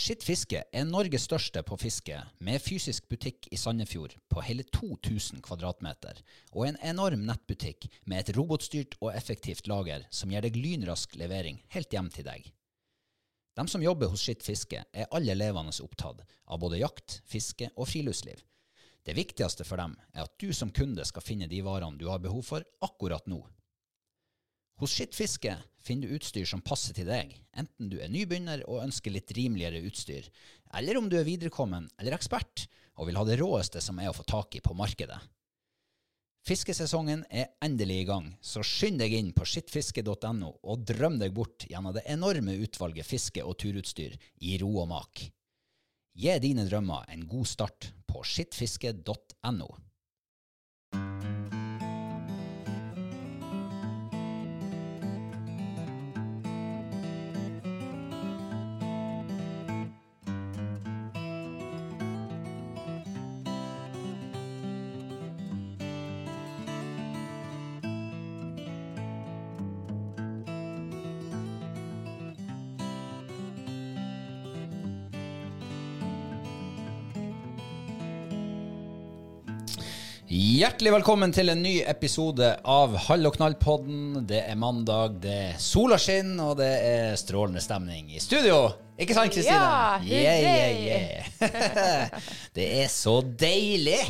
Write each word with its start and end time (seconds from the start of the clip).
Skittfiske 0.00 0.62
er 0.72 0.86
Norges 0.88 1.26
største 1.26 1.60
på 1.66 1.76
fiske, 1.76 2.16
med 2.40 2.62
fysisk 2.64 3.04
butikk 3.10 3.50
i 3.52 3.58
Sandefjord 3.60 4.14
på 4.32 4.40
hele 4.46 4.64
2000 4.72 5.42
kvadratmeter, 5.44 6.22
og 6.54 6.70
en 6.70 6.78
enorm 6.88 7.26
nettbutikk 7.28 7.84
med 8.08 8.22
et 8.22 8.30
robotstyrt 8.38 8.96
og 9.02 9.10
effektivt 9.12 9.68
lager 9.68 10.06
som 10.08 10.32
gir 10.32 10.46
deg 10.46 10.56
lynrask 10.56 11.18
levering 11.20 11.60
helt 11.76 11.92
hjem 11.92 12.08
til 12.14 12.24
deg. 12.30 12.48
De 13.60 13.66
som 13.68 13.84
jobber 13.84 14.08
hos 14.08 14.24
Skittfiske, 14.24 14.80
er 14.88 15.12
alle 15.12 15.36
levende 15.36 15.76
opptatt 15.84 16.24
av 16.24 16.62
både 16.62 16.80
jakt, 16.80 17.20
fiske 17.28 17.68
og 17.74 17.90
friluftsliv. 17.92 18.40
Det 19.04 19.18
viktigste 19.18 19.68
for 19.68 19.84
dem 19.84 19.98
er 20.14 20.24
at 20.24 20.38
du 20.40 20.48
som 20.56 20.72
kunde 20.72 21.04
skal 21.04 21.26
finne 21.26 21.50
de 21.50 21.60
varene 21.66 22.00
du 22.00 22.06
har 22.08 22.24
behov 22.24 22.46
for 22.48 22.64
akkurat 22.88 23.28
nå. 23.28 23.42
Hos 24.80 24.96
Skittfiske 24.96 25.58
finner 25.84 26.08
du 26.08 26.16
utstyr 26.18 26.46
som 26.48 26.62
passer 26.64 26.96
til 26.96 27.08
deg, 27.08 27.32
enten 27.56 27.90
du 27.92 27.98
er 28.00 28.12
nybegynner 28.12 28.64
og 28.68 28.84
ønsker 28.84 29.14
litt 29.14 29.32
rimeligere 29.36 29.82
utstyr, 29.88 30.28
eller 30.76 31.00
om 31.00 31.08
du 31.10 31.18
er 31.18 31.28
viderekommen 31.28 31.88
eller 31.98 32.16
ekspert 32.16 32.66
og 33.00 33.08
vil 33.08 33.18
ha 33.18 33.26
det 33.26 33.38
råeste 33.40 33.82
som 33.82 33.98
er 34.00 34.10
å 34.10 34.16
få 34.16 34.26
tak 34.28 34.58
i 34.58 34.64
på 34.64 34.76
markedet. 34.76 35.18
Fiskesesongen 36.46 37.26
er 37.28 37.50
endelig 37.60 37.98
i 38.00 38.06
gang, 38.08 38.30
så 38.40 38.62
skynd 38.64 39.02
deg 39.02 39.12
inn 39.12 39.34
på 39.36 39.44
skittfiske.no 39.44 40.54
og 40.64 40.86
drøm 40.88 41.18
deg 41.20 41.34
bort 41.36 41.66
gjennom 41.68 41.92
det 41.96 42.06
enorme 42.08 42.54
utvalget 42.64 43.06
fiske- 43.06 43.44
og 43.44 43.58
turutstyr 43.60 44.16
i 44.40 44.56
ro 44.62 44.70
og 44.80 44.88
mak. 44.94 45.26
Gi 46.16 46.38
dine 46.42 46.64
drømmer 46.68 47.04
en 47.12 47.26
god 47.28 47.48
start 47.48 47.90
på 48.08 48.24
skittfiske.no. 48.26 49.68
Hjertelig 80.60 80.90
velkommen 80.92 81.32
til 81.32 81.48
en 81.48 81.62
ny 81.64 81.78
episode 81.88 82.44
av 82.68 82.92
Hall 83.06 83.24
og 83.24 83.32
knall-podden. 83.38 84.26
Det 84.28 84.42
er 84.42 84.58
mandag, 84.60 85.14
det 85.22 85.36
er 85.46 85.54
sola 85.56 85.96
og 85.96 86.42
og 86.44 86.58
det 86.58 86.68
er 86.84 87.16
strålende 87.16 87.62
stemning 87.64 88.10
i 88.12 88.20
studio. 88.20 88.58
Ikke 89.00 89.16
sant, 89.16 89.32
Kristina? 89.32 89.70
Ja, 90.04 90.34
yeah, 90.34 90.42
yeah, 90.44 91.30
yeah. 91.40 92.28
det 92.58 92.66
er 92.82 92.92
så 92.92 93.22
deilig! 93.24 94.02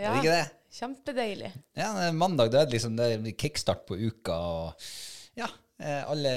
Er 0.00 0.08
det 0.08 0.22
ikke 0.22 0.38
det? 0.38 0.48
Kjempedeilig. 0.78 1.52
Ja, 1.76 1.92
mandag 2.16 2.54
det 2.56 2.62
er 2.62 2.72
liksom 2.78 2.96
det 2.96 3.10
er 3.18 3.30
kickstart 3.44 3.84
på 3.84 4.00
uka, 4.00 4.40
og 4.40 4.88
ja, 5.36 5.52
eh, 5.76 6.02
alle 6.08 6.34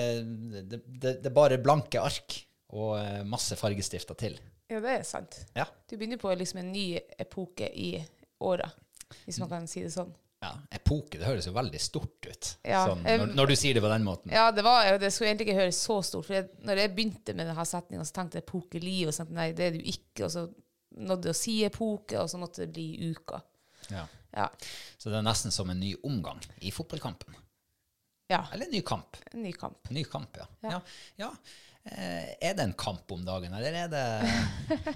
Det, 0.68 0.84
det, 0.84 1.22
det 1.22 1.32
er 1.32 1.40
bare 1.40 1.64
blanke 1.64 2.04
ark 2.04 2.42
og 2.76 2.98
eh, 3.00 3.22
masse 3.24 3.56
fargestifter 3.56 4.20
til. 4.20 4.36
Ja, 4.68 4.84
det 4.84 5.00
er 5.00 5.08
sant. 5.08 5.46
Ja. 5.56 5.70
Du 5.88 5.96
begynner 5.96 6.20
på 6.20 6.36
liksom 6.36 6.60
en 6.60 6.74
ny 6.76 6.90
epoke 7.16 7.72
i 7.72 7.94
året, 8.44 8.76
hvis 9.26 9.40
man 9.44 9.50
kan 9.52 9.68
si 9.70 9.84
det 9.86 9.92
sånn. 9.94 10.12
ja. 10.42 10.52
Epoke, 10.74 11.20
det 11.20 11.28
høres 11.28 11.46
jo 11.48 11.54
veldig 11.54 11.82
stort 11.82 12.26
ut, 12.26 12.50
Ja, 12.66 12.86
sånn, 12.90 13.04
når, 13.06 13.36
når 13.38 13.52
du 13.52 13.56
sier 13.60 13.78
det 13.78 13.84
på 13.86 13.92
den 13.92 14.08
måten. 14.08 14.34
Ja, 14.34 14.48
det, 14.52 14.64
var, 14.66 14.90
det 15.02 15.12
skulle 15.14 15.30
egentlig 15.32 15.52
ikke 15.52 15.60
høres 15.62 15.82
så 15.86 16.00
stort. 16.06 16.26
For 16.30 16.40
jeg, 16.40 16.48
når 16.66 16.82
jeg 16.82 16.94
begynte 16.98 17.36
med 17.38 17.52
denne 17.52 17.66
setninga, 17.70 18.08
så 18.08 18.16
tenkte 18.18 18.40
jeg 18.40 18.48
epokeli, 18.48 18.98
og 19.06 19.14
så 19.14 19.22
tenkte 19.24 19.38
nei, 19.38 19.52
det 19.58 19.68
er 19.68 19.78
du 19.78 19.84
ikke. 19.94 20.26
Og 20.26 20.34
så 20.34 20.48
nådde 21.12 21.30
jeg 21.30 21.38
å 21.38 21.42
si 21.42 21.56
epoke, 21.68 22.18
og 22.20 22.32
så 22.32 22.42
måtte 22.42 22.66
det 22.66 22.74
bli 22.76 23.12
uka. 23.14 23.40
Ja. 23.94 24.08
Ja. 24.32 24.48
Så 24.98 25.12
det 25.12 25.20
er 25.20 25.26
nesten 25.28 25.52
som 25.52 25.70
en 25.70 25.80
ny 25.84 25.92
omgang 26.08 26.40
i 26.64 26.72
fotballkampen. 26.72 27.36
ja. 28.32 28.46
Eller 28.54 28.66
en 28.66 28.72
ny 28.72 28.82
kamp. 28.88 29.18
En 29.34 29.44
ny 29.44 29.52
kamp. 29.52 29.90
Ny 29.92 30.04
kamp, 30.08 30.38
ja. 30.40 30.48
Ja. 30.64 30.72
ja. 30.72 30.82
ja. 31.28 31.32
Eh, 31.84 32.28
er 32.48 32.54
det 32.56 32.64
en 32.64 32.74
kamp 32.78 33.10
om 33.12 33.24
dagen, 33.26 33.54
eller 33.58 33.74
er 33.74 33.88
det, 33.90 34.04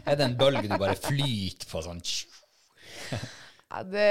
er 0.05 0.15
det 0.15 0.25
en 0.27 0.37
bølge 0.37 0.67
du 0.69 0.75
bare 0.77 0.95
flyter 0.95 1.65
på 1.67 1.81
sånn 1.81 2.01
Ja, 3.71 3.81
det, 3.83 4.09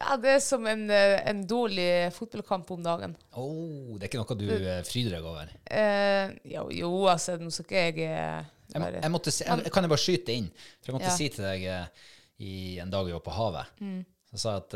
ja, 0.00 0.16
det 0.18 0.30
er 0.36 0.40
som 0.42 0.64
en, 0.66 0.86
en 0.90 1.42
dårlig 1.46 1.88
fotballkamp 2.16 2.70
om 2.74 2.82
dagen. 2.84 3.16
oh, 3.38 3.92
Det 3.98 4.06
er 4.06 4.10
ikke 4.10 4.22
noe 4.22 4.38
du 4.40 4.46
eh, 4.56 4.80
fryder 4.88 5.18
deg 5.18 5.28
over? 5.28 5.52
Eh, 5.70 6.32
jo, 6.54 6.64
jo, 6.74 6.90
altså, 7.12 7.36
nå 7.38 7.52
skal 7.54 7.66
ikke 7.68 7.82
jeg 7.82 8.08
eh, 8.08 8.48
Jeg, 8.72 8.94
jeg 9.02 9.12
måtte 9.12 9.34
jeg, 9.36 9.68
kan 9.74 9.84
jeg 9.84 9.92
bare 9.92 10.00
skyte 10.00 10.32
inn? 10.38 10.48
For 10.80 10.90
jeg 10.92 10.96
måtte 10.96 11.10
Ja. 11.12 11.16
si 11.18 11.28
til 11.34 11.44
deg 11.44 11.66
eh, 11.68 12.08
i 12.42 12.54
en 12.82 12.90
dag 12.90 13.04
vi 13.06 13.12
var 13.14 13.22
på 13.22 13.34
havet, 13.36 13.68
Mm. 13.84 14.00
så 14.32 14.40
sa 14.40 14.54
jeg 14.56 14.64
at 14.64 14.74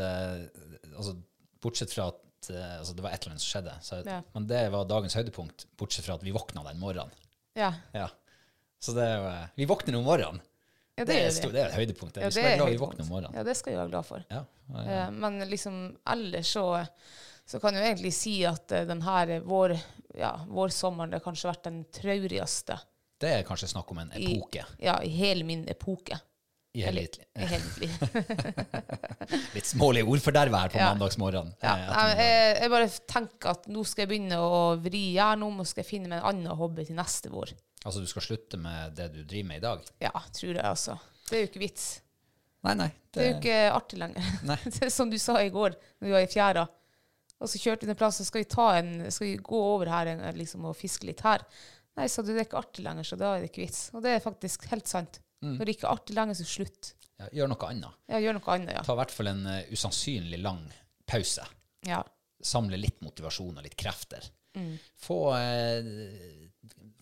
altså, 0.95 1.17
Bortsett 1.65 1.91
fra 1.97 2.11
at 2.13 2.51
altså, 2.53 2.93
det 2.95 3.03
var 3.03 3.11
et 3.17 3.25
eller 3.25 3.33
annet 3.35 3.43
som 3.43 3.51
skjedde, 3.57 3.73
så, 3.83 4.03
Ja. 4.07 4.21
men 4.37 4.47
det 4.47 4.61
var 4.71 4.85
dagens 4.87 5.17
høydepunkt, 5.17 5.65
bortsett 5.81 6.05
fra 6.07 6.15
at 6.15 6.23
vi 6.23 6.31
våkna 6.37 6.63
den 6.69 6.79
morgenen. 6.79 7.11
Ja, 7.57 7.73
Ja. 7.97 8.11
Så 8.79 8.93
det 8.95 9.09
Vi 9.57 9.65
våkner 9.67 9.97
om 9.97 10.05
morgenen. 10.05 10.43
Ja 10.97 11.05
Det, 11.05 11.13
det 11.13 11.17
er, 11.27 11.31
stor, 11.37 11.53
det 11.53 11.61
er 11.61 11.67
et 11.69 11.77
høydepunkt. 11.77 12.17
Ja, 12.17 12.27
vi 12.31 12.33
skal 12.33 12.45
være 12.49 12.59
glad 12.63 12.71
vi 12.73 12.77
våkner 12.81 13.05
om 13.05 13.09
morgenen. 13.13 13.37
Ja, 13.37 13.43
det 13.45 13.57
skal 13.59 13.73
vi 13.75 13.79
være 13.79 13.91
glad 13.93 14.07
for. 14.09 14.23
Ja, 14.33 14.43
ja. 14.73 14.85
Eh, 14.85 15.11
men 15.13 15.39
liksom 15.51 15.75
ellers 16.09 16.53
så, 16.57 16.65
så 17.47 17.61
kan 17.61 17.77
jeg 17.77 17.91
egentlig 17.91 18.15
si 18.17 18.37
at 18.49 18.73
eh, 18.73 18.87
den 18.89 19.03
vår, 19.45 19.77
ja, 20.17 20.33
vårsommeren 20.49 21.13
det 21.13 21.21
har 21.21 21.27
kanskje 21.27 21.51
vært 21.53 21.67
den 21.69 21.83
traurigste 21.93 22.79
Det 23.21 23.29
er 23.35 23.45
kanskje 23.49 23.69
snakk 23.75 23.93
om 23.93 23.99
en 24.07 24.15
i, 24.17 24.25
epoke 24.33 24.65
ja, 24.81 24.97
i 25.05 25.09
hele 25.13 25.45
min 25.45 25.67
epoke. 25.69 26.17
i 26.77 26.83
hele 26.85 27.01
i 27.57 27.61
mitt 27.65 27.79
liv. 27.81 27.93
Litt 29.57 29.67
smålig 29.69 30.03
ordforderve 30.05 30.59
her 30.61 30.69
på 30.75 30.79
Ja. 30.81 30.91
mandagsmorgenen. 30.93 31.55
Ja, 31.63 31.77
Eh, 31.77 32.09
jeg, 32.09 32.19
jeg, 32.19 32.59
jeg 32.63 32.71
bare 32.71 32.89
tenker 33.09 33.51
at 33.55 33.69
nå 33.73 33.85
skal 33.85 34.05
jeg 34.05 34.11
begynne 34.13 34.41
å 34.41 34.77
vri 34.81 35.13
hjernen 35.15 35.47
om 35.49 35.61
og 35.61 35.67
skal 35.69 35.85
jeg 35.85 35.91
finne 35.91 36.09
meg 36.13 36.21
en 36.21 36.29
annen 36.33 36.57
hobby 36.61 36.85
til 36.85 36.97
neste 36.99 37.33
vår. 37.33 37.53
Altså, 37.85 38.03
du 38.03 38.09
skal 38.11 38.25
slutte 38.25 38.59
med 38.61 38.97
det 38.99 39.11
du 39.15 39.21
driver 39.23 39.49
med 39.51 39.61
i 39.61 39.65
dag? 39.67 39.85
Ja, 40.03 40.13
tror 40.35 40.55
jeg 40.55 40.65
altså. 40.65 40.97
Det 41.29 41.37
er 41.37 41.45
jo 41.45 41.51
ikke 41.51 41.63
vits. 41.63 41.87
Nei, 42.67 42.75
nei. 42.81 42.89
Det 43.15 43.23
er 43.23 43.29
jo 43.29 43.37
ikke 43.39 43.61
artig 43.77 44.01
lenger. 44.01 44.33
Nei. 44.49 44.57
Det 44.79 44.91
som 44.93 45.11
du 45.13 45.19
sa 45.23 45.39
i 45.43 45.53
går, 45.55 45.77
når 46.01 46.09
vi 46.09 46.15
var 46.17 46.25
i 46.25 46.31
fjæra. 46.31 46.67
Og 47.37 47.51
så 47.53 47.61
kjørte 47.61 47.87
vi 47.87 47.93
en 47.93 47.99
plass, 48.01 48.19
så 48.19 48.27
skal 48.27 48.43
vi, 48.43 48.49
ta 48.51 48.67
en, 48.79 48.93
skal 49.13 49.29
vi 49.29 49.37
gå 49.45 49.61
over 49.61 49.91
her 49.93 50.11
liksom, 50.35 50.65
og 50.71 50.77
fiske 50.79 51.07
litt 51.09 51.23
her. 51.27 51.45
Nei, 51.97 52.09
sa 52.13 52.25
du, 52.25 52.33
det 52.33 52.43
er 52.43 52.49
ikke 52.49 52.61
artig 52.61 52.85
lenger, 52.85 53.07
så 53.09 53.19
da 53.21 53.35
er 53.35 53.45
det 53.45 53.51
ikke 53.51 53.65
vits. 53.65 53.87
Og 53.97 54.03
det 54.05 54.17
er 54.17 54.25
faktisk 54.25 54.67
helt 54.73 54.89
sant. 54.91 55.21
Mm. 55.45 55.59
Når 55.59 55.69
det 55.69 55.77
ikke 55.77 55.87
er 55.87 55.95
artig 55.95 56.17
lenger, 56.17 56.39
så 56.39 56.49
slutt. 56.49 56.93
Ja, 57.17 57.29
gjør 57.39 57.53
noe 57.53 57.69
annet. 57.71 58.01
Ja, 58.13 58.21
gjør 58.25 58.37
noe 58.39 58.53
annet, 58.57 58.75
ja. 58.77 58.83
Ta 58.85 58.97
i 58.97 59.01
hvert 59.01 59.15
fall 59.15 59.31
en 59.33 59.47
uh, 59.49 59.73
usannsynlig 59.73 60.43
lang 60.43 60.67
pause. 61.09 61.47
ja. 61.89 62.03
Samle 62.47 62.77
litt 62.79 63.01
motivasjon 63.03 63.57
og 63.57 63.65
litt 63.65 63.75
krefter. 63.81 64.23
Mm. 64.55 64.75
Få, 65.01 65.17
eh, 65.35 65.87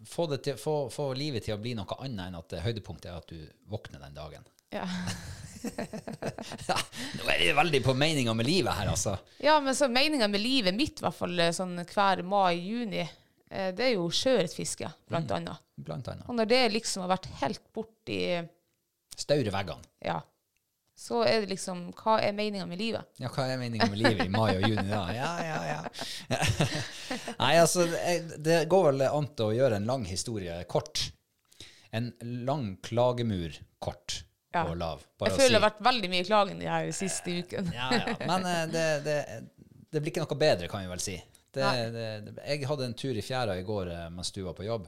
få, 0.09 0.27
det 0.31 0.41
til, 0.47 0.59
få, 0.61 0.77
få 0.93 1.11
livet 1.19 1.47
til 1.47 1.57
å 1.57 1.61
bli 1.61 1.75
noe 1.79 1.99
annet 2.05 2.29
enn 2.29 2.39
at 2.39 2.57
høydepunktet 2.65 3.11
er 3.11 3.19
at 3.19 3.31
du 3.31 3.41
våkner 3.73 4.03
den 4.05 4.17
dagen. 4.17 4.47
Ja. 4.75 4.89
Ja, 6.69 6.77
nå 7.17 7.25
er 7.33 7.39
det 7.41 7.53
veldig 7.57 7.79
på 7.87 7.95
meninga 7.97 8.35
med 8.37 8.45
livet 8.45 8.77
her, 8.77 8.91
altså. 8.93 9.15
ja, 9.41 9.55
men 9.65 9.73
så 9.73 9.87
meninga 9.89 10.27
med 10.29 10.43
livet 10.43 10.77
mitt, 10.77 11.01
i 11.01 11.05
hvert 11.07 11.17
fall 11.17 11.39
eh, 11.41 11.55
sånn 11.57 11.79
hver 11.89 12.21
mai-juni, 12.29 13.01
eh, 13.49 13.71
det 13.73 13.87
er 13.87 13.95
jo 13.95 14.11
sjøørretfiske, 14.13 14.91
blant 15.09 15.33
Mm. 15.33 15.87
Blant 15.89 16.11
annet. 16.13 16.29
Og 16.29 16.37
når 16.37 16.51
det 16.53 16.61
liksom 16.75 17.07
har 17.07 17.15
vært 17.17 17.31
helt 17.41 17.65
borti 17.75 18.21
Staure 19.17 19.51
veggene. 19.57 19.89
Ja. 20.05 20.19
Så 20.97 21.25
er 21.27 21.41
det 21.43 21.49
liksom 21.51 21.89
Hva 21.99 22.21
er 22.23 22.33
meninga 22.37 22.67
med 22.71 22.79
livet? 22.79 23.03
Ja, 23.19 23.27
hva 23.35 23.49
er 23.51 23.59
meninga 23.59 23.89
med 23.91 23.99
livet 23.99 24.29
i 24.29 24.31
mai 24.31 24.53
og 24.55 24.63
juni 24.69 24.85
da? 24.89 25.01
Ja, 25.11 25.31
ja, 25.43 25.57
ja. 25.73 26.39
Nei, 27.41 27.55
altså, 27.59 27.87
det- 28.39 28.61
går 28.71 28.87
vel 28.93 29.03
an 29.09 29.27
til 29.35 29.51
å 29.51 29.57
gjøre 29.57 29.81
en 29.81 29.89
lang 29.91 30.05
historie 30.07 30.61
kort. 30.71 31.03
En 31.95 32.13
lang 32.47 32.77
klagemur 32.83 33.59
kort 33.83 34.21
Ja. 34.55 34.65
og 34.71 34.77
lav. 34.79 35.03
Jeg 35.19 35.33
å 35.33 35.35
føler 35.35 35.49
si. 35.49 35.53
det 35.53 35.61
har 35.61 35.67
vært 35.71 35.83
veldig 35.83 36.11
mye 36.15 36.25
klaging 36.31 36.59
de 36.63 36.71
her 36.71 36.91
siste 36.95 37.35
ukene. 37.43 37.75
Ja, 37.75 37.89
ja. 37.99 38.17
Men 38.31 38.47
eh, 38.47 38.65
det, 38.71 38.87
det, 39.05 39.19
det 39.91 40.01
blir 40.03 40.13
ikke 40.15 40.23
noe 40.25 40.39
bedre, 40.39 40.69
kan 40.71 40.85
vi 40.87 40.93
vel 40.95 41.03
si. 41.03 41.17
Det, 41.55 41.63
jeg 42.47 42.67
hadde 42.67 42.87
en 42.89 42.95
tur 42.99 43.15
i 43.19 43.23
fjæra 43.23 43.59
i 43.59 43.67
går 43.67 43.91
eh, 43.95 44.07
mens 44.15 44.31
du 44.35 44.41
var 44.47 44.55
på 44.59 44.67
jobb. 44.67 44.87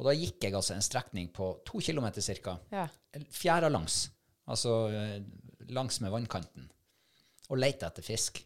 Og 0.00 0.04
da 0.08 0.12
gikk 0.16 0.44
jeg 0.44 0.56
altså 0.56 0.74
en 0.76 0.84
strekning 0.84 1.28
på 1.32 1.54
to 1.64 1.80
kilometer 1.80 2.24
cirka. 2.24 2.56
Ja. 2.72 2.86
Fjæra 3.32 3.68
langs. 3.72 4.06
Altså 4.48 4.74
eh, 4.94 5.20
langs 5.74 6.00
med 6.00 6.12
vannkanten. 6.14 6.68
Og 7.50 7.58
leita 7.58 7.88
etter 7.90 8.02
fisk. 8.06 8.42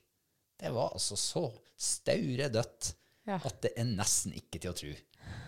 Det 0.60 0.70
var 0.72 0.92
altså 0.96 1.16
så 1.16 1.46
stauredødt 1.80 2.94
Ja. 3.28 3.36
at 3.44 3.60
det 3.62 3.72
er 3.76 3.84
nesten 3.84 4.32
ikke 4.36 4.58
til 4.60 4.70
å 4.72 4.76
tro. 4.76 4.92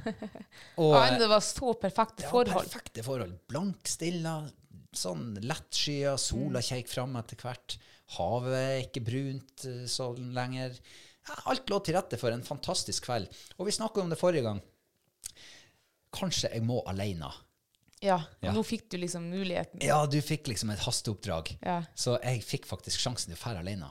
Og, 0.83 0.93
Ja, 0.95 1.19
det 1.19 1.29
var 1.29 1.41
så 1.45 1.73
perfekte 1.81 2.29
forhold. 2.29 2.49
ja, 2.53 2.55
var 2.59 2.67
perfekte 2.69 3.03
forhold. 3.05 3.33
Blankstilla, 3.49 4.35
sånn 4.93 5.39
lettskya, 5.41 6.17
sola 6.21 6.61
Mm. 6.61 6.67
kjekk 6.69 6.89
fram 6.93 7.17
etter 7.17 7.37
hvert. 7.41 7.79
Havet 8.19 8.59
er 8.59 8.83
ikke 8.85 9.05
brunt 9.07 9.65
sånn 9.89 10.33
lenger. 10.37 10.77
Ja, 11.29 11.35
alt 11.53 11.67
lå 11.73 11.79
til 11.85 11.95
rette 11.97 12.19
for 12.21 12.31
en 12.35 12.43
fantastisk 12.45 13.05
kveld. 13.09 13.29
Og 13.59 13.67
vi 13.67 13.73
snakket 13.73 14.03
om 14.05 14.11
det 14.13 14.19
forrige 14.21 14.43
gang. 14.45 14.61
Kanskje 16.13 16.51
jeg 16.53 16.63
må 16.67 16.83
alene. 16.87 17.31
Ja, 18.03 18.19
Ja. 18.43 18.53
nå 18.53 18.63
fikk 18.67 18.89
du 18.91 18.97
liksom 18.99 19.29
muligheten. 19.31 19.81
Ja, 19.85 20.01
du 20.07 20.19
fikk 20.21 20.49
liksom 20.51 20.71
et 20.75 20.81
hasteoppdrag. 20.83 21.57
Ja. 21.63 21.83
Så 21.95 22.17
jeg 22.23 22.43
fikk 22.45 22.67
faktisk 22.67 22.99
sjansen 23.01 23.31
til 23.33 23.39
å 23.39 23.43
fære 23.43 23.63
alene. 23.63 23.91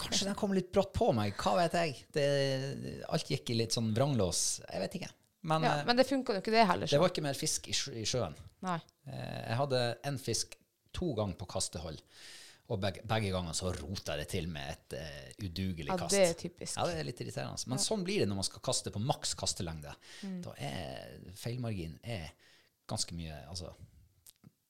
Kanskje 0.00 0.24
den 0.30 0.34
kom 0.40 0.52
litt 0.56 0.70
brått 0.72 0.94
på 0.96 1.10
meg, 1.12 1.34
hva 1.36 1.56
vet 1.58 1.74
jeg. 1.76 1.98
Det, 2.16 3.04
alt 3.12 3.28
gikk 3.28 3.50
i 3.52 3.58
litt 3.58 3.74
sånn 3.76 3.90
vranglås. 3.96 4.60
Jeg 4.72 4.80
vet 4.80 4.94
ikke. 5.00 5.10
Men, 5.44 5.62
Ja, 5.66 5.74
eh, 5.80 5.84
men 5.84 5.96
det 6.00 6.06
funka 6.08 6.32
jo 6.32 6.40
ikke, 6.40 6.52
det 6.54 6.66
heller. 6.66 6.86
det 6.88 6.98
var 7.00 7.10
ikke 7.12 7.22
mer 7.26 7.34
fisk 7.36 7.68
i, 7.68 7.72
sjø, 7.76 7.92
i 8.00 8.04
sjøen. 8.08 8.34
Nei. 8.64 8.78
Eh, 9.06 9.48
Jeg 9.50 9.56
hadde 9.60 9.82
en 10.08 10.16
fisk 10.18 10.56
to 10.96 11.12
ganger 11.14 11.34
på 11.36 11.46
kastehold, 11.46 12.00
og 12.70 12.80
begge, 12.80 13.02
begge 13.04 13.30
ganger 13.34 13.52
så 13.52 13.74
rota 13.76 14.16
det 14.16 14.28
til 14.32 14.46
med 14.48 14.70
et 14.72 14.94
uh, 14.96 15.44
udugelig 15.44 15.88
Ja, 15.90 15.98
kast. 16.00 16.14
det 16.16 16.22
er 16.30 16.32
typisk. 16.32 16.78
Ja, 16.78 16.86
det 16.88 16.94
er 16.96 17.04
litt 17.04 17.20
irriterende. 17.20 17.60
Men 17.68 17.76
sånn 17.82 18.04
blir 18.06 18.20
det 18.22 18.28
når 18.30 18.36
man 18.40 18.46
skal 18.48 18.62
kaste 18.64 18.90
på 18.94 19.02
maks 19.04 19.34
kastelengde. 19.36 19.92
Mm. 20.22 20.38
Da 20.46 20.54
er 20.56 21.18
feilmargin 21.36 21.98
er 22.02 22.30
ganske 22.90 23.14
mye 23.16 23.36
Altså, 23.48 23.70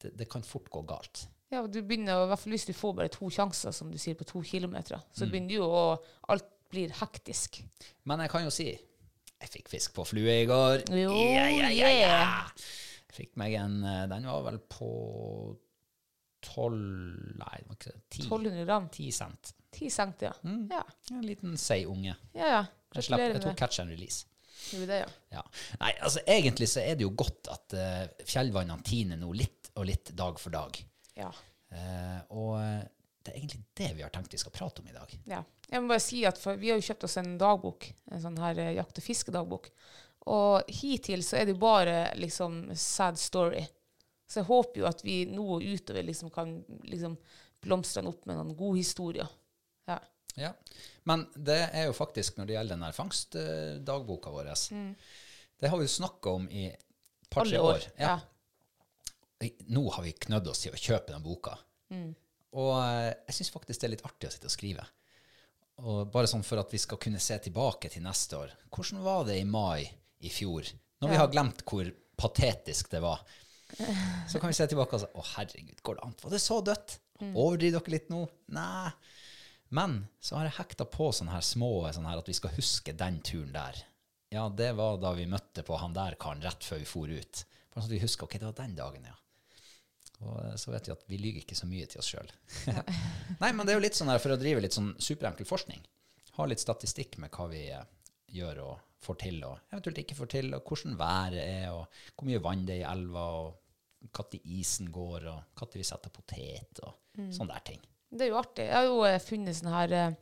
det, 0.03 0.13
det 0.19 0.29
kan 0.31 0.43
fort 0.47 0.69
gå 0.71 0.83
galt. 0.87 1.27
Ja, 1.53 1.61
og 1.63 1.71
du 1.73 1.81
begynner, 1.83 2.25
i 2.25 2.31
hvert 2.31 2.41
fall 2.41 2.55
hvis 2.57 2.67
du 2.67 2.73
får 2.77 2.95
bare 2.99 3.13
to 3.15 3.29
sjanser, 3.31 3.71
som 3.73 3.91
du 3.93 3.99
sier, 4.01 4.17
på 4.19 4.25
to 4.27 4.43
kilometer, 4.43 4.97
Mm. 4.99 5.15
så 5.19 5.27
begynner 5.31 5.55
jo 5.61 5.69
å 5.71 5.85
Alt 6.29 6.49
blir 6.71 6.91
hektisk. 6.99 7.61
Men 8.05 8.21
jeg 8.25 8.31
kan 8.33 8.43
jo 8.45 8.51
si 8.51 8.67
jeg 9.45 9.51
fikk 9.53 9.69
fisk 9.69 9.93
på 9.95 10.05
flue 10.09 10.33
i 10.43 10.47
går. 10.49 10.87
Jo, 10.91 11.11
ja, 11.13 11.45
ja, 11.53 11.69
ja, 11.69 11.89
ja. 11.91 11.91
yeah. 12.01 12.49
Fikk 13.15 13.37
meg 13.37 13.53
en 13.61 13.77
eh, 13.85 14.07
Den 14.11 14.25
var 14.27 14.43
vel 14.47 14.59
på 14.59 14.89
tolv 16.45 16.79
Nei, 17.39 17.59
det 17.61 17.69
var 17.69 17.77
ikke 17.79 17.93
det. 17.93 18.01
Ti, 18.11 18.23
1200 18.25 18.65
gram. 18.69 18.89
ti 18.93 19.11
cent. 19.13 19.53
10 19.75 19.91
cent, 19.91 20.23
ja. 20.23 20.33
Mm. 20.47 20.69
Ja, 20.71 20.83
En 21.13 21.23
liten 21.27 21.57
seig 21.59 21.87
unge. 21.91 22.17
ja. 22.35 22.47
ja. 22.57 22.65
Jeg, 22.95 23.03
slapp, 23.09 23.21
jeg 23.27 23.41
tok 23.43 23.57
catch 23.59 23.81
and 23.83 23.91
release. 23.91 24.21
Gjorde 24.73 24.87
det, 24.91 25.01
ja. 25.03 25.09
Ja. 25.39 25.45
Nei, 25.81 25.93
altså 26.01 26.23
egentlig 26.27 26.69
så 26.73 26.83
er 26.85 26.97
det 26.97 27.07
jo 27.07 27.13
godt 27.17 27.51
at 27.53 27.77
uh, 27.77 28.25
fjellvannene 28.29 28.87
tiner 28.87 29.21
nå 29.21 29.33
litt 29.37 29.71
og 29.75 29.89
litt 29.89 30.13
dag 30.17 30.39
for 30.41 30.55
dag. 30.55 30.79
ja. 31.19 31.33
Uh, 31.75 32.21
og 32.31 32.51
eh, 32.61 32.83
det 33.25 33.33
er 33.33 33.39
egentlig 33.41 33.63
det 33.75 33.89
vi 33.97 34.03
har 34.05 34.11
tenkt 34.15 34.35
vi 34.35 34.39
skal 34.39 34.53
prate 34.55 34.83
om 34.83 34.87
i 34.87 34.95
dag. 34.95 35.11
Ja. 35.27 35.41
Jeg 35.67 35.83
må 35.83 35.91
bare 35.91 36.03
si 36.05 36.21
at 36.29 36.39
Vi 36.61 36.69
har 36.71 36.77
jo 36.79 36.85
kjøpt 36.87 37.07
oss 37.09 37.17
en 37.19 37.33
dagbok, 37.41 37.87
en 38.13 38.21
sånn 38.23 38.37
her 38.39 38.61
uh, 38.61 38.69
jakt- 38.77 39.01
og 39.01 39.07
fiskedagbok. 39.07 39.71
Og 40.31 40.71
hittil 40.71 41.25
så 41.27 41.41
er 41.41 41.49
det 41.49 41.57
jo 41.57 41.63
bare 41.65 41.97
liksom 42.21 42.69
sad 42.79 43.19
story. 43.19 43.65
Så 44.29 44.41
jeg 44.41 44.49
håper 44.49 44.83
jo 44.83 44.87
at 44.89 45.03
vi 45.05 45.25
nå 45.29 45.45
og 45.57 45.65
utover 45.65 46.07
liksom 46.07 46.31
kan 46.33 46.55
liksom 46.87 47.17
blomstre 47.65 48.03
den 48.03 48.13
opp 48.13 48.25
med 48.29 48.39
noen 48.39 48.55
gode 48.57 48.81
historier. 48.81 49.29
Ja. 49.89 49.99
Ja. 50.41 50.53
Men 51.09 51.27
det 51.37 51.61
er 51.73 51.87
jo 51.89 51.95
faktisk 51.97 52.39
når 52.39 52.49
det 52.49 52.57
gjelder 52.57 52.81
den 52.81 52.97
fangstdagboka 52.97 54.33
vår 54.35 54.51
Det 54.55 55.71
har 55.71 55.79
vi 55.79 55.85
jo 55.87 55.93
snakka 55.95 56.31
om 56.41 56.49
i 56.51 56.67
et 56.73 57.31
par-tre 57.31 57.59
Mm. 57.59 57.65
År. 57.65 57.75
år. 57.75 57.87
Ja. 57.99 58.21
Nå 59.69 59.91
har 59.93 60.03
vi 60.03 60.13
knødd 60.13 60.49
oss 60.49 60.63
til 60.65 60.73
å 60.73 60.81
kjøpe 60.81 61.13
den 61.13 61.23
boka. 61.25 61.57
Mm. 61.93 62.15
Og 62.55 62.73
eh, 62.81 63.13
jeg 63.29 63.35
syns 63.39 63.51
faktisk 63.55 63.81
det 63.81 63.89
er 63.89 63.95
litt 63.97 64.05
artig 64.07 64.29
å 64.29 64.33
sitte 64.33 64.49
og 64.49 64.55
skrive. 64.55 64.85
Og 65.85 66.07
bare 66.15 66.29
sånn 66.31 66.45
for 66.47 66.61
at 66.63 66.71
vi 66.73 66.79
skal 66.79 67.01
kunne 67.03 67.21
se 67.21 67.37
tilbake 67.43 67.91
til 67.91 68.05
neste 68.05 68.39
år. 68.39 68.53
Hvordan 68.71 69.03
var 69.05 69.25
det 69.29 69.41
i 69.41 69.45
mai 69.49 69.83
i 70.25 70.31
fjor? 70.31 70.69
Når 71.03 71.11
vi 71.11 71.19
har 71.19 71.33
glemt 71.33 71.65
hvor 71.67 71.91
patetisk 72.17 72.93
det 72.95 73.01
var. 73.03 73.25
Så 74.31 74.39
kan 74.39 74.49
vi 74.53 74.55
se 74.57 74.69
tilbake 74.71 74.95
og 74.97 75.03
si 75.03 75.11
å 75.19 75.25
herregud, 75.35 75.81
går 75.83 75.99
det 75.99 76.05
an? 76.07 76.15
Var 76.23 76.31
det 76.37 76.41
så 76.45 76.61
dødt? 76.65 76.99
Mm. 77.21 77.33
Overdriver 77.35 77.83
dere 77.83 77.95
litt 77.97 78.09
nå? 78.15 78.23
Nei. 78.55 78.91
Men 79.69 80.05
så 80.21 80.39
har 80.39 80.49
jeg 80.49 80.59
hekta 80.59 80.87
på 80.89 81.09
sånne 81.15 81.35
her 81.35 81.45
små 81.45 81.73
sånne 81.93 82.13
her 82.13 82.21
at 82.23 82.31
vi 82.31 82.37
skal 82.37 82.55
huske 82.57 82.95
den 82.97 83.21
turen 83.25 83.53
der. 83.55 83.81
Ja, 84.35 84.49
det 84.49 84.73
var 84.79 84.99
da 84.99 85.13
vi 85.15 85.27
møtte 85.31 85.63
på 85.67 85.77
han 85.79 85.95
der 85.95 86.17
karen 86.21 86.43
rett 86.43 86.65
før 86.67 86.81
vi 86.83 86.89
for 86.89 87.11
ut. 87.11 87.45
Bare 87.71 87.85
sånn 87.85 87.93
at 87.93 87.97
vi 87.97 88.03
husker 88.03 88.27
ok, 88.27 88.39
det 88.39 88.49
var 88.49 88.57
den 88.59 88.77
dagen, 88.79 89.07
ja. 89.07 89.17
Og 90.23 90.39
eh, 90.45 90.55
så 90.61 90.73
vet 90.75 90.89
vi 90.89 90.95
at 90.95 91.05
vi 91.11 91.19
lyver 91.21 91.43
ikke 91.43 91.59
så 91.59 91.69
mye 91.71 91.87
til 91.91 92.03
oss 92.03 92.11
sjøl. 92.13 92.31
Nei, 93.43 93.51
men 93.51 93.65
det 93.65 93.75
er 93.75 93.79
jo 93.79 93.85
litt 93.85 93.99
sånn 93.99 94.11
her 94.13 94.23
for 94.23 94.35
å 94.35 94.41
drive 94.41 94.63
litt 94.65 94.77
sånn 94.77 94.95
superenkel 94.99 95.49
forskning. 95.49 95.83
Ha 96.39 96.49
litt 96.51 96.63
statistikk 96.63 97.19
med 97.23 97.35
hva 97.35 97.49
vi 97.53 97.65
eh, 97.75 97.87
gjør 98.35 98.63
og 98.67 98.91
får 99.05 99.21
til, 99.21 99.43
og 99.47 99.75
eventuelt 99.75 100.01
ikke 100.03 100.19
får 100.19 100.31
til, 100.35 100.55
og 100.57 100.71
hvordan 100.71 100.99
været 100.99 101.43
er, 101.43 101.67
og 101.75 102.15
hvor 102.15 102.31
mye 102.31 102.43
vann 102.43 102.65
det 102.67 102.79
er 102.81 102.87
i 102.87 102.91
elva, 102.91 103.25
og 103.43 104.09
når 104.15 104.39
isen 104.59 104.91
går, 104.93 105.27
og 105.31 105.61
når 105.61 105.77
vi 105.77 105.87
setter 105.87 106.13
potet, 106.13 106.81
og 106.85 107.21
sånne 107.33 107.53
der 107.53 107.67
ting. 107.69 107.85
Det 108.15 108.27
er 108.27 108.31
jo 108.31 108.39
artig. 108.39 108.69
Jeg 108.69 108.77
har 108.77 108.87
jo 108.87 109.01
eh, 109.09 109.19
funnet 109.23 109.59
sånne 109.59 109.75
her 109.75 109.95
eh, 109.99 110.15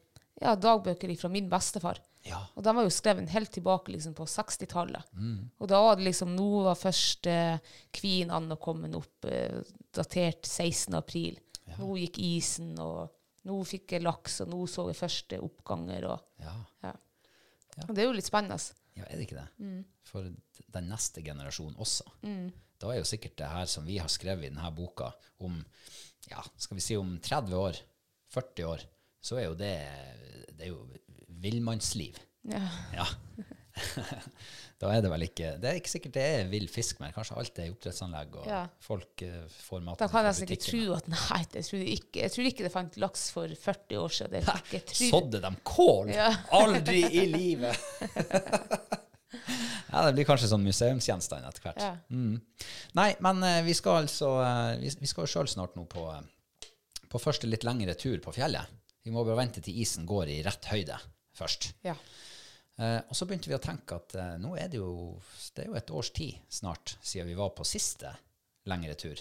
ja, 0.43 0.55
dagbøker 0.57 1.13
fra 1.21 1.31
min 1.33 1.51
bestefar. 1.53 2.01
Ja. 2.25 2.39
Og 2.55 2.63
de 2.63 2.73
var 2.77 2.87
jo 2.87 2.93
skrevet 2.95 3.33
helt 3.35 3.51
tilbake 3.53 3.93
liksom, 3.93 4.15
på 4.15 4.27
60-tallet. 4.31 5.09
Mm. 5.19 5.39
Og 5.59 5.71
da 5.71 5.81
var 5.83 5.97
det 5.99 6.07
liksom 6.07 6.37
Nå 6.37 6.49
var 6.69 6.79
først 6.79 7.27
eh, 7.31 7.57
Kvien 7.95 8.31
Anna 8.35 8.57
kommet 8.63 8.95
opp, 8.99 9.27
eh, 9.27 9.59
datert 9.95 10.47
16. 10.47 10.95
april. 10.99 11.41
Nå 11.79 11.97
gikk 11.99 12.19
isen, 12.23 12.75
og 12.83 13.11
nå 13.49 13.57
fikk 13.67 13.97
jeg 13.97 14.05
laks, 14.05 14.41
og 14.45 14.51
nå 14.53 14.61
så 14.71 14.87
jeg 14.91 14.99
første 14.99 15.41
oppganger. 15.43 16.07
Og, 16.13 16.29
Ja. 16.45 16.55
ja. 16.85 16.93
og 17.89 17.95
det 17.97 18.05
er 18.05 18.11
jo 18.11 18.17
litt 18.19 18.29
spennende. 18.29 18.59
ja, 18.95 19.07
er 19.09 19.17
det 19.17 19.27
ikke 19.27 19.41
det? 19.41 19.49
Mm. 19.59 19.81
For 20.07 20.29
den 20.77 20.91
neste 20.91 21.25
generasjonen 21.25 21.79
også. 21.81 22.07
Da 22.83 22.91
er 22.91 22.99
jo 23.01 23.07
sikkert 23.09 23.37
det 23.39 23.49
her 23.49 23.67
som 23.71 23.87
vi 23.87 23.99
har 24.03 24.11
skrevet 24.11 24.47
i 24.47 24.51
denne 24.51 24.71
boka, 24.75 25.13
om 25.41 25.59
ja, 26.31 26.43
skal 26.57 26.79
vi 26.79 26.85
si 26.85 26.97
om 26.99 27.17
30 27.23 27.57
år, 27.59 27.81
40 28.35 28.69
år, 28.69 28.85
så 29.23 29.39
er 29.41 29.49
jo 29.49 29.57
det, 29.59 29.75
det 30.57 30.69
er 30.69 30.73
jo 30.73 30.83
villmannsliv. 31.43 32.19
Ja. 32.49 32.63
Ja. 32.95 33.07
da 34.83 34.91
er 34.93 34.99
det 35.01 35.09
vel 35.09 35.23
ikke 35.25 35.55
Det 35.63 35.69
er 35.71 35.79
ikke 35.79 35.89
sikkert 35.95 36.13
det 36.19 36.23
er 36.29 36.49
vill 36.51 36.67
fisk 36.69 36.99
mer. 37.01 37.13
Kanskje 37.15 37.39
alt 37.41 37.61
er 37.63 37.71
oppdrettsanlegg, 37.73 38.35
og 38.43 38.49
Ja. 38.51 38.59
folk 38.85 39.23
uh, 39.25 39.47
får 39.49 39.81
mat 39.87 40.03
Da 40.03 40.09
kan 40.13 40.21
jeg 40.21 40.29
nesten 40.29 40.51
ikke 40.51 40.65
tro 40.67 40.83
at 40.99 41.09
Nei, 41.15 41.41
det 41.55 41.63
tror 41.69 41.81
jeg 41.81 41.95
ikke. 42.03 42.21
Jeg 42.21 42.35
tror 42.35 42.51
ikke 42.51 42.67
det 42.67 42.73
fant 42.75 42.99
laks 43.01 43.25
for 43.33 43.55
40 43.65 44.03
år 44.03 44.17
siden. 44.19 44.51
Sådde 44.93 45.41
de 45.47 45.55
kål? 45.65 46.13
Ja. 46.13 46.29
Aldri 46.59 47.01
i 47.23 47.25
livet! 47.33 47.79
ja, 49.93 50.03
det 50.07 50.17
blir 50.17 50.27
kanskje 50.29 50.51
sånn 50.51 50.65
museumsgjenstand 50.67 51.47
etter 51.49 51.67
hvert. 51.69 51.83
Ja. 51.85 51.95
Mm. 52.11 52.41
Nei, 52.99 53.09
men 53.25 53.43
eh, 53.47 53.61
vi 53.67 53.75
skal 53.77 54.03
altså 54.03 54.35
eh, 54.43 54.81
Vi, 54.83 54.93
vi 55.03 55.11
skal 55.11 55.27
jo 55.27 55.33
sjøl 55.35 55.51
snart 55.53 55.77
nå 55.79 55.85
på, 55.91 56.09
eh, 56.11 56.69
på 57.13 57.21
første 57.23 57.51
litt 57.51 57.67
lengre 57.69 57.95
tur 58.01 58.19
på 58.25 58.35
fjellet. 58.35 58.79
Vi 59.03 59.13
må 59.15 59.25
bare 59.27 59.41
vente 59.43 59.63
til 59.65 59.81
isen 59.83 60.07
går 60.09 60.31
i 60.31 60.43
rett 60.47 60.71
høyde. 60.73 60.99
først. 61.37 61.73
Ja. 61.85 61.97
Eh, 62.81 62.99
og 63.09 63.17
så 63.17 63.27
begynte 63.29 63.51
vi 63.51 63.57
å 63.57 63.63
tenke 63.63 63.99
at 63.99 64.15
eh, 64.17 64.35
nå 64.41 64.55
er 64.57 64.71
det 64.73 64.81
jo 64.81 64.93
det 65.55 65.65
er 65.65 65.71
jo 65.71 65.79
et 65.79 65.93
års 65.93 66.11
tid 66.17 66.41
snart 66.49 66.97
siden 67.05 67.29
vi 67.29 67.37
var 67.39 67.53
på 67.57 67.67
siste 67.69 68.13
lengre 68.71 68.97
tur. 68.97 69.21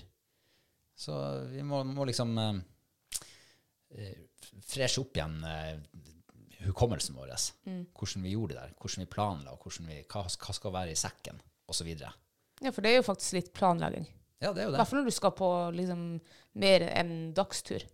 Så 0.95 1.15
vi 1.51 1.63
må, 1.65 1.81
må 1.87 2.05
liksom 2.07 2.37
eh, 2.39 2.61
freshe 4.67 5.01
opp 5.01 5.17
igjen 5.17 5.41
hukommelsen 6.65 7.17
vår. 7.17 7.31
Hvordan 7.97 8.25
vi 8.25 8.33
gjorde 8.35 8.55
det 8.55 8.61
der, 8.61 8.73
hvordan 8.79 9.05
vi 9.05 9.13
planla, 9.13 9.55
hvordan 9.61 9.89
vi, 9.91 10.01
hva, 10.11 10.25
hva 10.25 10.57
skal 10.57 10.75
være 10.75 10.93
i 10.93 10.99
sekken, 10.99 11.41
osv. 11.71 11.93
Ja, 11.93 12.11
ja, 12.61 12.71
for 12.71 12.85
det 12.85 12.91
er 12.91 12.99
jo 12.99 13.07
faktisk 13.07 13.37
litt 13.37 13.53
planlegging. 13.57 14.05
Ja, 14.41 14.51
det 14.53 14.63
er 14.63 14.69
jo 14.69 14.73
I 14.73 14.77
hvert 14.79 14.89
fall 14.89 15.01
når 15.01 15.09
du 15.09 15.15
skal 15.15 15.33
på 15.37 15.49
liksom, 15.77 16.03
mer 16.61 16.85
enn 16.89 17.15
dagstur. 17.37 17.85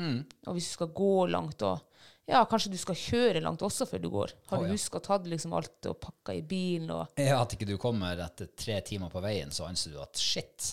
Mm. 0.00 0.20
Og 0.48 0.56
hvis 0.56 0.68
du 0.70 0.76
skal 0.78 0.92
gå 0.96 1.14
langt 1.32 1.64
og 1.66 1.86
Ja, 2.30 2.44
kanskje 2.46 2.70
du 2.70 2.76
skal 2.78 2.94
kjøre 2.94 3.40
langt 3.42 3.62
også 3.66 3.88
før 3.90 4.02
du 4.04 4.06
går. 4.12 4.32
Har 4.52 4.60
oh, 4.60 4.62
du 4.62 4.70
ja. 4.70 4.76
huska 4.76 5.00
å 5.00 5.02
ta 5.02 5.16
liksom 5.24 5.54
alt 5.58 5.88
og 5.90 5.96
pakka 6.04 6.36
i 6.38 6.44
bilen 6.46 6.92
og 6.94 7.18
Ja, 7.18 7.40
At 7.40 7.56
ikke 7.56 7.66
du 7.66 7.74
kommer 7.80 8.20
etter 8.22 8.52
tre 8.54 8.78
timer 8.86 9.10
på 9.10 9.22
veien, 9.24 9.50
så 9.50 9.66
anser 9.66 9.96
du 9.96 9.98
at 10.04 10.20
shit, 10.20 10.68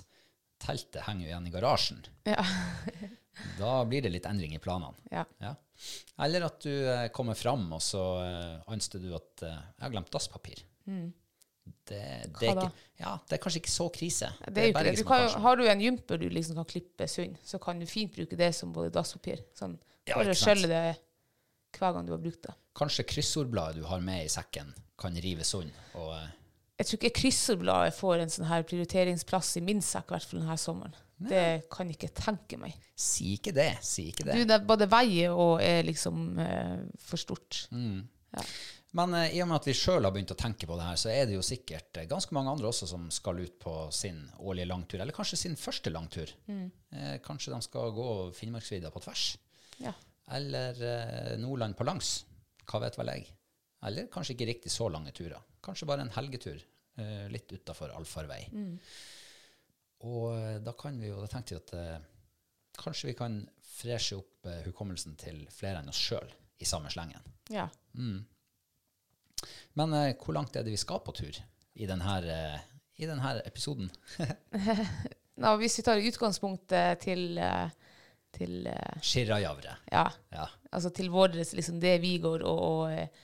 teltet 0.62 1.08
henger 1.08 1.26
jo 1.26 1.32
igjen 1.32 1.50
i 1.50 1.54
garasjen. 1.56 2.04
Ja. 2.30 2.44
Da 3.60 3.84
blir 3.86 4.02
det 4.02 4.12
litt 4.12 4.26
endring 4.26 4.54
i 4.56 4.60
planene. 4.60 4.96
ja. 5.12 5.26
Ja. 5.40 5.56
Eller 6.26 6.42
at 6.48 6.60
du 6.66 6.72
eh, 6.90 7.08
kommer 7.14 7.36
fram, 7.38 7.68
og 7.76 7.82
så 7.86 8.02
eh, 8.24 8.64
anser 8.74 9.00
du 9.04 9.12
at 9.14 9.44
eh, 9.46 9.50
jeg 9.78 9.84
har 9.86 9.92
glemt 9.94 10.10
dasspapir. 10.12 10.64
Det, 10.88 11.12
det, 11.88 11.98
er 12.00 12.28
Mm. 12.28 12.56
Da? 12.56 12.64
ikke, 12.64 12.72
ja, 13.04 13.12
det 13.28 13.36
er 13.38 13.42
kanskje 13.44 13.60
ikke 13.62 13.72
så 13.74 13.86
krise. 13.94 14.30
Det 14.48 14.58
er 14.58 14.68
jo 14.70 14.72
ikke 14.74 14.84
det. 14.88 14.94
Du 14.98 15.04
kan, 15.08 15.22
jo- 15.28 15.40
har 15.44 15.56
du 15.60 15.64
en 15.68 15.82
jumper 15.84 16.18
du 16.18 16.30
liksom 16.32 16.56
kan 16.56 16.66
klippe 16.66 17.08
sund, 17.12 17.36
så 17.44 17.60
kan 17.60 17.80
du 17.80 17.86
fint 17.86 18.14
bruke 18.16 18.38
det 18.40 18.54
som 18.56 18.72
både 18.74 18.90
dasspapir. 18.96 19.44
Sånn, 19.54 19.78
Ja, 20.08 20.16
bare 20.16 20.32
ikke 20.32 20.36
sant. 20.40 20.60
skjølle 20.62 20.68
det 20.72 20.98
hver 21.78 21.94
gang 21.94 22.06
du 22.08 22.14
har 22.14 22.20
brukt 22.24 22.42
det. 22.48 22.56
Kanskje 22.74 23.04
kryssordbladet 23.06 23.76
du 23.82 23.84
har 23.86 24.00
med 24.00 24.26
i 24.26 24.30
sekken, 24.32 24.74
kan 24.98 25.14
rive 25.14 25.44
sund. 25.44 25.70
Og, 25.96 26.14
eh, 26.16 26.28
Jeg 26.80 26.88
tror 26.88 27.00
ikke 27.04 27.20
kryssordbladet 27.22 27.94
får 27.94 28.20
en 28.22 28.30
sånn 28.30 28.48
her 28.48 28.64
prioriteringsplass 28.64 29.58
i 29.58 29.62
min 29.62 29.82
sekk, 29.82 30.08
i 30.10 30.16
hvert 30.16 30.24
fall 30.26 30.40
denne 30.40 30.58
sommeren. 30.58 30.96
Det 31.18 31.66
kan 31.74 31.90
jeg 31.90 31.98
ikke 31.98 32.14
tenke 32.14 32.60
meg. 32.62 32.78
si 32.98 33.34
ikke 33.38 33.54
det. 33.56 33.72
Si 33.86 34.10
ikke 34.12 34.28
det. 34.28 34.38
Du, 34.38 34.46
det 34.50 34.62
både 34.70 34.90
veier 34.92 35.34
og 35.34 35.62
er 35.64 35.86
liksom 35.88 36.38
eh, 36.42 36.82
for 37.02 37.22
stort. 37.22 37.64
Mm. 37.74 38.06
Men 38.98 39.14
eh, 39.18 39.36
i 39.38 39.42
og 39.44 39.50
med 39.50 39.60
at 39.60 39.68
vi 39.68 39.76
sjøl 39.78 40.06
har 40.06 40.14
begynt 40.14 40.34
å 40.34 40.38
tenke 40.40 40.70
på 40.70 40.78
det 40.78 40.88
her, 40.88 41.00
så 41.00 41.12
er 41.12 41.26
det 41.28 41.36
jo 41.36 41.46
sikkert 41.46 42.00
eh, 42.00 42.08
ganske 42.10 42.34
mange 42.38 42.54
andre 42.54 42.70
også 42.70 42.90
som 42.90 43.10
skal 43.14 43.42
ut 43.42 43.58
på 43.62 43.76
sin 43.96 44.24
årlige 44.38 44.70
langtur, 44.70 45.02
eller 45.02 45.16
kanskje 45.16 45.42
sin 45.44 45.58
første 45.60 45.94
langtur. 45.94 46.32
Mm. 46.48 46.70
Eh, 46.94 47.18
kanskje 47.26 47.54
de 47.56 47.62
skal 47.66 47.94
gå 47.98 48.08
Finnmarksvidda 48.38 48.94
på 48.94 49.04
tvers. 49.06 49.26
Ja. 49.84 49.94
Eller 50.38 50.82
eh, 50.84 51.36
Nordland 51.42 51.78
på 51.78 51.88
langs. 51.88 52.22
Hva 52.68 52.82
vet 52.84 52.98
vel 53.00 53.14
jeg. 53.14 53.30
Eller 53.88 54.10
kanskje 54.12 54.36
ikke 54.36 54.50
riktig 54.50 54.74
så 54.74 54.90
lange 54.92 55.14
turer. 55.16 55.42
Kanskje 55.64 55.88
bare 55.90 56.04
en 56.06 56.16
helgetur 56.16 56.58
eh, 56.58 57.28
litt 57.32 57.52
utafor 57.54 57.94
allfarvei. 57.96 58.42
Og 60.06 60.34
eh, 60.38 60.58
da 60.62 60.74
kan 60.78 61.00
vi 61.02 61.10
jo, 61.10 61.20
da 61.24 61.28
tenkte 61.32 61.56
vi 61.56 61.62
at 61.64 61.74
eh, 61.74 62.00
kanskje 62.78 63.10
vi 63.12 63.16
kan 63.18 63.40
freshe 63.78 64.18
opp 64.20 64.46
eh, 64.50 64.62
hukommelsen 64.68 65.16
til 65.18 65.44
flere 65.54 65.82
enn 65.82 65.90
oss 65.90 66.02
sjøl 66.02 66.30
i 66.62 66.66
samme 66.66 66.90
slengen. 66.94 67.22
ja. 67.54 67.68
Men 69.78 69.94
eh, 69.94 70.16
hvor 70.18 70.34
langt 70.38 70.56
er 70.58 70.66
det 70.66 70.74
vi 70.74 70.80
skal 70.82 71.02
på 71.06 71.14
tur 71.18 71.38
i 71.78 71.86
denne, 71.90 72.16
eh, 72.26 72.60
i 73.02 73.10
denne 73.10 73.36
episoden? 73.46 73.90
Nå, 75.42 75.52
hvis 75.62 75.78
vi 75.78 75.86
tar 75.86 76.02
utgangspunktet 76.02 77.04
til, 77.06 77.38
eh, 77.38 77.70
til 78.34 78.66
eh, 78.72 78.98
Ja, 79.94 80.08
Ja. 80.34 80.48
altså 80.72 80.90
til 80.94 81.12
vår, 81.14 81.36
liksom 81.38 81.80
det 81.82 82.00
vi 82.02 82.16
går 82.24 82.42
og, 82.46 82.64
og, 82.72 83.22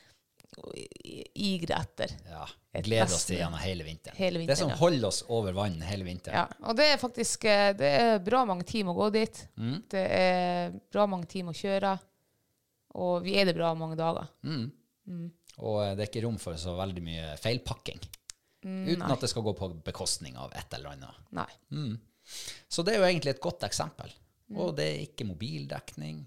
eh, 0.54 0.64
og 0.64 0.76
i- 0.78 1.64
etter. 1.64 2.14
ja. 2.30 2.48
Gleder 2.74 3.06
oss 3.06 3.26
til 3.26 3.38
gjennom 3.38 3.60
hele 3.62 3.84
vinteren. 3.86 4.18
hele 4.18 4.46
det 4.48 4.58
som 4.58 4.70
ja. 4.72 4.76
holder 4.76 5.08
oss 5.08 5.24
over 5.30 5.54
vann 5.54 5.82
hele 5.82 6.04
vinteren. 6.08 6.36
Ja, 6.40 6.48
og 6.66 6.76
det 6.76 6.88
er 6.90 6.98
faktisk 6.98 7.46
eh, 7.46 7.74
det 7.78 7.92
er 8.00 8.20
bra 8.20 8.46
mange 8.50 8.66
timer 8.66 8.96
å 8.96 9.04
gå 9.04 9.10
dit. 9.14 9.44
Mm. 9.58 9.76
Det 9.92 10.06
er 10.10 10.74
bra 10.92 11.06
mange 11.06 11.30
timer 11.30 11.54
å 11.54 11.60
kjøre. 11.60 11.94
Og 13.04 13.24
vi 13.26 13.38
er 13.38 13.46
det 13.50 13.56
bra 13.58 13.74
mange 13.78 13.98
dager. 14.00 14.26
Og 14.48 15.78
eh, 15.84 15.94
det 15.94 16.02
er 16.02 16.10
ikke 16.10 16.26
rom 16.26 16.40
for 16.42 16.58
så 16.58 16.74
veldig 16.80 17.06
mye 17.06 17.38
feilpakking. 17.42 18.02
Uten 18.64 19.02
nei. 19.04 19.12
at 19.12 19.22
det 19.22 19.30
skal 19.30 19.44
gå 19.44 19.54
på 19.60 19.70
bekostning 19.84 20.38
av 20.40 20.54
et 20.56 20.74
eller 20.74 20.96
annet. 20.96 21.24
Nei. 21.36 21.50
Så 22.72 22.82
det 22.82 22.96
er 22.96 23.02
jo 23.04 23.10
egentlig 23.10 23.36
et 23.36 23.44
godt 23.44 23.66
eksempel. 23.68 24.14
Og 24.56 24.74
det 24.78 24.86
er 24.88 25.02
ikke 25.08 25.28
mobildekning. 25.28 26.24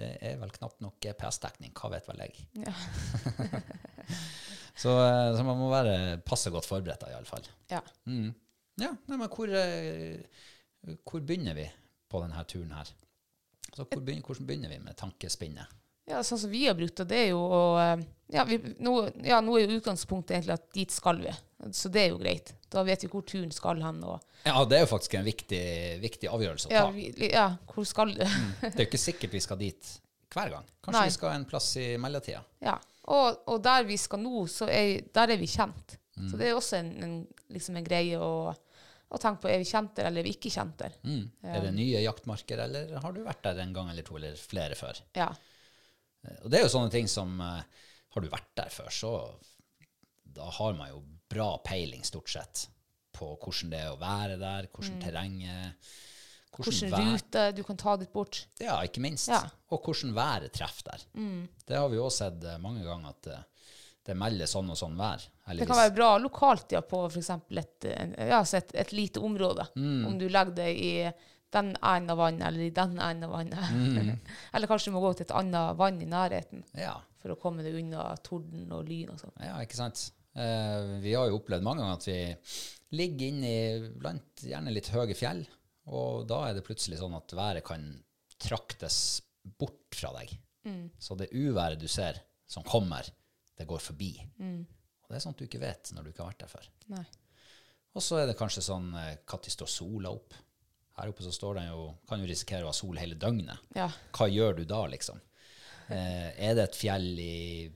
Det 0.00 0.10
er 0.24 0.38
vel 0.40 0.52
knapt 0.54 0.80
nok 0.84 0.96
GPS-dekning. 1.04 1.74
Hva 1.76 1.90
vet 1.92 2.06
vel 2.08 2.22
jeg. 2.24 2.46
Ja. 2.64 2.72
så, 4.82 4.94
eh, 5.04 5.26
så 5.36 5.44
man 5.44 5.60
må 5.60 5.68
være 5.72 6.20
passe 6.24 6.52
godt 6.52 6.68
forberedt, 6.68 7.04
iallfall. 7.10 7.48
Ja. 7.72 7.82
Mm. 8.08 8.30
Ja, 8.80 8.94
nei, 9.10 9.18
men 9.18 9.28
hvor, 9.28 9.52
eh, 9.52 10.22
hvor 11.04 11.20
begynner 11.20 11.58
vi 11.58 11.66
på 12.10 12.22
denne 12.24 12.44
turen 12.48 12.72
her? 12.78 12.88
Så 13.74 13.84
hvor 13.84 14.00
begynner, 14.00 14.24
hvordan 14.26 14.48
begynner 14.48 14.72
vi 14.72 14.80
med 14.82 14.96
tankespinnet? 14.98 15.76
Ja, 16.08 16.22
sånn 16.26 16.40
som 16.40 16.50
vi 16.50 16.64
har 16.66 16.74
brukt 16.78 16.96
det, 17.02 17.08
det 17.10 17.20
er 17.26 17.28
jo 17.32 17.42
å 17.44 17.60
eh, 17.82 18.06
ja, 18.30 18.44
vi, 18.46 18.60
nå, 18.78 18.94
ja, 19.26 19.40
nå 19.42 19.56
er 19.58 19.66
jo 19.66 19.78
utgangspunktet 19.80 20.36
egentlig 20.36 20.54
at 20.54 20.66
dit 20.74 20.92
skal 20.94 21.18
vi. 21.22 21.32
Så 21.74 21.90
det 21.92 22.04
er 22.04 22.12
jo 22.12 22.20
greit. 22.20 22.52
Da 22.70 22.84
vet 22.86 23.02
vi 23.04 23.10
hvor 23.10 23.24
turen 23.26 23.50
skal 23.52 23.82
hen. 23.82 23.98
Og, 24.06 24.20
Ja, 24.46 24.62
det 24.64 24.78
er 24.78 24.84
jo 24.84 24.90
faktisk 24.92 25.16
en 25.18 25.26
viktig, 25.26 25.64
viktig 26.02 26.30
avgjørelse 26.30 26.70
å 26.70 26.70
ta. 26.70 26.76
ja, 26.76 26.84
vi, 26.94 27.30
ja, 27.32 27.48
hvor 27.72 27.88
skal 27.88 28.14
du? 28.14 28.22
Det 28.22 28.70
er 28.70 28.84
jo 28.84 28.88
ikke 28.88 29.02
sikkert 29.02 29.34
vi 29.34 29.42
skal 29.44 29.58
dit 29.60 29.90
hver 30.30 30.54
gang. 30.54 30.70
Kanskje 30.78 31.00
Nei. 31.00 31.10
vi 31.10 31.16
skal 31.18 31.34
en 31.34 31.48
plass 31.50 31.68
i 31.82 31.88
mellomtida. 32.00 32.44
Ja. 32.62 32.78
Og, 33.10 33.42
og 33.50 33.58
der 33.64 33.84
vi 33.88 33.98
skal 33.98 34.22
nå, 34.22 34.44
så 34.46 34.70
er, 34.70 35.00
der 35.10 35.34
er 35.34 35.40
vi 35.40 35.50
kjent. 35.50 35.98
Mm. 36.14 36.30
Så 36.30 36.38
det 36.38 36.48
er 36.48 36.56
også 36.56 36.78
en, 36.78 36.90
en, 37.02 37.14
liksom 37.50 37.80
en 37.80 37.86
greie 37.86 38.18
å, 38.22 38.52
å 39.10 39.20
tenke 39.20 39.42
på. 39.42 39.50
Er 39.50 39.58
vi 39.58 39.68
kjent 39.72 39.96
der, 39.98 40.06
eller 40.10 40.22
er 40.22 40.30
vi 40.30 40.36
ikke 40.38 40.52
kjent 40.54 40.78
der? 40.78 40.94
Mm. 41.02 41.24
Er 41.50 41.64
det 41.66 41.74
nye 41.74 42.02
jaktmarker, 42.04 42.62
eller 42.68 42.94
har 43.02 43.16
du 43.16 43.24
vært 43.26 43.42
der 43.48 43.64
en 43.64 43.74
gang 43.74 43.90
eller 43.90 44.06
to, 44.06 44.20
eller 44.20 44.38
flere 44.38 44.78
før? 44.78 45.02
Ja. 45.18 45.32
Eh, 46.26 46.36
Og 46.44 46.50
det 46.52 46.60
er 46.60 46.66
jo 46.66 46.72
sånne 46.74 46.92
ting 46.92 47.08
som 47.08 47.38
eh, 47.40 47.62
Har 48.14 48.24
du 48.24 48.28
vært 48.32 48.50
der 48.58 48.70
før, 48.74 48.90
så 48.92 49.12
da 50.30 50.46
har 50.58 50.74
man 50.78 50.90
jo 50.92 51.00
bra 51.30 51.56
peiling, 51.66 52.02
stort 52.06 52.30
sett, 52.30 52.64
på 53.14 53.32
hvordan 53.38 53.70
det 53.70 53.80
er 53.84 53.92
å 53.92 53.98
være 54.00 54.36
der, 54.40 54.66
hvordan 54.72 55.00
terrenget 55.02 55.92
Hvilken 56.60 56.90
vær- 56.90 57.06
rute 57.14 57.42
du 57.54 57.62
kan 57.64 57.76
ta 57.78 57.94
ditt 57.96 58.10
bort. 58.12 58.40
Ja, 58.60 58.80
ikke 58.84 59.00
minst. 59.00 59.28
Ja. 59.30 59.38
Mm. 59.46 59.50
Og 59.70 59.84
hvordan 59.86 60.14
været 60.16 60.52
treffer 60.52 60.90
der. 60.90 61.04
Det 61.66 61.76
har 61.78 61.88
vi 61.88 61.96
også 62.02 62.24
sett 62.26 62.44
eh, 62.44 62.58
mange 62.58 62.82
ganger, 62.84 63.14
at 63.14 63.46
det 64.10 64.16
melder 64.18 64.48
sånn 64.50 64.70
og 64.72 64.76
sånn 64.80 64.96
vær. 64.98 65.22
Heldigvis. 65.46 65.62
Det 65.62 65.70
kan 65.70 65.78
være 65.84 65.94
bra 65.94 66.08
lokalt 66.18 66.72
ja, 66.74 66.80
på 66.82 67.04
f.eks. 67.06 67.30
Et, 67.30 67.86
ja, 68.32 68.40
et, 68.42 68.74
et 68.82 68.92
lite 68.96 69.22
område. 69.22 69.66
Mm. 69.76 70.06
Om 70.10 70.18
du 70.18 70.26
legger 70.28 70.56
det 70.58 70.68
i 70.74 70.92
den 71.54 71.72
enden 71.76 72.12
av 72.14 72.20
vannet 72.20 72.46
eller 72.46 72.64
i 72.64 72.72
den 72.74 72.98
enden 72.98 73.26
av 73.26 73.34
vannet. 73.34 73.72
Mm. 73.74 74.10
eller 74.54 74.70
kanskje 74.70 74.90
du 74.90 74.96
må 74.96 75.02
gå 75.04 75.12
til 75.18 75.26
et 75.26 75.36
annet 75.36 75.78
vann 75.78 76.00
i 76.02 76.08
nærheten 76.08 76.64
ja, 76.78 76.94
for 77.20 77.34
å 77.34 77.38
komme 77.40 77.64
deg 77.66 77.78
unna 77.80 78.10
torden 78.26 78.70
og 78.76 78.84
lyn 78.88 79.12
og 79.14 79.22
sånn. 79.22 79.36
ja, 79.42 79.56
ikke 79.64 79.78
sant. 79.80 80.04
Eh, 80.38 80.98
vi 81.02 81.14
har 81.16 81.26
jo 81.26 81.40
opplevd 81.40 81.66
mange 81.66 81.82
ganger 81.82 81.98
at 81.98 82.06
vi 82.06 82.98
ligger 83.00 83.32
inne 83.32 83.50
i 83.50 83.88
blant 83.98 84.44
gjerne 84.46 84.74
litt 84.74 84.90
høye 84.94 85.16
fjell, 85.18 85.42
og 85.90 86.26
da 86.30 86.44
er 86.48 86.56
det 86.56 86.66
plutselig 86.66 87.00
sånn 87.00 87.16
at 87.18 87.34
været 87.34 87.66
kan 87.66 87.88
traktes 88.40 89.20
bort 89.42 89.96
fra 89.96 90.12
deg. 90.20 90.34
Mm. 90.68 90.84
Så 91.02 91.16
det 91.18 91.32
uværet 91.34 91.80
du 91.80 91.88
ser 91.90 92.20
som 92.50 92.66
kommer, 92.66 93.06
det 93.58 93.66
går 93.68 93.82
forbi. 93.82 94.12
Og 94.38 95.10
det 95.10 95.18
er 95.18 95.24
sånt 95.24 95.40
du 95.40 95.46
ikke 95.46 95.62
vet 95.62 95.90
når 95.94 96.06
du 96.06 96.12
ikke 96.12 96.22
har 96.22 96.32
vært 96.32 96.44
der 96.44 96.52
før. 96.52 96.70
Og 97.90 98.04
så 98.04 98.20
er 98.20 98.28
det 98.30 98.38
kanskje 98.38 98.62
sånn 98.62 98.92
når 98.94 99.50
står 99.50 99.70
sola 99.70 100.12
opp? 100.14 100.36
Her 101.00 101.10
oppe 101.14 101.24
så 101.24 101.32
står 101.32 101.56
den 101.56 101.70
jo, 101.70 101.86
kan 102.08 102.20
jo 102.20 102.28
risikere 102.28 102.66
å 102.66 102.70
ha 102.70 102.76
sol 102.76 102.98
hele 103.00 103.16
døgnet. 103.16 103.62
Ja. 103.76 103.88
Hva 104.16 104.28
gjør 104.28 104.58
du 104.58 104.66
da, 104.68 104.82
liksom? 104.92 105.20
Eh, 105.88 106.28
er 106.36 106.56
det 106.58 106.66
et 106.66 106.76
fjell 106.76 107.08
i 107.18 107.70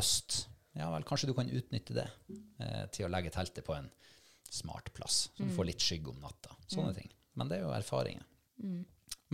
øst? 0.00 0.46
Ja 0.74 0.88
vel, 0.90 1.04
kanskje 1.06 1.28
du 1.30 1.34
kan 1.36 1.50
utnytte 1.52 1.94
det 1.94 2.06
eh, 2.32 2.86
til 2.94 3.06
å 3.06 3.12
legge 3.12 3.30
teltet 3.34 3.66
på 3.66 3.76
en 3.76 3.86
smart 4.50 4.88
plass, 4.94 5.28
så 5.34 5.44
du 5.44 5.52
får 5.54 5.68
litt 5.68 5.82
skygge 5.82 6.10
om 6.10 6.18
natta. 6.22 6.56
Sånne 6.70 6.94
ting. 6.96 7.10
Men 7.38 7.50
det 7.50 7.58
er 7.58 7.66
jo 7.66 7.74
erfaringer. 7.74 8.24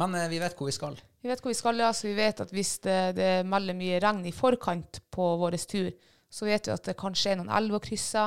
Men 0.00 0.16
eh, 0.18 0.28
vi 0.32 0.40
vet 0.42 0.56
hvor 0.58 0.68
vi 0.68 0.74
skal. 0.74 0.98
Vi 1.20 1.30
vet 1.30 1.42
hvor 1.44 1.52
vi 1.52 1.58
skal, 1.58 1.80
ja, 1.80 1.92
så 1.96 2.08
vi 2.08 2.16
vet 2.18 2.42
at 2.44 2.52
hvis 2.56 2.78
det, 2.84 2.98
det 3.20 3.30
melder 3.48 3.76
mye 3.78 4.00
regn 4.02 4.24
i 4.28 4.34
forkant 4.34 5.02
på 5.12 5.34
vår 5.40 5.56
tur, 5.70 5.92
så 6.30 6.46
vet 6.46 6.68
vi 6.68 6.74
at 6.74 6.90
det 6.90 6.98
kanskje 6.98 7.32
er 7.32 7.40
noen 7.40 7.52
elver 7.52 7.80
å 7.80 7.84
krysse. 7.84 8.26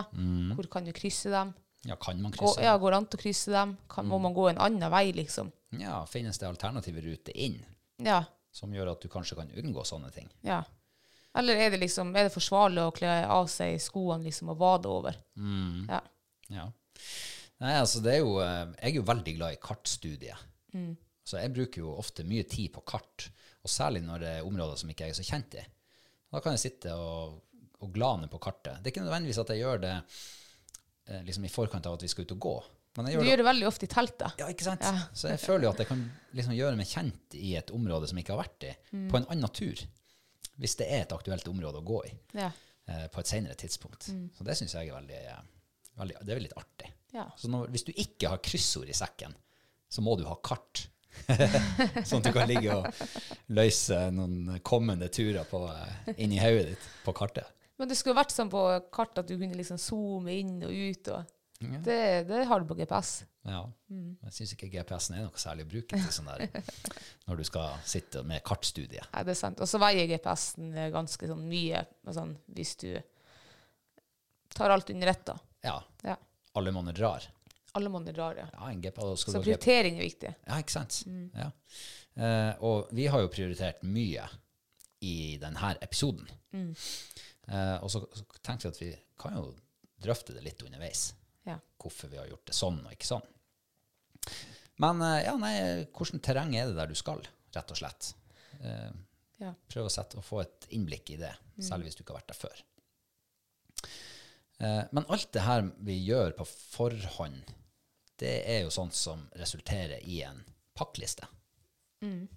Hvor 0.56 0.70
kan 0.72 0.88
du 0.88 0.94
krysse 0.96 1.32
dem? 1.34 1.54
Ja, 1.86 1.96
kan 2.00 2.22
man 2.22 2.32
Gå, 2.32 2.54
dem? 2.56 2.64
ja, 2.64 2.78
går 2.80 2.92
det 2.94 2.98
an 3.02 3.08
å 3.12 3.18
krysse 3.20 3.52
dem? 3.52 3.74
Kan, 3.92 4.08
Må 4.08 4.20
man 4.24 4.34
gå 4.34 4.46
en 4.50 4.58
annen 4.64 4.92
vei, 4.92 5.10
liksom? 5.12 5.50
Ja, 5.80 6.06
finnes 6.08 6.38
det 6.40 6.48
alternative 6.48 7.02
ruter 7.04 7.36
inn 7.36 7.58
Ja. 8.00 8.24
som 8.52 8.72
gjør 8.72 8.92
at 8.94 9.02
du 9.02 9.10
kanskje 9.12 9.36
kan 9.36 9.50
unngå 9.52 9.84
sånne 9.86 10.12
ting? 10.14 10.30
ja. 10.44 10.64
Eller 11.36 11.56
er 11.58 11.72
det 11.74 11.80
liksom, 11.82 12.12
er 12.16 12.28
det 12.28 12.34
forsvarlig 12.36 12.78
å 12.86 12.92
kle 12.94 13.10
av 13.26 13.48
seg 13.50 13.80
skoene 13.82 14.22
liksom, 14.28 14.52
og 14.54 14.58
vade 14.60 14.86
over? 14.88 15.16
Ja. 15.90 16.00
Ja. 16.54 16.68
Nei, 17.64 17.72
altså 17.80 18.04
det 18.06 18.12
er 18.14 18.20
jo 18.20 18.36
eh, 18.44 18.68
Jeg 18.84 18.92
er 18.92 18.96
jo 19.00 19.06
veldig 19.08 19.34
glad 19.40 19.56
i 19.56 19.58
kartstudiet. 19.64 20.38
Så 21.26 21.40
jeg 21.42 21.54
bruker 21.56 21.82
jo 21.82 21.96
ofte 21.98 22.22
mye 22.28 22.44
tid 22.46 22.70
på 22.76 22.84
kart, 22.86 23.32
og 23.64 23.70
særlig 23.72 24.04
når 24.06 24.20
det 24.22 24.30
er 24.38 24.46
områder 24.46 24.78
som 24.78 24.90
ikke 24.94 25.08
jeg 25.08 25.16
er 25.16 25.20
så 25.24 25.26
kjent 25.26 25.58
i. 25.58 25.66
Da 26.34 26.40
kan 26.40 26.54
jeg 26.54 26.64
sitte 26.68 26.94
og, 26.94 27.40
og 27.82 27.92
glane 27.98 28.30
på 28.30 28.38
kartet. 28.38 28.78
Det 28.84 28.92
er 28.92 28.94
ikke 28.94 29.06
nødvendigvis 29.08 29.42
at 29.42 29.50
jeg 29.56 29.64
gjør 29.66 29.82
det 29.88 29.96
liksom 31.26 31.46
i 31.46 31.50
forkant 31.52 31.86
av 31.86 31.94
at 31.98 32.02
vi 32.06 32.08
skal 32.12 32.26
ut 32.26 32.32
og 32.38 32.40
gå. 32.40 32.54
Men 32.96 33.08
jeg 33.10 33.14
Du 33.16 33.18
gjør 33.18 33.24
det 33.24 33.32
gjør 33.32 33.38
det 33.42 33.46
veldig 33.50 33.68
ofte 33.68 33.84
i 33.88 33.90
teltet. 33.90 34.34
ja, 34.40 34.48
ikke 34.54 34.64
sant? 34.68 34.82
Ja. 34.86 35.08
Så 35.14 35.30
jeg 35.32 35.40
føler 35.42 35.64
jo 35.66 35.72
at 35.74 35.80
jeg 35.82 35.88
kan 35.90 36.04
liksom 36.38 36.54
gjøre 36.56 36.78
meg 36.78 36.86
kjent 36.88 37.34
i 37.40 37.56
et 37.58 37.72
område 37.74 38.08
som 38.08 38.18
jeg 38.18 38.26
ikke 38.28 38.36
har 38.38 38.44
vært 38.44 38.64
i, 38.70 38.74
Mm. 38.94 39.08
på 39.10 39.18
en 39.18 39.26
annen 39.34 39.50
tur. 39.50 39.82
Hvis 40.60 40.76
det 40.78 40.88
er 40.92 41.02
et 41.02 41.12
aktuelt 41.12 41.48
område 41.50 41.82
å 41.82 41.84
gå 41.84 42.06
i 42.06 42.12
Ja. 42.38 42.52
eh, 42.88 43.08
på 43.08 43.20
et 43.20 43.28
senere 43.28 43.56
tidspunkt. 43.56 44.10
Mm. 44.14 44.30
Så 44.38 44.44
det 44.46 44.56
syns 44.58 44.74
jeg 44.74 44.90
er 44.90 44.94
veldig, 44.94 45.22
eh, 45.26 45.42
veldig 45.98 46.26
Det 46.26 46.36
er 46.36 46.40
litt 46.40 46.54
artig. 46.58 46.92
Ja. 47.14 47.26
Så 47.36 47.48
når, 47.50 47.68
hvis 47.72 47.84
du 47.86 47.92
ikke 47.94 48.30
har 48.30 48.38
kryssord 48.38 48.88
i 48.90 48.94
sekken, 48.94 49.34
så 49.90 50.02
må 50.02 50.16
du 50.18 50.24
ha 50.26 50.36
kart. 50.36 50.88
sånn 52.08 52.18
at 52.22 52.24
du 52.24 52.32
kan 52.34 52.48
ligge 52.50 52.74
og 52.74 52.88
løse 53.50 53.98
noen 54.14 54.60
kommende 54.66 55.10
turer 55.14 55.46
på, 55.46 55.60
eh, 55.70 56.14
inn 56.18 56.32
i 56.34 56.40
hodet 56.42 56.70
ditt 56.74 56.88
på 57.06 57.14
kartet. 57.14 57.46
Men 57.84 57.90
det 57.92 57.98
skulle 58.00 58.16
vært 58.16 58.32
sånn 58.32 58.48
på 58.48 58.64
kart 58.96 59.18
at 59.20 59.28
du 59.28 59.34
kunne 59.36 59.58
liksom 59.60 59.76
zoome 59.82 60.32
inn 60.40 60.54
og 60.64 60.72
ut. 60.72 61.10
Og 61.12 61.74
det, 61.84 61.98
det 62.30 62.46
har 62.48 62.64
du 62.64 62.70
på 62.70 62.78
GPS. 62.80 63.10
Ja. 63.44 63.66
Mm. 63.92 64.14
Jeg 64.24 64.36
syns 64.38 64.54
ikke 64.56 64.70
GPS-en 64.72 65.18
er 65.18 65.26
noe 65.26 65.42
særlig 65.42 65.66
å 65.66 65.72
bruke 65.74 66.00
til 66.00 66.14
sånn 66.16 66.30
der 66.32 66.46
når 67.28 67.42
du 67.42 67.44
skal 67.48 67.76
sitte 67.84 68.24
med 68.28 68.40
kartstudiet. 68.48 69.10
Nei, 69.12 69.26
det 69.28 69.36
er 69.36 69.40
sant. 69.42 69.60
Og 69.60 69.68
så 69.68 69.82
veier 69.84 70.08
GPS-en 70.14 70.72
ganske 70.96 71.28
sånn 71.34 71.44
mye 71.50 71.84
sånn, 72.08 72.32
hvis 72.56 72.72
du 72.86 72.90
tar 74.56 74.72
alt 74.72 74.96
under 74.96 75.12
ett. 75.12 75.26
da. 75.28 75.36
Ja. 75.68 75.76
Ja. 76.08 76.16
Alle 76.56 76.72
monner 76.72 76.96
drar. 76.96 77.28
Alle 77.76 77.90
måneder 77.90 78.14
drar, 78.14 78.36
ja. 78.38 78.48
Ja, 78.54 78.70
en 78.72 78.82
GP, 78.82 79.02
Så 79.18 79.42
prioritering 79.42 79.98
er 79.98 80.06
viktig. 80.06 80.34
Ja, 80.46 80.60
ikke 80.62 80.76
sant? 80.76 81.02
Mm. 81.10 81.32
Ja. 81.34 81.50
Eh, 82.14 82.64
og 82.64 82.92
vi 82.94 83.08
har 83.10 83.24
jo 83.24 83.32
prioritert 83.34 83.82
mye 83.84 84.28
i 85.02 85.38
denne 85.42 85.74
episoden. 85.82 86.30
Mm. 86.54 86.76
Eh, 87.48 87.78
og 87.84 87.90
så, 87.92 88.04
så 88.16 88.24
tenkte 88.42 88.70
vi 88.70 88.72
at 88.74 88.82
vi 88.82 88.92
kan 89.20 89.36
jo 89.38 89.50
drøfte 90.04 90.34
det 90.36 90.44
litt 90.46 90.62
underveis. 90.64 91.14
Ja. 91.48 91.58
Hvorfor 91.82 92.08
vi 92.12 92.18
har 92.20 92.28
gjort 92.32 92.46
det 92.48 92.56
sånn 92.56 92.82
og 92.86 92.92
ikke 92.96 93.10
sånn. 93.10 93.26
Men 94.84 95.02
eh, 95.04 95.24
ja, 95.26 95.34
nei, 95.40 95.56
hvordan 95.96 96.22
terreng 96.24 96.54
er 96.58 96.70
det 96.72 96.78
der 96.80 96.92
du 96.92 96.96
skal, 96.98 97.22
rett 97.56 97.72
og 97.76 97.80
slett? 97.82 98.14
Eh, 98.62 98.92
Ja. 99.44 99.50
prøv 99.68 99.90
å 99.90 99.92
sette, 99.92 100.22
få 100.24 100.40
et 100.44 100.68
innblikk 100.72 101.10
i 101.12 101.18
det, 101.20 101.34
Mm. 101.58 101.82
hvis 101.84 101.96
du 101.98 102.04
ikke 102.04 102.14
har 102.16 102.22
vært 102.22 102.32
der 102.32 102.38
før. 102.40 102.62
Eh, 104.60 104.84
men 104.92 105.06
alt 105.10 105.32
det 105.34 105.42
her 105.44 105.66
vi 105.84 105.98
gjør 106.08 106.32
på 106.38 106.46
forhånd, 106.48 107.44
det 108.22 108.36
er 108.50 108.62
jo 108.64 108.72
sånt 108.74 108.94
som 108.96 109.26
resulterer 109.36 110.00
i 110.08 110.22
en 110.24 110.40
pakkliste. 110.78 111.28
Mm. 112.02 112.28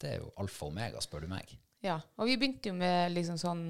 Det 0.00 0.10
er 0.10 0.18
jo 0.22 0.32
alfa 0.40 0.66
og 0.66 0.72
omega, 0.72 1.00
spør 1.04 1.24
du 1.26 1.28
meg. 1.30 1.54
Ja. 1.84 2.00
Og 2.18 2.26
vi 2.26 2.36
begynte 2.40 2.72
jo 2.72 2.74
med 2.78 3.12
liksom 3.14 3.38
sånn 3.38 3.62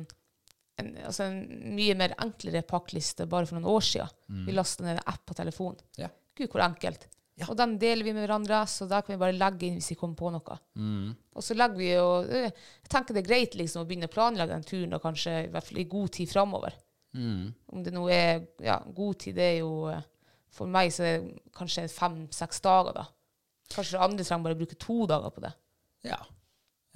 en, 0.79 0.91
altså 1.09 1.27
en 1.27 1.39
mye 1.77 1.95
mer 1.99 2.15
enklere 2.23 2.65
pakkliste 2.67 3.27
bare 3.31 3.49
for 3.49 3.59
noen 3.59 3.71
år 3.73 3.85
siden. 3.85 4.43
Vi 4.47 4.55
lastet 4.55 4.87
ned 4.87 4.97
en 4.97 5.07
app 5.11 5.25
på 5.27 5.37
telefonen. 5.39 5.81
Ja. 5.99 6.11
Gud, 6.39 6.51
hvor 6.53 6.63
enkelt. 6.65 7.09
Ja. 7.39 7.47
Og 7.53 7.57
den 7.59 7.77
deler 7.79 8.03
vi 8.03 8.13
med 8.15 8.25
hverandre, 8.25 8.65
så 8.67 8.87
da 8.91 8.99
kan 9.03 9.15
vi 9.15 9.21
bare 9.21 9.37
legge 9.37 9.69
inn 9.69 9.77
hvis 9.79 9.93
vi 9.93 9.97
kommer 9.99 10.19
på 10.19 10.31
noe. 10.35 10.57
Mm. 10.79 11.13
Og 11.39 11.45
så 11.45 11.55
legger 11.55 11.79
vi 11.79 11.91
jo 11.93 12.07
eh, 12.27 12.49
Jeg 12.51 12.91
tenker 12.91 13.15
det 13.15 13.23
er 13.23 13.29
greit 13.29 13.55
liksom 13.59 13.85
å 13.85 13.87
begynne 13.89 14.09
å 14.11 14.15
planlegge 14.15 14.57
den 14.57 14.67
turen, 14.67 14.97
og 14.97 15.05
kanskje 15.05 15.35
i 15.45 15.51
hvert 15.55 15.69
fall 15.69 15.79
i 15.79 15.87
god 15.93 16.13
tid 16.17 16.33
framover. 16.33 16.79
Mm. 17.15 17.45
Om 17.73 17.85
det 17.87 17.93
nå 17.95 18.03
er 18.13 18.43
Ja, 18.65 18.81
god 18.95 19.21
tid, 19.23 19.39
det 19.39 19.47
er 19.53 19.61
jo 19.61 19.87
eh, 19.93 20.03
For 20.53 20.71
meg 20.71 20.91
så 20.93 21.07
er 21.07 21.23
det 21.23 21.55
kanskje 21.57 21.87
fem-seks 21.93 22.61
dager, 22.65 22.99
da. 22.99 23.07
Kanskje 23.71 24.03
andre 24.03 24.27
trenger 24.27 24.49
bare 24.49 24.59
å 24.59 24.61
bruke 24.65 24.81
to 24.81 24.99
dager 25.09 25.33
på 25.35 25.45
det. 25.45 25.55
Ja. 26.09 26.19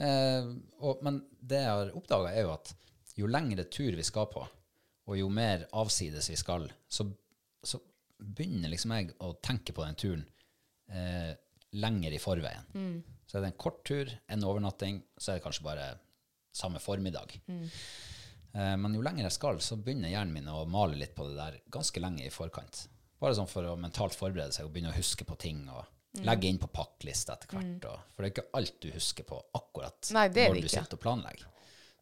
Eh, 0.03 0.51
og, 0.83 1.03
men 1.07 1.23
det 1.39 1.63
jeg 1.63 1.71
har 1.71 1.95
oppdaga, 1.99 2.35
er 2.35 2.49
jo 2.49 2.55
at 2.57 2.75
jo 3.19 3.29
lengre 3.31 3.65
tur 3.71 3.93
vi 3.99 4.05
skal 4.07 4.29
på, 4.33 4.43
og 5.09 5.19
jo 5.19 5.29
mer 5.33 5.67
avsides 5.77 6.31
vi 6.31 6.37
skal, 6.39 6.69
så, 6.89 7.09
så 7.63 7.81
begynner 8.23 8.71
liksom 8.73 8.95
jeg 8.97 9.11
å 9.21 9.33
tenke 9.43 9.75
på 9.75 9.85
den 9.85 9.99
turen 9.99 10.23
eh, 10.93 11.33
lenger 11.73 12.15
i 12.15 12.21
forveien. 12.23 12.69
Så 13.27 13.39
er 13.39 13.45
det 13.47 13.53
en 13.53 13.59
kort 13.65 13.83
tur, 13.89 14.11
en 14.29 14.45
overnatting, 14.45 15.03
så 15.17 15.33
er 15.33 15.39
det 15.41 15.45
kanskje 15.47 15.65
bare 15.67 15.87
samme 16.53 16.81
formiddag. 16.85 17.33
Eh, 18.53 18.75
men 18.77 18.95
jo 18.95 19.03
lenger 19.05 19.25
jeg 19.29 19.37
skal, 19.39 19.61
så 19.65 19.79
begynner 19.81 20.13
hjernen 20.13 20.35
min 20.37 20.51
å 20.53 20.65
male 20.69 20.99
litt 21.01 21.15
på 21.17 21.27
det 21.31 21.39
der 21.39 21.61
ganske 21.73 22.03
lenge 22.05 22.27
i 22.27 22.33
forkant. 22.35 22.85
Bare 23.23 23.37
sånn 23.39 23.49
for 23.51 23.67
å 23.71 23.77
mentalt 23.81 24.17
forberede 24.19 24.53
seg 24.53 24.67
og 24.67 24.75
begynne 24.75 24.93
å 24.93 24.99
huske 24.99 25.25
på 25.25 25.37
ting 25.41 25.65
og 25.73 25.87
legge 26.27 26.51
inn 26.51 26.59
på 26.61 26.69
pakklista 26.69 27.39
etter 27.39 27.55
hvert. 27.57 27.87
Og, 27.89 28.09
for 28.13 28.21
det 28.25 28.29
er 28.29 28.35
ikke 28.35 28.59
alt 28.59 28.75
du 28.83 28.91
husker 28.93 29.25
på 29.29 29.39
akkurat 29.57 30.11
Nei, 30.13 30.27
når 30.29 30.59
du 30.61 30.69
sitter 30.69 30.99
og 30.99 31.05
planlegger. 31.07 31.47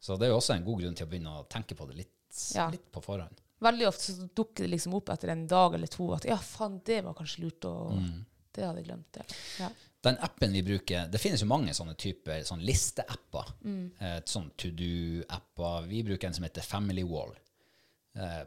Så 0.00 0.16
det 0.16 0.26
er 0.28 0.32
jo 0.32 0.38
også 0.40 0.54
en 0.56 0.64
god 0.64 0.80
grunn 0.82 0.96
til 0.96 1.06
å 1.06 1.10
begynne 1.10 1.36
å 1.42 1.46
tenke 1.48 1.76
på 1.76 1.86
det 1.90 1.96
litt, 2.00 2.16
Ja. 2.54 2.70
litt 2.72 2.86
på 2.92 3.02
forhånd. 3.04 3.40
Veldig 3.60 3.86
ofte 3.90 4.14
så 4.16 4.28
dukker 4.34 4.64
det 4.64 4.70
liksom 4.72 4.94
opp 4.96 5.10
etter 5.12 5.28
en 5.34 5.46
dag 5.46 5.74
eller 5.76 5.86
to 5.92 6.06
at 6.16 6.24
ja, 6.24 6.38
faen, 6.40 6.78
det 6.84 7.02
var 7.04 7.14
kanskje 7.18 7.42
lurt 7.44 7.66
å 7.68 7.74
Det 8.52 8.64
hadde 8.64 8.80
jeg 8.80 8.86
glemt. 8.88 9.16
Ja. 9.20 9.24
Ja. 9.60 9.68
Den 10.02 10.16
appen 10.24 10.52
vi 10.56 10.62
bruker, 10.64 11.04
det 11.12 11.20
finnes 11.20 11.42
jo 11.44 11.46
mange 11.46 11.70
sånne 11.76 11.92
typer 11.94 12.40
sånn 12.42 12.64
listeapper. 12.66 13.52
Mm. 13.62 13.84
Eh, 14.00 14.16
sånn 14.26 14.48
to 14.56 14.70
do-apper. 14.74 15.86
Vi 15.86 16.00
bruker 16.02 16.26
en 16.30 16.34
som 16.34 16.46
heter 16.48 16.64
Family 16.64 17.04
Wall. 17.06 17.34
Eh, 18.16 18.42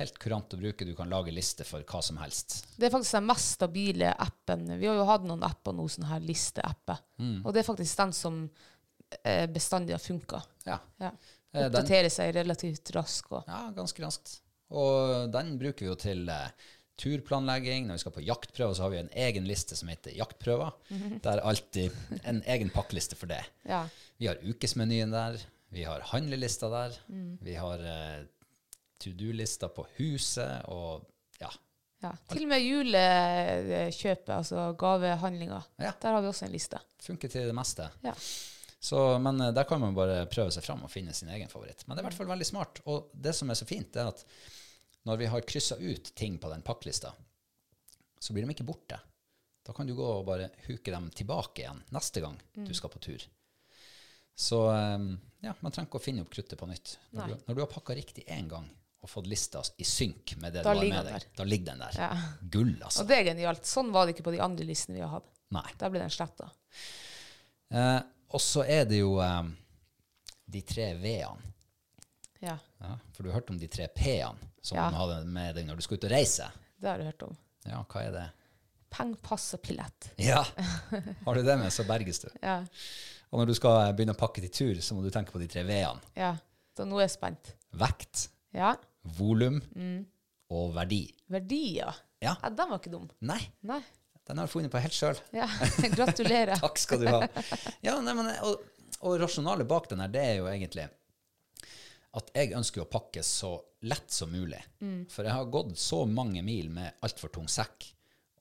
helt 0.00 0.18
kurant 0.18 0.52
å 0.52 0.58
bruke. 0.60 0.84
Du 0.84 0.94
kan 0.98 1.08
lage 1.08 1.32
liste 1.32 1.64
for 1.64 1.80
hva 1.88 2.02
som 2.04 2.18
helst. 2.20 2.66
Det 2.76 2.88
er 2.88 2.94
faktisk 2.94 3.16
den 3.18 3.26
mest 3.30 3.54
stabile 3.56 4.12
appen. 4.18 4.66
Vi 4.80 4.86
har 4.90 4.96
jo 4.98 5.06
hatt 5.08 5.24
noen 5.24 5.44
apper 5.48 5.72
nå, 5.76 5.86
sånne 5.88 6.10
her 6.12 6.20
listeapper. 6.26 7.00
Og 7.44 7.52
det 7.54 7.62
er 7.62 7.68
faktisk 7.72 7.96
den 8.02 8.12
som 8.16 8.42
bestandig 9.52 9.94
har 9.94 10.02
funka. 10.02 10.42
Ja. 10.68 10.78
Ja. 11.02 11.10
Eh, 11.52 11.66
Oppdaterer 11.66 12.08
seg 12.12 12.34
relativt 12.34 12.90
raskt. 12.96 13.32
Ja, 13.46 13.66
ganske 13.76 14.02
raskt. 14.04 14.38
Og 14.72 15.28
den 15.34 15.58
bruker 15.60 15.84
vi 15.84 15.90
jo 15.90 15.96
til 16.00 16.28
eh, 16.32 16.48
turplanlegging. 17.02 17.86
Når 17.88 17.98
vi 17.98 18.02
skal 18.04 18.14
på 18.14 18.24
jaktprøver, 18.24 18.74
så 18.78 18.86
har 18.86 18.92
vi 18.94 19.00
en 19.02 19.10
egen 19.26 19.44
liste 19.48 19.76
som 19.76 19.90
heter 19.92 20.14
Jaktprøver. 20.16 20.70
Det 20.92 21.28
er 21.32 21.42
alltid 21.44 22.20
en 22.24 22.42
egen 22.46 22.70
pakkeliste 22.72 23.18
for 23.18 23.32
det. 23.32 23.42
ja. 23.68 23.84
Vi 24.22 24.28
har 24.30 24.38
ukesmenyen 24.46 25.10
der. 25.10 25.40
Vi 25.74 25.82
har 25.82 26.04
handlelista 26.12 26.68
der. 26.70 26.94
Vi 27.42 27.54
har 27.58 27.80
eh, 27.82 28.20
to 29.02 29.10
do-lista 29.18 29.66
på 29.72 29.82
huset 29.96 30.62
og 30.70 31.02
ja. 31.40 31.48
ja. 32.04 32.12
Til 32.30 32.44
og 32.44 32.50
med 32.52 32.62
julekjøpet, 32.62 34.30
altså 34.36 34.68
gavehandlinga. 34.78 35.58
Ja. 35.82 35.90
Der 36.04 36.14
har 36.14 36.22
vi 36.22 36.30
også 36.30 36.46
en 36.46 36.52
liste. 36.54 36.78
Funker 37.02 37.32
til 37.32 37.48
det 37.50 37.56
meste. 37.56 37.88
Ja. 38.06 38.14
Så, 38.82 38.98
men 39.22 39.38
eh, 39.40 39.52
der 39.54 39.66
kan 39.68 39.80
man 39.82 39.94
bare 39.94 40.24
prøve 40.30 40.50
seg 40.54 40.64
fram 40.66 40.82
og 40.82 40.90
finne 40.90 41.14
sin 41.14 41.30
egen 41.30 41.50
favoritt. 41.50 41.84
Men 41.86 41.94
det 41.94 42.02
er 42.02 42.06
i 42.06 42.08
hvert 42.10 42.18
fall 42.18 42.32
veldig 42.32 42.48
smart. 42.48 42.80
Og 42.90 43.12
det 43.14 43.34
som 43.38 43.52
er 43.52 43.58
så 43.58 43.68
fint, 43.68 43.94
er 43.94 44.10
at 44.10 44.24
når 45.06 45.20
vi 45.20 45.28
har 45.30 45.46
kryssa 45.46 45.78
ut 45.78 46.12
ting 46.18 46.38
på 46.42 46.50
den 46.50 46.64
pakklista, 46.66 47.12
så 48.22 48.34
blir 48.34 48.46
de 48.46 48.54
ikke 48.54 48.66
borte. 48.66 48.98
Da 49.62 49.74
kan 49.74 49.86
du 49.86 49.94
gå 49.94 50.06
og 50.06 50.26
bare 50.26 50.48
huke 50.66 50.90
dem 50.90 51.08
tilbake 51.14 51.62
igjen 51.62 51.78
neste 51.94 52.22
gang 52.24 52.34
du 52.54 52.72
skal 52.74 52.90
på 52.90 53.02
tur. 53.02 53.22
Så 54.34 54.64
eh, 54.72 55.08
ja, 55.46 55.54
man 55.60 55.74
trenger 55.74 55.90
ikke 55.90 56.00
å 56.00 56.06
finne 56.08 56.24
opp 56.26 56.32
kruttet 56.34 56.58
på 56.58 56.66
nytt. 56.70 56.96
Når 57.14 57.30
du, 57.30 57.36
når 57.46 57.58
du 57.58 57.62
har 57.62 57.70
pakka 57.70 57.94
riktig 57.98 58.26
én 58.30 58.50
gang 58.50 58.66
og 59.02 59.10
fått 59.10 59.26
lista 59.30 59.62
i 59.82 59.86
synk 59.86 60.36
med 60.42 60.54
det 60.54 60.62
Da 60.62 60.74
du 60.74 60.82
har 60.82 60.90
med 60.90 61.08
deg, 61.10 61.24
da 61.38 61.46
ligger 61.46 61.72
den 61.72 61.82
der. 61.82 61.96
Ja. 61.98 62.10
Gull, 62.54 62.74
altså. 62.78 63.02
Og 63.02 63.10
det 63.10 63.18
er 63.18 63.30
genialt. 63.32 63.66
Sånn 63.66 63.90
var 63.94 64.06
det 64.06 64.14
ikke 64.14 64.26
på 64.28 64.34
de 64.34 64.42
andre 64.42 64.66
listene 64.66 64.98
vi 64.98 65.02
har 65.02 65.10
hatt. 65.16 65.30
Nei. 65.52 65.66
Der 65.80 65.90
ble 65.92 66.02
den 66.02 66.14
sletta. 66.14 66.46
Eh, 67.74 67.98
og 68.32 68.40
så 68.40 68.64
er 68.66 68.84
det 68.88 68.98
jo 69.00 69.16
eh, 69.22 69.42
de 70.52 70.60
tre 70.66 70.92
V-ene. 71.00 71.50
Ja, 72.42 72.58
Ja, 72.82 72.96
for 73.14 73.22
du 73.22 73.30
har 73.30 73.38
hørt 73.40 73.50
om 73.54 73.58
de 73.60 73.68
tre 73.70 73.86
P-ene 73.94 74.48
som 74.62 74.76
Ja. 74.76 74.88
man 74.90 74.94
hadde 74.98 75.18
med 75.30 75.54
deg 75.54 75.66
når 75.68 75.76
du 75.78 75.82
skal 75.86 75.96
ut 76.00 76.04
og 76.08 76.10
reise. 76.10 76.48
det 76.80 76.88
har 76.90 76.98
du 76.98 77.04
hørt 77.04 77.22
om. 77.22 77.36
Ja, 77.64 77.84
hva 77.84 78.02
er 78.02 78.10
det? 78.12 78.24
Peng, 78.90 79.14
pass 79.22 79.54
og 79.54 79.62
pillett. 79.62 80.10
Ja, 80.18 80.42
har 81.24 81.34
du 81.34 81.42
det 81.46 81.58
med, 81.58 81.70
så 81.72 81.84
berges 81.88 82.18
du. 82.20 82.28
Ja. 82.42 82.58
Og 83.32 83.38
når 83.40 83.46
du 83.46 83.54
skal 83.54 83.92
begynne 83.94 84.12
å 84.12 84.18
pakke 84.18 84.42
til 84.44 84.50
tur, 84.52 84.80
så 84.82 84.94
må 84.94 85.02
du 85.04 85.08
tenke 85.14 85.32
på 85.32 85.38
de 85.40 85.46
tre 85.48 85.62
V-ene. 85.64 86.00
ja. 86.16 86.34
Så 86.76 86.84
nå 86.88 86.96
er 86.96 87.02
jeg 87.06 87.10
spent. 87.18 87.50
Vekt, 87.76 88.28
Ja. 88.56 88.74
volum 89.04 89.58
og 90.50 90.74
verdi. 90.74 91.04
Verdi, 91.30 91.76
Ja. 91.78 91.92
Ja, 92.22 92.34
den 92.48 92.68
var 92.70 92.78
ikke 92.78 92.90
dum. 92.92 93.10
Nei, 93.20 93.40
Nei. 93.62 93.80
Den 94.28 94.38
har 94.38 94.46
du 94.46 94.52
funnet 94.52 94.72
på 94.72 94.80
helt 94.82 94.96
sjøl. 94.96 95.18
Ja. 95.42 95.48
Gratulerer. 95.94 96.56
Takk 96.64 96.78
skal 96.78 97.02
du 97.02 97.08
ha. 97.10 97.22
Ja, 97.84 97.96
nei, 98.04 98.14
men, 98.18 98.30
og, 98.46 98.62
og 99.02 99.16
rasjonalet 99.22 99.68
bak 99.68 99.88
den 99.90 100.02
her, 100.04 100.12
det 100.12 100.22
er 100.26 100.36
jo 100.40 100.50
egentlig 100.50 100.88
at 102.12 102.28
jeg 102.36 102.52
ønsker 102.52 102.82
å 102.82 102.90
pakke 102.92 103.22
så 103.24 103.54
lett 103.88 104.12
som 104.12 104.28
mulig. 104.34 104.60
For 105.08 105.24
jeg 105.24 105.32
har 105.32 105.46
gått 105.48 105.78
så 105.80 106.02
mange 106.04 106.42
mil 106.44 106.68
med 106.68 106.98
altfor 107.00 107.32
tung 107.32 107.46
sekk. 107.48 107.86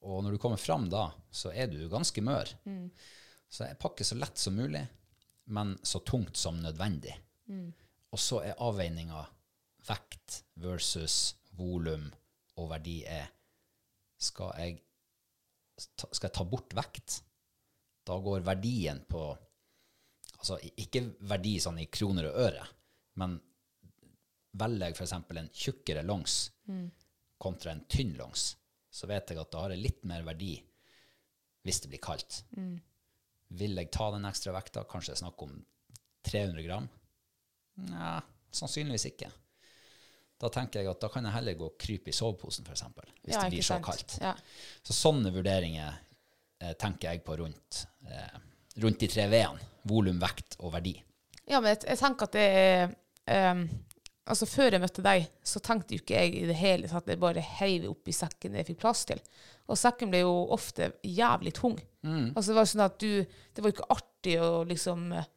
Og 0.04 0.26
når 0.26 0.36
du 0.36 0.42
kommer 0.44 0.60
fram 0.60 0.90
da, 0.92 1.06
så 1.32 1.54
er 1.56 1.70
du 1.72 1.78
ganske 1.88 2.20
mør. 2.26 2.52
Så 3.48 3.70
jeg 3.70 3.80
pakker 3.80 4.08
så 4.08 4.18
lett 4.20 4.42
som 4.42 4.58
mulig, 4.60 4.82
men 5.56 5.78
så 5.88 6.02
tungt 6.04 6.36
som 6.36 6.60
nødvendig. 6.60 7.16
Og 8.12 8.20
så 8.20 8.42
er 8.44 8.60
avveininga 8.60 9.24
vekt 9.88 10.42
versus 10.60 11.38
volum 11.56 12.10
og 12.60 12.70
verdi 12.74 13.02
er 13.08 13.32
skal 14.22 14.52
jeg, 14.60 14.82
skal 15.82 16.28
jeg 16.28 16.36
ta 16.38 16.46
bort 16.48 16.74
vekt? 16.78 17.22
Da 18.08 18.18
går 18.20 18.46
verdien 18.48 19.04
på 19.10 19.30
Altså 20.42 20.56
ikke 20.58 21.04
verdi 21.30 21.60
sånn 21.62 21.78
i 21.84 21.86
kroner 21.94 22.26
og 22.32 22.38
øre, 22.48 22.64
Men 23.22 23.36
velger 24.58 24.88
jeg 24.90 24.96
f.eks. 24.98 25.12
en 25.14 25.50
tjukkere 25.54 26.02
longs 26.02 26.38
kontra 27.38 27.72
en 27.72 27.84
tynn 27.90 28.16
longs, 28.18 28.58
så 28.90 29.08
vet 29.10 29.30
jeg 29.30 29.40
at 29.42 29.52
da 29.54 29.62
har 29.64 29.74
jeg 29.74 29.84
litt 29.84 30.04
mer 30.10 30.24
verdi 30.26 30.56
hvis 31.62 31.82
det 31.82 31.92
blir 31.92 32.02
kaldt. 32.02 32.44
Vil 33.50 33.78
jeg 33.78 33.92
ta 33.94 34.10
den 34.16 34.26
ekstra 34.26 34.54
vekta, 34.56 34.84
kanskje 34.90 35.16
snakk 35.20 35.42
om 35.46 35.54
300 36.26 36.66
gram? 36.66 36.88
Nja, 37.86 38.22
sannsynligvis 38.52 39.06
ikke. 39.12 39.30
Da 40.42 40.50
tenker 40.50 40.82
jeg 40.82 40.90
at 40.90 41.02
da 41.04 41.10
kan 41.14 41.28
jeg 41.28 41.36
heller 41.36 41.58
gå 41.60 41.68
og 41.70 41.78
krype 41.82 42.10
i 42.10 42.16
soveposen, 42.16 42.66
f.eks. 42.66 42.88
Hvis 43.22 43.36
Ja, 43.36 43.44
det 43.44 43.52
blir 43.54 43.66
så 43.66 43.78
kaldt. 43.84 44.18
Ja. 44.22 44.34
Så 44.82 44.96
sånne 44.98 45.34
vurderinger 45.36 46.00
eh, 46.62 46.74
tenker 46.82 47.12
jeg 47.12 47.22
på 47.26 47.38
rundt, 47.44 47.84
eh, 48.10 48.42
rundt 48.82 49.04
de 49.04 49.12
tre 49.12 49.28
V-ene. 49.30 49.70
Volum, 49.90 50.20
vekt 50.22 50.60
og 50.62 50.74
verdi. 50.76 50.96
Ja, 51.50 51.60
men 51.60 51.72
jeg, 51.74 51.84
jeg 51.90 52.02
tenker 52.02 52.30
at 52.30 52.36
det 52.38 52.50
er 52.58 52.92
um, 53.52 53.64
Altså, 54.32 54.46
før 54.46 54.76
jeg 54.76 54.82
møtte 54.84 55.04
deg, 55.04 55.26
så 55.44 55.60
tenkte 55.66 55.96
jo 55.96 56.04
ikke 56.04 56.20
jeg 56.20 56.36
i 56.38 56.44
det 56.48 56.56
hele 56.60 56.88
tatt 56.88 57.10
Jeg 57.10 57.20
bare 57.20 57.42
heiv 57.58 57.88
oppi 57.90 58.14
sekken 58.16 58.54
det 58.54 58.62
jeg 58.62 58.70
fikk 58.70 58.84
plass 58.84 59.02
til. 59.10 59.20
Og 59.66 59.80
sekken 59.80 60.12
ble 60.14 60.22
jo 60.22 60.34
ofte 60.54 60.92
jævlig 61.04 61.56
tung. 61.58 61.80
Altså, 62.36 62.52
det 62.52 62.58
var 62.60 62.70
sånn 62.70 62.86
at 62.86 63.00
du 63.02 63.26
Det 63.26 63.64
var 63.64 63.72
jo 63.72 63.76
ikke 63.76 63.90
artig 63.98 64.36
å 64.42 64.52
liksom 64.70 65.12
eh, 65.18 65.28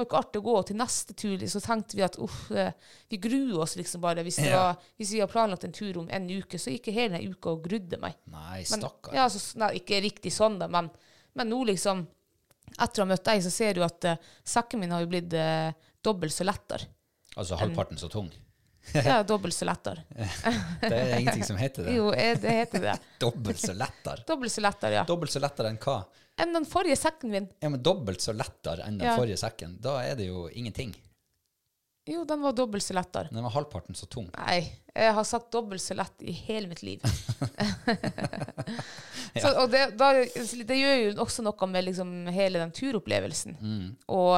var 0.00 0.08
ikke 0.08 0.20
artig 0.20 0.40
å 0.40 0.44
gå 0.46 0.54
Og 0.58 0.66
til 0.68 0.78
neste 0.80 1.16
tur. 1.18 1.44
Så 1.52 1.62
tenkte 1.64 1.98
vi 1.98 2.04
at 2.06 2.18
uff, 2.22 2.38
eh, 2.50 2.72
vi 3.12 3.20
gruer 3.22 3.62
oss 3.64 3.76
liksom 3.78 4.02
bare. 4.04 4.24
Hvis, 4.26 4.40
var, 4.50 4.78
hvis 5.00 5.14
vi 5.16 5.22
har 5.22 5.30
planlagt 5.30 5.66
en 5.68 5.74
tur 5.76 6.02
om 6.02 6.10
en 6.10 6.30
uke, 6.30 6.58
så 6.60 6.74
gikk 6.74 6.90
jeg 6.90 6.98
hele 6.98 7.18
den 7.18 7.34
uka 7.34 7.54
og 7.54 7.64
grudde 7.66 8.00
meg. 8.02 8.18
Nei, 8.32 8.62
stakkar. 8.68 9.14
ja, 9.16 9.26
altså, 9.28 9.42
nei, 9.60 9.74
ikke 9.80 10.02
riktig 10.04 10.32
sånn, 10.34 10.58
da, 10.60 10.70
men, 10.72 10.90
men 11.38 11.52
nå 11.52 11.64
liksom 11.72 12.06
Etter 12.70 13.02
å 13.02 13.02
ha 13.02 13.10
møtt 13.10 13.24
deg, 13.26 13.40
så 13.42 13.50
ser 13.50 13.74
du 13.74 13.80
at 13.82 14.04
uh, 14.06 14.28
sekken 14.46 14.78
min 14.78 14.92
har 14.94 15.00
jo 15.02 15.08
blitt 15.10 15.32
uh, 15.34 15.72
dobbelt 16.06 16.30
så 16.30 16.44
lettere. 16.46 16.86
Altså 17.34 17.58
halvparten 17.58 17.98
så 17.98 18.08
tung. 18.12 18.30
Ja, 18.94 19.22
dobbelt 19.32 19.54
så 19.54 19.64
lettere. 19.64 20.02
Det 20.80 20.96
er 20.96 21.18
ingenting 21.18 21.44
som 21.44 21.56
heter 21.56 21.84
det. 21.84 21.94
Jo, 21.98 22.10
det 22.12 22.50
heter 22.50 22.80
det. 22.80 22.94
Dobbelt 23.20 23.60
så 23.60 23.74
lettere. 23.76 24.24
Dobbelt 24.26 24.52
så 24.52 24.60
lettere, 24.64 24.94
ja. 24.94 25.04
Dobbelt 25.04 25.32
så 25.32 25.42
lettere 25.42 25.70
enn 25.70 25.78
hva? 25.82 25.98
Enn 26.40 26.54
den 26.56 26.66
forrige 26.68 26.96
sekken 26.98 27.32
min. 27.34 27.48
Ja, 27.62 27.70
men 27.72 27.82
dobbelt 27.84 28.22
så 28.24 28.32
lettere 28.36 28.86
enn 28.86 28.98
den 29.00 29.08
Ja. 29.10 29.16
forrige 29.18 29.38
sekken. 29.40 29.76
Da 29.82 29.98
er 30.02 30.16
det 30.18 30.30
jo 30.30 30.46
ingenting. 30.48 30.94
Jo, 32.10 32.24
den 32.24 32.40
var 32.42 32.54
dobbelt 32.56 32.82
så 32.82 32.94
lettere. 32.96 33.28
Den 33.30 33.44
var 33.44 33.52
halvparten 33.54 33.94
så 33.94 34.06
tung. 34.10 34.30
Nei, 34.34 34.62
jeg 34.96 35.12
har 35.14 35.26
sagt 35.28 35.50
dobbelt 35.52 35.82
så 35.84 35.94
lett 35.94 36.22
i 36.24 36.32
hele 36.32 36.66
mitt 36.70 36.80
liv. 36.82 37.04
så, 39.42 39.52
og 39.62 39.68
det, 39.70 39.84
da, 40.00 40.08
det 40.66 40.78
gjør 40.80 40.96
jo 41.04 41.12
også 41.22 41.44
noe 41.46 41.68
med 41.70 41.86
liksom 41.86 42.10
hele 42.34 42.62
den 42.62 42.72
turopplevelsen. 42.74 43.54
Og 44.10 44.34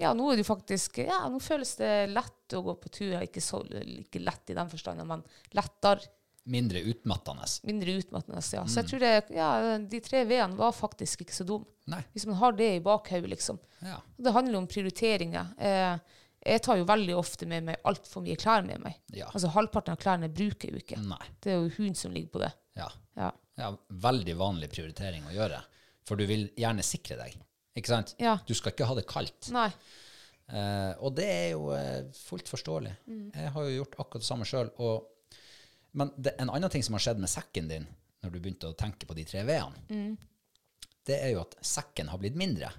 ja, 0.00 0.14
nå 0.16 0.30
er 0.32 0.40
det 0.40 0.46
faktisk 0.48 1.02
Ja, 1.04 1.18
nå 1.28 1.36
føles 1.42 1.74
det 1.76 1.90
lett 2.14 2.56
å 2.56 2.62
gå 2.64 2.76
på 2.80 2.92
tur. 2.94 3.18
Ikke, 3.20 3.42
så, 3.44 3.60
ikke 3.82 4.22
lett 4.24 4.54
i 4.54 4.56
den 4.56 4.70
forstand, 4.72 5.04
men 5.08 5.26
lettere. 5.58 6.08
Mindre 6.44 6.80
utmattende. 6.90 7.46
Mindre 7.62 7.92
utmattende. 8.00 8.40
Ja. 8.52 8.64
Så 8.66 8.80
jeg 8.80 8.88
tror 8.90 9.02
det, 9.04 9.12
ja, 9.36 9.50
de 9.78 10.00
tre 10.02 10.24
V-ene 10.26 10.58
var 10.58 10.72
faktisk 10.74 11.22
ikke 11.22 11.36
så 11.36 11.46
dumme. 11.46 11.68
Nei. 11.90 12.00
Hvis 12.14 12.26
man 12.26 12.38
har 12.40 12.56
det 12.58 12.70
i 12.76 12.82
bakhodet, 12.82 13.30
liksom. 13.30 13.60
Ja. 13.82 14.00
Det 14.18 14.34
handler 14.34 14.58
om 14.58 14.66
prioriteringer. 14.70 15.52
Eh, 15.58 16.18
jeg 16.42 16.62
tar 16.66 16.80
jo 16.80 16.86
veldig 16.88 17.14
ofte 17.14 17.46
med 17.46 17.68
meg 17.68 17.86
altfor 17.86 18.24
mye 18.24 18.38
klær 18.38 18.66
med 18.66 18.82
meg. 18.82 18.98
Ja. 19.14 19.28
Altså 19.30 19.52
Halvparten 19.54 19.94
av 19.94 20.02
klærne 20.02 20.30
bruker 20.34 20.68
jeg 20.68 20.74
jo 20.74 20.82
ikke. 20.82 20.98
Nei. 21.06 21.22
Det 21.38 21.54
er 21.54 21.60
jo 21.60 21.70
hun 21.78 21.94
som 21.98 22.14
ligger 22.14 22.34
på 22.34 22.42
det. 22.42 22.50
Ja. 22.78 22.88
Ja. 23.18 23.30
ja. 23.62 23.70
Veldig 24.08 24.36
vanlig 24.40 24.72
prioritering 24.74 25.26
å 25.30 25.34
gjøre. 25.36 25.62
For 26.08 26.18
du 26.18 26.26
vil 26.26 26.48
gjerne 26.58 26.82
sikre 26.86 27.20
deg. 27.20 27.36
Ikke 27.78 27.94
sant? 27.94 28.16
Ja. 28.20 28.34
Du 28.46 28.54
skal 28.58 28.74
ikke 28.74 28.90
ha 28.90 28.98
det 28.98 29.06
kaldt. 29.10 29.52
Nei. 29.54 29.68
Eh, 30.50 30.92
og 30.98 31.14
det 31.16 31.28
er 31.30 31.48
jo 31.54 31.70
eh, 31.76 32.10
fullt 32.26 32.50
forståelig. 32.50 32.96
Jeg 33.06 33.54
har 33.54 33.68
jo 33.68 33.78
gjort 33.78 33.94
akkurat 34.02 34.24
det 34.24 34.28
samme 34.32 34.48
sjøl. 34.48 34.74
Men 35.98 36.12
det, 36.16 36.34
en 36.40 36.50
annen 36.52 36.72
ting 36.72 36.84
som 36.84 36.96
har 36.96 37.04
skjedd 37.04 37.20
med 37.20 37.30
sekken 37.30 37.68
din 37.68 37.88
når 38.22 38.30
du 38.32 38.38
begynte 38.38 38.70
å 38.70 38.76
tenke 38.78 39.08
på 39.08 39.16
de 39.18 39.24
tre 39.26 39.42
V-ene, 39.44 40.14
det 41.08 41.18
er 41.18 41.32
jo 41.34 41.42
at 41.42 41.56
sekken 41.66 42.12
har 42.12 42.20
blitt 42.22 42.38
mindre. 42.38 42.70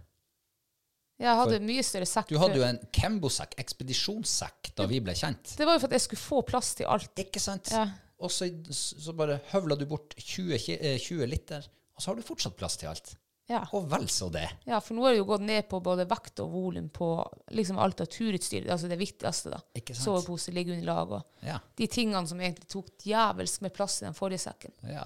Jeg 1.22 1.40
hadde 1.40 1.60
mye 1.64 1.84
større 1.86 2.08
sekk. 2.10 2.32
Du 2.32 2.40
hadde 2.42 2.58
jo 2.58 2.66
en 2.66 2.80
Kembo-sekk, 2.96 3.54
ekspedisjonssekk, 3.62 4.72
da 4.78 4.88
vi 4.90 5.00
ble 5.04 5.14
kjent. 5.16 5.54
Det 5.60 5.68
var 5.68 5.78
jo 5.78 5.84
for 5.84 5.92
at 5.92 5.98
jeg 6.00 6.06
skulle 6.08 6.24
få 6.24 6.40
plass 6.48 6.74
til 6.80 6.90
alt. 6.90 7.12
Ikke 7.22 7.42
sant? 7.44 7.70
Ja. 7.72 7.86
Og 8.24 8.32
så, 8.32 8.48
så 8.72 9.14
bare 9.18 9.42
høvla 9.52 9.78
du 9.80 9.86
bort 9.90 10.16
20, 10.18 10.56
eh, 10.78 10.98
20 11.02 11.28
liter, 11.30 11.68
og 11.94 12.02
så 12.02 12.12
har 12.12 12.20
du 12.20 12.26
fortsatt 12.26 12.56
plass 12.58 12.80
til 12.80 12.90
alt. 12.92 13.14
Ja. 13.52 13.66
Og 13.76 13.90
vel 13.92 14.06
så 14.10 14.30
det. 14.32 14.46
ja, 14.66 14.78
for 14.80 14.96
nå 14.96 15.04
er 15.08 15.12
det 15.14 15.18
jo 15.20 15.26
gått 15.28 15.42
ned 15.44 15.66
på 15.70 15.82
både 15.84 16.06
vekt 16.08 16.40
og 16.40 16.52
volum 16.54 16.88
på 16.90 17.10
liksom 17.52 17.78
alt 17.84 18.00
av 18.02 18.08
turutstyr. 18.08 18.70
Altså 18.72 18.88
det 18.88 18.98
viktigste, 19.02 19.52
da. 19.52 19.60
Ikke 19.76 19.94
sant? 19.96 20.06
Sovepose, 20.06 20.54
liggeunderlag 20.56 21.12
og 21.20 21.44
Ja. 21.44 21.60
de 21.76 21.88
tingene 21.92 22.26
som 22.28 22.40
egentlig 22.40 22.70
tok 22.72 22.88
djevelsk 23.04 23.62
med 23.62 23.74
plass 23.76 24.02
i 24.02 24.06
den 24.06 24.14
forrige 24.18 24.40
sekken. 24.48 24.72
ja. 24.90 25.06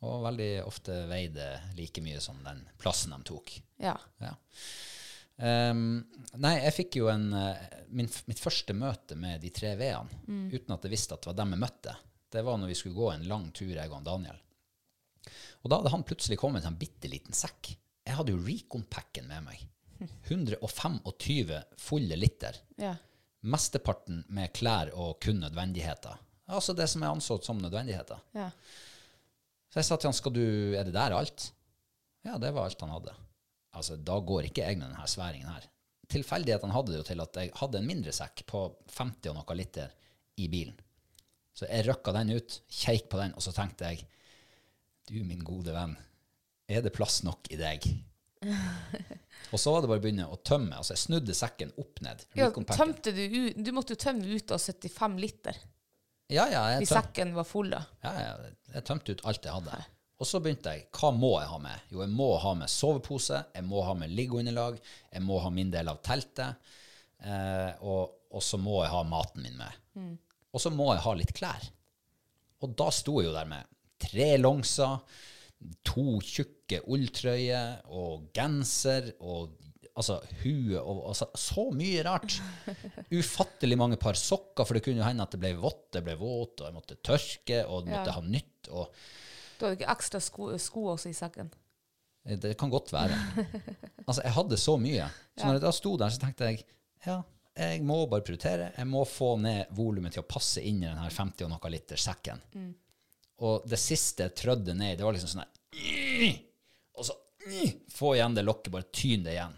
Og 0.00 0.20
veldig 0.22 0.62
ofte 0.62 0.94
veide 1.10 1.46
like 1.74 1.98
mye 2.00 2.20
som 2.22 2.36
den 2.44 2.60
plassen 2.78 3.10
de 3.10 3.16
tok. 3.26 3.56
Ja. 3.82 3.96
Ja. 4.22 4.36
Um, 5.38 6.04
nei, 6.38 6.52
jeg 6.64 6.74
fikk 6.76 6.96
jo 6.98 7.08
en 7.10 7.28
eh, 7.34 7.60
min, 7.94 8.08
Mitt 8.26 8.38
første 8.42 8.74
møte 8.74 9.14
med 9.18 9.40
de 9.42 9.50
tre 9.54 9.76
V-ene, 9.78 10.20
uten 10.54 10.74
at 10.74 10.82
jeg 10.86 10.90
visste 10.94 11.14
at 11.14 11.22
det 11.22 11.30
var 11.30 11.36
dem 11.40 11.54
jeg 11.54 11.62
møtte, 11.62 11.94
det 12.34 12.42
var 12.46 12.58
når 12.58 12.70
vi 12.72 12.76
skulle 12.78 12.98
gå 12.98 13.10
en 13.12 13.26
lang 13.30 13.48
tur, 13.54 13.70
jeg 13.74 13.90
og 13.90 14.02
Daniel. 14.06 14.38
Og 15.62 15.70
da 15.70 15.78
hadde 15.80 15.92
han 15.94 16.04
plutselig 16.08 16.38
kommet 16.40 16.64
med 16.64 16.72
en 16.72 16.78
bitte 16.80 17.10
liten 17.10 17.36
sekk. 17.36 17.72
Jeg 18.08 18.16
hadde 18.16 18.32
jo 18.34 18.40
Recon-packen 18.44 19.28
med 19.28 19.44
meg. 19.48 19.64
125 20.28 21.52
fulle 21.76 22.16
liter. 22.16 22.56
ja. 22.76 22.96
Mesteparten 23.40 24.24
med 24.34 24.50
klær 24.50 24.88
og 24.98 25.20
kun 25.22 25.38
nødvendigheter. 25.38 26.16
Altså 26.50 26.74
det 26.74 26.88
som 26.90 27.04
er 27.04 27.12
ansett 27.12 27.44
som 27.46 27.60
nødvendigheter. 27.62 28.18
ja. 28.34 28.50
Så 29.70 29.78
jeg 29.78 29.84
sa 29.86 29.96
til 30.00 30.08
han, 30.08 30.16
skal 30.16 30.32
du, 30.32 30.42
er 30.74 30.84
det 30.88 30.94
der 30.96 31.12
alt? 31.14 31.50
Ja, 32.24 32.38
det 32.40 32.50
var 32.56 32.64
alt 32.66 32.80
han 32.80 32.90
hadde. 32.90 33.12
Altså, 33.76 33.98
da 34.00 34.16
går 34.18 34.48
ikke 34.48 34.64
jeg 34.64 34.78
med 34.80 34.88
denne 34.88 35.06
sværingen 35.06 35.46
her. 35.52 35.66
Tilfeldighetene 36.08 36.72
hadde 36.72 36.94
det 36.94 36.98
jo 37.02 37.06
til 37.10 37.20
at 37.20 37.36
jeg 37.36 37.52
hadde 37.60 37.78
en 37.82 37.86
mindre 37.86 38.14
sekk 38.16 38.42
på 38.48 38.62
50 38.96 39.28
og 39.28 39.36
noe 39.36 39.56
liter 39.58 39.92
i 40.40 40.48
bilen. 40.48 40.78
Så 41.52 41.68
jeg 41.68 41.84
røkka 41.86 42.14
den 42.16 42.32
ut, 42.38 42.56
keik 42.72 43.10
på 43.12 43.20
den, 43.20 43.34
og 43.36 43.44
så 43.44 43.52
tenkte 43.52 43.92
jeg, 43.92 44.08
du 45.08 45.18
min 45.24 45.42
gode 45.44 45.74
venn, 45.74 45.96
er 46.68 46.84
det 46.84 46.92
plass 46.94 47.22
nok 47.26 47.48
i 47.54 47.58
deg? 47.60 47.88
og 49.52 49.58
så 49.58 49.72
var 49.72 49.82
det 49.82 49.90
bare 49.90 49.98
å 49.98 50.04
begynne 50.04 50.28
å 50.30 50.38
tømme. 50.46 50.76
Altså, 50.78 50.94
jeg 50.94 51.02
snudde 51.06 51.34
sekken 51.34 51.72
opp 51.80 52.02
ned. 52.04 52.22
ja 52.38 52.50
tømte 52.52 53.10
du 53.16 53.22
ut 53.26 53.58
Du 53.58 53.72
måtte 53.74 53.96
jo 53.96 54.02
tømme 54.04 54.28
ut 54.30 54.52
av 54.54 54.62
75 54.62 55.16
liter 55.18 55.56
Ja, 56.30 56.44
ja, 56.46 56.62
jeg 56.74 56.84
hvis 56.84 56.92
sekken 56.94 57.32
var 57.34 57.48
full. 57.48 57.72
da. 57.72 57.82
Ja, 58.04 58.12
ja, 58.22 58.50
jeg 58.74 58.84
tømte 58.86 59.16
ut 59.16 59.24
alt 59.26 59.48
jeg 59.48 59.56
hadde. 59.56 59.80
Og 60.18 60.26
så 60.26 60.40
begynte 60.42 60.74
jeg, 60.74 60.88
hva 60.98 61.12
må 61.14 61.32
jeg 61.38 61.48
ha 61.48 61.58
med? 61.62 61.88
Jo, 61.94 62.02
jeg 62.02 62.10
må 62.10 62.28
ha 62.42 62.52
med 62.58 62.70
sovepose, 62.70 63.38
jeg 63.54 63.64
må 63.64 63.84
ha 63.86 63.94
med 63.96 64.10
liggeunderlag, 64.18 64.80
jeg 65.14 65.22
må 65.24 65.38
ha 65.44 65.50
min 65.54 65.70
del 65.70 65.88
av 65.92 66.00
teltet, 66.04 66.58
eh, 67.22 67.70
og, 67.86 68.16
og 68.34 68.42
så 68.42 68.58
må 68.58 68.80
jeg 68.82 68.90
ha 68.96 69.04
maten 69.06 69.46
min 69.46 69.56
med. 69.60 69.78
Og 70.50 70.62
så 70.62 70.72
må 70.74 70.90
jeg 70.90 71.04
ha 71.04 71.14
litt 71.14 71.32
klær. 71.38 71.68
Og 72.66 72.74
da 72.74 72.88
sto 72.90 73.20
jeg 73.22 73.30
jo 73.30 73.36
der 73.36 73.46
med 73.46 73.70
tre 74.02 74.36
longser, 74.40 74.98
to 75.86 76.18
tjukke 76.22 76.82
ulltrøyer 76.86 77.80
og 77.90 78.28
genser 78.36 79.08
og 79.18 79.54
altså 79.98 80.20
hue 80.44 80.78
og 80.78 81.00
altså, 81.10 81.26
så 81.34 81.64
mye 81.74 82.02
rart. 82.06 82.36
Ufattelig 83.18 83.78
mange 83.80 83.96
par 83.98 84.14
sokker, 84.18 84.62
for 84.68 84.78
det 84.78 84.84
kunne 84.86 85.00
jo 85.02 85.06
hende 85.08 85.24
at 85.26 85.32
det 85.34 85.40
ble 85.42 85.54
vått, 85.58 85.88
det 85.96 86.04
ble 86.06 86.14
våt, 86.20 86.60
og 86.60 86.68
jeg 86.68 86.76
måtte 86.76 86.98
tørke 87.02 87.64
og 87.66 87.88
måtte 87.90 88.12
Ja. 88.12 88.18
ha 88.18 88.22
nytt. 88.22 88.68
og 88.70 88.92
Du 89.58 89.64
hadde 89.66 89.80
ikke 89.80 89.90
ekstra 89.90 90.20
sko, 90.22 90.52
sko 90.62 90.84
også 90.94 91.10
i 91.10 91.16
sekken. 91.18 91.50
Det 92.28 92.52
kan 92.60 92.70
godt 92.70 92.92
være. 92.92 93.16
Altså, 94.08 94.22
jeg 94.24 94.32
hadde 94.32 94.56
så 94.56 94.76
mye. 94.80 95.04
Så 95.36 95.44
når 95.44 95.58
jeg 95.58 95.62
da 95.66 95.70
sto 95.76 95.90
der, 96.00 96.08
så 96.14 96.20
tenkte 96.22 96.46
jeg 96.48 96.62
ja, 97.04 97.18
jeg 97.58 97.82
må 97.84 97.98
bare 98.08 98.22
prioritere. 98.24 98.70
Jeg 98.78 98.86
må 98.88 99.02
få 99.04 99.34
ned 99.42 99.68
volumet 99.76 100.14
til 100.14 100.22
å 100.22 100.28
passe 100.30 100.62
inn 100.64 100.78
i 100.80 100.86
denne 100.86 101.10
50 101.12 101.44
og 101.44 101.50
noe 101.52 101.70
liter 101.74 102.00
sekken. 102.00 102.40
Og 103.46 103.64
det 103.70 103.78
siste 103.78 104.26
jeg 104.26 104.34
trødde 104.34 104.74
ned 104.74 104.96
det 104.98 105.04
var 105.06 105.14
liksom 105.14 105.30
sånn 105.30 105.44
her 105.44 106.38
Og 106.98 107.04
så 107.06 107.14
få 107.94 108.14
igjen 108.16 108.34
det 108.34 108.42
lokket, 108.44 108.72
bare 108.74 108.88
tyn 108.92 109.22
det 109.24 109.36
igjen. 109.36 109.54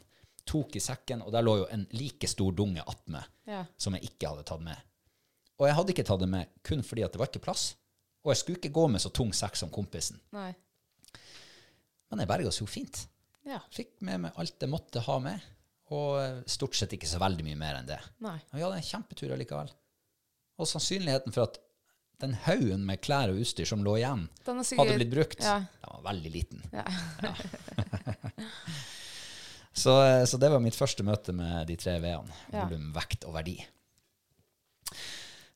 Tok 0.51 0.77
i 0.77 0.83
sekken, 0.83 1.23
og 1.25 1.33
der 1.33 1.43
lå 1.47 1.57
jo 1.63 1.67
en 1.73 1.87
like 1.97 2.29
stor 2.29 2.53
dunge 2.53 2.83
attmed 2.87 3.25
Ja. 3.49 3.65
som 3.77 3.95
jeg 3.97 4.05
ikke 4.11 4.29
hadde 4.31 4.45
tatt 4.47 4.63
med. 4.63 4.77
Og 5.59 5.67
jeg 5.69 5.75
hadde 5.77 5.93
ikke 5.95 6.05
tatt 6.07 6.21
det 6.23 6.29
med 6.31 6.51
kun 6.67 6.83
fordi 6.87 7.03
at 7.05 7.13
det 7.13 7.19
var 7.21 7.31
ikke 7.31 7.43
plass. 7.45 7.75
Og 8.25 8.31
jeg 8.35 8.41
skulle 8.43 8.59
ikke 8.61 8.73
gå 8.77 8.85
med 8.93 9.01
så 9.01 9.11
tung 9.13 9.33
sekk 9.33 9.57
som 9.57 9.71
kompisen. 9.73 10.21
Nei. 10.33 10.53
Men 12.11 12.23
jeg 12.23 12.29
berga 12.31 12.51
oss 12.51 12.61
jo 12.61 12.67
fint. 12.69 13.07
Ja. 13.49 13.61
Fikk 13.73 13.97
med 14.05 14.21
meg 14.27 14.37
alt 14.41 14.61
jeg 14.61 14.71
måtte 14.71 15.01
ha 15.07 15.17
med, 15.25 15.41
og 15.95 16.19
eh, 16.21 16.41
stort 16.47 16.77
sett 16.77 16.93
ikke 16.95 17.09
så 17.09 17.19
veldig 17.23 17.45
mye 17.47 17.59
mer 17.59 17.79
enn 17.81 17.89
det. 17.89 17.99
Nei. 18.23 18.37
Og 18.51 18.59
vi 18.59 18.65
hadde 18.67 18.77
en 18.83 18.89
kjempetur 18.91 19.33
allikevel. 19.35 19.71
Og 20.61 20.69
sannsynligheten 20.69 21.33
for 21.35 21.49
at 21.49 21.57
den 22.21 22.35
haugen 22.47 22.85
med 22.87 23.01
klær 23.05 23.33
og 23.33 23.41
utstyr 23.43 23.67
som 23.69 23.83
lå 23.85 23.97
igjen, 24.01 24.27
er 24.47 24.61
sikkert- 24.63 24.79
hadde 24.85 24.97
blitt 25.01 25.13
brukt, 25.15 25.41
Ja. 25.45 25.59
den 25.61 25.91
var 25.95 26.03
veldig 26.13 26.33
liten. 26.33 26.63
Ja. 26.73 26.85
Så, 29.73 29.93
eh, 30.05 30.25
så 30.27 30.37
det 30.37 30.51
var 30.51 30.61
mitt 30.61 30.75
første 30.77 31.05
møte 31.07 31.33
med 31.33 31.69
de 31.71 31.77
tre 31.79 31.95
V-ene. 32.03 32.35
Ja. 32.53 32.65
Volum, 32.67 32.89
vekt 32.93 33.23
og 33.25 33.37
verdi. 33.37 33.55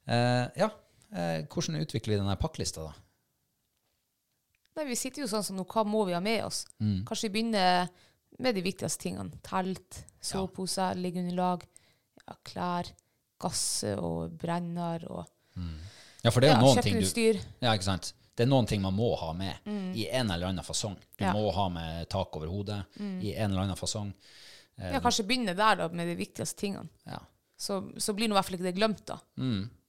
Eh, 0.06 0.44
ja, 0.60 0.68
eh, 1.12 1.42
hvordan 1.50 1.80
utvikler 1.82 2.14
vi 2.14 2.20
denne 2.20 2.36
pakkelista, 2.40 2.86
da? 2.86 2.94
Nei, 4.78 4.86
vi 4.90 4.96
sitter 4.98 5.22
jo 5.24 5.28
sånn 5.30 5.44
som 5.46 5.58
nå, 5.58 5.66
hva 5.70 5.84
må 5.86 6.04
vi 6.08 6.14
ha 6.16 6.22
med 6.24 6.44
oss? 6.46 6.64
Mm. 6.82 7.02
Kanskje 7.06 7.28
vi 7.28 7.34
begynner 7.36 7.90
med 8.42 8.56
de 8.56 8.62
viktigste 8.66 9.02
tingene. 9.04 9.36
Telt, 9.46 10.00
soveposer, 10.24 10.96
liggeunderlag, 10.98 11.66
ja, 12.24 12.38
klær, 12.46 12.90
gass 13.44 13.64
og 13.98 14.32
brenner 14.40 15.04
og 15.10 15.26
Ja, 16.24 16.30
for 16.32 16.40
det 16.40 16.48
er 16.50 16.54
ja, 16.56 16.60
noen 16.62 16.80
ting 16.82 17.00
du. 17.00 17.40
Ja, 17.60 17.74
ikke 17.76 17.84
sant? 17.90 18.14
Det 18.34 18.46
er 18.46 18.50
noen 18.50 18.66
ting 18.66 18.80
man 18.82 18.96
må 18.96 19.12
ha 19.20 19.28
med 19.36 19.68
i 19.94 20.08
en 20.08 20.30
eller 20.34 20.48
annen 20.50 20.64
fasong. 20.66 20.96
Du 21.18 21.22
Ja. 21.24 21.32
må 21.36 21.52
ha 21.54 21.68
med 21.70 22.08
tak 22.10 22.34
over 22.36 22.48
hodet 22.50 22.80
i 22.98 23.34
en 23.36 23.50
eller 23.52 23.62
annen 23.68 23.78
fasong. 23.78 24.10
Ja, 24.80 24.98
kanskje 25.04 25.22
begynne 25.28 25.54
der 25.54 25.76
da, 25.78 25.88
med 25.94 26.08
de 26.10 26.16
viktigste 26.18 26.58
tingene. 26.64 26.88
Ja. 27.06 27.20
Så, 27.56 27.76
så 28.02 28.12
blir 28.16 28.26
nå 28.28 28.34
i 28.34 28.38
hvert 28.40 28.48
fall 28.48 28.56
ikke 28.58 28.66
det 28.72 28.74
glemt, 28.80 29.04
da. 29.06 29.20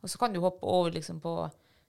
Og 0.04 0.12
så 0.12 0.20
kan 0.22 0.36
du 0.36 0.40
hoppe 0.44 0.68
over 0.70 0.92
liksom 0.94 1.18
på 1.24 1.32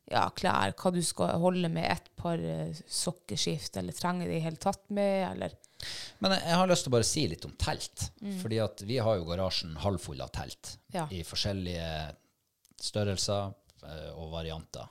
ja, 0.08 0.22
klær, 0.38 0.72
hva 0.78 0.92
du 0.94 1.02
skal 1.04 1.34
holde 1.42 1.68
med 1.68 1.90
ett 1.90 2.08
par 2.16 2.38
eh, 2.38 2.70
sokkeskift, 2.88 3.76
eller 3.76 3.92
trenger 3.92 4.30
det 4.30 4.38
i 4.38 4.44
hele 4.46 4.56
tatt 4.62 4.84
med, 4.94 5.26
eller 5.34 5.52
Men 6.22 6.32
jeg, 6.38 6.44
jeg 6.46 6.56
har 6.62 6.70
lyst 6.70 6.86
til 6.86 6.92
å 6.92 6.96
bare 6.96 7.04
si 7.10 7.26
litt 7.28 7.44
om 7.44 7.52
telt. 7.60 8.06
Fordi 8.40 8.60
at 8.64 8.80
vi 8.86 8.96
har 9.02 9.18
jo 9.18 9.26
garasjen 9.28 9.74
halvfull 9.82 10.22
av 10.24 10.30
telt 10.32 10.76
Ja. 10.94 11.04
i 11.12 11.20
forskjellige 11.26 11.90
størrelser 12.80 13.52
og 14.16 14.32
varianter. 14.32 14.90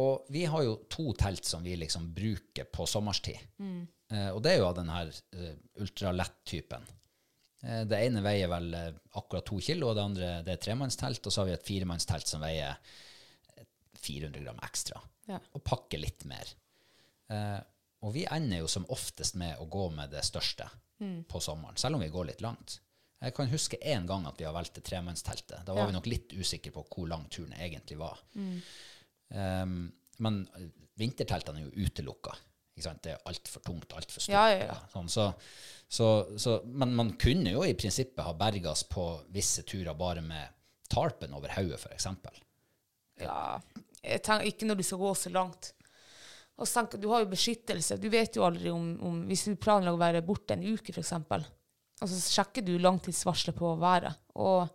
Og 0.00 0.28
vi 0.32 0.46
har 0.48 0.64
jo 0.64 0.76
to 0.88 1.10
telt 1.20 1.44
som 1.44 1.64
vi 1.64 1.74
liksom 1.76 2.06
bruker 2.16 2.68
på 2.72 2.86
sommerstid. 2.88 3.40
Eh, 4.12 4.28
og 4.32 4.42
det 4.44 4.54
er 4.54 4.60
jo 4.60 4.68
av 4.68 4.76
denne 4.78 4.96
her 4.96 5.12
eh, 5.36 5.56
ultralett-typen. 5.82 6.86
Eh, 7.62 7.82
det 7.88 8.00
ene 8.06 8.22
veier 8.24 8.50
vel 8.52 8.70
uh, 8.74 9.00
akkurat 9.20 9.46
to 9.48 9.60
kilo, 9.62 9.90
og 9.90 9.98
det 9.98 10.04
andre 10.04 10.30
det 10.46 10.56
er 10.56 10.62
tremannstelt. 10.66 11.24
Og 11.24 11.34
så 11.34 11.42
har 11.42 11.50
vi 11.50 11.56
et 11.56 11.66
firemannstelt 11.66 12.28
som 12.28 12.44
veier 12.44 12.72
eh, 12.72 13.66
400 14.00 14.44
gram 14.44 14.62
ekstra. 14.64 15.00
Ja. 15.30 15.40
Og 15.52 15.64
pakker 15.64 16.02
litt 16.02 16.26
mer. 16.28 16.54
Eh, 17.32 17.58
og 18.02 18.16
vi 18.16 18.24
ender 18.26 18.64
jo 18.64 18.70
som 18.70 18.88
oftest 18.90 19.36
med 19.38 19.60
å 19.62 19.68
gå 19.70 19.90
med 19.94 20.10
det 20.12 20.24
største 20.26 20.68
på 21.02 21.40
sommeren, 21.42 21.74
selv 21.78 21.96
om 21.96 22.02
vi 22.02 22.12
går 22.14 22.28
litt 22.28 22.42
langt. 22.44 22.76
Jeg 23.22 23.34
kan 23.36 23.50
huske 23.52 23.78
én 23.86 24.06
gang 24.08 24.24
at 24.26 24.38
vi 24.40 24.44
har 24.48 24.54
valgt 24.54 24.74
det 24.74 24.82
tremannsteltet. 24.88 25.64
Da 25.64 25.74
var 25.74 25.84
Ja. 25.84 25.90
vi 25.92 25.92
nok 25.98 26.06
litt 26.10 26.32
usikre 26.34 26.72
på 26.74 26.82
hvor 26.90 27.08
lang 27.08 27.28
turen 27.30 27.52
egentlig 27.54 27.98
var. 28.00 28.18
Um, 28.34 29.92
men 30.18 30.40
eh, 30.58 30.66
vinterteltene 30.98 31.62
er 31.62 31.68
jo 31.70 31.86
utelukka. 31.86 32.34
Det 32.74 33.12
er 33.12 33.20
altfor 33.28 33.62
tungt, 33.62 33.92
altfor 33.94 34.20
stort. 34.24 34.32
Ja, 34.32 34.46
ja, 34.50 34.64
ja. 34.72 34.76
Sånn, 34.90 35.08
så, 35.12 35.28
så, 35.86 36.06
så, 36.40 36.56
men 36.66 36.94
man 36.98 37.12
kunne 37.20 37.52
jo 37.52 37.62
i 37.68 37.74
prinsippet 37.78 38.24
ha 38.24 38.32
bergas 38.34 38.82
på 38.90 39.04
visse 39.30 39.62
turer 39.68 39.94
bare 39.94 40.22
med 40.24 40.48
tarpen 40.90 41.34
over 41.36 41.52
hodet, 41.54 41.78
f.eks. 41.78 42.08
Ja, 43.20 43.60
tenker 44.24 44.48
ikke 44.48 44.66
når 44.66 44.80
du 44.80 44.84
skal 44.88 45.02
gå 45.04 45.12
så 45.14 45.30
langt. 45.30 45.72
Tenker, 46.62 46.98
Du 46.98 47.08
har 47.12 47.22
jo 47.22 47.30
beskyttelse. 47.30 48.00
Du 48.00 48.08
vet 48.12 48.36
jo 48.36 48.44
aldri 48.46 48.70
om, 48.70 48.92
om 49.04 49.22
Hvis 49.28 49.44
du 49.48 49.54
planlegger 49.56 49.96
å 49.96 50.00
være 50.02 50.24
borte 50.26 50.56
en 50.56 50.64
uke, 50.64 50.92
f.eks., 50.96 51.12
og 52.02 52.10
så 52.10 52.18
sjekker 52.20 52.64
du 52.66 52.74
langtidsvarselet 52.82 53.56
på 53.58 53.72
været. 53.80 54.18
Og 54.42 54.66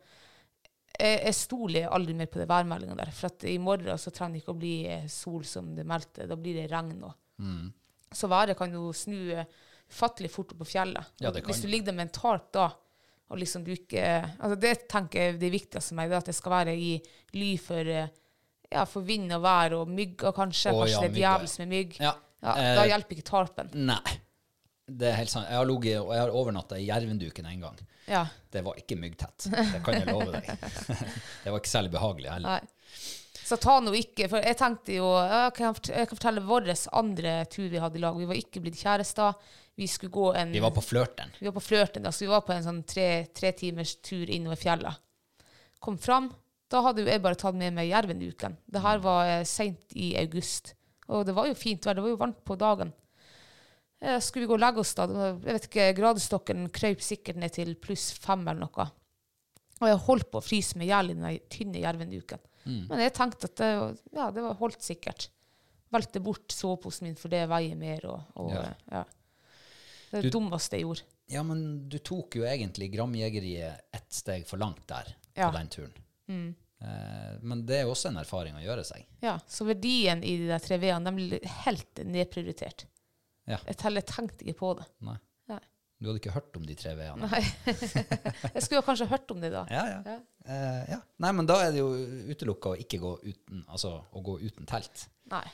jeg, 0.97 1.19
jeg 1.27 1.35
stoler 1.37 1.89
aldri 1.93 2.15
mer 2.17 2.29
på 2.31 2.41
det 2.41 2.47
værmeldinga 2.49 2.97
der. 2.97 3.11
For 3.15 3.47
i 3.49 3.57
morgen 3.61 3.99
så 4.01 4.13
trenger 4.15 4.37
det 4.37 4.43
ikke 4.43 4.55
å 4.55 4.59
bli 4.61 4.75
eh, 4.89 5.07
sol 5.11 5.45
som 5.47 5.73
det 5.77 5.85
meldte. 5.87 6.27
Da 6.29 6.37
blir 6.39 6.57
det 6.61 6.69
regn. 6.71 7.03
Og. 7.05 7.15
Så 8.17 8.29
været 8.31 8.57
kan 8.57 8.73
jo 8.73 8.89
snu 8.95 9.17
eh, 9.35 9.47
ufattelig 9.87 10.31
fort 10.33 10.53
opp 10.55 10.63
på 10.63 10.69
fjellet. 10.73 11.13
Ja, 11.21 11.31
det 11.31 11.43
kan 11.43 11.51
Hvis 11.53 11.63
du 11.65 11.69
ligger 11.71 11.91
der 11.91 11.99
med 11.99 12.09
en 12.09 12.15
tarp 12.17 12.51
da, 12.55 12.69
og 13.27 13.41
liksom 13.41 13.65
du 13.65 13.73
ikke 13.73 14.03
altså 14.39 14.55
Det 14.55 14.87
tenker 14.87 15.19
jeg 15.19 15.39
det 15.41 15.51
viktigste 15.51 15.91
for 15.91 15.99
meg, 15.99 16.09
det 16.09 16.21
at 16.21 16.29
det 16.31 16.35
skal 16.37 16.53
være 16.53 16.77
i 16.79 16.93
ly 17.35 17.51
for, 17.59 17.91
eh, 17.91 18.07
ja, 18.71 18.85
for 18.87 19.03
vind 19.07 19.35
og 19.35 19.43
vær 19.43 19.75
og 19.81 19.91
mygger, 19.91 20.31
kanskje. 20.35 20.71
Å, 20.71 20.79
kanskje 20.81 20.95
ja, 20.95 21.03
det 21.03 21.11
er 21.11 21.19
djevelsk 21.19 21.63
med 21.63 21.71
mygg. 21.75 21.99
Ja, 22.03 22.15
Ja, 22.37 22.53
eh, 22.53 22.75
da 22.77 22.85
hjelper 22.85 23.17
ikke 23.17 23.27
tarpen. 23.27 23.69
Nei. 23.73 24.17
Det 24.87 25.09
er 25.09 25.17
helt 25.19 25.31
sant. 25.31 25.49
Jeg 25.51 25.59
har 25.59 25.67
ligget 25.67 25.99
og 25.99 26.13
jeg 26.15 26.23
har 26.23 26.33
overnatta 26.41 26.79
i 26.79 26.87
Jervenduken 26.87 27.47
en 27.49 27.63
gang. 27.65 27.79
Ja. 28.07 28.23
Det 28.51 28.63
var 28.63 28.77
ikke 28.79 28.95
myggtett. 28.95 29.49
Det 29.51 29.81
kan 29.83 29.99
jeg 29.99 30.07
love 30.07 30.31
deg. 30.31 30.47
det 31.43 31.51
var 31.51 31.59
ikke 31.59 31.73
særlig 31.73 31.91
behagelig 31.91 32.31
heller. 32.31 32.57
Nei. 32.57 33.07
Så 33.47 33.55
ta 33.63 33.77
nå 33.79 33.93
ikke 33.95 34.25
For 34.27 34.43
jeg 34.43 34.57
tenkte 34.59 34.97
jo 34.97 35.07
jeg, 35.07 35.53
kan 35.55 35.75
fortelle 35.77 36.43
vår 36.43 36.65
andre 36.99 37.37
tur 37.51 37.69
vi 37.71 37.79
hadde 37.79 37.99
i 37.99 38.03
lag. 38.03 38.17
Vi 38.19 38.27
var 38.27 38.39
ikke 38.39 38.63
blitt 38.63 38.79
kjærester. 38.79 39.35
Vi 39.77 39.87
skulle 39.91 40.11
gå 40.11 40.31
en 40.39 40.51
Vi 40.55 40.63
var 40.63 40.73
på 40.75 40.83
flørten. 40.83 41.31
Vi 41.39 41.45
var 41.45 41.55
på 41.55 41.63
flørten, 41.63 42.03
da, 42.03 42.11
så 42.11 42.25
vi 42.25 42.31
var 42.31 42.41
på 42.47 42.55
en 42.55 42.65
sånn 42.65 42.81
tre, 42.87 43.27
tre 43.35 43.51
timers 43.55 43.93
tur 44.01 44.25
innover 44.25 44.59
fjellet. 44.59 45.03
Kom 45.83 45.99
fram. 46.01 46.31
Da 46.67 46.81
hadde 46.83 47.03
jo 47.03 47.11
jeg 47.11 47.23
bare 47.23 47.39
tatt 47.39 47.55
med 47.55 47.75
meg 47.75 47.91
Jervenduken. 47.91 48.57
Det 48.65 48.81
her 48.83 48.99
var 49.03 49.29
eh, 49.29 49.43
seint 49.47 49.93
i 49.95 50.09
august. 50.19 50.73
Og 51.07 51.23
det 51.27 51.35
var 51.37 51.47
jo 51.47 51.55
fint 51.55 51.85
vær. 51.85 51.95
Det 51.95 52.03
var 52.03 52.11
jo 52.15 52.19
varmt 52.19 52.41
på 52.43 52.57
dagen. 52.59 52.91
Eh, 54.01 54.19
skulle 54.21 54.45
vi 54.45 54.51
gå 54.51 54.57
og 54.57 54.61
legge 54.61 54.81
oss, 54.83 54.93
da? 54.97 55.07
Jeg 55.09 55.39
vet 55.45 55.67
ikke, 55.69 55.87
Gradestokken 55.97 56.67
krøp 56.73 57.01
sikkert 57.01 57.39
ned 57.41 57.55
til 57.55 57.73
pluss 57.81 58.11
fem 58.21 58.43
eller 58.45 58.67
noe. 58.67 58.87
Og 59.77 59.89
jeg 59.91 60.03
holdt 60.07 60.29
på 60.33 60.39
å 60.41 60.45
fryse 60.45 60.77
meg 60.77 60.87
i 60.87 60.91
hjel 60.91 61.11
i 61.13 61.17
den 61.17 61.39
tynne 61.53 61.81
jervenduken. 61.81 62.41
Men 62.67 62.99
jeg 62.99 63.13
tenkte 63.15 63.47
at 63.47 63.59
det, 63.61 63.67
ja, 64.17 64.29
det 64.35 64.43
var 64.43 64.57
holdt 64.59 64.83
sikkert. 64.83 65.29
Valgte 65.93 66.19
bort 66.19 66.51
soveposen 66.51 67.07
min 67.07 67.15
for 67.15 67.31
det 67.31 67.45
veier 67.47 67.77
mer. 67.79 68.03
Og, 68.11 68.33
og 68.41 68.51
Ja. 68.51 68.63
ja. 68.65 68.73
ja. 68.99 69.03
Det 70.07 70.19
er 70.19 70.25
det 70.27 70.31
dummeste 70.33 70.77
jeg 70.77 70.85
gjorde. 70.85 71.05
Ja, 71.27 71.41
men 71.43 71.61
du 71.91 71.97
tok 71.99 72.37
jo 72.39 72.45
egentlig 72.47 72.89
Gramjegeriet 72.93 73.87
ett 73.95 74.13
steg 74.15 74.45
for 74.47 74.59
langt 74.61 74.85
der 74.87 75.09
på 75.35 75.49
den 75.55 75.71
turen. 75.73 75.97
Eh, 76.79 77.33
men 77.41 77.65
det 77.67 77.81
er 77.81 77.89
også 77.89 78.11
en 78.11 78.19
erfaring 78.21 78.55
å 78.55 78.63
gjøre 78.63 78.85
seg. 78.87 79.03
Ja, 79.23 79.35
så 79.47 79.67
verdien 79.67 80.23
i 80.23 80.37
de 80.47 80.59
tre 80.63 80.77
V-ene 80.81 81.11
de 81.17 81.39
helt 81.65 82.03
nedprioritert. 82.05 82.85
Ja. 83.47 83.57
Jeg 83.67 83.77
teller 83.79 84.03
tenkte 84.07 84.43
ikke 84.45 84.59
på 84.59 84.73
det. 84.81 84.87
Nei. 85.07 85.17
Nei. 85.51 85.61
Du 85.97 86.09
hadde 86.09 86.19
ikke 86.21 86.33
hørt 86.35 86.57
om 86.59 86.65
de 86.67 86.75
tre 86.77 86.91
V-ene? 86.97 87.25
Nei. 87.31 87.39
jeg 88.53 88.61
skulle 88.65 88.81
jo 88.81 88.85
kanskje 88.85 89.07
hørt 89.09 89.31
om 89.33 89.39
det 89.41 89.49
da. 89.53 89.63
Ja, 89.71 89.85
ja. 89.89 90.01
Ja. 90.05 90.17
Uh, 90.47 90.83
ja. 90.91 90.99
Nei, 91.25 91.31
men 91.39 91.47
da 91.49 91.55
er 91.65 91.71
det 91.73 91.79
jo 91.81 91.87
utelukka 92.33 92.75
å 92.75 92.77
ikke 92.83 92.99
gå 93.01 93.13
uten, 93.23 93.63
altså, 93.65 93.95
å 94.13 94.21
gå 94.27 94.35
uten 94.43 94.67
telt. 94.69 95.07
Nei. 95.31 95.45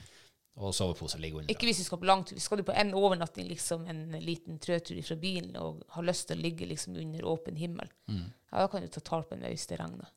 Og 0.61 0.73
sovepose 0.77 1.17
ligger 1.17 1.41
under. 1.41 1.49
Ikke 1.53 1.65
hvis 1.65 1.79
vi 1.81 1.85
skal 1.87 1.97
på 2.01 2.05
langtur. 2.05 2.37
Skal 2.43 2.59
du 2.61 2.65
på 2.67 2.75
en 2.77 2.91
overnatting, 2.97 3.47
liksom 3.49 3.87
en 3.89 4.03
liten 4.21 4.59
trøtur 4.61 4.99
fra 5.01 5.15
bilen, 5.21 5.55
og 5.57 5.79
har 5.95 6.05
lyst 6.05 6.27
til 6.29 6.37
å 6.37 6.43
ligge 6.43 6.67
liksom 6.69 6.97
under 7.01 7.25
åpen 7.31 7.57
himmel, 7.57 7.89
Mm. 8.11 8.27
ja, 8.51 8.59
da 8.59 8.67
kan 8.69 8.83
du 8.83 8.87
ta 8.93 9.01
tarpen 9.01 9.41
hvis 9.47 9.65
det 9.71 9.79
regner. 9.79 10.11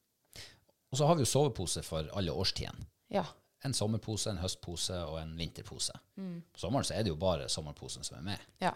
Og 0.93 0.99
så 1.01 1.07
har 1.09 1.17
vi 1.17 1.25
jo 1.25 1.31
sovepose 1.31 1.83
for 1.87 2.11
alle 2.19 2.35
årstidene. 2.35 2.85
Ja. 3.15 3.25
En 3.65 3.73
sommerpose, 3.75 4.31
en 4.31 4.37
høstpose 4.39 4.95
og 5.09 5.19
en 5.21 5.37
vinterpose. 5.39 5.93
På 6.17 6.59
sommeren 6.61 6.85
så 6.85 6.95
er 6.95 7.03
det 7.07 7.11
jo 7.11 7.17
bare 7.17 7.49
sommerposen 7.49 8.05
som 8.05 8.19
er 8.19 8.23
med. 8.23 8.39
Ja. 8.61 8.75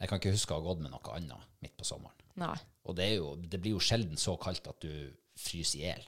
Jeg 0.00 0.08
kan 0.08 0.18
ikke 0.20 0.32
huske 0.32 0.54
å 0.54 0.60
ha 0.60 0.64
gått 0.64 0.80
med 0.80 0.90
noe 0.94 1.16
annet 1.16 1.36
midt 1.60 1.74
på 1.76 1.84
sommeren. 1.84 2.16
Nei. 2.40 2.54
Og 2.88 2.94
det, 2.96 3.08
jo, 3.16 3.34
det 3.36 3.60
blir 3.60 3.74
jo 3.74 3.80
sjelden 3.84 4.16
så 4.16 4.36
kaldt 4.40 4.66
at 4.70 4.80
du 4.80 5.10
fryser 5.36 5.78
i 5.80 5.82
hjel. 5.82 6.06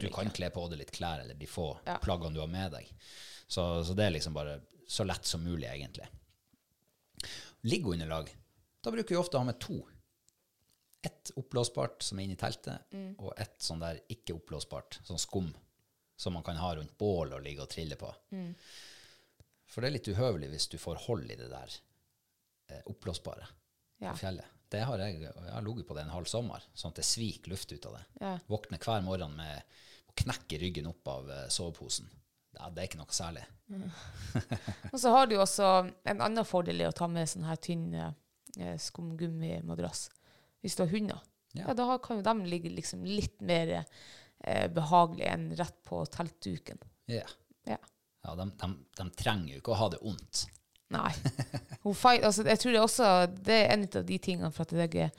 Du 0.00 0.08
kan 0.14 0.26
ikke. 0.30 0.36
kle 0.38 0.50
på 0.54 0.68
deg 0.70 0.78
litt 0.78 0.92
klær 0.94 1.20
eller 1.24 1.34
de 1.34 1.46
få 1.46 1.66
Ja. 1.86 1.98
plaggene 1.98 2.32
du 2.34 2.40
har 2.40 2.48
med 2.48 2.72
deg. 2.72 2.88
Så, 3.48 3.84
så 3.84 3.94
det 3.94 4.06
er 4.06 4.14
liksom 4.16 4.32
bare 4.34 4.60
så 4.88 5.04
lett 5.04 5.26
som 5.26 5.42
mulig, 5.44 5.66
egentlig. 5.68 6.06
Liggeunderlag. 7.66 8.30
Da 8.84 8.90
bruker 8.94 9.14
vi 9.14 9.20
ofte 9.20 9.36
å 9.36 9.42
ha 9.42 9.48
med 9.48 9.58
to. 9.60 9.80
Ett 11.06 11.30
oppblåsbart 11.38 12.02
som 12.02 12.18
er 12.18 12.24
inne 12.26 12.34
i 12.36 12.40
teltet, 12.40 12.86
Mm. 12.92 13.14
og 13.18 13.32
ett 13.38 13.58
sånn 13.60 13.80
der 13.80 14.00
ikke 14.08 14.34
oppblåsbart, 14.34 15.00
sånn 15.06 15.18
skum, 15.18 15.52
som 16.16 16.32
man 16.36 16.42
kan 16.46 16.56
ha 16.56 16.74
rundt 16.76 16.96
bål 16.98 17.32
og 17.36 17.42
ligge 17.44 17.62
og 17.64 17.68
trille 17.72 17.96
på. 18.00 18.08
Mm. 18.32 18.54
For 19.68 19.82
det 19.82 19.88
er 19.90 19.96
litt 19.98 20.08
uhøvelig 20.08 20.48
hvis 20.54 20.68
du 20.72 20.78
får 20.80 21.02
hold 21.06 21.30
i 21.30 21.36
det 21.36 21.48
der 21.52 21.74
eh, 22.70 22.82
oppblåsbare 22.86 23.46
Ja. 24.00 24.12
på 24.12 24.18
fjellet. 24.24 24.44
Det 24.68 24.80
har 24.82 24.98
jeg, 24.98 25.20
jeg 25.22 25.52
har 25.52 25.62
ligget 25.62 25.86
på 25.86 25.94
det 25.94 26.02
en 26.02 26.10
halv 26.16 26.26
sommer, 26.28 26.64
sånn 26.74 26.90
at 26.90 26.98
det 26.98 27.04
sviker 27.06 27.52
luft 27.52 27.70
ut 27.72 27.84
av 27.86 27.92
det. 27.96 28.04
Ja. 28.20 28.32
Våkner 28.50 28.80
hver 28.82 29.04
morgen 29.06 29.36
med 29.38 29.62
å 30.10 30.14
knekke 30.18 30.58
ryggen 30.58 30.88
opp 30.90 31.06
av 31.12 31.30
eh, 31.30 31.44
soveposen. 31.54 32.08
Ja, 32.56 32.70
det 32.72 32.82
er 32.82 32.88
ikke 32.88 32.98
noe 33.02 33.12
særlig. 33.14 33.44
Og 34.92 34.98
så 35.02 35.10
har 35.12 35.26
du 35.28 35.36
også 35.38 35.66
en 36.08 36.20
annen 36.24 36.46
fordel 36.48 36.80
i 36.82 36.86
å 36.88 36.94
ta 36.96 37.06
med 37.10 37.28
sånn 37.30 37.44
her 37.46 37.58
tynn 37.62 37.90
eh, 37.94 38.76
skumgummimadrass. 38.80 40.06
Hvis 40.64 40.76
du 40.78 40.82
har 40.84 40.92
hunder. 40.92 41.20
Ja. 41.56 41.66
Ja. 41.68 41.74
da 41.74 41.84
har- 41.88 41.98
kan 42.04 42.18
jo 42.18 42.22
de 42.22 42.34
ligge 42.50 42.70
liksom 42.72 43.04
litt 43.04 43.40
mer 43.40 43.68
eh, 43.68 43.84
behagelig 44.74 45.26
enn 45.30 45.48
rett 45.58 45.78
på 45.88 46.02
teltduken. 46.12 46.78
Ja. 47.10 47.24
Ja. 47.66 47.78
Ja, 48.26 48.34
de, 48.38 48.50
de, 48.60 48.68
de 48.98 49.06
trenger 49.18 49.54
jo 49.54 49.62
ikke 49.62 49.74
å 49.74 49.80
ha 49.80 49.88
det 49.94 50.02
ondt. 50.06 50.46
Nei. 50.94 51.10
Fight, 51.94 52.24
altså, 52.26 52.44
jeg 52.46 52.60
tror 52.62 52.74
det 52.74 52.82
også 52.82 53.08
det 53.46 53.56
er 53.56 53.72
en 53.74 53.86
av 53.86 54.04
de 54.06 54.18
tingene 54.22 54.50
for 54.54 54.66
at 54.66 54.74
jeg 54.94 55.10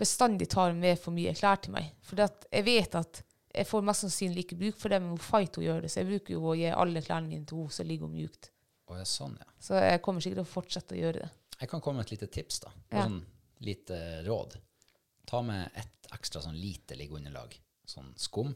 bestandig 0.00 0.48
tar 0.52 0.74
med 0.76 1.00
for 1.00 1.16
mye 1.16 1.32
klær 1.36 1.60
til 1.64 1.74
meg. 1.76 1.92
For 2.04 2.20
jeg 2.20 2.66
vet 2.66 2.98
at 3.00 3.22
jeg 3.54 3.68
får 3.70 3.84
mest 3.86 4.04
sannsynlig 4.04 4.44
ikke 4.44 4.58
bruk 4.58 4.80
for 4.80 4.92
det, 4.92 4.98
men 5.00 5.14
hun 5.14 5.22
fight 5.22 5.56
hun 5.56 5.66
gjør 5.66 5.84
det. 5.84 5.92
Så 5.92 6.02
jeg 6.02 6.10
bruker 6.10 6.34
jo 6.34 6.50
å 6.50 6.56
gi 6.58 6.72
alle 6.72 7.04
klærne 7.04 7.30
mine 7.30 7.46
til 7.46 7.62
henne, 7.62 7.76
så 7.76 7.86
ligger 7.86 8.08
hun 8.08 8.16
mjukt. 8.18 8.50
Oh, 8.90 8.96
ja, 8.98 9.04
sånn, 9.08 9.36
ja. 9.40 9.52
Så 9.64 9.78
jeg 9.80 10.02
kommer 10.04 10.24
sikkert 10.24 10.42
til 10.42 10.48
å 10.48 10.54
fortsette 10.54 10.96
å 10.96 10.98
gjøre 10.98 11.22
det. 11.22 11.30
Jeg 11.60 11.70
kan 11.70 11.80
komme 11.84 12.02
med 12.02 12.08
et 12.08 12.16
lite 12.16 12.28
tips, 12.34 12.60
da. 12.66 12.72
Ja. 12.90 13.04
Sånn 13.06 13.20
lite 13.64 13.98
råd. 14.26 14.56
Ta 15.30 15.40
med 15.46 15.70
ett 15.80 16.10
ekstra 16.12 16.42
sånn 16.44 16.58
lite 16.58 16.98
liggeunderlag. 16.98 17.54
Sånn 17.88 18.10
skum. 18.20 18.52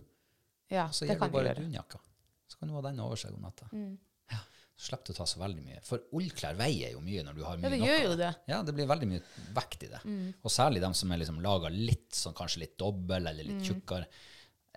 Ja, 0.70 0.88
Så 0.90 1.04
det 1.06 1.14
gir 1.16 1.20
du 1.20 1.32
bare 1.32 1.54
dunjakka. 1.58 1.98
Så 2.48 2.58
kan 2.58 2.68
du 2.68 2.74
ha 2.74 2.82
den 2.84 3.00
over 3.00 3.16
seg 3.20 3.34
om 3.34 3.42
natta. 3.44 3.68
Mm. 3.72 3.98
Ja, 4.30 4.38
så 4.76 4.88
slipper 4.90 5.06
du 5.06 5.12
å 5.12 5.16
ta 5.18 5.26
så 5.28 5.40
veldig 5.40 5.62
mye. 5.64 5.80
For 5.84 6.02
ullklær 6.16 6.56
veier 6.58 6.92
jo 6.94 7.00
mye 7.04 7.22
når 7.24 7.34
du 7.38 7.42
har 7.44 7.56
mye 7.60 7.64
Ja, 7.64 7.70
det 7.74 7.78
nok 7.80 7.88
gjør 7.88 8.02
jo 8.04 8.16
det. 8.20 8.32
Mm. 8.38 8.48
Ja, 8.52 8.62
det 8.62 8.74
blir 8.76 8.86
veldig 8.90 9.08
mye 9.08 9.22
vekt 9.56 9.82
i 9.84 9.90
det. 9.92 10.00
Og 10.42 10.50
særlig 10.52 10.80
de 10.84 10.90
som 10.94 11.12
er 11.12 11.20
liksom 11.22 11.40
laga 11.44 11.68
litt 11.72 12.12
sånn 12.16 12.36
kanskje 12.36 12.64
litt 12.66 12.76
dobbel 12.80 13.26
eller 13.26 13.44
Mm. 13.44 13.58
litt 13.58 13.68
tjukkere. 13.68 14.06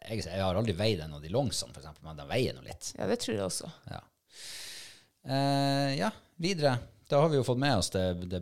Jeg, 0.02 0.24
jeg 0.26 0.42
har 0.42 0.56
aldri 0.58 0.74
veid 0.74 1.00
en 1.06 1.14
av 1.14 1.22
de 1.22 1.30
longsene, 1.30 1.76
eksempel, 1.78 2.04
men 2.04 2.18
de 2.18 2.26
veier 2.26 2.56
nå 2.58 2.64
litt. 2.66 2.94
Ja, 2.98 3.06
det 3.08 3.20
tror 3.22 3.36
jeg 3.36 3.46
også. 3.46 3.72
Ja. 3.92 4.00
Eh, 5.24 5.96
ja, 6.00 6.12
videre. 6.42 6.78
Da 7.08 7.20
har 7.22 7.30
vi 7.30 7.38
jo 7.38 7.44
fått 7.46 7.60
med 7.62 7.78
oss 7.78 7.90
det, 7.94 8.06
det 8.32 8.42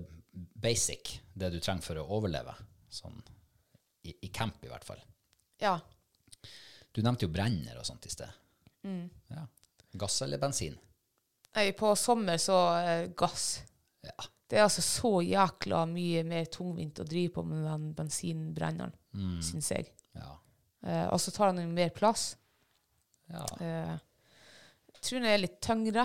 basic, 0.56 1.20
det 1.34 1.50
du 1.52 1.60
trenger 1.60 1.84
for 1.84 2.00
å 2.00 2.06
overleve. 2.20 2.54
Sånn 2.90 3.18
i, 4.08 4.14
i 4.24 4.30
camp, 4.34 4.62
i 4.64 4.70
hvert 4.72 4.86
fall. 4.88 5.02
Ja. 5.60 5.76
Du 6.94 7.02
nevnte 7.06 7.28
jo 7.28 7.32
brenner 7.34 7.78
og 7.80 7.86
sånt 7.88 8.06
i 8.06 8.12
sted. 8.14 8.30
Mm. 8.84 9.10
Ja. 9.34 9.44
Gass 10.02 10.22
eller 10.26 10.42
bensin? 10.42 10.76
Nei, 11.56 11.72
på 11.78 11.92
sommer 11.98 12.38
så 12.42 12.58
uh, 12.80 13.08
gass. 13.18 13.62
Ja. 14.06 14.16
Det 14.50 14.58
er 14.58 14.66
altså 14.66 14.82
så 14.86 15.12
jækla 15.22 15.84
mye 15.90 16.24
mer 16.26 16.46
tungvint 16.50 17.00
å 17.02 17.06
drive 17.06 17.34
på 17.36 17.44
med 17.46 17.66
den 17.68 17.92
bensinbrenneren, 17.98 18.96
Mm. 19.14 19.40
syns 19.42 19.72
jeg. 19.74 19.88
Ja. 20.14 20.36
Uh, 20.86 21.08
og 21.14 21.20
så 21.22 21.32
tar 21.34 21.52
den 21.54 21.64
jo 21.68 21.74
mer 21.74 21.90
plass. 21.94 22.36
ja. 23.30 23.46
Uh, 23.62 23.98
jeg 24.94 25.02
tror 25.06 25.20
den 25.22 25.30
er 25.32 25.40
litt 25.40 25.60
tyngre, 25.64 26.04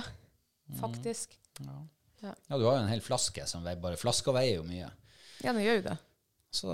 faktisk. 0.81 1.39
ja. 1.65 1.81
Ja. 2.23 2.31
Ja, 2.49 2.57
du 2.57 2.63
har 2.65 2.79
jo 2.79 2.83
en 2.85 2.89
hel 2.89 3.03
flaske 3.05 3.43
som 3.51 3.65
veier 3.67 3.77
bare 3.83 3.99
Flaska 4.01 4.33
veier 4.33 4.55
jo 4.63 4.63
mye. 4.65 4.87
Ja, 5.45 5.53
den 5.53 5.59
gjør 5.61 5.75
jo 5.77 5.83
det. 5.91 5.97
Så 6.57 6.69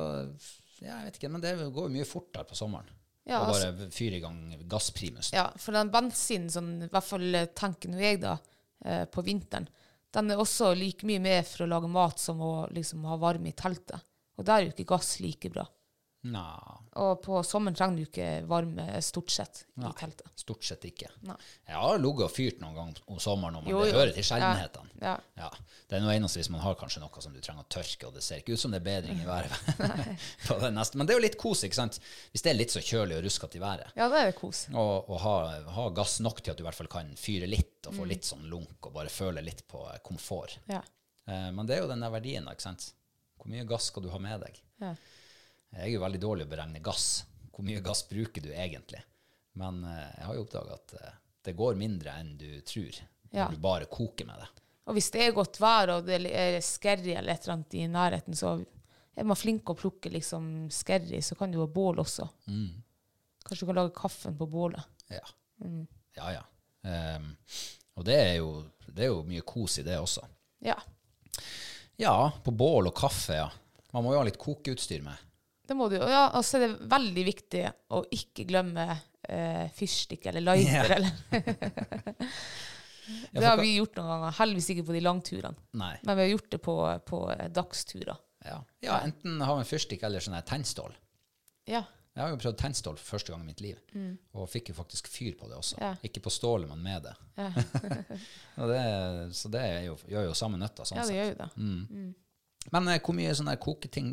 ja, 0.79 0.93
jeg 1.01 1.07
vet 1.09 1.17
ikke, 1.19 1.31
men 1.35 1.43
det 1.43 1.55
går 1.59 1.89
jo 1.89 1.95
mye 1.97 2.07
fortere 2.07 2.45
på 2.47 2.55
sommeren. 2.59 2.87
Ja, 3.31 3.45
å 3.45 3.51
altså, 3.53 3.71
bare 3.79 3.91
fyre 3.95 4.19
i 4.19 4.23
gang 4.23 4.39
gassprimusen. 4.71 5.37
ja, 5.37 5.47
for 5.61 5.77
den 5.77 5.93
bensinen, 5.95 6.51
sånn, 6.51 6.73
i 6.83 6.91
hvert 6.91 7.07
fall 7.07 7.27
tanken 7.31 7.55
tenker 7.61 7.93
nå 7.95 8.03
jeg 8.03 8.21
da, 8.25 8.37
eh, 8.85 9.05
på 9.07 9.23
vinteren, 9.27 9.69
den 10.11 10.33
er 10.35 10.43
også 10.43 10.73
like 10.75 11.07
mye 11.07 11.23
med 11.23 11.47
for 11.47 11.65
å 11.65 11.71
lage 11.71 11.91
mat 11.91 12.19
som 12.19 12.41
å 12.43 12.55
liksom 12.75 13.05
ha 13.07 13.19
varme 13.21 13.53
i 13.53 13.55
teltet. 13.55 14.03
Og 14.41 14.47
der 14.47 14.57
er 14.57 14.67
jo 14.67 14.75
ikke 14.75 14.97
gass 14.97 15.19
like 15.23 15.51
bra. 15.53 15.67
Nei, 16.29 16.77
Og 17.01 17.23
på 17.25 17.39
sommeren 17.49 17.73
trenger 17.79 17.97
du 17.97 18.03
ikke 18.05 18.27
varme 18.45 18.99
stort 19.01 19.31
sett 19.33 19.63
i 19.79 19.81
Nei. 19.81 19.93
teltet. 19.97 20.27
stort 20.37 20.67
sett 20.69 20.83
ikke. 20.85 21.09
Nei. 21.25 21.37
Jeg 21.65 21.79
har 21.81 21.97
ligget 22.03 22.27
og 22.27 22.33
fyrt 22.35 22.59
noen 22.61 22.75
gang 22.77 22.91
om 23.09 23.21
sommeren, 23.23 23.57
Jo, 23.65 23.79
det 23.87 23.95
hører 23.95 24.13
til 24.13 24.27
sjeldenhetene. 24.29 24.91
Ja. 25.01 25.15
Ja, 25.41 25.49
Det 25.89 25.97
er 25.97 26.03
noe 26.05 26.13
eneste 26.13 26.43
hvis 26.43 26.51
man 26.53 26.61
har 26.61 26.75
kanskje 26.77 27.01
noe 27.01 27.23
som 27.25 27.33
du 27.33 27.41
trenger 27.41 27.65
å 27.65 27.71
tørke, 27.73 28.11
og 28.11 28.13
det 28.19 28.23
ser 28.27 28.43
ikke 28.43 28.53
ut 28.53 28.61
som 28.61 28.75
det 28.75 28.83
er 28.83 28.89
bedring 28.91 29.23
i 29.23 29.25
været. 29.25 29.55
Men 30.99 31.07
det 31.07 31.15
er 31.15 31.19
jo 31.19 31.25
litt 31.25 31.39
kos, 31.41 31.65
ikke 31.65 31.79
sant? 31.79 31.97
Hvis 32.35 32.45
det 32.45 32.53
er 32.53 32.59
litt 32.59 32.75
så 32.75 32.83
kjølig 32.85 33.17
og 33.17 33.25
ruskete 33.25 33.57
i 33.57 33.63
været. 33.65 33.95
ja, 33.97 34.09
det 34.13 34.21
er 34.27 34.37
kos. 34.37 34.67
Og, 34.75 35.09
og 35.09 35.21
ha, 35.25 35.37
ha 35.79 35.87
gass 35.97 36.19
nok 36.21 36.43
til 36.43 36.53
at 36.53 36.59
du 36.61 36.65
i 36.65 36.69
hvert 36.69 36.77
fall 36.83 36.91
kan 36.93 37.15
fyre 37.17 37.49
litt, 37.49 37.79
og 37.89 37.97
få 37.97 38.05
litt 38.05 38.29
sånn 38.29 38.45
lunk, 38.51 38.77
og 38.85 38.93
bare 38.99 39.09
føle 39.09 39.41
litt 39.41 39.65
på 39.71 39.87
eh, 39.89 39.97
komfort. 40.05 40.59
Ja. 40.69 40.83
Eh, 41.25 41.49
men 41.57 41.65
det 41.65 41.79
er 41.79 41.87
jo 41.87 41.89
den 41.95 42.05
der 42.05 42.13
verdien, 42.13 42.45
ikke 42.51 42.69
sant? 42.69 42.91
Hvor 43.41 43.49
mye 43.49 43.65
gass 43.65 43.89
skal 43.89 44.05
du 44.05 44.11
ha 44.13 44.21
med 44.21 44.45
deg? 44.45 44.61
Ja. 44.85 44.93
Jeg 45.73 45.83
er 45.87 45.93
jo 45.95 46.01
veldig 46.03 46.21
dårlig 46.23 46.47
å 46.47 46.51
beregne 46.51 46.81
gass. 46.85 47.25
Hvor 47.55 47.65
mye 47.67 47.83
gass 47.85 48.03
bruker 48.09 48.43
du 48.43 48.51
egentlig? 48.53 49.01
Men 49.61 49.83
eh, 49.85 50.09
jeg 50.19 50.27
har 50.29 50.35
jo 50.39 50.45
oppdaga 50.47 50.77
at 50.79 50.95
eh, 50.99 51.15
det 51.47 51.55
går 51.59 51.79
mindre 51.79 52.15
enn 52.21 52.35
du 52.41 52.49
tror, 52.67 52.99
når 53.31 53.39
Ja. 53.39 53.49
du 53.53 53.57
bare 53.63 53.87
koker 53.91 54.27
med 54.27 54.41
det. 54.43 54.49
Og 54.91 54.97
hvis 54.97 55.11
det 55.15 55.23
er 55.29 55.33
godt 55.37 55.61
vær, 55.63 55.93
og 55.97 56.07
det 56.09 56.19
er 56.27 56.57
skerry 56.65 57.13
eller 57.15 57.33
et 57.37 57.45
eller 57.45 57.55
annet 57.59 57.75
i 57.79 57.85
nærheten, 57.87 58.35
så 58.35 58.57
er 59.17 59.27
man 59.29 59.39
flink 59.39 59.71
å 59.71 59.77
plukke 59.79 60.11
liksom 60.11 60.69
skerry, 60.75 61.21
så 61.23 61.37
kan 61.39 61.53
du 61.53 61.61
ha 61.61 61.67
bål 61.71 62.01
også. 62.03 62.27
Kanskje 62.49 63.61
du 63.63 63.69
kan 63.71 63.79
lage 63.79 63.95
kaffen 63.95 64.37
på 64.39 64.49
bålet. 64.51 64.83
Ja, 65.11 65.27
Mm. 65.61 65.87
ja. 66.17 66.31
ja. 66.33 66.43
Um, 67.17 67.37
og 68.01 68.05
det 68.09 68.15
er, 68.17 68.35
jo, 68.41 68.65
det 68.89 69.05
er 69.05 69.11
jo 69.11 69.23
mye 69.29 69.43
kos 69.45 69.75
i 69.79 69.83
det 69.85 69.99
også. 70.01 70.23
Ja, 70.65 70.79
Ja, 72.01 72.31
på 72.45 72.51
bål 72.57 72.89
og 72.89 72.95
kaffe, 72.97 73.35
ja. 73.37 73.51
Man 73.93 74.05
må 74.07 74.15
jo 74.15 74.23
ha 74.23 74.25
litt 74.25 74.39
kokeutstyr 74.41 75.03
med. 75.05 75.19
Det 75.71 75.77
må 75.79 75.87
du. 75.91 76.01
jo. 76.01 76.09
ja, 76.11 76.25
og 76.35 76.43
så 76.47 76.59
er 76.59 76.67
det 76.67 76.91
veldig 76.91 77.25
viktig 77.29 77.63
å 77.95 78.03
ikke 78.17 78.47
glemme 78.49 78.89
eh, 78.91 79.69
fyrstikk 79.77 80.27
eller 80.31 80.43
lighter. 80.49 80.91
Yeah. 80.91 80.97
Eller. 80.99 82.27
Det 83.31 83.47
har 83.47 83.59
vi 83.59 83.77
gjort 83.77 83.97
noen 83.99 84.11
ganger. 84.13 84.35
Heldigvis 84.39 84.69
ikke 84.75 84.85
på 84.87 84.95
de 84.95 85.01
langturene. 85.03 85.69
Nei. 85.79 85.95
Men 86.07 86.19
vi 86.19 86.27
har 86.27 86.33
gjort 86.33 86.51
det 86.53 86.61
på, 86.63 86.75
på 87.07 87.23
dagsturer. 87.55 88.19
Ja. 88.45 88.59
ja, 88.81 89.01
enten 89.05 89.41
ha 89.45 89.57
vi 89.59 89.67
fyrstikk 89.69 90.05
eller 90.07 90.23
sånn 90.25 90.39
tennstål. 90.49 90.95
Ja. 91.69 91.83
Jeg 92.17 92.25
har 92.25 92.33
jo 92.33 92.39
prøvd 92.43 92.57
tennstål 92.59 92.97
for 92.99 93.15
første 93.15 93.33
gang 93.33 93.45
i 93.45 93.49
mitt 93.53 93.61
liv, 93.63 93.77
og 94.35 94.49
fikk 94.51 94.73
jo 94.73 94.77
faktisk 94.81 95.07
fyr 95.13 95.37
på 95.39 95.47
det 95.51 95.59
også. 95.61 95.77
Mm. 95.79 95.85
Ja. 95.87 95.93
Ikke 96.09 96.23
på 96.25 96.33
stålet, 96.35 96.67
men 96.71 96.83
med 96.83 97.07
det. 97.07 97.15
Ja. 97.39 97.51
Og 98.61 98.73
det 98.73 98.81
så 99.39 99.53
det 99.53 99.63
er 99.63 99.85
jo, 99.87 99.95
gjør 100.11 100.27
jo 100.27 100.35
samme 100.37 100.59
nøtta, 100.61 100.87
sånn 100.89 100.99
ja, 100.99 101.05
det 101.07 101.13
sett. 101.13 101.21
gjør 101.21 101.31
jo 101.31 101.39
det. 101.39 101.51
Men 102.69 102.89
eh, 102.93 103.01
hvor 103.01 103.15
mye 103.17 103.35
sånne 103.37 103.57
koketing 103.61 104.09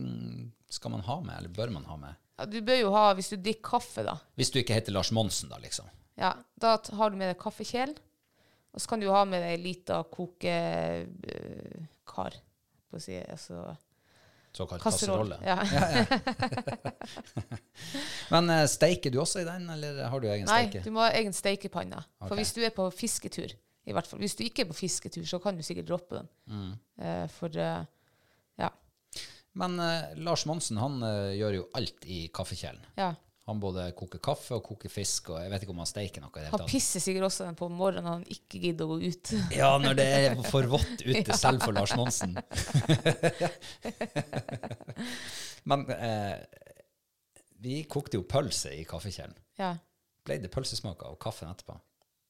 skal 0.72 0.92
man 0.94 1.04
ha 1.08 1.20
med, 1.24 1.36
eller 1.40 1.52
bør 1.54 1.70
man 1.76 1.86
ha 1.90 1.96
med? 2.00 2.14
Ja, 2.38 2.46
du 2.48 2.60
bør 2.62 2.80
jo 2.80 2.90
ha, 2.94 3.06
hvis 3.18 3.32
du 3.34 3.38
drikker 3.42 3.66
kaffe, 3.76 4.04
da, 4.06 4.16
Hvis 4.38 4.52
du 4.54 4.60
ikke 4.62 4.78
heter 4.78 4.94
Lars 4.96 5.12
Monsen, 5.16 5.50
da, 5.50 5.58
liksom. 5.62 5.86
ja, 6.20 6.32
da 6.62 6.78
har 7.00 7.10
du 7.10 7.16
med 7.20 7.28
deg 7.34 7.40
kaffekjelen. 7.42 7.98
Og 8.76 8.82
så 8.84 8.88
kan 8.92 9.02
du 9.02 9.08
ha 9.10 9.24
med 9.26 9.42
deg 9.42 9.52
ei 9.56 9.62
lita 9.64 10.04
kokekar. 10.14 10.34
På 12.88 13.00
å 13.00 13.02
si, 13.02 13.16
altså 13.18 13.56
Såkalt 14.58 14.82
kasseroll. 14.82 15.30
kasserolle. 15.34 15.38
Ja. 15.46 15.58
ja, 15.74 15.88
ja. 15.98 16.06
Men 18.34 18.50
eh, 18.54 18.66
steiker 18.70 19.12
du 19.14 19.20
også 19.22 19.40
i 19.42 19.48
den, 19.48 19.70
eller 19.74 20.04
har 20.10 20.20
du 20.22 20.28
egen 20.30 20.48
Nei, 20.50 20.64
steike? 20.68 20.84
du 20.86 20.92
må 20.94 21.00
ha 21.04 21.10
egen 21.18 21.34
steikepanne. 21.36 22.00
For 22.24 22.36
hvis 22.40 22.54
du 22.56 22.62
er 22.66 22.74
på 22.76 22.86
fisketur, 22.94 23.50
i 23.88 23.94
hvert 23.96 24.08
fall. 24.10 24.20
Hvis 24.20 24.36
du 24.36 24.44
ikke 24.46 24.66
er 24.66 24.70
på 24.72 24.78
fisketur, 24.78 25.26
så 25.28 25.40
kan 25.44 25.58
du 25.58 25.64
sikkert 25.66 25.88
droppe 25.90 26.20
den. 26.20 26.28
Mm. 26.52 26.72
Uh, 27.00 27.26
for 27.32 27.50
eh, 27.56 27.64
ja. 27.64 27.86
Men 29.58 29.80
eh, 29.82 30.12
Lars 30.22 30.44
Monsen 30.46 30.78
han 30.82 31.00
eh, 31.04 31.32
gjør 31.40 31.54
jo 31.62 31.66
alt 31.80 32.06
i 32.06 32.28
kaffekjelen. 32.34 32.84
ja. 33.00 33.14
Han 33.48 33.62
både 33.64 33.86
koker 33.96 34.20
kaffe 34.20 34.58
og 34.58 34.64
koker 34.66 34.92
fisk, 34.92 35.30
og 35.32 35.38
jeg 35.40 35.48
vet 35.54 35.62
ikke 35.64 35.72
om 35.72 35.78
han 35.80 35.88
steiker 35.88 36.20
noe 36.20 36.28
i 36.34 36.36
det 36.36 36.42
hele 36.50 36.52
Han 36.52 36.60
tatt. 36.66 36.72
pisser 36.74 37.00
sikkert 37.00 37.30
også 37.30 37.46
på 37.56 37.70
morgenen 37.72 38.04
når 38.04 38.12
han 38.18 38.26
ikke 38.36 38.60
gidder 38.60 38.84
å 38.84 38.90
gå 38.92 38.98
ut. 39.08 39.32
Ja, 39.56 39.70
når 39.80 39.96
det 39.96 40.08
er 40.18 40.36
for 40.52 40.68
vått 40.68 41.00
ute, 41.06 41.38
selv 41.46 41.64
for 41.64 41.72
Lars 41.78 41.94
Monsen. 41.96 42.36
Men 45.72 45.86
eh, 45.96 46.44
vi 47.64 47.80
kokte 47.90 48.20
jo 48.20 48.26
pølse 48.28 48.74
i 48.76 48.84
kaffekjelen. 48.88 49.36
ja. 49.62 49.78
Ble 50.28 50.42
det 50.44 50.50
pølsesmak 50.52 51.06
av 51.08 51.16
kaffen 51.24 51.48
etterpå? 51.48 51.78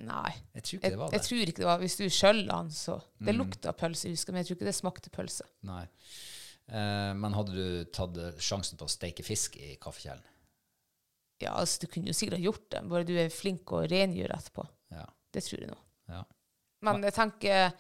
Nei. 0.06 0.30
Jeg 0.54 0.62
tror 0.68 0.78
ikke 0.78 0.86
Jeg, 0.86 0.94
det 0.94 1.00
var 1.02 1.10
jeg 1.16 1.22
det. 1.24 1.28
tror 1.28 1.50
ikke 1.50 1.62
det 1.64 1.70
var 1.72 1.80
Hvis 1.82 1.96
du 1.98 2.04
skjøller 2.14 2.46
den, 2.52 2.68
så 2.78 3.00
Det 3.18 3.34
Mm. 3.34 3.40
lukta 3.42 3.74
pølse, 3.74 4.06
jeg 4.06 4.14
husker, 4.14 4.36
men 4.36 4.44
jeg 4.44 4.52
tror 4.52 4.58
ikke 4.60 4.68
det 4.70 4.76
smakte 4.78 5.10
pølse. 5.10 5.48
Nei. 5.66 5.88
Eh, 6.68 7.12
men 7.16 7.36
hadde 7.38 7.54
du 7.56 7.92
tatt 7.96 8.18
eh, 8.20 8.40
sjansen 8.44 8.80
på 8.80 8.88
å 8.88 8.92
steike 8.92 9.24
fisk 9.24 9.56
i 9.62 9.76
kaffekjelen? 9.82 10.24
Ja, 11.40 11.54
altså, 11.62 11.86
du 11.86 11.92
kunne 11.94 12.10
jo 12.10 12.18
sikkert 12.18 12.42
gjort 12.42 12.66
det, 12.74 12.82
bare 12.90 13.06
du 13.08 13.14
er 13.22 13.30
flink 13.34 13.72
og 13.78 13.86
rengjør 13.92 14.34
etterpå. 14.36 14.66
Ja. 14.96 15.06
Det 15.34 15.44
tror 15.46 15.64
jeg 15.64 15.72
nå. 15.72 15.80
ja. 16.12 16.24
Men 16.86 17.02
jeg 17.08 17.14
tenker 17.16 17.72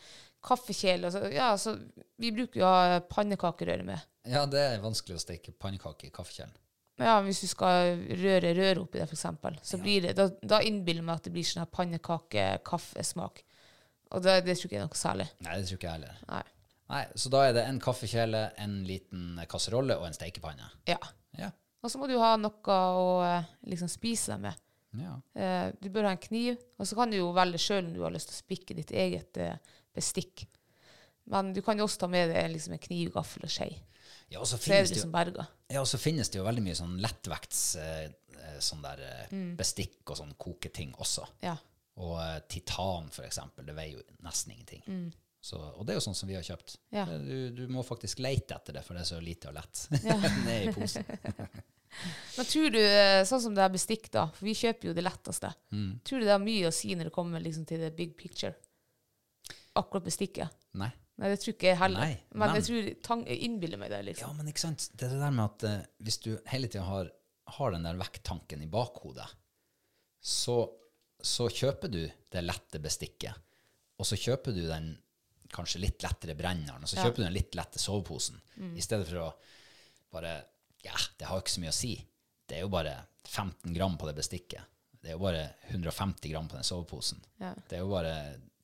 kaffekjele 0.47 1.09
altså, 1.09 1.27
Ja, 1.29 1.51
altså, 1.53 1.75
vi 2.17 2.31
bruker 2.33 2.61
jo 2.61 2.65
å 2.65 2.71
ha 2.73 3.01
pannekakerøre 3.05 3.85
med. 3.85 4.07
Ja, 4.27 4.45
det 4.49 4.61
er 4.61 4.81
vanskelig 4.83 5.19
å 5.19 5.21
steke 5.21 5.53
pannekaker 5.53 6.09
i 6.09 6.13
kaffekjelen. 6.13 6.55
Ja, 6.97 7.19
Hvis 7.21 7.43
du 7.43 7.47
skal 7.51 7.99
røre 8.17 8.55
røret 8.57 8.81
oppi 8.81 8.97
det, 8.97 9.05
eksempel, 9.13 9.59
så 9.61 9.77
blir 9.77 10.07
det, 10.07 10.15
da, 10.17 10.31
da 10.41 10.63
innbiller 10.65 11.03
jeg 11.03 11.07
meg 11.09 11.19
at 11.19 11.27
det 11.27 11.33
blir 11.35 11.45
sånn 11.45 11.67
pannekake-kaffesmak. 11.77 13.43
Og 14.15 14.23
det, 14.25 14.39
det 14.47 14.55
tror 14.57 14.69
ikke 14.69 14.77
jeg 14.77 14.81
er 14.81 14.87
noe 14.87 14.97
særlig. 14.97 15.27
Nei, 15.45 15.57
det 15.59 15.69
tror 15.69 15.77
ikke 15.77 15.89
jeg 15.91 15.99
heller. 15.99 16.21
Nei. 16.31 16.43
Nei, 16.89 17.03
Så 17.15 17.29
da 17.33 17.41
er 17.49 17.53
det 17.57 17.65
en 17.67 17.79
kaffekjele, 17.83 18.41
en 18.63 18.77
liten 18.87 19.41
kasserolle 19.51 19.97
og 19.99 20.05
en 20.07 20.15
steikepanne. 20.15 20.69
Ja. 20.87 20.97
Ja. 21.37 21.49
Og 21.83 21.91
så 21.91 21.99
må 21.99 22.07
du 22.09 22.15
ha 22.19 22.35
noe 22.39 22.77
å 22.97 23.09
eh, 23.27 23.49
liksom 23.69 23.89
spise 23.91 24.37
med. 24.41 24.55
ja. 24.97 25.17
Eh, 25.35 25.71
du 25.81 25.89
bør 25.93 26.07
ha 26.07 26.13
en 26.15 26.21
kniv, 26.23 26.57
og 26.79 26.87
så 26.87 26.95
kan 26.95 27.11
du 27.11 27.17
jo 27.19 27.33
velge 27.35 27.59
sjøl 27.61 27.85
om 27.85 27.93
du 27.93 28.01
har 28.05 28.11
lyst 28.15 28.31
til 28.31 28.37
å 28.37 28.43
spikke 28.45 28.75
ditt 28.79 28.91
eget 28.95 29.37
eh, 29.37 29.57
bestikk. 29.95 30.47
Men 31.27 31.51
du 31.53 31.61
kan 31.61 31.77
jo 31.77 31.83
også 31.85 32.05
ta 32.05 32.07
med 32.07 32.31
deg 32.31 32.49
liksom 32.53 32.73
en 32.77 32.79
kniv, 32.87 33.11
gaffel 33.13 33.43
og 33.43 33.51
skje. 33.51 33.67
Ja, 34.31 34.39
og 34.39 34.47
så 34.47 34.57
finnes 34.59 34.89
det 34.91 35.01
jo 35.03 35.09
liksom. 35.11 35.45
Ja, 35.71 35.81
og 35.83 35.87
så 35.91 35.99
finnes 35.99 36.29
det 36.31 36.39
jo 36.39 36.45
veldig 36.47 36.63
mye 36.63 36.75
sånn 36.79 36.97
lettvekts 37.03 37.61
eh, 37.83 38.03
eh, 38.39 38.59
sånn 38.63 38.81
der 38.83 39.03
eh, 39.03 39.23
Mm. 39.31 39.55
bestikk 39.59 40.07
og 40.11 40.17
sånn 40.21 40.33
koketing 40.39 40.93
også. 41.03 41.27
Ja. 41.43 41.57
Og 41.99 42.19
titan, 42.47 43.09
for 43.11 43.25
eksempel, 43.27 43.65
det 43.67 43.75
veier 43.75 43.97
jo 43.99 44.03
nesten 44.23 44.53
ingenting. 44.53 44.83
Så, 45.41 45.55
og 45.59 45.85
det 45.85 45.93
er 45.93 45.99
jo 45.99 46.03
sånn 46.07 46.15
som 46.17 46.27
vi 46.27 46.35
har 46.35 46.43
kjøpt. 46.43 46.77
Ja. 46.91 47.05
Du, 47.05 47.49
du 47.55 47.67
må 47.71 47.83
faktisk 47.85 48.19
leite 48.19 48.55
etter 48.57 48.73
det, 48.75 48.81
for 48.83 48.97
det 48.97 49.03
er 49.05 49.09
så 49.11 49.19
lite 49.23 49.51
og 49.51 49.55
lett. 49.59 49.83
Ja. 50.07 50.17
Ned 50.45 50.69
i 50.69 50.73
posen. 50.75 51.05
Men 52.37 52.45
tror 52.49 52.69
du, 52.73 52.79
eh, 52.83 53.21
sånn 53.25 53.41
som 53.41 53.53
det 53.55 53.63
er 53.63 53.71
bestikk, 53.73 54.09
da, 54.13 54.25
for 54.35 54.45
vi 54.49 54.53
kjøper 54.57 54.89
jo 54.89 54.95
det 54.97 55.05
letteste, 55.05 55.53
Mm. 55.71 55.99
tror 56.05 56.19
du 56.19 56.25
det 56.27 56.33
har 56.33 56.41
mye 56.43 56.67
å 56.67 56.73
si 56.75 56.91
når 56.97 57.07
det 57.09 57.13
kommer 57.15 57.41
liksom 57.41 57.63
til 57.69 57.79
the 57.85 57.89
big 57.95 58.11
picture? 58.19 58.53
Akkurat 59.77 60.03
bestikket? 60.05 60.51
Nei. 60.77 60.89
Nei, 61.17 61.31
det 61.31 61.39
tror 61.41 61.55
ikke 61.55 61.69
jeg 61.71 61.79
heller. 61.79 62.01
Nei, 62.03 62.17
men, 62.33 62.43
men- 62.43 62.55
jeg 62.59 62.65
tror 62.67 62.89
tang, 63.07 63.23
innbiller 63.25 63.79
meg 63.81 63.89
det, 63.89 64.01
Ja, 64.03 64.07
liksom. 64.11 64.35
men 64.37 64.51
ikke 64.51 64.65
sant? 64.67 64.89
Det 64.93 65.07
er 65.07 65.15
det 65.15 65.21
der 65.23 65.33
med 65.33 65.45
at 65.47 65.63
uh, 65.65 65.87
hvis 66.05 66.19
du 66.21 66.29
hele 66.51 66.67
tida 66.69 66.83
har, 66.85 67.09
har 67.57 67.73
den 67.73 67.87
der 67.87 67.97
vekttanken 67.97 68.61
i 68.61 68.69
bakhodet, 68.69 69.25
så, 70.21 70.59
så 71.23 71.47
kjøper 71.49 71.89
du 71.93 72.01
det 72.05 72.43
lette 72.45 72.81
bestikket, 72.83 73.33
og 73.97 74.05
så 74.05 74.19
kjøper 74.19 74.53
du 74.53 74.65
den 74.67 74.91
kanskje 75.53 75.81
litt 75.83 76.03
lettere 76.03 76.35
brenneren, 76.37 76.83
og 76.83 76.89
så 76.89 76.99
kjøper 77.01 77.21
du 77.21 77.25
den 77.27 77.35
litt 77.35 77.55
lette 77.57 77.79
soveposen, 77.81 78.39
i 78.75 78.83
stedet 78.83 79.07
for 79.09 79.23
å 79.25 79.31
bare 80.13 80.37
Ja, 80.85 80.95
det 81.19 81.25
har 81.27 81.35
jo 81.35 81.43
ikke 81.43 81.51
så 81.51 81.61
mye 81.63 81.73
å 81.73 81.75
si. 81.75 81.93
Det 82.47 82.55
er 82.55 82.61
jo 82.63 82.69
bare 82.71 82.93
15 83.27 83.73
gram 83.75 83.97
på 83.99 84.07
det 84.07 84.13
bestikket. 84.15 84.61
Det 85.01 85.09
er 85.09 85.17
jo 85.17 85.23
bare 85.23 85.41
150 85.73 86.31
gram 86.31 86.47
på 86.47 86.55
den 86.55 86.67
soveposen. 86.67 87.19
Ja. 87.41 87.49
Det 87.67 87.75
er 87.75 87.81
jo 87.81 87.89
bare 87.91 88.13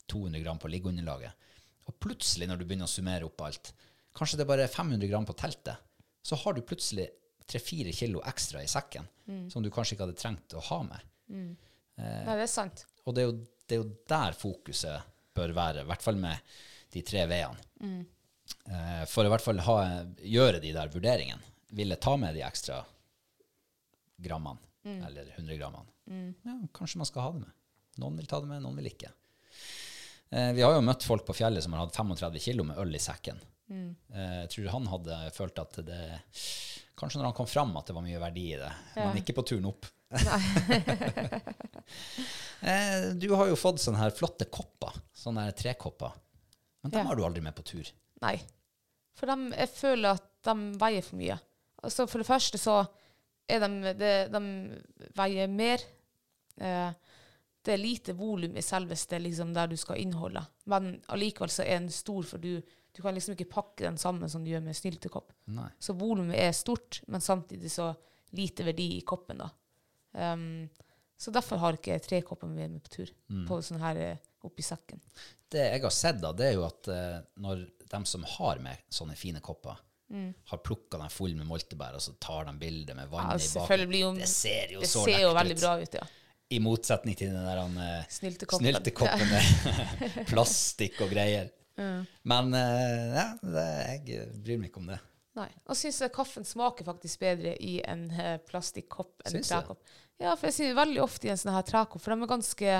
200 0.07 0.43
gram 0.43 0.61
på 0.61 0.69
liggeunderlaget. 0.71 1.49
Og 1.89 1.97
plutselig, 1.99 2.47
når 2.47 2.61
du 2.61 2.65
begynner 2.69 2.87
å 2.87 2.93
summere 2.93 3.27
opp 3.27 3.43
alt, 3.43 3.73
kanskje 4.15 4.39
det 4.39 4.45
er 4.45 4.51
bare 4.53 4.67
er 4.69 4.71
500 4.71 5.09
gram 5.11 5.27
på 5.27 5.35
teltet, 5.35 5.83
så 6.23 6.37
har 6.39 6.55
du 6.55 6.61
plutselig 6.63 7.09
3-4 7.49 7.91
kilo 7.97 8.21
ekstra 8.29 8.61
i 8.63 8.69
sekken 8.71 9.09
som 9.51 9.63
du 9.63 9.71
kanskje 9.73 9.97
ikke 9.97 10.05
hadde 10.07 10.19
trengt 10.19 10.55
å 10.55 10.63
ha 10.69 10.79
med. 10.87 11.09
Nei, 11.97 12.35
det 12.37 12.45
er 12.45 12.51
sant. 12.51 12.85
Og 13.03 13.15
det 13.15 13.23
er 13.23 13.27
jo, 13.27 13.35
det 13.67 13.75
er 13.75 13.81
jo 13.81 13.89
der 14.13 14.37
fokuset 14.37 15.11
bør 15.35 15.53
være, 15.57 15.83
i 15.83 15.89
hvert 15.89 16.05
fall 16.05 16.19
med 16.21 16.55
de 16.93 17.03
tre 17.05 17.25
veiene. 17.29 18.03
Eh, 18.69 19.03
for 19.09 19.25
i 19.25 19.31
hvert 19.31 19.43
fall 19.43 19.61
ha, 19.65 19.77
gjøre 20.19 20.61
de 20.63 20.73
der 20.75 20.91
vurderingene. 20.93 21.41
Vil 21.73 21.93
jeg 21.93 22.01
ta 22.05 22.13
med 22.21 22.35
de 22.37 22.43
ekstra 22.45 22.83
grammene, 24.23 24.61
eller 24.85 25.33
100 25.35 25.57
grammene? 25.57 25.89
Ja, 26.45 26.57
kanskje 26.75 26.99
man 27.01 27.09
skal 27.09 27.25
ha 27.25 27.31
det 27.33 27.45
med. 27.45 27.55
Noen 28.01 28.19
vil 28.19 28.29
ta 28.29 28.39
det 28.43 28.49
med, 28.49 28.61
noen 28.63 28.77
vil 28.77 28.91
ikke. 28.91 29.09
Eh, 30.33 30.51
vi 30.57 30.61
har 30.65 30.73
jo 30.75 30.85
møtt 30.85 31.05
folk 31.05 31.25
på 31.27 31.35
fjellet 31.37 31.65
som 31.65 31.73
har 31.75 31.85
hatt 31.85 31.97
35 31.97 32.39
kilo 32.41 32.65
med 32.67 32.79
øl 32.81 32.93
i 32.95 33.01
sekken. 33.01 33.41
Eh, 33.73 34.37
jeg 34.43 34.51
tror 34.53 34.71
han 34.75 34.89
hadde 34.91 35.19
følt 35.33 35.59
at 35.61 35.81
det 35.87 36.03
Kanskje 36.93 37.17
når 37.19 37.31
han 37.31 37.35
kom 37.37 37.47
fram 37.49 37.71
at 37.79 37.87
det 37.89 37.95
var 37.97 38.03
mye 38.05 38.19
verdi 38.21 38.43
i 38.53 38.57
det, 38.59 38.69
men 38.99 39.15
ikke 39.17 39.33
på 39.39 39.45
turen 39.49 39.71
opp. 39.73 39.89
Eh, 42.63 43.09
du 43.19 43.25
har 43.35 43.49
jo 43.49 43.57
fått 43.59 43.81
sånne 43.83 43.99
her 43.99 44.13
flotte 44.15 44.45
kopper, 44.47 44.95
sånne 45.19 45.41
her 45.49 45.55
trekopper. 45.57 46.13
Men 46.83 46.91
dem 46.91 46.99
Ja. 46.99 47.07
har 47.09 47.15
du 47.15 47.23
aldri 47.25 47.41
med 47.41 47.55
på 47.55 47.63
tur. 47.63 47.87
Nei. 48.21 48.37
For 49.15 49.29
dem, 49.29 49.51
jeg 49.53 49.69
føler 49.69 50.17
at 50.17 50.29
de 50.43 50.55
veier 50.81 51.01
for 51.05 51.15
mye. 51.19 51.39
Altså 51.83 52.07
for 52.09 52.19
det 52.19 52.27
første 52.27 52.57
så 52.59 52.77
er 53.49 53.59
de, 53.63 53.93
de, 53.99 54.11
de 54.33 55.11
veier 55.15 55.47
mer. 55.51 55.81
Eh, 56.57 56.93
det 57.63 57.73
er 57.73 57.79
lite 57.79 58.13
volum 58.19 58.57
i 58.59 58.61
selveste 58.65 59.19
liksom, 59.19 59.53
der 59.55 59.67
du 59.71 59.77
skal 59.79 59.99
innholde. 60.01 60.43
Men 60.67 60.97
allikevel 61.07 61.49
så 61.49 61.63
er 61.63 61.79
den 61.79 61.89
stor, 61.89 62.23
for 62.27 62.37
du, 62.43 62.57
du 62.91 63.01
kan 63.01 63.15
liksom 63.15 63.35
ikke 63.37 63.49
pakke 63.53 63.85
den 63.85 63.97
sammen 63.97 64.29
som 64.29 64.43
du 64.43 64.51
gjør 64.51 64.63
med 64.65 64.75
snyltekopp. 64.75 65.31
Nei. 65.55 65.69
Så 65.79 65.95
volumet 65.95 66.35
er 66.39 66.51
stort, 66.51 67.01
men 67.07 67.21
samtidig 67.23 67.71
så 67.71 67.93
lite 68.35 68.65
verdi 68.67 68.97
i 68.97 69.01
koppen. 69.07 69.37
da. 69.45 69.49
Um, 70.33 70.69
så 71.19 71.31
derfor 71.31 71.61
har 71.61 71.77
ikke 71.77 71.95
jeg 71.95 72.03
tre 72.03 72.19
kopper 72.25 72.49
med 72.49 72.75
meg 72.75 72.83
på 72.83 72.91
tur, 72.97 73.13
på 73.47 73.61
sånn 73.63 73.81
her 73.83 73.99
eh, 74.01 74.29
oppi 74.43 74.65
sekken. 74.65 75.01
Det 75.53 75.67
jeg 75.69 75.83
har 75.85 75.93
sett, 75.93 76.19
da, 76.21 76.33
det 76.35 76.49
er 76.49 76.55
jo 76.57 76.65
at 76.67 76.89
eh, 76.91 77.19
når 77.43 77.65
de 77.93 78.01
som 78.09 78.25
har 78.37 78.61
med 78.63 78.81
sånne 78.91 79.15
fine 79.17 79.41
kopper, 79.43 79.77
har 80.45 80.57
plukka 80.57 80.97
dem 80.97 81.09
full 81.09 81.31
med 81.35 81.47
moltebær, 81.49 81.95
og 81.97 82.01
så 82.03 82.13
tar 82.21 82.45
de 82.45 82.53
bilde 82.61 82.93
med 82.93 83.09
vann 83.09 83.31
Ja, 83.31 83.37
i 83.39 83.47
bakgrunnen 83.57 84.19
Det 84.21 84.27
ser 84.29 84.75
jo 84.75 84.83
det 84.83 84.89
så 84.91 85.05
ser 85.07 85.23
jo 85.23 85.31
veldig 85.33 85.55
ut. 85.55 85.63
bra 85.63 85.71
ut, 85.81 85.95
ja. 85.97 86.03
I 86.53 86.59
motsetning 86.61 87.17
til 87.17 87.31
den 87.33 87.47
der 87.47 87.61
uh, 87.63 88.03
Snyltekoppen. 88.13 88.67
snyltekoppen 88.67 89.31
med 89.33 90.19
plastikk 90.29 91.01
og 91.01 91.09
greier. 91.15 91.49
Men 92.29 92.53
uh, 92.53 93.15
ja, 93.15 93.25
det, 93.41 93.65
jeg 94.05 94.27
bryr 94.43 94.61
meg 94.61 94.69
ikke 94.69 94.83
om 94.83 94.91
det. 94.91 94.99
Nei. 95.39 95.49
Og 95.65 95.79
syns 95.79 96.03
kaffen 96.13 96.45
smaker 96.45 96.85
faktisk 96.85 97.23
bedre 97.23 97.55
i 97.57 97.79
en 97.81 98.05
uh, 98.13 98.35
plastikkopp 98.45 99.23
enn 99.25 99.39
en 99.39 99.47
trekopp. 99.47 99.81
du? 99.81 100.02
Ja, 100.21 100.35
for 100.37 100.47
jeg 100.49 100.55
sier 100.55 100.77
veldig 100.77 101.01
ofte 101.03 101.27
i 101.27 101.31
en 101.33 101.39
sånn 101.39 101.55
her 101.55 101.65
trekopp, 101.67 102.01
for 102.03 102.13
de 102.13 102.23
er 102.25 102.31
ganske, 102.31 102.75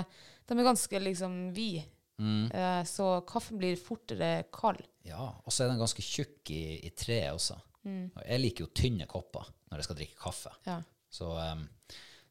de 0.48 0.58
er 0.60 0.68
ganske 0.70 1.00
liksom 1.02 1.38
vide. 1.56 1.88
Mm. 2.22 2.52
Eh, 2.54 2.84
så 2.88 3.08
kaffen 3.28 3.58
blir 3.58 3.80
fortere 3.82 4.44
kald. 4.54 4.84
Ja, 5.08 5.32
og 5.44 5.52
så 5.52 5.66
er 5.66 5.74
den 5.74 5.82
ganske 5.82 6.04
tjukk 6.06 6.52
i, 6.54 6.78
i 6.86 6.92
treet 6.96 7.34
også. 7.34 7.58
Mm. 7.84 8.06
Og 8.14 8.22
jeg 8.24 8.44
liker 8.44 8.64
jo 8.68 8.72
tynne 8.78 9.08
kopper 9.10 9.50
når 9.72 9.82
jeg 9.82 9.88
skal 9.90 9.98
drikke 10.00 10.22
kaffe. 10.22 10.54
Ja. 10.70 10.78
Så, 11.14 11.32
um, 11.34 11.66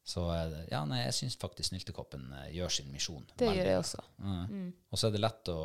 så 0.07 0.23
eh, 0.33 0.55
ja, 0.71 0.85
nei, 0.89 1.03
jeg 1.03 1.17
syns 1.19 1.37
faktisk 1.43 1.73
snyltekoppen 1.73 2.31
eh, 2.39 2.49
gjør 2.57 2.73
sin 2.79 2.89
misjon. 2.95 3.27
Det 3.35 3.47
veldig 3.51 3.59
gjør 3.61 3.71
jeg 3.73 3.83
også. 3.83 4.07
Mm. 4.23 4.71
Og 4.89 4.99
så 5.03 5.09
er 5.11 5.15
det 5.17 5.21
lett 5.27 5.51
å 5.53 5.59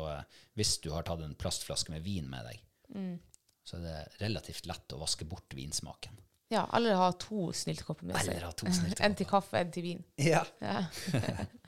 Hvis 0.58 0.74
du 0.84 0.90
har 0.92 1.06
tatt 1.08 1.22
en 1.24 1.38
plastflaske 1.38 1.94
med 1.94 2.04
vin 2.06 2.28
med 2.30 2.50
deg, 2.50 2.64
Mm. 2.88 3.18
så 3.68 3.76
er 3.76 3.82
det 3.84 4.22
relativt 4.22 4.64
lett 4.64 4.92
å 4.96 4.98
vaske 5.02 5.26
bort 5.28 5.52
vinsmaken. 5.52 6.14
Ja, 6.48 6.64
eller 6.76 6.96
ha 6.96 7.10
to 7.20 7.50
snyltekopper 7.52 8.08
med 8.08 8.18
seg. 8.24 8.40
Ha 8.40 8.52
to 8.56 8.66
snyltekopper. 8.66 9.04
En 9.04 9.16
til 9.18 9.28
kaffe, 9.28 9.60
en 9.60 9.72
til 9.74 9.84
vin. 9.84 10.04
Ja. 10.22 10.42
Ja. 10.64 10.86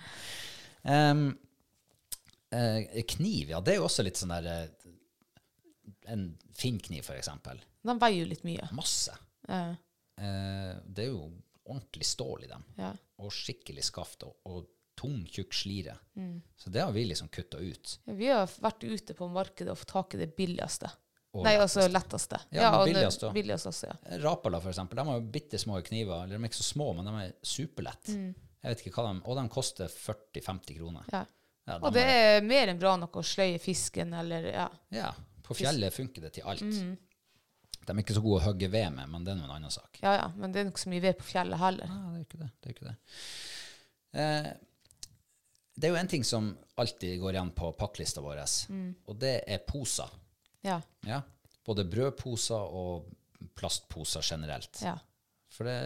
um, 1.12 1.26
eh, 2.57 3.03
kniv, 3.12 3.53
ja, 3.53 3.61
det 3.61 3.74
er 3.74 3.81
jo 3.83 3.87
også 3.91 4.07
litt 4.07 4.20
sånn 4.20 4.33
der 4.39 4.51
En 4.51 4.97
En 6.11 6.24
finnkniv, 6.57 7.05
for 7.07 7.14
eksempel. 7.14 7.61
De 7.87 7.95
veier 8.01 8.24
jo 8.24 8.31
litt 8.33 8.43
mye. 8.45 8.66
Masse. 8.74 9.12
Ja. 9.49 9.76
Eh, 10.20 10.72
det 10.85 11.05
er 11.07 11.12
jo 11.12 11.28
ordentlig 11.70 12.07
stål 12.09 12.45
i 12.45 12.51
dem. 12.51 12.64
Ja. 12.81 12.91
Og 13.22 13.33
skikkelig 13.35 13.85
skaft 13.87 14.24
og, 14.26 14.35
og 14.49 14.66
tung, 15.01 15.22
tjukk 15.31 15.55
slire. 15.57 15.97
Mm. 16.18 16.41
Så 16.57 16.72
det 16.72 16.83
har 16.83 16.93
vi 16.93 17.05
liksom 17.07 17.31
kutta 17.33 17.61
ut. 17.61 17.95
Ja, 18.05 18.16
Vi 18.16 18.28
har 18.33 18.51
vært 18.61 18.85
ute 18.85 19.16
på 19.16 19.28
markedet 19.33 19.72
og 19.72 19.81
fått 19.81 19.95
tak 19.95 20.16
i 20.16 20.20
det 20.20 20.33
billigste. 20.37 20.91
Og 21.33 21.45
Nei, 21.47 21.53
altså 21.62 21.85
letteste. 21.87 22.41
Ja, 22.51 22.62
ja 22.64 22.70
og 22.81 22.87
billigst 22.89 23.22
også. 23.22 23.28
billigste 23.37 23.68
også, 23.70 23.87
ja. 23.93 24.16
Rapala, 24.24 24.59
for 24.61 24.70
eksempel, 24.72 24.99
de 24.99 25.05
har 25.07 25.18
jo 25.20 25.26
bitte 25.31 25.59
små 25.62 25.76
kniver. 25.87 26.24
Eller 26.24 26.37
de 26.39 26.43
er 26.43 26.49
ikke 26.51 26.59
så 26.59 26.66
små, 26.72 26.89
men 26.97 27.07
de 27.07 27.12
er 27.28 27.35
superlette. 27.47 28.16
Jeg 28.61 28.72
vet 28.74 28.83
ikke 28.83 28.95
hva 28.97 29.05
de 29.12 29.22
Og 29.31 29.37
de 29.39 29.45
koster 29.49 29.87
40-50 29.89 30.76
kroner. 30.78 31.05
Mm. 31.07 31.12
ja. 31.14 31.24
Ja, 31.68 31.76
de 31.78 31.85
Og 31.87 31.93
det 31.95 32.03
er- 32.03 32.39
er 32.41 32.43
mer 32.43 32.66
enn 32.72 32.78
bra 32.81 32.97
nok 32.97 33.12
å 33.20 33.22
sløye 33.22 33.61
fisken, 33.62 34.12
eller 34.14 34.49
ja. 34.51 34.68
ja, 34.91 35.12
på 35.47 35.55
fjellet 35.55 35.93
funker 35.95 36.22
det 36.22 36.33
til 36.33 36.43
alt. 36.51 36.62
Mm. 36.62 36.97
De 37.87 37.93
er 37.93 38.01
ikke 38.03 38.14
så 38.16 38.22
gode 38.24 38.41
å 38.41 38.45
hogge 38.49 38.68
ved 38.70 38.91
med, 38.93 39.09
men 39.09 39.24
det 39.24 39.33
er 39.33 39.37
nå 39.39 39.45
en 39.45 39.51
annen 39.55 39.70
sak. 39.70 40.01
Ja, 40.03 40.14
ja, 40.16 40.26
men 40.37 40.51
det 40.53 40.61
er 40.64 40.70
ikke 40.72 40.83
så 40.83 40.91
mye 40.91 41.01
ved 41.05 41.18
på 41.20 41.28
fjellet 41.31 41.59
heller. 41.62 41.87
Ja, 41.87 42.11
det 42.11 42.18
er 42.18 42.24
ikke 42.24 42.41
det. 42.41 42.51
det, 42.61 42.66
er 42.66 42.74
ikke 42.74 42.89
det. 42.89 42.97
Eh, 44.20 44.51
det 45.76 45.85
er 45.89 45.95
jo 45.95 46.01
en 46.01 46.09
ting 46.09 46.24
som 46.26 46.51
alltid 46.76 47.20
går 47.20 47.37
igjen 47.39 47.53
på 47.55 47.70
pakklista 47.78 48.20
vår, 48.24 48.43
Mm. 48.68 48.95
og 49.07 49.18
det 49.20 49.45
er 49.47 49.59
poser. 49.59 50.11
Ja, 50.67 50.81
Ja? 51.07 51.23
Både 51.67 51.85
brødposer 51.85 52.73
og 52.75 53.09
plastposer 53.57 54.25
generelt. 54.25 54.81
ja. 54.83 54.97
For 55.51 55.67
det, 55.67 55.77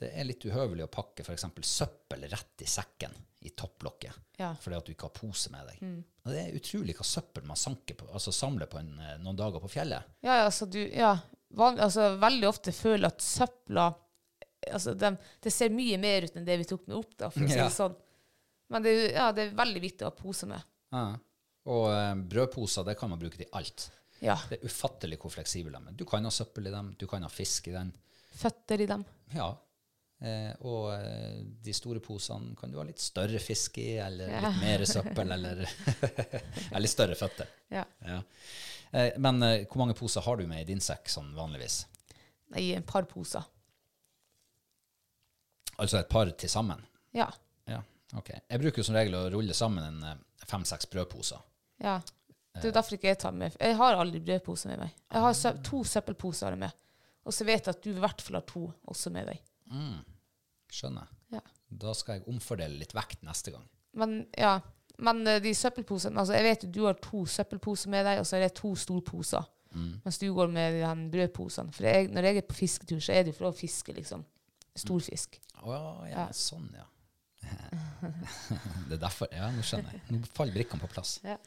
det 0.00 0.08
er 0.18 0.26
litt 0.26 0.42
uhøvelig 0.44 0.84
å 0.84 0.90
pakke 0.90 1.22
f.eks. 1.24 1.44
søppel 1.62 2.24
rett 2.30 2.62
i 2.64 2.66
sekken 2.68 3.12
i 3.46 3.52
topplokket 3.54 4.12
Ja. 4.40 4.48
Mm. 4.50 4.56
fordi 4.60 4.76
at 4.76 4.86
du 4.86 4.92
ikke 4.92 5.06
har 5.08 5.14
pose 5.14 5.50
med 5.52 5.68
deg. 5.68 5.82
Og 6.24 6.32
det 6.32 6.40
er 6.42 6.56
utrolig 6.58 6.96
hva 6.98 7.04
søppel 7.06 7.44
man 7.46 7.56
sanker 7.60 7.94
på, 8.00 8.08
altså 8.12 8.32
samler 8.34 8.66
på 8.66 8.78
en, 8.80 8.92
eh, 8.98 9.16
noen 9.22 9.36
dager 9.38 9.60
på 9.62 9.70
fjellet. 9.70 10.02
Ja, 10.24 10.40
altså 10.46 10.66
du 10.70 10.80
Ja, 10.90 11.18
van, 11.50 11.78
altså 11.78 12.16
veldig 12.18 12.48
ofte 12.48 12.72
føler 12.72 13.06
at 13.12 13.20
søpla 13.22 13.92
Altså, 14.72 14.94
de, 14.96 15.10
det 15.44 15.50
ser 15.52 15.68
mye 15.68 15.98
mer 16.00 16.24
ut 16.24 16.36
enn 16.40 16.44
det 16.46 16.54
vi 16.56 16.64
tok 16.64 16.86
med 16.88 16.96
opp, 16.96 17.10
da, 17.20 17.28
for 17.28 17.44
å 17.44 17.48
si 17.50 17.58
det 17.60 17.66
sånn. 17.74 17.94
Men 18.72 18.82
det, 18.82 18.94
ja, 19.12 19.26
det 19.36 19.42
er 19.50 19.58
veldig 19.58 19.80
viktig 19.82 20.06
å 20.06 20.08
ha 20.08 20.14
pose 20.16 20.46
med. 20.48 20.62
Ja. 20.90 21.02
Og 21.72 21.86
eh, 21.92 22.14
brødposer 22.34 22.84
det 22.88 22.96
kan 23.00 23.12
man 23.12 23.20
bruke 23.20 23.40
til 23.40 23.50
alt. 23.56 23.88
Ja. 24.24 24.36
Det 24.48 24.58
er 24.58 24.68
ufattelig 24.68 25.18
hvor 25.20 25.32
fleksible 25.32 25.74
de 25.74 25.90
er. 25.90 25.96
Du 25.98 26.04
kan 26.08 26.24
ha 26.24 26.32
søppel 26.32 26.68
i 26.68 26.72
dem, 26.74 26.94
du 26.98 27.06
kan 27.10 27.24
ha 27.24 27.30
fisk 27.32 27.68
i 27.68 27.76
den. 27.76 27.92
Føtter 28.34 28.80
i 28.80 28.88
dem. 28.90 29.04
Ja. 29.34 29.50
Eh, 30.24 30.52
og 30.64 30.92
eh, 30.94 31.40
de 31.64 31.74
store 31.76 32.00
posene 32.04 32.54
kan 32.56 32.72
du 32.72 32.78
ha 32.80 32.86
litt 32.86 33.02
større 33.02 33.40
fisk 33.42 33.78
i, 33.82 33.96
eller 34.00 34.30
litt 34.30 34.60
mer 34.62 34.84
søppel, 34.88 35.34
eller, 35.36 35.64
eller 36.76 36.90
større 36.90 37.18
føtter. 37.18 37.50
Ja. 37.74 37.84
Ja. 38.06 38.20
Eh, 38.92 39.10
men 39.20 39.42
eh, 39.42 39.64
hvor 39.66 39.82
mange 39.82 39.96
poser 39.98 40.24
har 40.24 40.40
du 40.40 40.46
med 40.48 40.62
i 40.62 40.68
din 40.72 40.84
sekk 40.84 41.10
sånn 41.12 41.34
vanligvis? 41.36 41.82
I 42.60 42.70
en 42.76 42.86
par 42.86 43.08
poser. 43.10 43.44
Altså 45.74 45.98
et 45.98 46.08
par 46.08 46.30
til 46.38 46.48
sammen? 46.48 46.84
Ja. 47.16 47.26
Ja, 47.66 47.80
ok. 48.14 48.30
Jeg 48.36 48.62
bruker 48.62 48.86
som 48.86 48.94
regel 48.94 49.16
å 49.18 49.26
rulle 49.34 49.56
sammen 49.58 49.82
en 50.04 50.22
fem-seks 50.46 50.86
brødposer. 50.92 51.42
Ja. 51.82 52.00
Det 52.54 52.62
er 52.62 52.70
jo 52.70 52.74
derfor 52.76 52.94
ikke 52.94 53.08
jeg 53.08 53.18
tar 53.18 53.32
med 53.34 53.56
Jeg 53.58 53.74
har 53.76 53.96
aldri 53.98 54.20
brødpose 54.22 54.68
med 54.70 54.78
meg. 54.78 54.92
Jeg 55.10 55.20
har 55.24 55.32
sø 55.34 55.50
to 55.66 55.80
søppelposer 55.84 56.54
med. 56.56 56.70
Og 57.26 57.34
så 57.34 57.44
vet 57.48 57.66
jeg 57.66 57.74
at 57.74 57.82
du 57.82 57.88
i 57.90 57.98
hvert 57.98 58.22
fall 58.22 58.36
har 58.38 58.44
to 58.46 58.68
også 58.86 59.10
med 59.10 59.26
deg. 59.26 59.40
Skjønner. 60.70 61.08
Ja. 61.34 61.40
Da 61.68 61.94
skal 61.98 62.20
jeg 62.20 62.28
omfordele 62.30 62.78
litt 62.78 62.94
vekt 62.94 63.24
neste 63.26 63.50
gang. 63.54 63.64
Men 63.98 64.20
ja, 64.38 64.60
men 65.02 65.26
eh, 65.26 65.40
de 65.42 65.50
søppelposene 65.54 66.18
altså 66.20 66.34
Jeg 66.36 66.46
vet 66.46 66.64
jo 66.66 66.70
du 66.76 66.80
har 66.86 66.98
to 67.02 67.24
søppelposer 67.26 67.90
med 67.90 68.06
deg, 68.06 68.20
og 68.22 68.26
så 68.28 68.38
er 68.38 68.46
det 68.46 68.54
to 68.60 68.74
storposer. 68.78 69.50
Mens 69.74 70.20
du 70.22 70.28
går 70.34 70.52
med 70.54 70.76
de 70.78 71.10
brødposene. 71.10 71.72
For 71.74 71.82
jeg, 71.88 72.06
når 72.14 72.28
jeg 72.28 72.36
er 72.38 72.46
på 72.46 72.54
fisketur, 72.54 73.00
så 73.02 73.12
er 73.16 73.24
det 73.24 73.32
jo 73.32 73.38
for 73.40 73.48
å 73.50 73.56
fiske 73.58 73.90
liksom 73.96 74.22
storfisk. 74.78 75.40
Å 75.66 75.72
ja, 75.74 75.88
Ja. 76.12 76.26
sånn, 76.30 76.68
ja. 76.78 76.84
det 78.88 78.96
er 78.96 79.02
derfor. 79.02 79.30
Ja, 79.34 79.50
nå 79.54 79.64
skjønner 79.66 79.96
jeg. 79.96 80.04
Nå 80.12 80.32
faller 80.36 80.56
brikkene 80.56 80.84
på 80.84 80.90
plass. 80.92 81.16
Ja. 81.24 81.38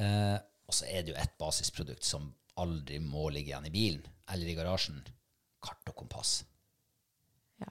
Eh, 0.00 0.38
og 0.68 0.76
så 0.76 0.88
er 0.88 1.04
det 1.04 1.12
jo 1.12 1.18
et 1.20 1.34
basisprodukt 1.40 2.06
som 2.06 2.30
aldri 2.62 2.98
må 3.02 3.28
ligge 3.32 3.52
igjen 3.52 3.68
i 3.68 3.74
bilen 3.74 4.06
eller 4.32 4.48
i 4.48 4.56
garasjen. 4.56 5.00
Kart 5.62 5.92
og 5.92 5.96
kompass. 6.02 6.40
Ja. 7.62 7.70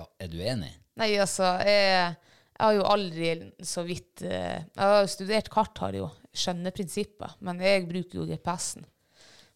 Ja, 0.00 0.08
er 0.20 0.30
du 0.30 0.38
enig? 0.40 0.70
Nei, 1.00 1.10
altså, 1.20 1.56
jeg, 1.66 2.14
jeg 2.52 2.62
har 2.62 2.76
jo 2.76 2.84
aldri 2.88 3.30
så 3.66 3.84
vidt 3.86 4.22
eh, 4.24 4.62
Jeg 4.62 4.82
har 4.82 5.00
jo 5.02 5.10
studert 5.12 5.50
kart, 5.52 5.80
har 5.82 5.96
jo. 5.96 6.10
Skjønner 6.36 6.74
prinsipper. 6.76 7.34
Men 7.44 7.60
jeg 7.64 7.88
bruker 7.88 8.20
jo 8.20 8.28
GPS-en. 8.28 8.86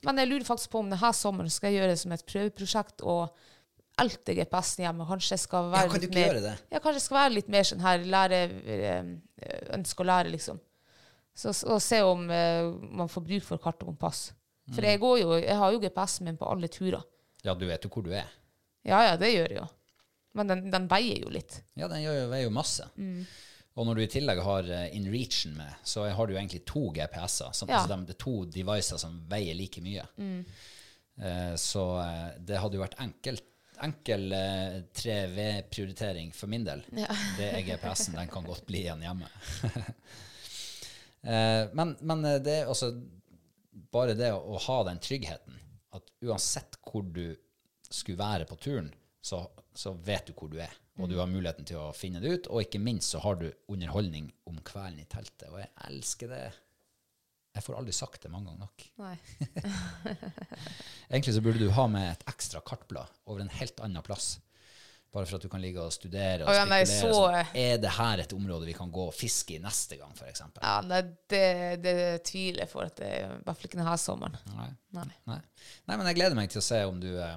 Men 0.07 0.17
jeg 0.17 0.31
lurer 0.31 0.47
faktisk 0.49 0.73
på 0.73 0.81
om 0.81 0.89
denne 0.89 1.13
sommeren 1.17 1.53
skal 1.53 1.71
jeg 1.71 1.83
gjøre 1.83 1.93
det 1.93 2.01
som 2.01 2.13
et 2.17 2.25
prøveprosjekt 2.25 3.03
og 3.05 3.37
elte 3.99 4.35
GPS-en 4.39 4.85
hjemme. 4.87 5.07
Kanskje 5.09 5.35
jeg 5.37 5.43
skal 5.45 5.71
være 5.73 5.87
Ja, 5.87 5.93
kan 5.93 6.01
litt 6.05 6.15
mer? 6.15 6.39
Ja, 6.71 6.79
kanskje 6.81 6.99
jeg 7.01 7.07
skal 7.07 7.19
være 7.19 7.35
litt 7.35 7.49
mer 7.53 7.67
sånn 7.69 7.81
her 7.85 8.05
lære 8.05 8.39
eh, 8.77 9.11
Ønske 9.77 10.05
å 10.05 10.07
lære, 10.09 10.31
liksom. 10.31 10.61
Så, 11.35 11.53
og 11.73 11.81
se 11.81 12.03
om 12.05 12.27
uh, 12.29 12.71
man 13.01 13.09
får 13.09 13.23
bruk 13.25 13.45
for 13.47 13.61
kart 13.63 13.81
og 13.83 13.93
kompass. 13.93 14.33
For 14.75 14.83
Mm. 14.83 14.89
jeg, 14.91 15.01
går 15.01 15.19
jo, 15.21 15.29
jeg 15.41 15.57
har 15.57 15.73
jo 15.73 15.79
GPS-en 15.81 16.25
min 16.29 16.37
på 16.37 16.47
alle 16.47 16.69
turer. 16.69 17.03
Ja, 17.43 17.55
du 17.55 17.65
vet 17.67 17.83
jo 17.85 17.91
hvor 17.91 18.05
du 18.05 18.11
er. 18.13 18.29
Ja, 18.85 18.99
ja, 19.09 19.15
det 19.17 19.31
gjør 19.33 19.49
jeg 19.49 19.57
jo. 19.59 19.69
Men 20.35 20.47
den, 20.47 20.67
den 20.71 20.87
veier 20.91 21.23
jo 21.25 21.31
litt. 21.33 21.57
Ja, 21.75 21.89
den 21.89 22.03
jo, 22.05 22.13
veier 22.31 22.45
jo 22.45 22.53
masse. 22.55 22.87
Mm. 22.97 23.25
Og 23.75 23.87
når 23.89 23.97
du 23.97 24.03
i 24.05 24.11
tillegg 24.13 24.43
har 24.45 24.69
uh, 24.69 24.85
InReachen 24.95 25.57
med, 25.57 25.73
så 25.87 26.05
har 26.13 26.27
du 26.29 26.35
jo 26.35 26.39
egentlig 26.39 26.65
to 26.69 26.91
GPS-er. 26.93 27.53
Som, 27.57 27.69
Ja. 27.73 27.81
altså 27.81 27.97
de, 27.97 28.07
det 28.11 28.15
er 28.19 28.21
to 28.23 28.37
devices 28.45 29.01
som 29.03 29.17
veier 29.31 29.57
like 29.57 29.81
mye. 29.83 30.05
Eh, 31.21 31.55
så 31.61 31.85
eh, 32.01 32.29
det 32.49 32.57
hadde 32.63 32.79
jo 32.79 32.85
vært 32.85 32.99
enkelt. 33.03 33.45
Enkel 33.85 34.33
eh, 34.37 34.81
3V-prioritering 34.97 36.33
for 36.37 36.53
min 36.53 36.65
del. 36.67 36.83
Det 37.39 37.49
er 37.49 37.63
GPS-en. 37.67 38.19
Den 38.19 38.31
kan 38.33 38.47
godt 38.47 38.67
bli 38.69 38.85
igjen 38.87 39.07
hjemme. 39.07 39.31
Eh, 41.21 41.67
men, 41.77 41.91
men 42.01 42.23
eh, 42.25 42.39
det 42.41 42.53
er 42.63 42.69
altså 42.73 42.95
bare 43.93 44.15
det 44.17 44.31
å, 44.33 44.39
å 44.55 44.61
ha 44.65 44.77
den 44.89 45.03
tryggheten, 45.05 45.59
at 45.93 46.07
uansett 46.25 46.79
hvor 46.81 47.05
du 47.05 47.35
skulle 47.91 48.17
være 48.17 48.47
på 48.49 48.57
turen, 48.57 48.89
så, 49.21 49.43
så 49.77 49.93
vet 50.01 50.31
du 50.31 50.33
hvor 50.33 50.49
du 50.49 50.57
er, 50.65 50.73
og 50.97 51.11
du 51.13 51.19
har 51.21 51.29
muligheten 51.29 51.69
til 51.69 51.77
å 51.77 51.91
finne 51.93 52.23
det 52.25 52.33
ut, 52.33 52.49
og 52.49 52.65
ikke 52.65 52.81
minst 52.81 53.13
så 53.13 53.21
har 53.21 53.37
du 53.37 53.51
underholdning 53.69 54.31
om 54.49 54.63
kvelden 54.65 55.03
i 55.03 55.09
teltet, 55.13 55.51
og 55.51 55.61
jeg 55.61 55.71
elsker 55.91 56.33
det. 56.33 56.43
Jeg 57.61 57.67
får 57.67 57.77
aldri 57.77 57.93
sagt 57.93 58.23
det 58.25 58.31
mange 58.33 58.49
ganger 58.49 58.65
nok. 58.65 58.85
Egentlig 61.11 61.35
så 61.37 61.43
burde 61.45 61.61
du 61.61 61.71
ha 61.77 61.85
med 61.93 62.07
et 62.15 62.23
ekstra 62.31 62.63
kartblad 62.65 63.11
over 63.29 63.43
en 63.45 63.53
helt 63.61 63.83
annen 63.85 64.03
plass. 64.07 64.39
Bare 65.11 65.27
for 65.27 65.41
at 65.41 65.43
du 65.43 65.51
kan 65.51 65.59
ligge 65.61 65.83
og 65.83 65.91
studere 65.93 66.45
og 66.47 66.53
oh, 66.53 66.55
ja, 66.55 66.63
nei, 66.71 66.85
spekulere. 66.87 67.11
så- 67.11 67.51
sånn. 67.51 67.57
Er 67.59 67.81
det 67.83 67.91
her 67.97 68.21
et 68.23 68.33
område 68.33 68.69
vi 68.69 68.77
kan 68.79 68.93
gå 68.95 69.09
og 69.09 69.15
fiske 69.15 69.57
i 69.57 69.59
neste 69.59 69.99
gang, 69.99 70.13
f.eks.? 70.15 70.43
Ja, 70.63 70.77
nei, 70.87 71.01
det, 71.29 71.83
det 71.83 71.95
tviler 72.31 72.63
jeg 72.63 72.71
for 72.71 72.87
at 72.87 72.97
det 73.03 73.11
i 73.19 73.25
hvert 73.27 73.57
fall 73.59 73.69
ikke 73.69 73.81
denne 73.83 73.97
sommeren. 73.99 74.39
Nei. 74.55 74.69
Nei. 75.01 75.09
Nei. 75.27 75.41
Nei, 75.91 75.97
men 75.97 76.07
jeg 76.13 76.21
gleder 76.21 76.39
meg 76.39 76.53
til 76.55 76.63
å 76.63 76.67
se 76.69 76.81
om 76.87 77.01
du 77.03 77.11
eh, 77.19 77.37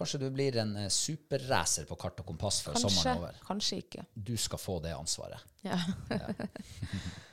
Kanskje 0.00 0.20
du 0.22 0.30
blir 0.32 0.56
en 0.62 0.70
eh, 0.80 0.88
superracer 0.88 1.84
på 1.84 1.96
kart 2.00 2.22
og 2.22 2.30
kompass 2.32 2.62
før 2.64 2.72
Kanskje, 2.78 2.88
sommeren 2.94 3.10
er 3.12 3.20
over. 3.20 3.40
kanskje 3.44 3.82
ikke. 3.84 4.04
Du 4.16 4.32
skal 4.40 4.58
få 4.62 4.78
det 4.80 4.94
ansvaret. 4.96 5.44
Ja. 5.66 5.76
Ja. 6.08 6.24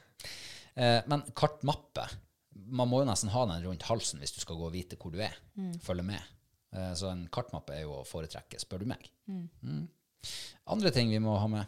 Eh, 0.77 0.99
men 1.09 1.23
kartmappe 1.33 2.03
Man 2.69 2.89
må 2.91 2.99
jo 3.01 3.07
nesten 3.09 3.31
ha 3.33 3.45
den 3.49 3.63
rundt 3.65 3.85
halsen 3.87 4.19
hvis 4.21 4.33
du 4.35 4.41
skal 4.43 4.57
gå 4.59 4.65
og 4.67 4.73
vite 4.75 4.97
hvor 4.99 5.13
du 5.13 5.21
er. 5.23 5.33
Mm. 5.55 5.71
Følge 5.81 6.03
med. 6.03 6.21
Eh, 6.75 6.91
så 6.99 7.09
en 7.13 7.25
kartmappe 7.31 7.73
er 7.77 7.85
jo 7.85 7.93
å 8.01 8.05
foretrekke, 8.05 8.59
spør 8.59 8.83
du 8.83 8.89
meg. 8.91 9.05
Mm. 9.31 9.45
Mm. 9.63 9.85
Andre 10.75 10.91
ting 10.91 11.09
vi 11.13 11.21
må 11.23 11.37
ha 11.39 11.47
med 11.47 11.65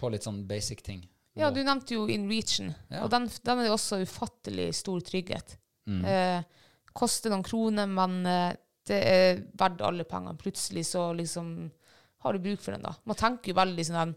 på 0.00 0.10
litt 0.10 0.26
sånn 0.26 0.42
basic 0.48 0.82
ting. 0.82 1.04
ja, 1.38 1.50
du 1.54 1.60
nevnte 1.64 1.94
jo 1.94 2.06
InReachen, 2.10 2.72
Ja. 2.90 3.04
og 3.04 3.10
den, 3.10 3.28
den 3.46 3.62
er 3.62 3.70
også 3.74 4.00
ufattelig 4.02 4.68
stor 4.74 5.00
trygghet. 5.06 5.56
Mm. 5.86 6.04
Eh, 6.04 6.42
koster 6.94 7.30
noen 7.30 7.44
kroner, 7.46 7.86
men 7.90 8.20
eh, 8.26 8.56
det 8.86 8.98
er 9.08 9.40
verdt 9.58 9.82
alle 9.86 10.04
pengene. 10.04 10.36
Plutselig 10.38 10.86
så 10.90 11.12
liksom 11.16 11.70
har 12.24 12.32
du 12.32 12.38
bruk 12.44 12.60
for 12.64 12.72
den, 12.74 12.82
da. 12.82 12.94
Man 13.04 13.16
tenker 13.20 13.52
jo 13.52 13.58
veldig 13.58 13.86
sånn 13.86 14.00
den, 14.02 14.16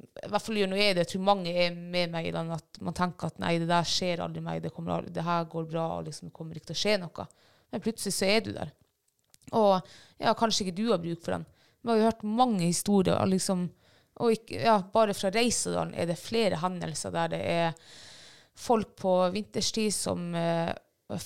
I 0.00 0.28
hvert 0.30 0.44
fall 0.44 0.58
gjør 0.60 0.70
noe 0.70 0.80
jeg 0.80 0.96
det. 0.96 1.04
Jeg 1.04 1.12
tror 1.12 1.24
mange 1.28 1.52
er 1.52 1.74
med 1.76 2.12
meg 2.12 2.28
i 2.28 2.34
den 2.34 2.52
at 2.54 2.80
man 2.84 2.96
tenker 2.96 3.30
at 3.30 3.40
nei, 3.42 3.54
det 3.60 3.68
der 3.70 3.86
skjer 3.88 4.22
aldri 4.24 4.42
meg, 4.44 4.62
det, 4.64 4.72
kommer 4.74 5.06
det 5.06 5.24
her 5.26 5.48
går 5.50 5.68
bra, 5.70 5.86
og 5.98 6.08
liksom, 6.08 6.30
det 6.30 6.36
kommer 6.36 6.58
ikke 6.58 6.70
til 6.72 6.78
å 6.78 6.82
skje 6.82 6.96
noe. 7.02 7.26
Men 7.70 7.84
plutselig 7.84 8.16
så 8.16 8.28
er 8.28 8.44
du 8.44 8.52
der. 8.56 8.72
Og 9.56 9.74
ja, 10.20 10.34
kanskje 10.38 10.66
ikke 10.66 10.78
du 10.78 10.86
har 10.90 11.02
bruk 11.02 11.22
for 11.24 11.36
den. 11.36 11.46
Vi 11.80 11.90
har 11.90 12.00
jo 12.00 12.08
hørt 12.08 12.26
mange 12.26 12.66
historier. 12.66 13.16
og 13.16 13.30
Liksom, 13.32 13.64
og 14.20 14.36
ikke, 14.36 14.60
ja, 14.66 14.76
bare 14.92 15.16
fra 15.16 15.32
Reisadalen 15.34 15.94
er 15.96 16.10
det 16.10 16.18
flere 16.20 16.60
hendelser 16.60 17.14
der 17.14 17.32
det 17.32 17.40
er 17.40 17.96
folk 18.60 18.92
på 19.00 19.14
vinterstid 19.32 19.94
som 19.94 20.34
uh, 20.36 20.72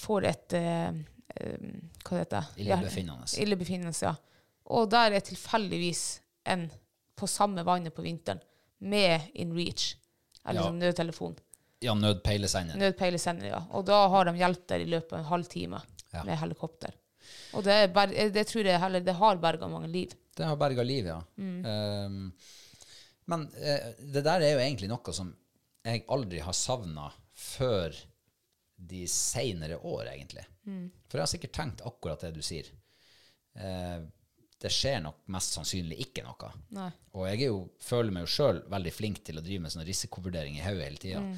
får 0.04 0.28
et 0.30 0.56
uh, 0.60 1.02
Hva 1.34 2.20
heter 2.20 2.36
det? 2.36 2.62
Illebefinnende. 2.62 3.26
Illebefinnende, 3.42 3.96
ja. 4.04 4.14
Og 4.70 4.86
der 4.92 5.16
er 5.16 5.24
tilfeldigvis 5.24 6.04
en 6.48 6.68
på 7.18 7.26
samme 7.30 7.64
vannet 7.66 7.94
på 7.94 8.04
vinteren 8.04 8.40
med 8.80 9.30
InReach, 9.34 9.94
eller 10.46 10.60
Ja. 10.60 10.66
som 10.66 10.78
nødtelefon. 10.78 11.36
Ja, 11.80 11.94
nødpeilesender. 11.94 12.76
Nødpeilesender, 12.76 13.46
ja. 13.46 13.62
Og 13.70 13.84
da 13.86 14.08
har 14.08 14.24
de 14.24 14.36
hjelp 14.36 14.66
der 14.68 14.80
i 14.80 14.84
løpet 14.88 15.12
av 15.12 15.18
en 15.18 15.24
halv 15.24 15.44
time 15.44 15.80
Ja. 16.12 16.22
med 16.24 16.38
helikopter. 16.38 16.94
Og 17.54 17.64
det, 17.64 17.92
ber 17.92 18.06
det 18.06 18.46
tror 18.46 18.64
jeg 18.64 18.80
heller 18.80 19.00
det 19.00 19.14
har 19.14 19.36
berga 19.36 19.68
mange 19.68 19.88
liv. 19.88 20.12
Det 20.36 20.44
har 20.44 20.56
berga 20.56 20.82
liv, 20.82 21.06
ja. 21.06 21.20
Mm. 21.36 21.64
Um, 21.64 22.32
men 23.26 23.46
uh, 23.48 23.92
det 24.12 24.24
der 24.24 24.40
er 24.40 24.52
jo 24.52 24.58
egentlig 24.58 24.88
noe 24.88 25.12
som 25.12 25.34
jeg 25.84 26.04
aldri 26.08 26.40
har 26.40 26.52
savna 26.52 27.10
før 27.34 27.94
de 28.76 29.06
seinere 29.08 29.78
år, 29.78 30.08
egentlig. 30.12 30.44
Mm. 30.66 30.90
For 31.08 31.18
jeg 31.18 31.22
har 31.22 31.32
sikkert 31.32 31.52
tenkt 31.56 31.84
akkurat 31.86 32.20
det 32.20 32.32
du 32.34 32.42
sier. 32.42 32.66
Eh, 33.54 34.00
det 34.64 34.70
skjer 34.72 35.02
nok 35.04 35.26
mest 35.34 35.58
sannsynlig 35.58 35.98
ikke 36.06 36.22
noe. 36.24 36.50
Nei. 36.72 36.88
Og 37.18 37.26
jeg 37.28 37.50
jo, 37.50 37.58
føler 37.84 38.14
meg 38.16 38.24
jo 38.24 38.32
sjøl 38.32 38.62
veldig 38.72 38.92
flink 38.96 39.20
til 39.26 39.36
å 39.36 39.44
drive 39.44 39.66
med 39.66 39.74
sånn 39.74 39.84
risikovurdering 39.84 40.56
i 40.56 40.64
hodet 40.64 40.86
hele 40.86 41.02
tida. 41.02 41.20
Mm. 41.20 41.34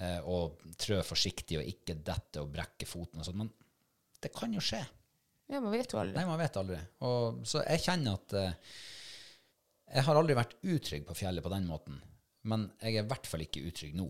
Eh, 0.00 0.28
og 0.30 0.62
trø 0.78 1.00
forsiktig 1.02 1.58
og 1.58 1.66
ikke 1.66 1.98
dette 2.06 2.42
og 2.42 2.52
brekke 2.54 2.86
foten 2.86 3.22
og 3.22 3.26
sånn. 3.26 3.42
Men 3.42 3.50
det 4.22 4.30
kan 4.36 4.54
jo 4.54 4.62
skje. 4.62 4.84
Ja, 5.50 5.58
man 5.58 5.74
vet 5.74 5.90
jo 5.90 5.98
aldri. 5.98 6.14
Nei, 6.14 6.28
man 6.28 6.38
vet 6.38 6.60
aldri. 6.60 6.78
Og, 7.08 7.42
så 7.50 7.64
jeg 7.66 7.82
kjenner 7.88 8.20
at 8.20 8.36
eh, 8.38 8.78
jeg 9.90 10.06
har 10.06 10.20
aldri 10.20 10.38
vært 10.38 10.56
utrygg 10.62 11.08
på 11.08 11.18
fjellet 11.24 11.42
på 11.42 11.50
den 11.50 11.66
måten. 11.66 11.98
Men 12.46 12.68
jeg 12.78 13.00
er 13.00 13.02
i 13.02 13.10
hvert 13.10 13.26
fall 13.26 13.42
ikke 13.44 13.64
utrygg 13.66 13.98
nå, 13.98 14.06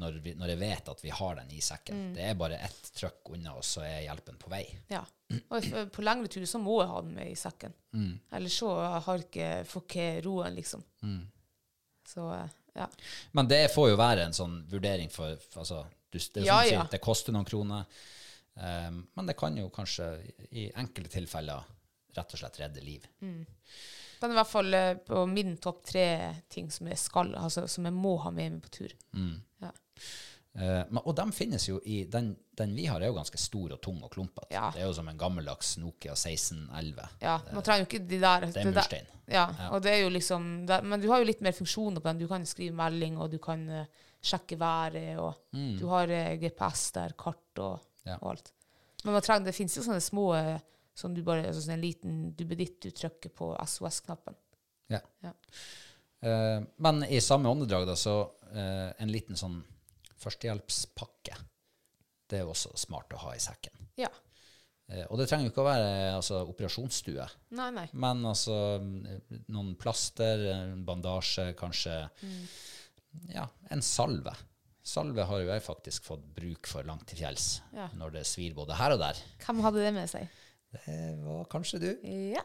når, 0.00 0.18
vi, 0.24 0.32
når 0.38 0.52
jeg 0.54 0.60
vet 0.60 0.88
at 0.90 1.04
vi 1.04 1.12
har 1.14 1.36
den 1.38 1.52
i 1.54 1.60
sekken. 1.62 2.00
Det 2.16 2.24
er 2.26 2.38
bare 2.38 2.58
ett 2.66 2.88
trøkk 2.96 3.30
unna, 3.36 3.54
og 3.58 3.64
så 3.66 3.84
er 3.86 4.04
hjelpen 4.06 4.38
på 4.40 4.50
vei. 4.52 4.64
Ja. 4.90 5.04
Og 5.54 5.68
på 5.94 6.04
lengre 6.04 6.30
tur 6.30 6.44
så 6.50 6.58
må 6.62 6.80
jeg 6.82 6.90
ha 6.90 7.02
den 7.04 7.14
med 7.16 7.30
i 7.30 7.38
sekken. 7.38 7.74
Ellers 8.34 8.58
så 8.58 8.72
har 9.06 9.22
ikke, 9.22 9.48
får 9.70 9.86
ikke 9.86 10.08
roen, 10.26 10.58
liksom. 10.58 10.82
Så 12.10 12.26
eh, 12.34 12.50
ja. 12.74 12.88
Men 13.32 13.48
det 13.48 13.68
får 13.74 13.92
jo 13.92 13.98
være 13.98 14.26
en 14.26 14.34
sånn 14.36 14.58
vurdering 14.70 15.10
for, 15.12 15.38
for 15.50 15.62
altså, 15.62 15.84
du, 16.10 16.18
Det 16.18 16.44
Ja, 16.44 16.60
sånn, 16.62 16.74
ja. 16.74 16.86
det 16.90 17.02
koster 17.02 17.34
noen 17.34 17.46
kroner. 17.48 17.86
Um, 18.54 19.00
men 19.14 19.26
det 19.26 19.34
kan 19.38 19.56
jo 19.58 19.68
kanskje 19.74 20.12
i 20.54 20.68
enkelte 20.78 21.16
tilfeller 21.16 21.64
rett 22.14 22.34
og 22.34 22.38
slett 22.38 22.60
redde 22.60 22.82
liv. 22.84 23.06
Den 23.20 24.30
er 24.30 24.36
i 24.36 24.38
hvert 24.38 24.50
fall 24.50 24.76
eh, 24.78 24.92
på 25.02 25.24
min 25.26 25.56
topp 25.62 25.82
tre 25.90 26.06
ting 26.50 26.70
som 26.70 26.86
jeg 26.88 27.00
skal, 27.02 27.32
altså 27.34 27.66
som 27.70 27.88
jeg 27.88 27.96
må 27.96 28.14
ha 28.22 28.30
med 28.34 28.56
meg 28.56 28.62
på 28.64 28.70
tur. 28.78 28.94
Ja. 29.14 29.32
Eh, 30.54 30.82
men, 30.90 31.00
og 31.02 31.16
de 31.18 31.24
finnes 31.34 31.64
jo 31.68 31.80
i 31.90 32.04
den, 32.10 32.28
den 32.58 32.74
vi 32.76 32.86
har, 32.86 33.02
er 33.02 33.10
jo 33.10 33.16
ganske 33.16 33.40
stor 33.42 33.74
og 33.74 33.80
tung 33.82 33.98
og 34.06 34.12
klumpete. 34.14 34.52
Ja. 34.54 34.68
Det 34.74 34.84
er 34.84 34.86
jo 34.86 34.94
som 34.96 35.08
en 35.10 35.18
gammeldags 35.18 35.76
Nokia 35.82 36.14
1611. 36.14 37.08
Ja, 37.24 37.40
man 37.52 37.66
trenger 37.66 37.84
jo 37.84 37.88
ikke 37.90 38.02
de 38.06 38.20
der. 38.22 38.46
Det 38.52 38.62
er 38.62 38.70
murstein. 38.70 39.10
Ja, 39.26 39.46
og 39.72 39.80
det 39.82 39.94
er 39.94 40.02
jo 40.04 40.10
liksom, 40.12 40.66
det, 40.68 40.82
men 40.84 41.00
du 41.00 41.08
har 41.10 41.22
jo 41.22 41.26
litt 41.30 41.40
mer 41.42 41.56
funksjoner 41.56 42.02
på 42.04 42.10
den. 42.10 42.20
Du 42.22 42.28
kan 42.30 42.44
skrive 42.46 42.76
melding, 42.76 43.16
og 43.18 43.32
du 43.32 43.38
kan 43.42 43.62
uh, 43.72 44.04
sjekke 44.24 44.58
været, 44.60 45.16
og 45.16 45.56
du 45.80 45.86
har 45.88 46.12
uh, 46.12 46.34
GPS 46.42 46.90
der, 46.98 47.16
kart 47.18 47.64
og, 47.64 47.80
Mm. 48.04 48.10
Ja. 48.10 48.18
og 48.20 48.34
alt. 48.34 48.50
Men 49.04 49.14
man 49.16 49.22
trenger, 49.24 49.46
det 49.48 49.54
finnes 49.56 49.74
jo 49.78 49.82
sånne 49.86 50.00
små, 50.04 50.24
eh, 50.36 50.58
som 50.92 51.14
du 51.16 51.22
bare, 51.24 51.46
altså 51.48 51.62
sånn 51.64 51.78
en 51.78 51.80
liten 51.80 52.18
duppeditt 52.36 52.74
du 52.84 52.90
trykker 52.92 53.32
på 53.32 53.46
SOS-knappen. 53.64 54.36
Ja. 54.92 55.00
Ja. 55.24 55.32
Eh, 56.20 56.58
men 56.84 57.00
i 57.08 57.20
samme 57.24 57.48
åndedrag, 57.48 57.86
da, 57.88 57.96
så 57.96 58.14
eh, 58.52 58.90
en 59.00 59.08
liten 59.12 59.40
sånn 59.40 59.56
førstehjelpspakke. 60.24 61.36
Det 62.28 62.40
er 62.40 62.46
jo 62.46 62.54
også 62.54 62.72
smart 62.80 63.12
å 63.14 63.20
ha 63.26 63.34
i 63.36 63.42
sekken. 63.42 63.88
Ja. 64.00 64.08
Eh, 64.88 65.04
og 65.08 65.20
det 65.20 65.28
trenger 65.30 65.48
jo 65.48 65.52
ikke 65.52 65.62
å 65.64 65.68
være 65.68 65.90
altså, 66.16 66.42
operasjonsstue. 66.50 67.26
Nei, 67.56 67.68
nei. 67.76 67.86
Men 67.92 68.24
altså 68.28 68.56
mm, 68.82 69.44
noen 69.54 69.74
plaster, 69.80 70.42
en 70.54 70.82
bandasje, 70.88 71.52
kanskje 71.60 72.00
Ja, 73.30 73.46
en 73.70 73.84
salve. 73.84 74.32
Salve 74.84 75.24
har 75.24 75.40
jo 75.40 75.48
jeg 75.48 75.62
faktisk 75.64 76.04
fått 76.04 76.24
bruk 76.36 76.68
for 76.68 76.84
langt 76.84 77.06
til 77.08 77.22
fjells 77.22 77.60
Ja. 77.72 77.86
når 77.96 78.18
det 78.18 78.24
svir 78.28 78.56
både 78.56 78.76
her 78.76 78.96
og 78.96 79.00
der. 79.00 79.20
Hvem 79.46 79.62
hadde 79.64 79.84
det 79.84 79.92
med 79.96 80.10
seg? 80.10 80.28
Det 80.74 81.16
var 81.22 81.44
kanskje 81.52 81.78
du. 81.78 81.90
Ja. 82.34 82.42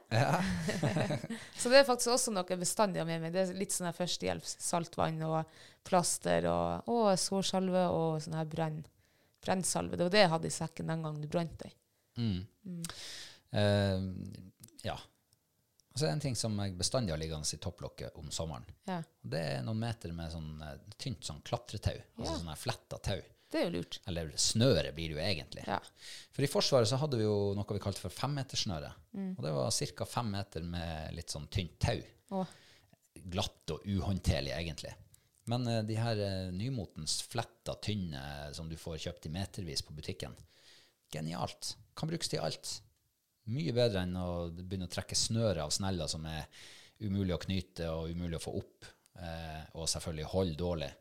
så 1.60 1.72
det 1.72 1.80
er 1.80 1.88
faktisk 1.88 2.14
også 2.14 2.34
noe 2.36 2.58
bestandig 2.62 3.06
med 3.08 3.24
meg. 3.24 3.34
Det 3.34 3.42
er 3.42 3.58
litt 3.58 3.74
sånn 3.74 3.90
førstehjelp. 3.96 4.46
Saltvann 4.46 5.22
og 5.26 5.60
plaster 5.88 6.46
og, 6.52 6.90
og 6.92 7.12
sårsalve 7.20 7.88
og 7.94 8.20
sånn 8.24 8.38
her 8.38 8.50
brenn, 8.50 8.84
brennsalve. 9.44 9.98
Det 9.98 10.08
var 10.08 10.16
det 10.16 10.26
jeg 10.26 10.34
hadde 10.36 10.52
i 10.52 10.58
sekken 10.60 10.94
den 10.94 11.08
gangen 11.08 11.24
du 11.26 11.30
brant 11.32 11.58
deg. 11.64 11.74
Eh, 13.52 14.04
ja. 14.86 15.00
Og 15.90 15.98
så 15.98 16.06
er 16.06 16.12
det 16.12 16.16
en 16.20 16.24
ting 16.28 16.38
som 16.38 16.54
jeg 16.62 16.78
bestandig 16.80 17.16
har 17.16 17.20
liggende 17.22 17.50
i 17.56 17.62
topplokket 17.62 18.16
om 18.22 18.30
sommeren. 18.32 18.68
Ja. 18.88 19.02
Det 19.22 19.42
er 19.56 19.66
noen 19.66 19.82
meter 19.82 20.14
med 20.16 20.32
sånn 20.32 20.54
eh, 20.64 20.78
tynt 21.02 21.26
sånn 21.26 21.42
klatretau. 21.48 21.98
Altså 22.20 22.38
sånn 22.44 22.60
fletta 22.60 23.02
tau. 23.10 23.20
Det 23.50 23.60
er 23.60 23.66
jo 23.66 23.80
lurt. 23.80 23.98
Eller 24.10 24.30
snøret 24.38 24.94
blir 24.94 25.10
det 25.10 25.18
jo 25.18 25.26
egentlig. 25.26 25.64
Ja. 25.66 25.80
For 26.36 26.46
i 26.46 26.50
Forsvaret 26.52 26.90
så 26.90 27.00
hadde 27.02 27.18
vi 27.18 27.26
jo 27.26 27.54
noe 27.58 27.76
vi 27.76 27.82
kalte 27.82 28.04
for 28.04 28.14
femmetersnøre. 28.14 28.92
Og 29.34 29.46
det 29.46 29.54
var 29.56 29.74
ca. 29.74 30.06
fem 30.06 30.30
meter 30.36 30.66
med 30.70 31.16
litt 31.18 31.34
sånn 31.34 31.48
tynt 31.50 31.80
tau. 31.82 31.98
Åh. 32.38 32.52
Glatt 33.34 33.74
og 33.74 33.88
uhåndterlig, 33.90 34.54
egentlig. 34.54 34.94
Men 35.50 35.66
uh, 35.68 35.80
de 35.86 35.98
her 35.98 36.22
uh, 36.22 36.52
nymotens 36.54 37.20
fletta, 37.26 37.76
tynne 37.82 38.22
som 38.54 38.70
du 38.70 38.78
får 38.78 39.00
kjøpt 39.08 39.26
i 39.30 39.34
metervis 39.34 39.82
på 39.86 39.96
butikken, 39.98 40.36
genialt. 41.14 41.74
Kan 41.98 42.12
brukes 42.12 42.30
til 42.30 42.44
alt. 42.46 42.76
Mye 43.50 43.74
bedre 43.74 44.06
enn 44.06 44.14
å 44.20 44.30
begynne 44.54 44.86
å 44.86 44.94
trekke 44.94 45.18
snøret 45.18 45.64
av 45.64 45.74
sneller 45.74 46.10
som 46.12 46.28
er 46.30 46.46
umulig 47.02 47.34
å 47.34 47.42
knyte 47.42 47.90
og 47.90 48.14
umulig 48.14 48.38
å 48.38 48.44
få 48.44 48.54
opp, 48.60 48.86
uh, 49.18 49.64
og 49.74 49.90
selvfølgelig 49.90 50.30
holde 50.36 50.60
dårlig. 50.60 50.92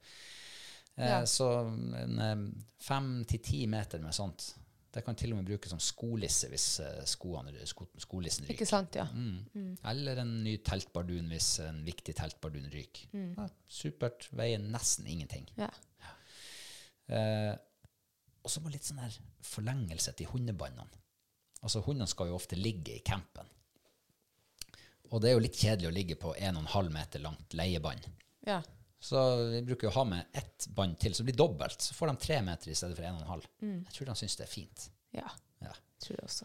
Eh, 0.98 1.08
Ja. 1.08 1.20
Så 1.26 1.46
en 1.62 2.64
fem 2.78 3.24
til 3.24 3.38
ti 3.40 3.66
meter 3.66 3.98
med 4.02 4.12
sånt, 4.14 4.54
det 4.92 5.04
kan 5.04 5.14
til 5.14 5.32
og 5.34 5.38
med 5.38 5.46
brukes 5.46 5.70
som 5.70 5.78
skolisse 5.78 6.48
hvis 6.50 6.80
eh, 6.80 7.04
skoene, 7.06 7.52
sko, 7.68 7.86
skolissen 8.02 8.44
ryker. 8.46 8.54
ikke 8.56 8.66
sant, 8.66 8.94
ja. 8.98 9.04
Mm. 9.12 9.76
Eller 9.84 10.16
en 10.24 10.32
ny 10.44 10.56
teltbardun 10.64 11.28
hvis 11.30 11.58
en 11.66 11.82
viktig 11.86 12.14
teltbardun 12.18 12.70
ryker. 12.72 13.06
Ja, 13.36 13.48
supert. 13.68 14.28
Veier 14.32 14.58
nesten 14.64 15.06
ingenting. 15.06 15.46
ja. 15.56 15.70
Eh, 17.08 17.54
og 18.44 18.50
så 18.52 18.60
må 18.64 18.70
litt 18.72 18.84
sånn 18.86 19.00
her 19.02 19.12
forlengelse 19.44 20.12
til 20.16 20.26
hundebåndene. 20.30 20.88
Altså 21.62 21.80
Hundene 21.84 22.06
skal 22.08 22.28
jo 22.30 22.36
ofte 22.38 22.56
ligge 22.56 22.94
i 22.96 23.00
campen. 23.04 23.48
Og 25.10 25.20
det 25.20 25.30
er 25.30 25.34
jo 25.36 25.42
litt 25.42 25.56
kjedelig 25.58 25.88
å 25.88 25.94
ligge 25.96 26.16
på 26.20 26.34
1,5 26.36 26.90
meter 26.94 27.20
langt 27.24 27.54
leiebånd. 27.56 28.08
ja. 28.46 28.62
Så 29.00 29.20
vi 29.52 29.60
bruker 29.62 29.88
å 29.88 29.94
ha 29.94 30.04
med 30.04 30.26
ett 30.34 30.66
bånd 30.74 30.96
til, 30.98 31.12
så 31.14 31.22
det 31.22 31.30
blir 31.32 31.38
dobbelt. 31.38 31.80
Så 31.82 31.94
får 31.94 32.10
de 32.10 32.16
tre 32.24 32.40
meter 32.42 32.72
i 32.72 32.74
stedet 32.74 32.96
for 32.98 33.06
1,5. 33.06 33.44
Jeg 33.62 33.94
tror 33.94 34.10
de 34.10 34.16
syns 34.18 34.36
det 34.40 34.46
er 34.48 34.52
fint. 34.52 34.88
Ja, 35.14 35.28
Ja. 35.62 35.72
tror 36.02 36.16
jeg 36.18 36.24
også. 36.26 36.44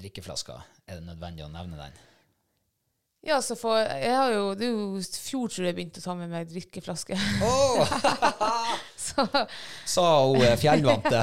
Drikkeflaska, 0.00 0.56
er 0.88 0.98
det 0.98 1.06
nødvendig 1.06 1.44
å 1.44 1.52
nevne 1.52 1.76
den? 1.78 1.92
Ja, 3.24 3.38
så 3.40 3.54
for, 3.56 3.78
jeg 3.78 4.12
har 4.12 4.32
jo, 4.34 4.50
det 4.58 4.66
er 4.66 4.72
jo 4.74 4.98
fjor 5.00 5.48
tror 5.48 5.64
jeg 5.68 5.76
begynte 5.78 6.02
å 6.02 6.04
ta 6.04 6.14
med 6.18 6.28
meg 6.32 6.48
drikkeflaske. 6.50 7.16
så, 9.06 9.24
Sa 9.88 10.04
hun 10.26 10.42
eh, 10.44 10.56
fjellvante. 10.60 11.22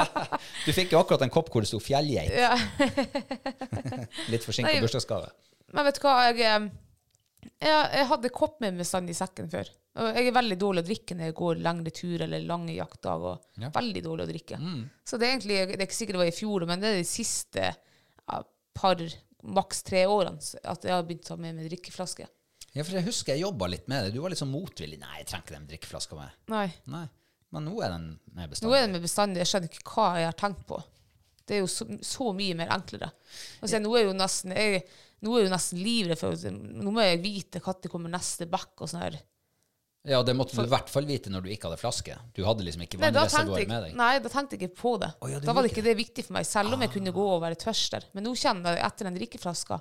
du 0.66 0.70
fikk 0.72 0.94
jo 0.94 1.02
akkurat 1.02 1.26
en 1.26 1.32
kopp 1.34 1.50
hvor 1.52 1.60
det 1.64 1.68
sto 1.68 1.80
'fjellgeit'. 1.82 2.32
ja. 2.32 2.56
Litt 4.32 4.46
forsinka 4.48 4.72
Nei. 4.72 4.80
bursdagsgave. 4.80 5.28
Men 5.76 5.84
vet 5.90 6.00
du 6.00 6.06
hva, 6.06 6.14
jeg, 6.30 6.40
eh, 6.40 6.70
jeg, 7.62 7.82
jeg 7.96 8.08
hadde 8.10 8.32
kopp 8.34 8.60
med 8.64 8.80
sand 8.86 9.10
i 9.10 9.16
sekken 9.16 9.50
før. 9.52 9.70
Og 9.96 10.10
jeg 10.12 10.28
er 10.28 10.36
veldig 10.36 10.56
dårlig 10.60 10.82
å 10.84 10.86
drikke 10.90 11.16
når 11.16 11.30
jeg 11.30 11.36
går 11.38 11.60
lengre 11.64 11.92
tur 11.96 12.24
eller 12.26 12.42
lange 12.44 12.74
jaktdager. 12.76 13.38
Ja. 13.62 13.70
Veldig 13.72 14.02
dårlig 14.04 14.26
å 14.26 14.30
drikke. 14.30 14.58
Mm. 14.60 14.80
Så 15.08 15.16
det 15.16 15.28
er 15.28 15.36
egentlig, 15.36 15.60
det 15.72 15.78
er 15.78 15.86
ikke 15.86 15.98
sikkert 15.98 16.18
det 16.18 16.24
var 16.24 16.32
i 16.32 16.36
fjor, 16.36 16.66
men 16.68 16.82
det 16.82 16.90
er 16.90 16.98
de 17.00 17.06
siste 17.08 17.68
ja, 17.70 18.40
par, 18.76 19.04
maks 19.56 19.80
tre 19.86 20.04
årene 20.10 20.64
at 20.68 20.84
jeg 20.84 20.92
har 20.92 21.06
begynt 21.06 21.24
å 21.24 21.32
ta 21.32 21.38
med 21.40 21.56
meg 21.56 21.70
drikkeflaske. 21.70 22.28
Ja, 22.76 22.84
for 22.84 22.98
jeg 22.98 23.06
husker 23.06 23.32
jeg 23.32 23.46
jobba 23.46 23.70
litt 23.72 23.86
med 23.88 24.04
det. 24.04 24.12
Du 24.12 24.20
var 24.20 24.32
litt 24.32 24.42
sånn 24.42 24.52
motvillig. 24.52 24.98
Nei, 25.00 25.22
jeg 25.22 25.30
trenger 25.30 25.46
ikke 25.46 25.56
den 25.56 25.70
drikkeflaska 25.70 26.18
med. 26.18 26.36
Nei. 26.52 26.66
Nei. 26.92 27.06
Men 27.56 27.64
nå 27.70 27.78
er 27.80 27.94
den 27.94 28.06
med 28.36 28.52
bestandig. 28.52 28.68
Nå 28.68 28.76
er 28.76 28.84
den 28.84 28.96
med 28.98 29.06
bestandig, 29.06 29.40
jeg 29.40 29.52
skjønner 29.52 29.72
ikke 29.72 29.94
hva 29.94 30.06
jeg 30.20 30.28
har 30.28 30.38
tenkt 30.42 30.66
på. 30.68 30.82
Det 31.46 31.56
er 31.56 31.62
jo 31.62 31.70
så, 31.70 31.86
så 32.04 32.32
mye 32.36 32.56
mer 32.58 32.72
enklere. 32.74 33.08
Altså, 33.62 33.76
så, 33.76 33.80
nå 33.80 33.92
er 33.96 34.08
jo 34.08 34.14
nesten, 34.18 34.52
jeg, 34.58 34.82
nå 35.24 35.36
er 35.36 35.46
jo 35.46 35.52
nesten 35.52 35.80
livredd 35.80 36.20
for 36.20 36.50
Nå 36.52 36.92
må 36.92 37.04
jeg 37.04 37.22
vite 37.22 37.62
når 37.64 37.88
kommer 37.92 38.12
neste 38.12 38.48
bekk 38.50 38.84
og 38.84 38.90
sånn 38.92 39.04
her. 39.06 39.16
Ja, 40.06 40.20
det 40.22 40.36
måtte 40.38 40.54
du 40.54 40.62
i 40.62 40.70
hvert 40.70 40.90
fall 40.90 41.06
vite 41.08 41.30
når 41.34 41.42
du 41.42 41.48
ikke 41.50 41.66
hadde 41.66 41.80
flaske. 41.80 42.14
Du 42.36 42.44
hadde 42.46 42.62
liksom 42.62 42.84
ikke 42.84 43.00
vannreservoar 43.02 43.64
med 43.66 43.86
deg. 43.88 43.96
nei, 43.98 44.10
da 44.22 44.30
tenkte 44.30 44.54
jeg 44.54 44.68
ikke 44.68 44.78
på 44.78 44.92
det. 45.02 45.08
Oh, 45.18 45.30
ja, 45.32 45.40
da 45.42 45.54
var 45.56 45.66
det 45.66 45.72
ikke 45.72 45.82
det 45.82 45.96
viktig 45.98 46.26
for 46.28 46.36
meg, 46.36 46.46
selv 46.46 46.76
om 46.76 46.84
jeg 46.84 46.92
kunne 46.94 47.14
gå 47.16 47.24
og 47.32 47.40
være 47.42 47.58
tørst 47.58 47.96
der. 47.96 48.06
Men 48.14 48.28
nå 48.28 48.34
kjenner 48.38 48.76
jeg 48.76 48.84
etter 48.86 49.08
den 49.08 49.16
drikkeflaska, 49.18 49.80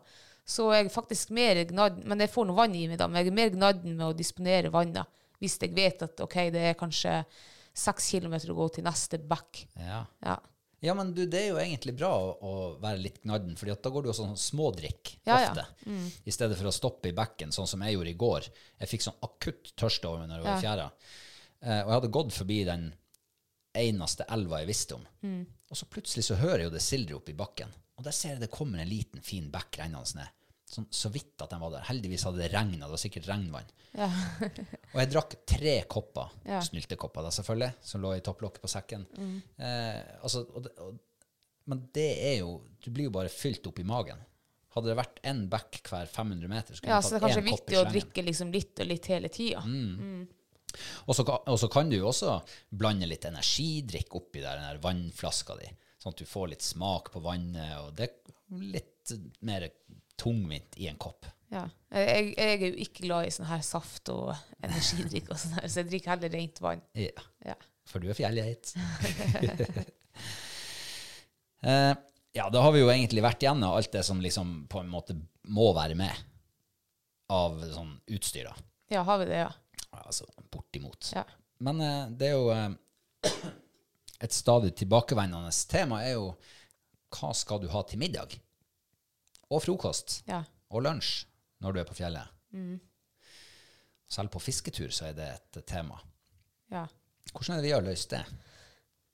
så 0.56 0.70
jeg 0.74 0.90
faktisk 0.94 1.32
mer 1.34 1.58
gnadd 1.66 2.04
Men 2.06 2.22
jeg 2.22 2.30
får 2.30 2.46
noe 2.46 2.58
vann 2.58 2.74
i 2.78 2.84
meg, 2.90 3.00
da. 3.02 3.08
Men 3.10 3.22
jeg 3.22 3.32
er 3.32 3.38
mer 3.38 3.54
gnadd 3.54 3.86
med 3.86 4.04
å 4.08 4.16
disponere 4.18 4.74
vannet 4.74 5.22
hvis 5.42 5.58
jeg 5.62 5.74
vet 5.76 6.02
at 6.06 6.22
OK, 6.24 6.36
det 6.54 6.62
er 6.72 6.78
kanskje 6.80 7.20
seks 7.76 8.08
kilometer 8.16 8.54
å 8.54 8.58
gå 8.58 8.68
til 8.78 8.86
neste 8.88 9.20
bekk. 9.20 9.66
Ja. 9.78 10.06
Ja. 10.26 10.38
Ja, 10.84 10.93
men 10.97 11.13
du, 11.15 11.23
det 11.26 11.39
er 11.39 11.47
jo 11.53 11.59
egentlig 11.61 11.95
bra 11.97 12.11
å, 12.15 12.53
være 12.82 12.99
litt 13.01 13.21
gnadden, 13.23 13.55
for 13.57 13.71
da 13.71 13.91
går 13.93 14.03
du 14.05 14.09
jo 14.11 14.17
sånn 14.17 14.36
smådrikk 14.39 15.15
Ja, 15.26 15.39
ja. 15.41 15.53
ofte. 15.53 15.65
I 16.28 16.34
stedet 16.36 16.57
for 16.59 16.69
å 16.69 16.76
stoppe 16.76 17.09
i 17.09 17.15
bekken, 17.15 17.53
sånn 17.55 17.69
som 17.69 17.82
jeg 17.86 17.95
gjorde 17.95 18.11
i 18.11 18.19
går. 18.26 18.49
Jeg 18.84 18.91
fikk 18.91 19.05
sånn 19.07 19.17
akutt 19.26 19.71
tørste 19.80 20.09
over 20.11 20.23
meg 20.23 20.30
når 20.30 20.38
jeg 20.41 20.45
var 20.45 20.59
i 20.59 20.65
fjæra. 20.65 20.88
Eh, 21.65 21.80
og 21.82 21.89
jeg 21.89 21.95
hadde 21.97 22.13
gått 22.19 22.36
forbi 22.36 22.59
den 22.67 22.86
eneste 23.76 24.28
elva 24.32 24.61
jeg 24.61 24.71
visste 24.71 24.99
om. 24.99 25.07
Og 25.71 25.80
så 25.80 25.88
plutselig 25.89 26.28
så 26.28 26.38
hører 26.39 26.63
jeg 26.63 26.69
jo 26.69 26.76
det 26.76 26.84
sildrer 26.86 27.17
opp 27.17 27.32
i 27.32 27.38
bakken. 27.38 27.73
Og 27.95 28.03
der 28.05 28.15
ser 28.15 28.36
jeg 28.36 28.43
det 28.45 28.51
kommer 28.53 28.80
en 28.84 28.91
liten, 28.91 29.23
fin 29.23 29.47
bekk 29.51 29.80
rennende 29.82 30.19
ned. 30.19 30.34
Sånn, 30.76 30.88
så 30.91 31.07
vidt 31.13 31.39
at 31.39 31.53
den 31.53 31.61
var 31.63 31.71
der. 31.71 31.86
Heldigvis 31.88 32.26
hadde 32.28 32.41
det 32.41 32.49
regna, 32.51 32.84
det 32.84 32.91
var 32.91 32.99
sikkert 32.99 33.30
regnvann. 33.30 33.67
Ja. 33.95 34.09
Og 34.93 34.97
jeg 34.99 35.11
drakk 35.13 35.36
tre 35.47 35.76
kopper, 35.88 36.34
Ja. 36.49 36.59
snyltekopper 36.65 37.23
da 37.23 37.32
selvfølgelig, 37.32 37.71
som 37.88 38.03
lå 38.03 38.11
i 38.17 38.23
topplokket 38.26 38.63
på 38.65 38.71
sekken. 38.73 39.05
Eh, 39.55 40.01
altså, 40.19 40.43
og 40.51 40.67
og, 40.84 40.97
men 41.71 41.80
det 41.95 42.09
er 42.28 42.36
jo 42.43 42.59
Du 42.84 42.91
blir 42.93 43.07
jo 43.07 43.13
bare 43.15 43.32
fylt 43.32 43.65
opp 43.71 43.80
i 43.82 43.86
magen. 43.88 44.19
Hadde 44.76 44.91
det 44.91 44.97
vært 44.99 45.21
én 45.23 45.45
bekk 45.49 45.80
hver 45.88 46.09
500 46.11 46.51
meter, 46.51 46.76
skulle 46.76 46.91
ja, 46.91 46.99
du 46.99 47.07
så 47.07 47.15
det 47.15 47.21
er 47.21 47.23
kanskje 47.23 47.45
viktig 47.47 47.78
å 47.80 47.86
drikke 47.88 48.26
liksom 48.28 48.51
litt 48.51 48.82
og 48.84 48.89
litt 48.91 49.07
hele 49.13 49.32
tida. 49.32 49.61
Og 51.07 51.15
så, 51.15 51.23
og 51.23 51.55
så 51.61 51.69
kan 51.71 51.88
du 51.89 51.95
jo 51.95 52.09
også 52.09 52.36
blande 52.76 53.07
litt 53.07 53.23
energidrikk 53.30 54.17
oppi 54.19 54.43
der, 54.43 54.59
den 54.59 54.67
der 54.67 54.82
vannflaska 54.84 55.55
di, 55.61 55.69
sånn 56.03 56.11
at 56.11 56.19
du 56.19 56.28
får 56.28 56.51
litt 56.51 56.65
smak 56.67 57.13
på 57.13 57.23
vannet, 57.23 57.78
og 57.86 57.93
det 57.95 58.09
er 58.09 58.65
litt 58.76 59.15
mer 59.47 59.69
tungvint 60.20 60.78
i 60.82 60.89
en 60.91 60.99
kopp. 61.01 61.28
Ja. 61.53 61.66
Jeg, 61.93 62.34
jeg 62.36 62.55
er 62.55 62.66
jo 62.66 62.74
ikke 62.86 63.05
glad 63.05 63.28
i 63.28 63.34
sånn 63.34 63.47
her 63.49 63.61
saft 63.66 64.09
og 64.13 64.34
energidrikk, 64.66 65.30
og 65.32 65.39
sånn 65.39 65.55
her, 65.59 65.68
så 65.70 65.82
jeg 65.82 65.91
drikker 65.91 66.16
heller 66.16 66.34
rent 66.34 66.61
vann. 66.63 66.84
Ja. 66.97 67.26
Ja. 67.45 67.57
For 67.86 68.01
du 68.01 68.09
er 68.09 68.18
fjellgeit. 68.18 68.74
eh, 71.70 71.93
ja, 72.36 72.47
da 72.51 72.63
har 72.66 72.74
vi 72.76 72.82
jo 72.82 72.89
egentlig 72.91 73.24
vært 73.24 73.45
gjennom 73.45 73.78
alt 73.78 73.93
det 73.93 74.03
som 74.07 74.22
liksom 74.24 74.55
på 74.72 74.82
en 74.82 74.89
måte 74.91 75.16
må 75.53 75.70
være 75.78 75.97
med 75.99 76.26
av 77.32 77.61
sånn 77.72 77.93
utstyr. 78.11 78.49
da. 78.49 78.55
ja, 78.97 79.05
har 79.05 79.22
vi 79.22 79.30
det, 79.30 79.43
ja. 79.45 79.51
Altså 79.95 80.28
bortimot. 80.51 81.13
ja. 81.16 81.24
Men 81.63 81.80
eh, 81.82 82.09
det 82.11 82.32
er 82.32 82.36
jo 82.36 82.49
eh, 82.51 82.74
Et 84.26 84.32
stadig 84.32 84.72
tilbakevendende 84.80 85.51
tema 85.70 85.99
er 86.05 86.13
jo 86.16 86.30
hva 87.16 87.34
skal 87.36 87.59
du 87.61 87.68
ha 87.72 87.82
til 87.88 87.99
middag? 87.99 88.36
Og 89.52 89.62
frokost. 89.64 90.24
Ja. 90.28 90.43
Og 90.72 90.82
lunsj 90.86 91.26
når 91.62 91.74
du 91.74 91.80
er 91.82 91.88
på 91.89 91.96
fjellet. 91.98 92.32
Selv 94.08 94.30
på 94.34 94.39
fisketur 94.43 94.91
så 94.93 95.10
er 95.10 95.16
det 95.18 95.30
et 95.36 95.66
tema. 95.68 96.00
ja. 96.72 96.86
Hvordan 97.36 97.58
er 97.58 97.62
det 97.64 97.68
vi 97.68 97.74
har 97.74 97.82
løst 97.84 98.12
det? 98.14 98.20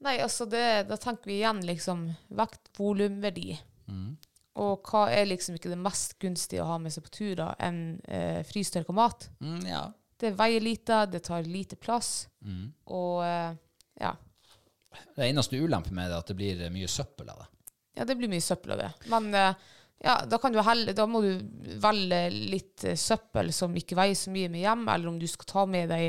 Nei, 0.04 0.18
altså 0.22 0.46
det, 0.46 0.84
da 0.90 0.98
tenker 1.00 1.26
vi 1.30 1.38
igjen 1.40 1.62
liksom 1.66 2.04
vekt, 2.38 2.68
volum, 2.78 3.16
verdi. 3.24 3.56
Mm. 3.88 4.12
Og 4.62 4.84
hva 4.92 5.06
er 5.16 5.26
liksom 5.30 5.56
ikke 5.58 5.72
det 5.72 5.78
mest 5.80 6.18
gunstige 6.22 6.62
å 6.62 6.68
ha 6.74 6.76
med 6.84 6.92
seg 6.94 7.06
på 7.08 7.14
tur 7.16 7.32
da, 7.40 7.48
enn 7.64 7.80
eh, 8.06 8.42
frystørka 8.46 8.94
mat? 8.94 9.30
Mm, 9.40 9.62
ja. 9.70 9.82
Det 10.22 10.34
veier 10.38 10.62
lite, 10.62 11.00
det 11.10 11.24
tar 11.30 11.48
lite 11.48 11.80
plass, 11.82 12.28
Mm. 12.44 12.68
og 12.94 13.24
eh, 13.26 13.56
ja. 14.04 14.12
Det 15.16 15.26
eneste 15.30 15.58
ulempe 15.62 15.94
med 15.96 16.10
det 16.12 16.18
er 16.18 16.26
at 16.26 16.30
det 16.34 16.38
blir 16.42 16.62
mye 16.76 16.90
søppel 16.92 17.30
av 17.32 17.40
det. 17.46 17.48
ja, 18.02 18.06
det 18.06 18.16
blir 18.20 18.30
mye 18.30 18.44
søppel 18.44 18.76
av 18.76 18.84
det. 18.84 18.92
Men 19.10 19.34
eh, 19.34 19.56
ja, 20.04 20.16
da, 20.26 20.38
kan 20.42 20.54
du 20.54 20.62
helle, 20.66 20.94
da 20.98 21.06
må 21.10 21.22
du 21.22 21.32
velge 21.84 22.22
litt 22.34 22.84
eh, 22.90 22.96
søppel 22.98 23.52
som 23.54 23.76
ikke 23.78 23.98
veier 24.00 24.18
så 24.18 24.32
mye 24.34 24.50
med 24.50 24.64
hjem, 24.64 24.88
eller 24.90 25.12
om 25.12 25.20
du 25.22 25.28
skal 25.30 25.46
ta 25.52 25.66
med 25.70 25.92
deg 25.94 26.08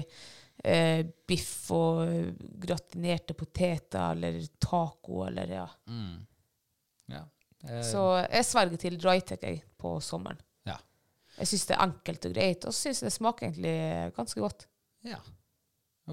eh, 0.65 1.03
biff 1.29 1.71
og 1.77 2.01
eh, 2.07 2.31
gratinerte 2.65 3.35
poteter, 3.37 4.15
eller 4.17 4.41
taco, 4.63 5.27
eller 5.29 5.53
ja. 5.59 5.67
Ja. 7.13 7.23
Eh, 7.69 7.83
Så 7.85 8.07
jeg 8.25 8.49
sverger 8.49 8.81
til 8.87 8.97
drytech 8.99 9.63
på 9.79 9.99
sommeren. 10.01 10.41
ja. 10.65 10.79
Jeg 11.39 11.49
syns 11.49 11.67
det 11.69 11.77
er 11.77 11.85
enkelt 11.87 12.27
og 12.29 12.33
greit, 12.35 12.65
og 12.69 12.75
så 12.75 12.87
syns 12.89 13.03
jeg 13.03 13.09
det 13.11 13.15
smaker 13.17 13.47
egentlig 13.51 13.77
ganske 14.17 14.41
godt. 14.41 14.67
ja. 15.09 15.21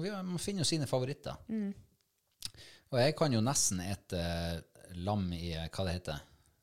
Vi, 0.00 0.08
man 0.08 0.38
finner 0.38 0.62
jo 0.62 0.68
sine 0.68 0.86
favoritter. 0.86 1.34
Mm. 1.50 1.72
Og 2.92 2.98
jeg 3.00 3.14
kan 3.18 3.32
jo 3.34 3.40
nesten 3.42 3.80
ete 3.82 4.20
lam 5.02 5.24
i 5.34 5.50
eh, 5.58 5.66
hva 5.74 5.84
det 5.88 5.96
heter. 5.96 6.20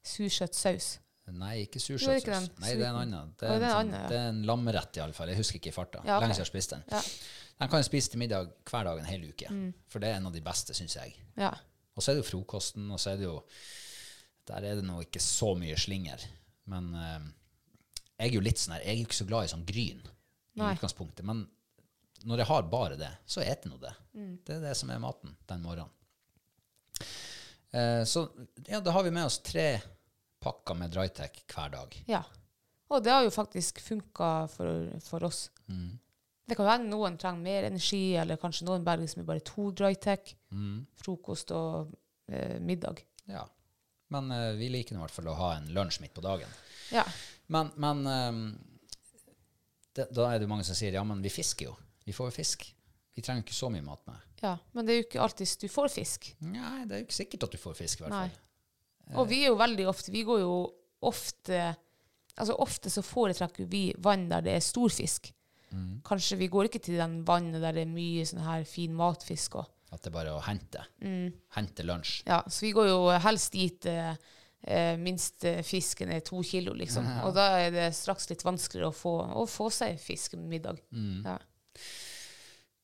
Sursøt 0.07 0.55
saus. 0.55 0.87
Nei, 1.35 1.65
ikke 1.65 1.81
surkjøttsaus. 1.83 2.51
Nei, 2.63 2.75
det 2.79 2.85
er 2.85 2.93
en 2.93 3.01
annen. 3.01 3.33
Det 3.39 3.49
er, 3.49 3.57
en, 3.57 3.73
sånn, 3.73 3.89
ja. 3.91 4.03
det 4.07 4.19
er 4.19 4.29
en 4.31 4.43
lammerett, 4.47 4.99
iallfall. 5.01 5.31
Jeg 5.33 5.41
husker 5.41 5.59
ikke 5.59 5.73
i 5.73 5.75
farta. 5.75 5.99
Ja, 6.05 6.15
okay. 6.15 6.23
Lenge 6.23 6.37
siden 6.37 6.45
jeg 6.45 6.47
har 6.47 6.53
spist 6.53 6.75
den. 6.75 6.85
Ja. 6.93 7.01
Mm. 7.03 7.47
Den 7.57 7.71
kan 7.71 7.81
jeg 7.81 7.87
spise 7.87 8.13
til 8.13 8.21
middag 8.21 8.51
hver 8.69 8.85
dag 8.87 9.01
en 9.01 9.09
hel 9.09 9.25
uke. 9.27 9.49
For 9.91 10.03
det 10.03 10.11
er 10.11 10.19
en 10.19 10.29
av 10.29 10.35
de 10.35 10.43
beste, 10.45 10.75
syns 10.77 10.95
jeg. 10.99 11.17
Ja. 11.39 11.51
Og 11.97 12.05
så 12.05 12.11
er 12.11 12.17
det 12.17 12.23
jo 12.23 12.29
frokosten, 12.29 12.85
og 12.93 13.01
så 13.01 13.13
er 13.13 13.19
det 13.19 13.25
jo 13.25 13.39
Der 14.47 14.63
er 14.63 14.77
det 14.79 14.85
nå 14.87 15.01
ikke 15.03 15.19
så 15.19 15.51
mye 15.59 15.75
slinger. 15.75 16.21
Men 16.71 16.93
eh, 16.95 17.25
jeg 18.21 18.29
er 18.29 18.35
jo 18.37 18.43
litt 18.45 18.61
sånn 18.61 18.77
her, 18.77 18.85
jeg 18.85 18.93
er 18.93 19.01
jo 19.01 19.07
ikke 19.09 19.17
så 19.17 19.27
glad 19.27 19.47
i 19.47 19.51
sånn 19.51 19.65
gryn 19.67 19.99
i 20.05 20.61
Nei. 20.61 20.71
utgangspunktet. 20.77 21.25
Men 21.27 21.43
når 22.23 22.41
jeg 22.41 22.49
har 22.53 22.69
bare 22.71 22.95
det, 22.99 23.11
så 23.27 23.43
eter 23.43 23.73
nå 23.73 23.81
det. 23.81 23.91
Mm. 24.15 24.31
Det 24.47 24.55
er 24.55 24.63
det 24.69 24.77
som 24.79 24.93
er 24.93 25.03
maten 25.03 25.35
den 25.51 25.65
morgenen. 25.65 25.91
Eh, 27.75 28.03
så 28.07 28.23
ja, 28.69 28.79
da 28.79 28.93
har 28.95 29.03
vi 29.03 29.11
med 29.11 29.27
oss 29.27 29.41
tre 29.43 29.67
pakker 30.43 30.77
med 30.77 30.93
Drytec 30.93 31.43
hver 31.51 31.71
dag. 31.73 31.95
Ja. 32.09 32.23
Og 32.93 33.03
det 33.03 33.11
har 33.11 33.23
jo 33.25 33.33
faktisk 33.33 33.81
funka 33.83 34.29
for, 34.51 34.91
for 35.03 35.25
oss. 35.27 35.47
Mm. 35.67 35.97
Det 36.47 36.55
kan 36.55 36.69
være 36.69 36.87
noen 36.87 37.17
trenger 37.19 37.43
mer 37.43 37.67
energi, 37.67 38.15
eller 38.15 38.39
kanskje 38.39 38.67
noen 38.69 38.85
berger 38.87 39.09
som 39.11 39.23
er 39.23 39.27
bare 39.27 39.43
to 39.43 39.67
Drytec. 39.75 40.31
Mm. 40.55 40.85
Frokost 41.01 41.51
og 41.55 41.91
eh, 42.31 42.55
middag. 42.63 43.01
Ja. 43.27 43.43
Men 44.15 44.31
eh, 44.31 44.53
vi 44.55 44.69
liker 44.71 44.95
nå 44.95 45.01
i 45.01 45.03
hvert 45.03 45.17
fall 45.17 45.27
å 45.33 45.35
ha 45.41 45.49
en 45.57 45.67
lunsj 45.75 45.99
midt 46.05 46.15
på 46.15 46.23
dagen. 46.23 46.53
Ja. 46.95 47.03
Men, 47.51 47.73
men 47.75 48.07
eh, 48.07 48.39
det, 49.97 50.07
da 50.15 50.29
er 50.31 50.39
det 50.39 50.47
jo 50.47 50.53
mange 50.53 50.67
som 50.67 50.77
sier 50.77 50.95
ja, 50.95 51.03
men 51.03 51.19
vi 51.25 51.33
fisker 51.33 51.67
jo. 51.67 51.75
Vi 52.07 52.15
får 52.15 52.31
jo 52.31 52.37
fisk. 52.37 52.63
Vi 53.17 53.25
trenger 53.25 53.43
ikke 53.43 53.57
så 53.57 53.67
mye 53.73 53.83
mat 53.83 54.05
med. 54.07 54.23
ja. 54.45 54.55
Men 54.71 54.87
det 54.87 54.93
er 54.93 55.01
jo 55.01 55.07
ikke 55.09 55.23
alltid 55.25 55.55
du 55.59 55.67
får 55.73 55.91
fisk. 55.91 56.29
Nei, 56.45 56.85
det 56.85 56.95
er 56.95 57.01
jo 57.01 57.07
ikke 57.09 57.17
sikkert 57.17 57.47
at 57.49 57.55
du 57.57 57.59
får 57.59 57.75
fisk, 57.81 57.99
i 57.99 58.05
hvert 58.05 58.15
Nei. 58.15 58.27
Og 59.15 59.29
vi 59.29 59.43
er 59.45 59.53
jo 59.53 59.59
veldig 59.59 59.85
ofte 59.87 60.11
Vi 60.11 60.25
går 60.27 60.41
jo 60.41 60.55
ofte 61.07 61.61
Altså 62.37 62.57
ofte 62.61 62.91
så 62.93 63.01
foretrekker 63.05 63.65
vi 63.71 63.87
vann 64.03 64.27
der 64.29 64.43
det 64.45 64.51
er 64.53 64.61
stor 64.61 64.91
fisk. 64.93 65.31
Mm. 65.71 66.03
Kanskje 66.05 66.37
vi 66.37 66.49
går 66.53 66.67
ikke 66.67 66.81
til 66.85 66.99
den 66.99 67.23
vannet 67.25 67.63
der 67.63 67.73
det 67.73 67.87
er 67.87 67.89
mye 67.89 68.25
sånn 68.29 68.43
her 68.45 68.65
fin 68.69 68.93
matfisk 68.93 69.57
òg. 69.57 69.71
At 69.89 70.03
det 70.03 70.11
er 70.11 70.15
bare 70.19 70.35
å 70.35 70.43
hente. 70.45 70.83
Mm. 71.01 71.31
Hente 71.55 71.85
lunsj. 71.87 72.19
Ja, 72.27 72.43
så 72.45 72.67
vi 72.67 72.73
går 72.77 72.91
jo 72.91 72.99
helst 73.23 73.55
dit 73.55 73.87
eh, 73.89 74.13
eh, 74.61 74.93
minst 75.01 75.47
eh, 75.47 75.63
fisken 75.65 76.11
er 76.13 76.21
to 76.27 76.43
kilo, 76.45 76.75
liksom. 76.77 77.07
Og 77.25 77.33
da 77.37 77.47
er 77.63 77.73
det 77.73 77.87
straks 77.97 78.29
litt 78.29 78.45
vanskeligere 78.45 78.91
å 78.91 78.95
få, 78.95 79.15
å 79.41 79.47
få 79.49 79.71
seg 79.73 79.97
fisk 80.01 80.37
middag. 80.37 80.77
Mm. 80.91 81.25
Ja. 81.25 81.37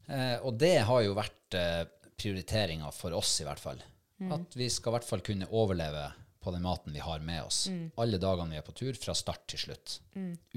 Eh, 0.07 0.37
og 0.43 0.57
det 0.59 0.77
har 0.87 1.03
jo 1.05 1.15
vært 1.17 1.59
eh, 1.59 1.83
prioriteringa 2.19 2.91
for 2.95 3.15
oss, 3.19 3.37
i 3.43 3.47
hvert 3.47 3.61
fall. 3.61 3.83
Mm. 4.23 4.31
At 4.35 4.55
vi 4.55 4.69
skal 4.71 4.91
i 4.93 4.97
hvert 4.97 5.07
fall 5.07 5.23
kunne 5.25 5.47
overleve 5.51 6.03
på 6.43 6.51
den 6.51 6.63
maten 6.65 6.93
vi 6.93 6.99
har 6.99 7.21
med 7.23 7.45
oss. 7.45 7.67
Mm. 7.71 7.91
Alle 8.03 8.17
dagene 8.19 8.51
vi 8.51 8.57
er 8.59 8.65
på 8.67 8.73
tur, 8.75 8.93
fra 8.99 9.13
start 9.15 9.45
til 9.47 9.61
slutt. 9.61 9.93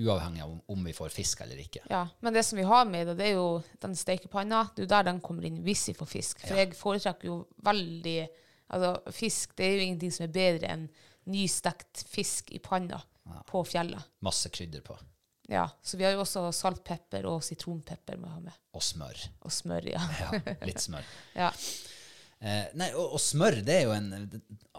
Uavhengig 0.03 0.43
av 0.43 0.51
om, 0.51 0.61
om 0.75 0.89
vi 0.89 0.95
får 0.97 1.13
fisk 1.15 1.45
eller 1.45 1.61
ikke. 1.63 1.85
ja. 1.91 2.01
Men 2.21 2.35
det 2.35 2.43
som 2.47 2.59
vi 2.59 2.65
har 2.67 2.89
med, 2.91 3.07
det 3.07 3.15
det 3.21 3.29
er 3.31 3.37
jo 3.39 3.63
den 3.83 3.95
stekepanna. 3.95 4.65
Det 4.75 4.83
er 4.83 4.89
jo 4.89 4.95
der 4.97 5.07
den 5.13 5.21
kommer 5.23 5.47
inn 5.47 5.61
hvis 5.67 5.89
vi 5.93 5.95
får 5.95 6.11
fisk. 6.11 6.43
For 6.43 6.59
jeg 6.59 6.75
foretrekker 6.75 7.31
jo 7.31 7.45
veldig 7.67 8.19
Altså, 8.67 9.13
fisk 9.15 9.53
det 9.55 9.63
er 9.63 9.77
jo 9.77 9.83
ingenting 9.85 10.11
som 10.11 10.25
er 10.25 10.33
bedre 10.35 10.71
enn 10.75 10.89
nystekt 11.31 12.01
fisk 12.11 12.51
i 12.51 12.59
panna 12.59 12.99
på 13.47 13.61
fjellet. 13.63 14.03
Masse 14.27 14.51
krydder 14.51 14.83
på. 14.83 14.97
Ja, 15.47 15.69
Så 15.83 15.97
vi 15.97 16.03
har 16.05 16.17
jo 16.17 16.25
også 16.25 16.49
saltpepper 16.51 17.27
og 17.31 17.45
sitronpepper 17.47 18.19
med. 18.19 18.51
Og 18.75 18.83
smør. 18.83 19.21
Og 19.47 19.53
smør, 19.55 19.87
ja. 19.93 20.03
Ja, 20.19 20.57
litt 20.67 20.83
smør. 20.83 21.07
ja. 21.39 21.53
Eh, 22.41 22.67
nei, 22.77 22.91
og, 22.93 23.17
og 23.17 23.23
smør, 23.23 23.63
det 23.65 23.79
er 23.79 23.87
jo 23.87 23.95
en 23.97 24.11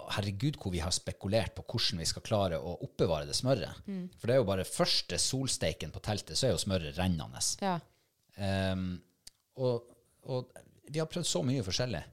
Herregud, 0.08 0.60
hvor 0.62 0.72
vi 0.72 0.80
har 0.80 0.94
spekulert 0.96 1.56
på 1.58 1.66
hvordan 1.68 2.00
vi 2.00 2.08
skal 2.08 2.24
klare 2.24 2.60
å 2.62 2.78
oppbevare 2.86 3.28
det 3.28 3.36
smøret. 3.36 3.82
Mm. 3.90 4.06
For 4.16 4.30
det 4.30 4.36
er 4.36 4.40
jo 4.40 4.48
bare 4.48 4.68
første 4.68 5.20
solsteiken 5.20 5.92
på 5.92 6.04
teltet, 6.06 6.38
så 6.40 6.48
er 6.48 6.54
jo 6.54 6.62
smøret 6.64 6.98
rennende. 7.00 7.44
ja. 7.64 7.78
Um, 8.38 9.00
og, 9.58 9.88
og 10.30 10.52
vi 10.86 11.00
har 11.02 11.10
prøvd 11.10 11.26
så 11.26 11.42
mye 11.42 11.64
forskjellig. 11.66 12.04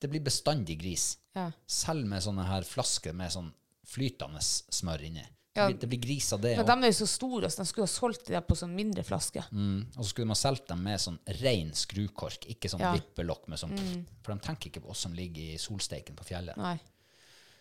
Det 0.00 0.08
blir 0.08 0.24
bestandig 0.24 0.78
gris. 0.80 1.10
Ja. 1.36 1.50
Selv 1.68 2.08
med 2.08 2.24
sånne 2.24 2.46
her 2.48 2.64
flasker 2.64 3.12
med 3.16 3.34
sånn 3.34 3.50
flytende 3.86 4.40
smør 4.40 5.04
inni. 5.06 5.24
Det, 5.56 5.62
Ja. 5.62 5.68
det 5.80 5.88
blir 5.88 6.00
gris 6.02 6.26
av 6.36 6.40
det. 6.44 6.54
Men 6.60 6.66
de 6.68 6.86
er 6.86 6.92
jo 6.92 6.98
så 7.00 7.06
store, 7.08 7.48
så 7.50 7.62
de 7.62 7.66
skulle 7.70 7.86
ha 7.86 7.92
solgt 7.92 8.26
det 8.28 8.40
på 8.46 8.56
sånn 8.60 8.74
mindre 8.76 9.02
flaske. 9.08 9.42
mm, 9.50 9.86
og 9.96 10.02
så 10.04 10.08
skulle 10.10 10.28
man 10.30 10.36
solgt 10.36 10.66
dem 10.68 10.82
med 10.84 11.00
sånn 11.00 11.16
ren 11.40 11.72
skrukork, 11.72 12.44
ikke 12.52 12.68
sånn 12.72 12.80
Ja. 12.84 12.92
Mm. 12.92 13.00
vippelokk 13.00 13.48
med 13.48 13.58
sånn 13.58 13.74
For 14.22 14.34
de 14.34 14.40
tenker 14.44 14.68
ikke 14.70 14.82
på 14.84 14.90
oss 14.92 15.00
som 15.06 15.14
ligger 15.16 15.54
i 15.54 15.56
solsteiken 15.56 16.14
på 16.18 16.24
fjellet. 16.28 16.56
Nei. 16.60 16.76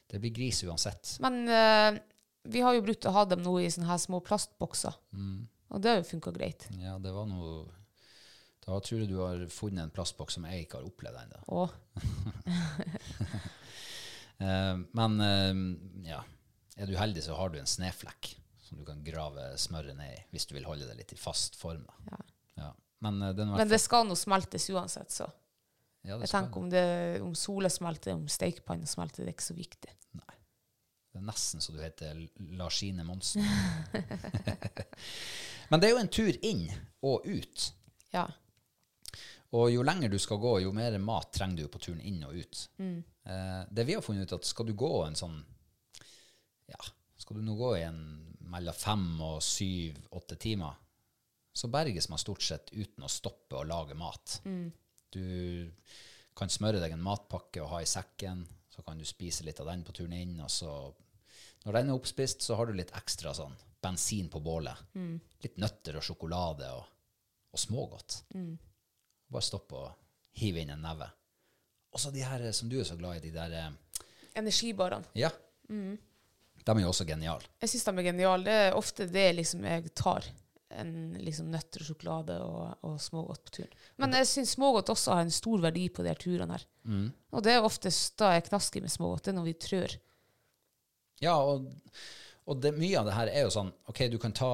Det 0.10 0.20
blir 0.22 0.32
gris 0.36 0.60
uansett. 0.68 1.16
Men 1.24 1.48
uh, 1.50 2.00
vi 2.46 2.62
har 2.62 2.74
jo 2.76 2.82
brukt 2.86 3.06
å 3.08 3.12
ha 3.16 3.24
dem 3.26 3.42
nå 3.42 3.56
i 3.64 3.70
sånne 3.74 3.88
her 3.88 3.98
små 3.98 4.20
plastbokser. 4.22 4.94
Og 5.72 5.82
det 5.82 5.90
har 5.90 5.98
jo 6.04 6.10
funka 6.12 6.32
greit. 6.36 6.68
Ja, 6.78 7.00
det 7.00 7.12
var 7.16 7.26
noe 7.26 7.66
Da 8.66 8.80
tror 8.82 9.00
jeg 9.02 9.10
du 9.10 9.18
har 9.22 9.38
funnet 9.54 9.84
en 9.84 9.92
plastboks 9.94 10.34
som 10.34 10.44
jeg 10.46 10.66
ikke 10.66 10.80
har 10.80 10.86
opplevd 10.90 11.18
ennå. 11.24 11.70
Eh, 14.38 14.78
men 14.92 15.22
uh, 15.22 15.78
ja, 16.10 16.18
er 16.76 16.90
du 16.90 16.96
heldig, 17.00 17.24
så 17.24 17.36
har 17.38 17.50
du 17.54 17.60
en 17.60 17.70
sneflekk 17.70 18.34
som 18.66 18.80
du 18.80 18.86
kan 18.88 19.04
grave 19.06 19.52
smøret 19.62 19.96
ned 19.98 20.12
i, 20.16 20.22
hvis 20.34 20.48
du 20.50 20.56
vil 20.58 20.66
holde 20.68 20.88
det 20.90 20.96
litt 20.98 21.14
i 21.14 21.20
fast 21.20 21.56
form. 21.60 21.84
Ja. 22.10 22.18
Ja. 22.58 22.72
Men, 23.06 23.22
eh, 23.22 23.34
Men 23.36 23.68
det 23.70 23.80
skal 23.84 24.08
nå 24.08 24.16
smeltes 24.18 24.66
uansett, 24.74 25.12
så. 25.14 25.28
ja, 26.04 26.18
Jeg 26.18 26.30
tenker 26.32 26.58
om, 26.64 26.70
det, 26.70 27.22
om 27.22 27.36
sola 27.36 27.70
smelter, 27.70 28.14
om 28.18 28.26
stekepanna 28.28 28.86
smelter, 28.90 29.24
det 29.24 29.32
er 29.34 29.38
ikke 29.38 29.52
så 29.52 29.58
viktig. 29.60 29.92
Det 31.16 31.22
er 31.22 31.28
nesten 31.30 31.62
så 31.64 31.72
du 31.72 31.78
heter 31.80 32.18
Larsine 32.60 33.04
Monsen. 33.08 33.46
Men 35.70 35.80
det 35.80 35.88
er 35.88 35.94
jo 35.94 36.02
en 36.02 36.12
tur 36.12 36.36
inn 36.46 36.66
og 37.08 37.24
ut. 37.24 37.68
Ja. 38.12 38.26
Og 39.56 39.70
jo 39.72 39.86
lenger 39.88 40.12
du 40.12 40.18
skal 40.20 40.42
gå, 40.44 40.58
jo 40.66 40.74
mer 40.76 40.98
mat 41.00 41.30
trenger 41.32 41.64
du 41.64 41.70
på 41.72 41.80
turen 41.86 42.02
inn 42.04 42.20
og 42.28 42.36
ut. 42.36 42.66
Eh, 42.82 43.62
det 43.72 43.86
vi 43.88 43.96
har 43.96 44.04
funnet 44.04 44.28
ut, 44.28 44.36
at 44.42 44.50
skal 44.50 44.68
du 44.68 44.74
gå 44.78 44.92
en 45.06 45.16
sånn 45.16 45.38
Ja, 46.72 46.82
skal 47.18 47.38
du 47.40 47.46
nå 47.46 47.56
gå 47.60 47.76
i 47.78 47.84
en 47.86 48.02
mellom 48.52 48.74
fem 48.78 49.06
og 49.26 49.42
syv, 49.44 49.98
åtte 50.16 50.38
timer, 50.40 50.76
så 51.56 51.70
berges 51.72 52.10
man 52.12 52.20
stort 52.20 52.44
sett 52.44 52.72
uten 52.74 53.04
å 53.06 53.12
stoppe 53.12 53.56
å 53.60 53.64
lage 53.68 53.96
mat. 53.96 54.42
Du 55.10 55.72
kan 56.36 56.52
smøre 56.52 56.82
deg 56.84 56.92
en 56.92 57.04
matpakke 57.04 57.62
og 57.64 57.72
ha 57.72 57.82
i 57.82 57.88
sekken, 57.88 58.44
så 58.70 58.84
kan 58.84 59.00
du 59.00 59.06
spise 59.08 59.46
litt 59.48 59.60
av 59.64 59.70
den 59.72 59.86
på 59.88 59.94
turen 59.96 60.18
inn, 60.18 60.40
og 60.44 60.52
så 60.52 60.72
når 61.66 61.74
den 61.80 61.90
er 61.90 61.98
oppspist, 61.98 62.44
så 62.46 62.58
har 62.60 62.68
du 62.70 62.76
litt 62.78 62.92
ekstra 62.94 63.32
sånn 63.34 63.56
bensin 63.82 64.28
på 64.30 64.40
bålet. 64.44 64.78
Litt 65.46 65.58
nøtter 65.62 65.98
og 65.98 66.04
sjokolade 66.06 66.68
og, 66.76 66.84
og 67.54 67.62
smågodt. 67.62 68.20
Bare 69.32 69.46
stopp 69.46 69.74
og 69.74 69.88
hive 70.38 70.62
inn 70.62 70.74
en 70.76 70.84
neve. 70.86 71.08
Og 71.96 72.02
så 72.04 72.12
de 72.12 72.22
her 72.28 72.44
eh, 72.44 72.52
som 72.54 72.70
du 72.70 72.76
er 72.82 72.86
så 72.86 72.98
glad 73.00 73.18
i, 73.18 73.30
de 73.30 73.32
der 73.34 73.56
eh, 73.56 73.72
Energibarene. 74.36 75.08
Ja. 75.16 75.30
De 76.66 76.74
er 76.74 76.82
jo 76.82 76.90
også 76.90 77.06
geniale. 77.08 77.46
Jeg 77.62 77.72
syns 77.72 77.86
de 77.86 77.94
er 77.94 78.08
geniale. 78.10 78.46
Det 78.48 78.58
er 78.64 78.80
ofte 78.80 79.06
det 79.12 79.28
liksom 79.38 79.68
jeg 79.70 79.94
tar. 79.98 80.26
En 80.76 80.96
liksom 81.22 81.52
nøtter 81.54 81.84
og 81.84 81.88
sjokolade 81.88 82.40
og, 82.42 82.64
og 82.84 82.96
smågodt 83.00 83.44
på 83.46 83.54
turen. 83.60 83.76
Men 84.02 84.18
jeg 84.18 84.28
syns 84.32 84.56
smågodt 84.58 84.90
også 84.92 85.14
har 85.14 85.24
en 85.24 85.32
stor 85.32 85.62
verdi 85.64 85.86
på 85.94 86.04
de 86.04 86.12
her 86.12 86.20
turene 86.20 86.58
her. 86.58 86.66
Og 87.32 87.46
det 87.46 87.54
er 87.54 87.68
oftest 87.68 88.18
da 88.20 88.34
jeg 88.34 88.48
knasker 88.50 88.84
med 88.84 88.92
smågodt. 88.92 89.28
Det 89.28 89.32
er 89.34 89.38
når 89.38 89.48
vi 89.52 89.56
trør. 89.68 89.96
Ja, 91.24 91.38
og, 91.38 91.70
og 92.50 92.60
det, 92.66 92.74
mye 92.76 92.98
av 93.00 93.08
det 93.08 93.16
her 93.16 93.32
er 93.32 93.46
jo 93.46 93.54
sånn 93.54 93.72
OK, 93.92 94.08
du 94.12 94.18
kan 94.22 94.36
ta 94.36 94.52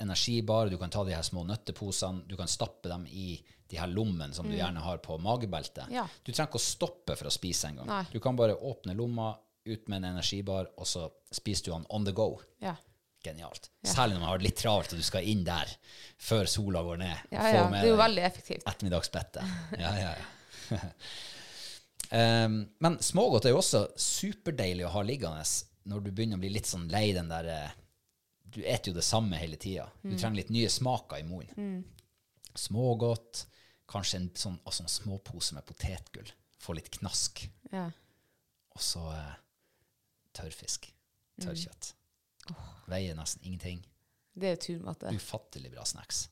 energibar, 0.00 0.70
du 0.70 0.78
kan 0.80 0.90
ta 0.90 1.04
de 1.04 1.12
her 1.12 1.26
små 1.26 1.42
nøtteposene, 1.44 2.24
du 2.30 2.38
kan 2.38 2.48
stappe 2.48 2.88
dem 2.88 3.04
i 3.10 3.34
de 3.70 3.78
her 3.78 3.90
lommene 3.90 4.34
som 4.34 4.48
du 4.48 4.56
gjerne 4.56 4.80
har 4.82 4.98
på 5.04 5.18
magebeltet. 5.22 5.90
Ja. 5.92 6.06
Du 6.24 6.32
trenger 6.32 6.48
ikke 6.48 6.58
å 6.58 6.64
stoppe 6.64 7.14
for 7.18 7.28
å 7.28 7.34
spise 7.34 7.68
engang. 7.68 7.90
Du 8.10 8.18
kan 8.22 8.38
bare 8.38 8.56
åpne 8.56 8.96
lomma, 8.98 9.34
ut 9.64 9.88
med 9.88 10.00
en 10.00 10.12
energibar, 10.14 10.70
og 10.76 10.88
så 10.88 11.08
spiser 11.32 11.66
du 11.66 11.72
den 11.74 11.86
on 11.90 12.06
the 12.06 12.14
go. 12.16 12.32
Ja. 12.62 12.76
Genialt. 13.24 13.68
Særlig 13.84 14.16
når 14.16 14.22
man 14.22 14.30
har 14.30 14.40
det 14.40 14.46
litt 14.48 14.60
travelt 14.62 14.92
og 14.94 15.00
du 15.00 15.04
skal 15.04 15.26
inn 15.28 15.42
der 15.44 15.68
før 16.20 16.48
sola 16.48 16.80
går 16.86 17.02
ned. 17.02 17.26
Ja, 17.34 17.48
ja. 17.52 17.64
Det 17.68 17.82
er 17.82 17.90
jo 17.90 17.98
veldig 18.00 18.22
effektivt. 18.24 18.64
ettermiddagsbettet. 18.64 19.58
Ja, 19.76 19.90
ja, 20.00 20.14
ja. 20.70 20.80
um, 22.46 22.62
men 22.86 22.96
smågodt 23.04 23.48
er 23.48 23.52
jo 23.52 23.60
også 23.60 23.84
superdeilig 24.00 24.88
å 24.88 24.94
ha 24.96 25.04
liggende 25.04 25.44
når 25.90 26.06
du 26.06 26.10
begynner 26.14 26.40
å 26.40 26.44
bli 26.44 26.52
litt 26.54 26.68
sånn 26.70 26.88
lei 26.92 27.10
den 27.16 27.28
der 27.28 27.48
eh, 27.50 27.76
Du 28.50 28.60
eter 28.64 28.90
jo 28.90 28.96
det 28.96 29.06
samme 29.06 29.38
hele 29.38 29.60
tida. 29.60 29.86
Du 30.02 30.16
trenger 30.16 30.40
litt 30.40 30.48
nye 30.50 30.70
smaker 30.72 31.20
i 31.20 31.26
munnen. 31.28 31.84
Smågodt, 32.58 33.44
kanskje 33.90 34.18
en 34.18 34.30
sånn, 34.34 34.56
altså 34.64 34.82
en 34.82 34.90
småpose 34.90 35.54
med 35.54 35.66
potetgull. 35.68 36.32
Få 36.60 36.74
litt 36.74 36.90
knask. 36.96 37.44
Ja. 37.70 37.84
Og 38.74 38.82
så 38.82 39.04
eh, 39.12 39.36
tørrfisk. 40.36 40.90
Tørrkjøtt. 41.40 41.94
Veier 42.90 43.16
nesten 43.18 43.44
ingenting. 43.46 43.82
Det 44.40 44.54
er 44.54 44.60
turmatte. 44.62 45.10
Ufattelig 45.14 45.70
bra 45.72 45.84
snacks. 45.88 46.28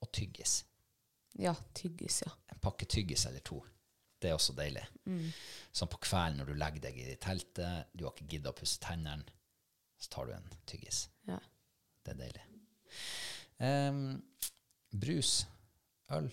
Og 0.00 0.12
tyggis. 0.16 0.60
Ja, 1.38 1.54
tyggis, 1.76 2.22
ja. 2.26 2.32
en 2.50 2.58
pakke 2.62 2.88
tyggis 2.90 3.26
eller 3.28 3.42
to. 3.46 3.60
Det 4.20 4.28
er 4.28 4.36
også 4.36 4.52
deilig. 4.56 4.82
Sånn 5.72 5.88
på 5.92 6.00
kvelden 6.02 6.40
når 6.40 6.50
du 6.50 6.58
legger 6.58 6.84
deg 6.88 6.98
i 7.00 7.14
teltet, 7.22 7.92
du 7.94 8.04
har 8.04 8.12
ikke 8.12 8.28
giddet 8.34 8.50
å 8.50 8.56
pusse 8.58 8.80
tennene, 8.82 9.24
så 10.00 10.10
tar 10.12 10.28
du 10.28 10.34
en 10.36 10.52
tyggis. 10.68 11.08
ja. 11.30 11.38
Det 12.00 12.14
er 12.14 12.20
deilig. 12.22 12.44
Um, 13.60 14.22
brus, 14.96 15.42
øl, 16.16 16.30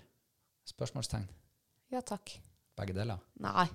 spørsmålstegn. 0.71 1.27
Ja, 1.91 1.99
takk. 1.99 2.31
Begge 2.79 2.95
deler. 2.95 3.19
Nei. 3.43 3.67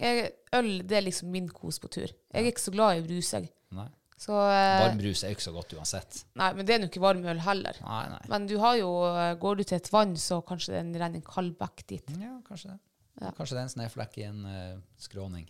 Jeg, 0.00 0.30
øl 0.56 0.70
det 0.88 0.96
er 0.96 1.04
liksom 1.04 1.32
min 1.32 1.48
kos 1.52 1.80
på 1.82 1.90
tur. 1.92 2.08
Jeg 2.08 2.44
er 2.44 2.50
ikke 2.50 2.62
så 2.64 2.72
glad 2.74 3.00
i 3.00 3.02
brus, 3.04 3.32
jeg. 3.36 3.50
Nei. 3.76 3.88
Så, 4.20 4.34
eh, 4.36 4.82
Varm 4.82 4.98
brus 5.00 5.22
er 5.24 5.32
ikke 5.32 5.46
så 5.46 5.52
godt 5.54 5.72
uansett. 5.78 6.24
nei, 6.36 6.50
men 6.52 6.66
det 6.68 6.74
er 6.74 6.80
nå 6.82 6.90
ikke 6.90 7.00
varm 7.00 7.22
øl 7.24 7.38
heller. 7.40 7.78
Nei, 7.80 8.02
nei. 8.12 8.20
Men 8.28 8.48
du 8.50 8.58
har 8.60 8.76
jo, 8.76 8.90
eh, 9.08 9.32
går 9.40 9.56
du 9.56 9.62
til 9.64 9.78
et 9.78 9.88
vann, 9.92 10.12
så 10.20 10.42
kanskje 10.44 10.74
det 10.74 11.00
renner 11.00 11.22
en 11.22 11.24
kald 11.24 11.54
bekk 11.60 11.86
dit. 11.88 12.12
Ja, 12.20 12.34
kanskje 12.44 12.74
det. 12.74 12.78
Ja. 13.20 13.30
Kanskje 13.36 13.56
det 13.56 13.62
er 13.62 13.68
en 13.68 13.72
snøflekk 13.74 14.18
i 14.20 14.26
en 14.28 14.44
uh, 14.44 14.80
skråning. 15.00 15.48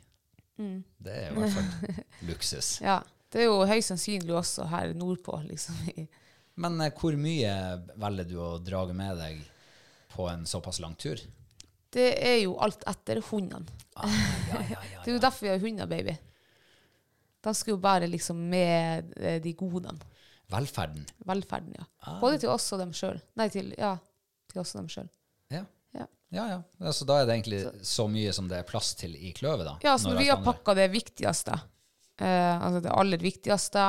Mm. 0.59 0.79
Det 1.03 1.17
er 1.17 1.33
i 1.33 1.35
hvert 1.35 1.57
fall 1.57 1.99
luksus. 2.31 2.71
Ja, 2.83 3.01
det 3.31 3.43
er 3.43 3.51
jo 3.51 3.59
høyst 3.67 3.93
sannsynlig 3.93 4.35
også 4.39 4.67
her 4.71 4.95
nordpå, 4.99 5.41
liksom. 5.51 6.07
Men 6.63 6.79
uh, 6.83 6.89
hvor 6.95 7.19
mye 7.19 7.53
velger 7.99 8.31
du 8.31 8.39
å 8.43 8.53
drage 8.63 8.95
med 8.97 9.19
deg 9.19 9.43
på 10.15 10.31
en 10.31 10.47
såpass 10.47 10.79
lang 10.83 10.95
tur? 10.99 11.19
Det 11.91 12.11
er 12.23 12.39
jo 12.45 12.55
alt 12.63 12.85
etter 12.89 13.19
hundene. 13.31 13.67
Ah, 13.99 14.19
ja, 14.51 14.61
ja, 14.71 14.83
ja, 14.93 15.01
Det 15.05 15.11
er 15.11 15.17
jo 15.17 15.23
derfor 15.23 15.47
vi 15.47 15.53
har 15.53 15.63
hunder, 15.63 15.89
baby. 15.91 16.15
De 17.41 17.55
skal 17.57 17.75
jo 17.75 17.81
bare 17.83 18.09
liksom 18.11 18.41
med 18.53 19.15
eh, 19.17 19.41
de 19.43 19.53
godene. 19.59 19.99
Velferden. 20.51 21.07
Velferden, 21.27 21.75
ja. 21.79 21.87
Ah. 22.05 22.19
Både 22.21 22.41
til 22.43 22.53
oss 22.53 22.69
og 22.75 22.83
dem 22.83 22.93
sjøl. 22.97 23.19
Nei, 23.39 23.49
til, 23.53 23.73
ja, 23.79 23.95
til 24.51 24.63
oss 24.63 24.75
og 24.75 24.83
dem 24.83 24.91
sjøl. 24.93 25.09
Ja. 25.55 25.65
Ja. 25.97 26.07
Ja, 26.35 26.45
ja. 26.53 26.61
Altså, 26.83 27.07
da 27.09 27.21
er 27.21 27.27
det 27.27 27.39
egentlig 27.39 27.63
så 27.87 28.07
mye 28.11 28.35
som 28.35 28.51
det 28.51 28.61
er 28.61 28.69
plass 28.69 28.93
til 28.99 29.17
i 29.17 29.33
kløvet, 29.37 29.67
da. 29.67 29.75
Ja, 29.87 29.97
så 29.99 30.13
når 30.13 30.23
vi 30.23 30.31
har 30.31 30.45
pakka 30.45 30.77
det 30.79 30.91
viktigste, 30.93 31.59
eh, 32.21 32.55
altså 32.55 32.85
det 32.87 32.95
aller 32.95 33.23
viktigste, 33.23 33.89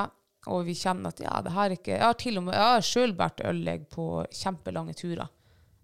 og 0.51 0.65
vi 0.65 0.73
kjenner 0.77 1.13
at 1.13 1.21
ja, 1.21 1.35
det 1.45 1.51
her 1.53 1.67
er 1.67 1.75
ikke 1.75 1.91
Jeg 1.93 2.01
har 2.01 2.15
til 2.17 2.39
og 2.39 2.47
med 2.47 2.55
jeg 2.57 2.65
har 2.65 2.85
sjøl 2.85 3.11
båret 3.13 3.43
ølegg 3.45 3.83
på 3.93 4.05
kjempelange 4.33 4.95
turer. 4.97 5.29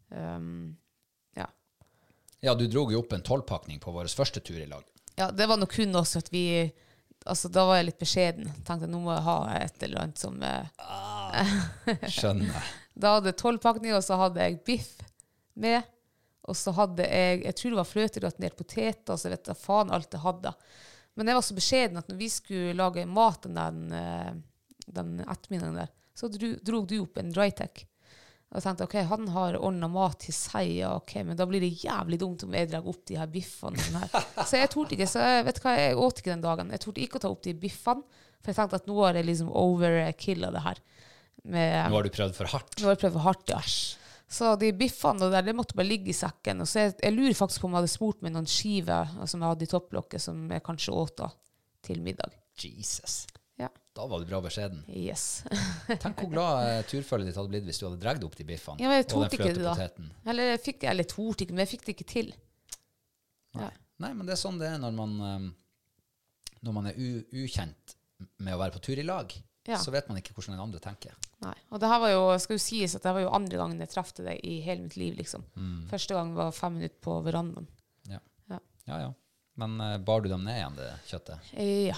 Um. 0.09 0.78
Ja, 2.48 2.56
du 2.56 2.66
dro 2.72 2.86
jo 2.91 3.02
opp 3.04 3.14
en 3.14 3.26
tolvpakning 3.26 3.82
på 3.84 3.91
vår 3.91 4.08
første 4.16 4.39
tur 4.39 4.60
i 4.62 4.68
lag. 4.70 4.84
ja, 5.20 5.32
det 5.32 5.48
var 5.50 5.60
nok 5.60 5.74
kun 5.76 5.95
også 5.95 6.24
at 6.24 6.34
vi 6.34 6.45
Altså, 7.28 7.50
da 7.52 7.66
var 7.68 7.76
jeg 7.82 7.89
litt 7.89 8.00
beskjeden. 8.00 8.45
Tenkte 8.64 8.88
nå 8.88 9.02
må 9.04 9.12
jeg 9.12 9.24
ha 9.26 9.34
et 9.58 9.82
eller 9.84 10.06
annet 10.06 10.22
som 10.22 10.38
ah, 10.39 11.50
Skjønner. 12.16 12.70
Da 12.95 13.18
hadde 13.18 13.34
jeg 13.34 13.39
tolvpakning, 13.41 13.91
og 13.98 14.06
så 14.06 14.16
hadde 14.22 14.45
jeg 14.45 14.62
biff 14.64 14.93
med. 15.60 15.84
Og 16.48 16.56
så 16.56 16.72
hadde 16.78 17.04
jeg 17.04 17.41
jeg 17.43 17.58
tror 17.60 17.74
det 17.74 17.80
var 17.82 17.89
fløtegratinert 17.89 18.56
poteter, 18.56 19.12
og 19.12 19.20
så 19.20 19.34
vet 19.34 19.52
jeg 19.52 19.60
faen 19.60 19.91
alt 19.91 20.16
jeg 20.16 20.24
hadde. 20.24 20.54
Men 21.20 21.32
jeg 21.32 21.39
var 21.39 21.48
så 21.50 21.58
beskjeden 21.58 22.00
at 22.00 22.08
når 22.08 22.22
vi 22.22 22.30
skulle 22.32 22.78
lage 22.78 23.04
maten 23.10 23.60
den, 23.60 23.84
eh, 23.98 24.32
den 24.88 25.14
ettermiddagen 25.26 25.82
der, 25.82 25.91
så 26.16 26.32
dro, 26.32 26.54
dro 26.64 26.84
du 26.88 27.00
opp 27.02 27.20
en 27.20 27.34
drytech. 27.34 27.84
Og 28.56 28.64
tenkte 28.64 28.86
ok, 28.88 28.93
han 29.10 29.26
har 29.36 29.58
ordna 29.60 29.89
mat 29.91 30.22
til 30.24 30.32
seg, 30.36 30.70
ja, 30.78 30.93
ok, 30.95 31.18
men 31.28 31.36
da 31.39 31.43
blir 31.50 31.60
det 31.66 31.74
jævlig 31.84 32.20
dumt 32.22 32.45
om 32.48 32.54
jeg 32.56 32.70
drar 32.72 32.86
opp 32.88 33.02
de 33.10 33.18
her 33.20 33.28
biffene. 33.28 33.76
her. 34.00 34.28
Så 34.48 34.62
jeg 34.62 34.70
torde 34.72 34.95
ikke, 34.95 35.08
så 35.12 35.26
vet 35.43 35.60
du 35.60 35.66
hva, 35.66 35.74
jeg 35.82 35.98
åt 36.00 36.22
ikke 36.22 36.32
den 36.32 36.45
dagen. 36.45 36.72
Jeg 36.72 36.84
torde 36.86 37.04
ikke 37.04 37.20
å 37.20 37.24
ta 37.26 37.32
opp 37.34 37.43
de 37.43 37.54
biffene, 37.60 38.06
for 38.39 38.54
jeg 38.54 38.60
tenkte 38.62 38.80
at 38.80 38.88
nå 38.88 38.95
har 39.04 39.20
jeg 39.20 39.28
liksom 39.28 39.52
overkilla 39.52 40.52
det 40.56 40.64
her. 40.64 40.80
Med, 41.43 41.76
Nå 41.91 42.00
har 42.00 42.08
du 42.08 42.14
prøvd 42.16 42.36
for 42.39 42.52
hardt. 42.56 42.80
nå 42.80 42.88
har 42.88 42.95
jeg 42.95 43.04
prøvd 43.04 43.18
for 43.20 43.28
hardt, 43.28 43.52
ja. 43.52 43.60
Så 44.28 44.56
de 44.60 44.72
biffene 44.76 45.30
der, 45.32 45.43
det 45.48 45.54
måtte 45.56 45.76
bare 45.78 45.88
ligge 45.88 46.12
i 46.12 46.16
sekken. 46.16 46.64
Og 46.64 46.68
så 46.68 46.86
jeg, 46.88 46.95
jeg 47.04 47.16
lurer 47.16 47.36
faktisk 47.38 47.62
på 47.64 47.68
om 47.70 47.76
jeg 47.76 47.84
hadde 47.84 47.93
smurt 47.93 48.24
med 48.26 48.34
noen 48.36 48.48
skiver 48.52 49.12
som 49.28 49.43
jeg 49.43 49.52
hadde 49.54 49.68
i 49.68 49.72
topplokket, 49.72 50.24
som 50.24 50.41
jeg 50.52 50.64
kanskje 50.66 50.95
åt 50.95 51.14
da 51.22 51.30
til 51.88 52.02
middag. 52.04 52.32
Jesus. 52.60 53.26
Da 53.98 54.06
var 54.06 54.22
du 54.22 54.28
bra 54.30 54.39
beskjeden. 54.45 54.84
Yes. 54.93 55.24
Tenk 56.04 56.20
hvor 56.22 56.30
glad 56.30 56.68
eh, 56.68 56.82
turfølget 56.86 57.32
ditt 57.32 57.39
hadde 57.39 57.50
blitt 57.50 57.66
hvis 57.66 57.80
du 57.82 57.88
hadde 57.88 57.98
dratt 58.04 58.26
opp 58.28 58.36
de 58.38 58.45
biffene. 58.45 58.78
Ja, 58.84 58.91
men 58.91 59.00
jeg 59.02 59.08
torde 59.10 59.32
ikke 59.34 59.54
det 59.58 59.64
da. 59.66 59.88
Eller 60.30 60.52
jeg 60.54 60.62
fikk 60.68 60.86
eller 60.91 61.08
torde 61.10 61.45
ikke, 61.48 61.56
men 61.58 61.64
jeg 61.66 61.72
fikk 61.74 61.88
det 61.88 61.95
ikke 61.95 62.10
til. 62.12 62.30
Ja. 63.58 63.72
Nei, 64.04 64.12
men 64.14 64.28
det 64.30 64.36
er 64.36 64.41
sånn 64.43 64.60
det 64.62 64.70
er 64.70 64.78
når 64.84 64.93
man, 64.93 65.16
eh, 65.26 66.58
når 66.68 66.76
man 66.78 66.91
er 66.91 67.00
ukjent 67.02 67.98
med 68.38 68.54
å 68.54 68.60
være 68.62 68.78
på 68.78 68.84
tur 68.86 69.02
i 69.02 69.06
lag. 69.08 69.34
Ja. 69.68 69.80
Så 69.82 69.91
vet 69.91 70.08
man 70.08 70.22
ikke 70.22 70.36
hvordan 70.38 70.54
den 70.56 70.64
andre 70.64 70.80
tenker. 70.84 71.18
Nei. 71.43 71.56
Og 71.74 71.82
det 71.82 71.89
her 71.89 72.00
var 72.06 72.14
jo, 72.14 72.22
skal 72.39 72.56
jo 72.60 72.64
sies 72.64 72.93
at 72.98 73.04
det 73.04 73.12
var 73.18 73.26
jo 73.26 73.34
andre 73.36 73.58
gangen 73.60 73.82
jeg 73.84 73.91
traff 73.91 74.14
deg 74.16 74.39
i 74.45 74.60
hele 74.66 74.86
mitt 74.86 74.95
liv, 74.98 75.18
liksom. 75.18 75.43
Første 75.89 76.16
gang 76.16 76.32
var 76.38 76.54
fem 76.56 76.78
minutter 76.78 77.02
på 77.04 77.18
verandaen. 77.26 77.68
Ja, 78.10 78.22
Ja. 78.54 78.62
ja. 78.88 79.00
ja. 79.08 79.10
Men 79.58 79.74
uh, 79.82 79.98
bar 79.98 80.22
du 80.22 80.30
dem 80.30 80.43
ned 80.45 80.60
igjen, 80.60 80.76
det 80.78 80.88
kjøttet? 81.10 81.52
Eh, 81.58 81.88
Ja. 81.89 81.98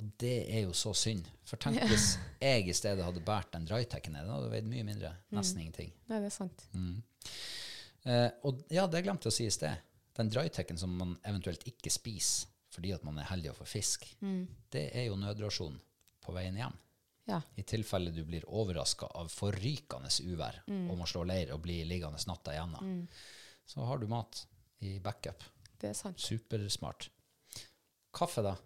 Og 0.00 0.08
det 0.18 0.36
er 0.50 0.64
jo 0.64 0.72
så 0.74 0.90
synd. 0.98 1.26
For 1.46 1.60
tenk 1.60 1.78
hvis 1.86 2.16
jeg 2.42 2.66
i 2.66 2.74
stedet 2.74 3.04
hadde 3.06 3.22
båret 3.24 3.52
den 3.54 3.66
drytekken 3.68 4.16
ned. 4.16 4.26
Den 4.26 4.34
hadde 4.34 4.50
veid 4.50 4.66
mye 4.70 4.86
mindre. 4.86 5.12
Nesten 5.36 5.60
ingenting. 5.62 5.92
Nei, 6.10 6.18
det 6.24 6.32
er 6.32 6.34
sant. 6.34 6.64
Eh, 8.04 8.30
og 8.44 8.64
ja, 8.74 8.88
det 8.90 9.04
glemte 9.06 9.30
jeg 9.30 9.34
å 9.34 9.36
si 9.38 9.46
i 9.46 9.54
sted. 9.54 9.84
Den 10.18 10.30
drytekken 10.30 10.78
som 10.78 10.96
man 10.98 11.14
eventuelt 11.26 11.62
ikke 11.70 11.92
spiser 11.94 12.50
fordi 12.74 12.90
at 12.90 13.04
man 13.06 13.20
er 13.22 13.28
heldig 13.30 13.52
å 13.52 13.54
få 13.54 13.64
fisk, 13.70 14.02
det 14.74 14.88
er 14.98 15.04
jo 15.06 15.14
nødrasjon 15.14 15.76
på 16.24 16.32
veien 16.34 16.56
hjem. 16.58 16.74
Ja. 17.30 17.36
I 17.54 17.62
tilfelle 17.62 18.10
du 18.10 18.24
blir 18.26 18.42
overraska 18.50 19.06
av 19.14 19.30
forrykende 19.30 20.10
uvær 20.26 20.58
og 20.66 20.96
må 20.98 21.06
slå 21.06 21.22
leir 21.22 21.52
og 21.54 21.62
bli 21.62 21.76
liggende 21.86 22.18
natta 22.26 22.50
igjennom, 22.50 23.06
så 23.64 23.86
har 23.86 24.02
du 24.02 24.08
mat 24.10 24.42
i 24.82 24.98
backup. 24.98 25.46
Det 25.78 25.92
er 25.92 25.94
sant. 25.94 26.18
Supersmart. 26.18 27.06
Kaffe, 28.10 28.42
da? 28.42 28.56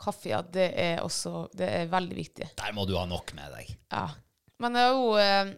Kaffe, 0.00 0.28
ja, 0.32 0.40
det 0.42 0.68
er 0.80 1.02
også 1.04 1.46
det 1.54 1.68
er 1.70 1.90
veldig 1.92 2.16
viktig. 2.18 2.48
Der 2.58 2.72
må 2.76 2.84
du 2.88 2.96
ha 2.98 3.04
nok 3.06 3.30
med 3.38 3.52
deg. 3.54 3.74
Ja. 3.92 4.08
Men 4.62 4.78
jeg 4.78 4.88
er 4.90 4.98
jo 4.98 5.12
eh, 5.20 5.52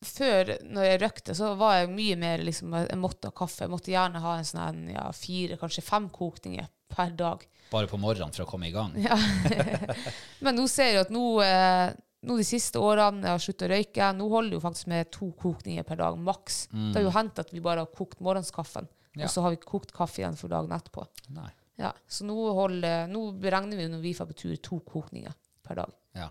Før, 0.00 0.54
når 0.64 0.86
jeg 0.86 1.00
røkte, 1.02 1.34
så 1.36 1.50
var 1.60 1.74
jeg 1.76 1.90
mye 1.92 2.14
mer 2.16 2.40
liksom 2.40 2.72
Jeg 2.72 2.96
måtte 2.96 3.28
ha 3.28 3.34
kaffe. 3.36 3.66
Jeg 3.66 3.72
måtte 3.72 3.92
gjerne 3.92 4.22
ha 4.24 4.36
en 4.38 4.46
sånn 4.48 4.78
ja, 4.94 5.02
fire, 5.12 5.58
kanskje 5.60 5.84
fem 5.84 6.06
kokninger 6.14 6.68
per 6.88 7.12
dag. 7.18 7.42
Bare 7.70 7.86
på 7.90 7.98
morgenen 8.00 8.32
for 8.32 8.46
å 8.46 8.48
komme 8.48 8.70
i 8.70 8.72
gang. 8.72 8.94
Ja. 8.96 9.18
Men 10.44 10.56
nå 10.56 10.64
ser 10.72 10.94
jeg 10.94 11.02
at 11.04 11.12
nå, 11.12 11.24
eh, 11.44 11.92
nå 12.26 12.38
de 12.40 12.46
siste 12.48 12.80
årene 12.80 13.28
jeg 13.28 13.36
har 13.36 13.44
sluttet 13.44 13.66
å 13.68 13.70
røyke, 13.74 14.08
nå 14.16 14.30
holder 14.32 14.54
jeg 14.56 14.58
jo 14.58 14.64
faktisk 14.64 14.88
med 14.94 15.12
to 15.14 15.28
kokninger 15.44 15.84
per 15.86 16.00
dag, 16.00 16.16
maks. 16.30 16.62
Det 16.72 16.96
har 16.96 17.06
jo 17.06 17.12
hendt 17.20 17.44
at 17.44 17.52
vi 17.52 17.60
bare 17.64 17.84
har 17.84 17.92
kokt 17.92 18.24
morgenskaffen, 18.24 18.88
Ja. 19.20 19.26
og 19.28 19.30
så 19.36 19.44
har 19.44 19.52
vi 19.54 19.60
kokt 19.62 19.92
kaffe 19.92 20.22
igjen 20.24 20.36
for 20.40 20.48
dagen 20.52 20.72
etterpå. 20.74 21.04
Nei. 21.36 21.50
Ja, 21.80 21.90
så 22.08 22.26
nå, 22.28 22.36
holder, 22.56 23.06
nå 23.08 23.30
beregner 23.40 23.80
vi 23.80 23.88
når 23.88 24.02
vi 24.04 24.16
får 24.16 24.28
på 24.30 24.40
tur 24.42 24.56
to 24.60 24.80
kokninger 24.86 25.36
per 25.64 25.80
dag. 25.80 25.94
Ja. 26.18 26.28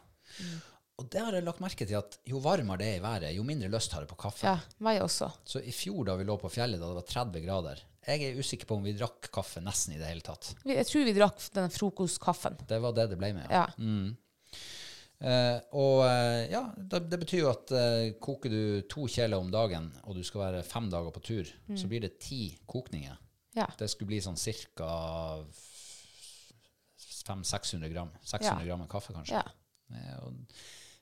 Og 1.00 1.08
det 1.10 1.22
har 1.24 1.36
jeg 1.36 1.46
lagt 1.48 1.62
merke 1.64 1.88
til 1.88 1.98
at 1.98 2.18
jo 2.28 2.42
varmere 2.44 2.82
det 2.82 2.90
er 2.90 2.98
i 3.00 3.04
været, 3.04 3.36
jo 3.38 3.46
mindre 3.48 3.70
lyst 3.72 3.94
har 3.96 4.04
jeg 4.04 4.12
på 4.12 4.20
kaffe. 4.20 4.44
Ja, 4.46 4.58
meg 4.84 5.00
også. 5.02 5.30
Så 5.48 5.62
i 5.64 5.74
fjor 5.74 6.04
da 6.10 6.18
vi 6.20 6.28
lå 6.28 6.36
på 6.42 6.52
fjellet 6.52 6.82
da 6.82 6.90
det 6.92 7.00
var 7.00 7.08
30 7.08 7.46
grader, 7.46 7.84
jeg 8.10 8.26
er 8.26 8.40
usikker 8.40 8.68
på 8.68 8.78
om 8.80 8.84
vi 8.86 8.96
drakk 8.98 9.30
kaffe 9.34 9.62
nesten 9.64 9.96
i 9.96 10.00
det 10.00 10.10
hele 10.10 10.26
tatt. 10.26 10.54
Jeg 10.68 10.88
tror 10.88 11.08
vi 11.08 11.16
drakk 11.16 11.40
den 11.56 11.72
frokostkaffen. 11.74 12.60
Det 12.68 12.82
var 12.84 12.96
det 12.98 13.10
det 13.14 13.20
ble 13.20 13.32
med. 13.38 13.48
Ja. 13.54 13.68
Eh, 15.20 15.58
og 15.76 16.06
eh, 16.08 16.46
ja, 16.54 16.62
det, 16.78 17.02
det 17.12 17.20
betyr 17.20 17.42
jo 17.44 17.50
at 17.52 17.74
eh, 17.76 18.12
koker 18.24 18.54
du 18.54 18.62
to 18.92 19.08
kjeler 19.12 19.40
om 19.40 19.50
dagen, 19.52 19.90
og 20.08 20.16
du 20.16 20.24
skal 20.24 20.46
være 20.46 20.68
fem 20.68 20.88
dager 20.92 21.16
på 21.16 21.24
tur, 21.32 21.50
så 21.76 21.90
blir 21.92 22.06
det 22.06 22.18
ti 22.24 22.44
kokninger. 22.70 23.18
Ja. 23.60 23.68
Det 23.80 23.90
skulle 23.92 24.14
bli 24.14 24.22
sånn 24.24 24.40
ca. 24.40 24.90
500-600 27.30 27.90
gram. 27.94 28.10
600 28.24 28.62
Ja. 28.62 28.66
gram 28.66 28.80
med 28.80 28.90
kaffe, 28.90 29.14
kanskje. 29.14 29.40
ja. 29.40 29.46
Og, 30.24 30.34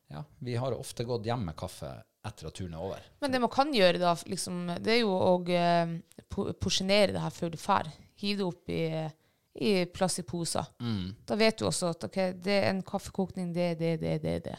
ja, 0.10 0.24
vi 0.40 0.56
har 0.56 0.72
ofte 0.72 1.04
gått 1.04 1.26
hjem 1.28 1.46
med 1.50 1.56
kaffe 1.60 1.90
etter 2.28 2.48
at 2.48 2.56
turen 2.56 2.74
er 2.74 2.84
over. 2.84 3.04
Men 3.20 3.32
det 3.32 3.42
man 3.44 3.52
kan 3.52 3.74
gjøre, 3.74 4.00
da, 4.00 4.14
liksom, 4.28 4.68
det 4.84 4.94
er 4.94 5.02
jo 5.02 5.12
å 5.12 5.34
uh, 5.44 6.54
porsjonere 6.60 7.12
det 7.16 7.24
her 7.24 7.34
før 7.36 7.52
du 7.52 7.58
drar. 7.60 7.90
Hive 8.20 8.38
det 8.40 8.46
opp 8.48 8.72
i, 8.72 8.84
i 9.68 9.74
plastposer. 9.92 10.66
Mm. 10.80 11.16
Da 11.28 11.36
vet 11.40 11.60
du 11.60 11.68
også 11.68 11.92
at 11.92 12.08
okay, 12.08 12.34
det 12.34 12.56
er 12.62 12.70
en 12.72 12.82
kaffekokning, 12.88 13.52
det, 13.56 13.74
det, 13.80 13.98
det, 14.02 14.18
det. 14.24 14.38
det. 14.48 14.58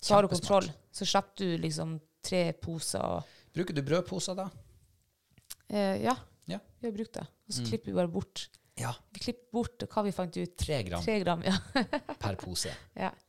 Så 0.00 0.14
har 0.14 0.22
du 0.22 0.28
kontroll. 0.28 0.68
Så 0.92 1.08
slipper 1.08 1.42
du 1.42 1.58
liksom 1.64 1.98
tre 2.24 2.52
poser. 2.52 3.02
Og, 3.02 3.36
Bruker 3.56 3.74
du 3.74 3.82
brødposer 3.82 4.36
da? 4.38 4.48
Uh, 5.72 5.96
ja, 6.04 6.14
Ja. 6.48 6.58
vi 6.80 6.88
har 6.88 6.94
brukt 6.96 7.12
det. 7.18 7.26
Og 7.26 7.52
Mm. 7.52 7.56
så 7.58 7.64
klipper 7.68 7.90
vi 7.92 7.96
bare 7.98 8.08
bort. 8.12 8.48
Ja. 8.78 8.92
Vi 9.12 9.20
klipper 9.20 9.48
bort 9.52 9.84
hva 9.90 10.02
vi 10.06 10.12
fant 10.14 10.36
ut. 10.38 10.52
Tre 10.60 10.82
gram 10.86 11.02
Tre 11.04 11.16
gram, 11.24 11.42
ja. 11.44 11.56
per 12.22 12.36
pose. 12.40 12.72
ja. 12.96 13.10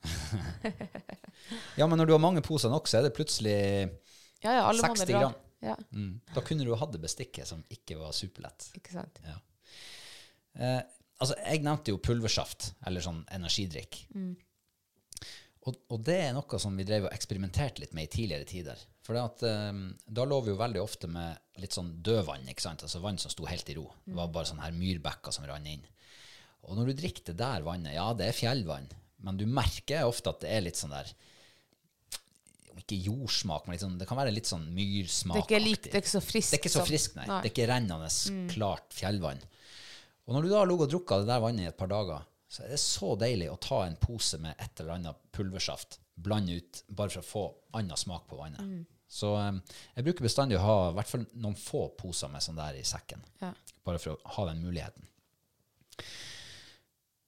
Ja, 1.79 1.87
men 1.87 1.97
når 1.97 2.05
du 2.09 2.13
har 2.13 2.19
mange 2.21 2.41
poser 2.45 2.69
nok, 2.69 2.87
så 2.87 2.99
er 2.99 3.07
det 3.07 3.13
plutselig 3.15 3.55
Ja, 4.43 4.51
ja, 4.53 4.63
alle 4.69 4.81
60 4.83 5.07
gram. 5.15 5.33
Ja, 5.63 5.75
mm. 5.91 6.11
Da 6.35 6.41
kunne 6.45 6.63
du 6.67 6.73
hatt 6.77 6.91
det 6.93 7.01
bestikket 7.03 7.47
som 7.49 7.63
ikke 7.73 7.97
var 7.99 8.11
superlett. 8.15 8.69
ikke 8.77 8.93
sant. 8.95 9.19
Ja. 9.25 9.37
Eh, 10.59 10.81
altså, 11.19 11.35
jeg 11.43 11.63
nevnte 11.65 11.91
jo 11.91 11.97
pulversaft, 12.03 12.73
eller 12.87 13.03
sånn 13.03 13.23
energidrikk. 13.35 14.05
Og, 15.67 15.75
og 15.91 16.03
det 16.07 16.15
er 16.29 16.33
noe 16.37 16.59
som 16.61 16.77
vi 16.79 16.85
drev 16.87 17.09
og 17.09 17.13
eksperimenterte 17.15 17.83
litt 17.83 17.93
med 17.97 18.07
i 18.07 18.13
tidligere 18.13 18.47
tider. 18.47 18.79
For 19.09 19.17
det 19.17 19.21
at, 19.25 19.43
eh, 19.49 19.77
da 20.05 20.23
lå 20.29 20.37
vi 20.45 20.51
jo 20.51 20.59
veldig 20.59 20.81
ofte 20.83 21.07
med 21.09 21.39
litt 21.57 21.73
sånn 21.73 21.95
dødvann, 22.05 22.43
ikke 22.51 22.61
sant? 22.61 22.83
altså 22.85 22.99
vann 23.01 23.17
som 23.17 23.31
sto 23.33 23.47
helt 23.49 23.71
i 23.73 23.73
ro. 23.79 23.87
Det 24.05 24.13
var 24.13 24.29
bare 24.35 24.45
sånne 24.45 24.67
her 24.67 24.75
myrbekker 24.77 25.33
som 25.33 25.47
rant 25.49 25.65
inn. 25.65 25.81
Og 26.69 26.77
når 26.77 26.91
du 26.91 26.99
drikker 26.99 27.31
det 27.31 27.39
der 27.39 27.65
vannet, 27.65 27.95
ja, 27.95 28.05
det 28.13 28.27
er 28.29 28.37
fjellvann, 28.37 28.85
men 29.25 29.39
du 29.39 29.47
merker 29.49 30.05
ofte 30.05 30.29
at 30.29 30.43
det 30.43 30.51
er 30.53 30.61
litt 30.67 30.77
sånn 30.77 30.93
der 30.93 31.09
om 32.69 32.77
ikke 32.83 32.99
jordsmak, 33.07 33.65
men 33.65 33.81
sånn, 33.81 33.97
det 33.97 34.05
kan 34.11 34.19
være 34.19 34.35
litt 34.35 34.45
sånn 34.45 34.67
Det 34.69 34.75
myrsmakaktig. 34.77 35.61
likt, 35.63 35.89
det 35.89 35.97
er 35.97 36.03
ikke 36.03 36.13
så 36.13 36.21
friskt. 36.21 36.53
Det 36.53 36.59
er 36.59 36.61
ikke 36.61 36.75
så 36.75 36.85
friskt, 36.85 37.17
nei. 37.17 37.25
Nei. 37.25 37.31
Mm. 37.31 37.41
Det 37.41 37.49
er 37.49 37.55
ikke 37.55 37.67
rennende, 37.73 38.11
klart 38.53 38.93
fjellvann. 38.93 39.41
Og 40.29 40.37
når 40.37 40.45
du 40.45 40.51
da 40.51 40.61
har 40.61 40.69
ligget 40.69 40.85
og 40.85 40.93
drukket 40.93 41.25
det 41.25 41.31
der 41.31 41.41
vannet 41.41 41.65
i 41.65 41.71
et 41.71 41.79
par 41.81 41.89
dager, 41.89 42.29
så 42.45 42.61
er 42.67 42.75
det 42.75 42.79
så 42.85 43.15
deilig 43.17 43.49
å 43.49 43.57
ta 43.57 43.81
en 43.87 43.97
pose 43.97 44.37
med 44.41 44.53
et 44.61 44.79
eller 44.83 44.99
annet 44.99 45.25
pulversaft, 45.33 45.97
blande 46.13 46.61
ut, 46.61 46.83
bare 46.93 47.09
for 47.17 47.25
å 47.25 47.29
få 47.33 47.43
annen 47.81 47.97
smak 47.97 48.29
på 48.29 48.37
vannet. 48.37 48.85
Så 49.09 49.33
eh, 49.39 49.77
jeg 49.97 50.05
bruker 50.05 50.27
bestandig 50.27 50.59
å 50.59 50.63
ha 50.63 50.77
i 50.91 50.95
hvert 50.99 51.09
fall 51.09 51.25
noen 51.41 51.57
få 51.57 51.87
poser 51.97 52.29
med 52.29 52.45
sånn 52.45 52.59
der 52.59 52.77
i 52.77 52.85
sekken, 52.85 53.23
Ja. 53.41 53.53
bare 53.85 54.01
for 54.01 54.13
å 54.15 54.33
ha 54.37 54.45
den 54.51 54.61
muligheten. 54.63 55.07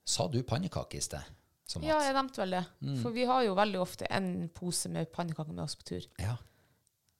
Sa 0.03 0.27
du 0.27 0.43
pannekake 0.43 0.97
i 0.97 1.01
sted? 1.01 1.23
Som 1.65 1.83
ja, 1.87 2.01
jeg 2.03 2.13
nevnte 2.13 2.41
vel 2.43 2.55
det. 2.57 2.63
For 2.99 3.15
vi 3.15 3.23
har 3.29 3.45
jo 3.45 3.53
veldig 3.55 3.79
ofte 3.79 4.07
en 4.11 4.49
pose 4.53 4.89
med 4.91 5.11
pannekaker 5.13 5.55
med 5.55 5.63
oss 5.63 5.77
på 5.79 5.87
tur. 5.93 6.07
ja. 6.19 6.37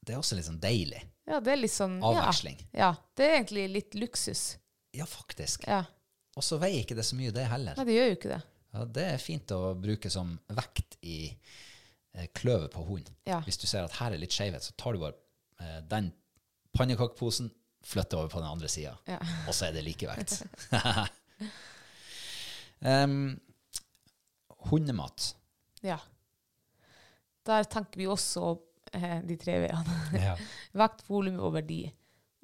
Det 0.01 0.15
er 0.15 0.17
også 0.17 0.33
litt 0.33 0.47
sånn 0.47 0.57
deilig. 0.57 0.97
Ja, 1.29 1.37
det 1.45 1.51
er 1.53 1.59
litt 1.59 1.73
sånn 1.75 1.99
Avveksling. 2.01 2.55
Ja, 2.73 2.87
ja 2.87 2.87
det 3.13 3.25
er 3.27 3.35
egentlig 3.35 3.65
litt 3.69 3.97
luksus. 4.01 4.57
Ja, 4.97 5.05
faktisk. 5.05 5.67
Ja. 5.69 5.83
Og 6.33 6.41
så 6.41 6.57
veier 6.57 6.81
ikke 6.81 6.97
det 6.97 7.05
så 7.05 7.13
mye, 7.19 7.29
det 7.35 7.43
heller. 7.45 7.77
Nei, 7.77 7.85
det 7.85 7.97
gjør 7.99 8.09
jo 8.09 8.15
ikke 8.15 8.31
det. 8.31 8.39
Ja, 8.73 8.85
det 8.97 9.03
er 9.11 9.21
fint 9.21 9.53
å 9.53 9.59
bruke 9.77 10.09
som 10.09 10.31
vekt 10.57 10.97
i 11.05 11.19
kløvet 12.35 12.71
på 12.73 12.83
hunden. 12.83 13.15
Ja. 13.27 13.41
Hvis 13.45 13.57
du 13.61 13.67
ser 13.67 13.85
at 13.87 13.95
her 13.99 14.11
er 14.15 14.21
litt 14.21 14.35
skjevhet, 14.35 14.63
så 14.65 14.73
tar 14.79 14.93
du 14.95 14.99
bare 15.03 15.15
eh, 15.61 15.79
den 15.91 16.11
pannekakeposen, 16.77 17.51
flytter 17.83 18.19
over 18.19 18.29
på 18.29 18.41
den 18.43 18.49
andre 18.51 18.67
sida, 18.69 18.93
Ja. 19.09 19.17
og 19.47 19.55
så 19.57 19.65
er 19.69 19.71
det 19.73 19.83
likevekt. 19.87 20.43
um, 22.81 23.39
hundemat. 24.69 25.31
Ja. 25.81 25.97
Der 27.47 27.65
tenker 27.65 27.97
vi 27.97 28.05
også 28.11 28.51
eh, 28.93 29.21
de 29.25 29.37
tre 29.41 29.57
veiene. 29.63 29.95
Ja. 30.13 30.35
Vekt, 30.77 31.07
volum 31.09 31.39
og 31.41 31.55
verdi. 31.57 31.83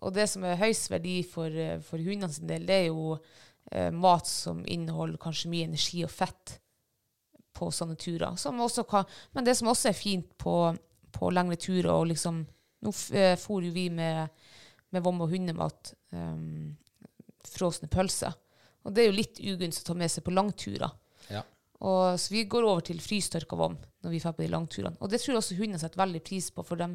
Og 0.06 0.14
det 0.14 0.28
som 0.30 0.46
er 0.46 0.58
høyest 0.58 0.90
verdi 0.90 1.20
for, 1.26 1.54
eh, 1.54 1.78
for 1.86 2.02
hundene 2.02 2.34
sin 2.34 2.50
del, 2.50 2.66
det 2.66 2.80
er 2.82 2.88
jo 2.90 3.18
eh, 3.72 3.92
mat 3.94 4.26
som 4.30 4.64
inneholder 4.66 5.22
kanskje 5.22 5.52
mye 5.54 5.68
energi 5.70 6.04
og 6.06 6.14
fett 6.14 6.58
på 7.58 7.72
sånne 7.74 7.98
turer. 8.00 8.38
Som 8.40 8.62
også 8.64 8.86
kan, 8.90 9.08
men 9.34 9.48
det 9.48 9.58
som 9.58 9.72
også 9.72 9.92
er 9.92 9.98
fint 9.98 10.30
på, 10.40 10.56
på 11.14 11.32
lengre 11.34 11.60
turer, 11.62 11.94
og 11.96 12.12
liksom 12.14 12.46
Nå 12.86 12.92
eh, 13.18 13.32
for 13.42 13.66
jo 13.66 13.72
vi 13.74 13.88
med, 13.90 14.30
med 14.94 15.02
vom 15.02 15.24
og 15.26 15.32
hundemat 15.32 15.96
um, 16.14 16.76
frosne 17.50 17.90
pølser. 17.90 18.36
Og 18.86 18.94
det 18.94 19.02
er 19.02 19.08
jo 19.10 19.16
litt 19.18 19.40
ugunst 19.42 19.82
å 19.82 19.88
ta 19.88 19.96
med 19.98 20.14
seg 20.14 20.22
på 20.28 20.36
langturer. 20.36 20.94
ja. 21.34 21.42
Og, 21.78 22.20
så 22.22 22.34
vi 22.34 22.46
går 22.50 22.66
over 22.66 22.86
til 22.86 23.02
frystørka 23.02 23.58
vom 23.58 23.76
når 24.06 24.14
vi 24.14 24.22
drar 24.22 24.34
på 24.38 24.42
de 24.42 24.50
langturene. 24.54 24.98
Og 25.02 25.12
det 25.12 25.20
tror 25.22 25.34
jeg 25.34 25.42
også 25.42 25.58
hundene 25.58 25.82
setter 25.82 26.02
veldig 26.02 26.22
pris 26.26 26.48
på, 26.54 26.64
for 26.66 26.80
de, 26.80 26.88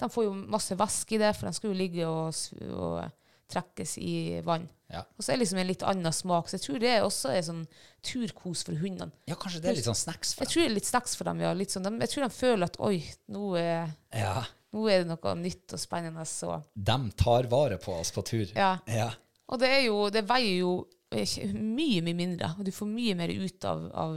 de 0.00 0.08
får 0.10 0.26
jo 0.26 0.32
masse 0.54 0.78
væske 0.78 1.16
i 1.16 1.20
det, 1.22 1.34
for 1.36 1.46
de 1.46 1.58
skal 1.58 1.70
jo 1.70 1.78
ligge 1.78 2.08
og, 2.08 2.30
og 2.74 3.50
trekkes 3.50 3.98
i 4.02 4.14
vann. 4.46 4.66
Ja. 4.94 5.02
Og 5.18 5.24
så 5.24 5.32
er 5.32 5.36
det 5.36 5.42
liksom 5.44 5.60
en 5.62 5.68
litt 5.70 5.84
annen 5.90 6.14
smak, 6.14 6.48
så 6.48 6.56
jeg 6.58 6.64
tror 6.64 6.80
det 6.82 6.94
også 7.02 7.32
er 7.34 7.42
sånn 7.46 7.62
turkos 8.04 8.62
for 8.66 8.78
hundene. 8.78 9.10
ja, 9.28 9.34
kanskje 9.40 9.60
det 9.64 9.72
er 9.72 9.78
litt 9.80 9.88
sånn 9.90 9.98
snacks 9.98 10.34
for 10.34 10.44
dem. 10.44 10.48
Jeg 10.48 10.54
tror 10.54 10.62
det 10.64 10.70
er 10.70 10.76
litt 10.78 10.90
snacks 10.90 11.16
for 11.18 11.30
dem, 11.30 11.40
ja. 11.44 11.52
Sånn, 11.74 11.88
de, 11.88 11.92
jeg 12.04 12.12
tror 12.14 12.26
de 12.28 12.34
føler 12.38 12.64
at 12.70 12.80
oi, 12.80 12.96
nå 13.34 13.52
er, 13.60 13.94
Ja. 14.14 14.34
nå 14.74 14.88
er 14.90 15.04
det 15.04 15.08
noe 15.12 15.34
nytt 15.40 15.74
og 15.76 15.80
spennende. 15.82 16.24
Så. 16.28 16.62
De 16.74 16.98
tar 17.20 17.50
vare 17.52 17.78
på 17.82 17.94
oss 18.00 18.10
på 18.14 18.24
tur. 18.26 18.46
Ja. 18.54 18.76
Ja. 18.86 19.10
Og 19.48 19.60
det, 19.60 19.72
jo, 19.84 20.08
det 20.10 20.24
veier 20.28 20.60
jo 20.62 20.74
mye, 21.14 22.00
mye 22.02 22.14
mindre, 22.16 22.54
og 22.58 22.64
du 22.66 22.72
får 22.74 22.88
mye 22.90 23.14
mer 23.18 23.30
ut 23.30 23.64
av, 23.70 23.84
av 23.94 24.16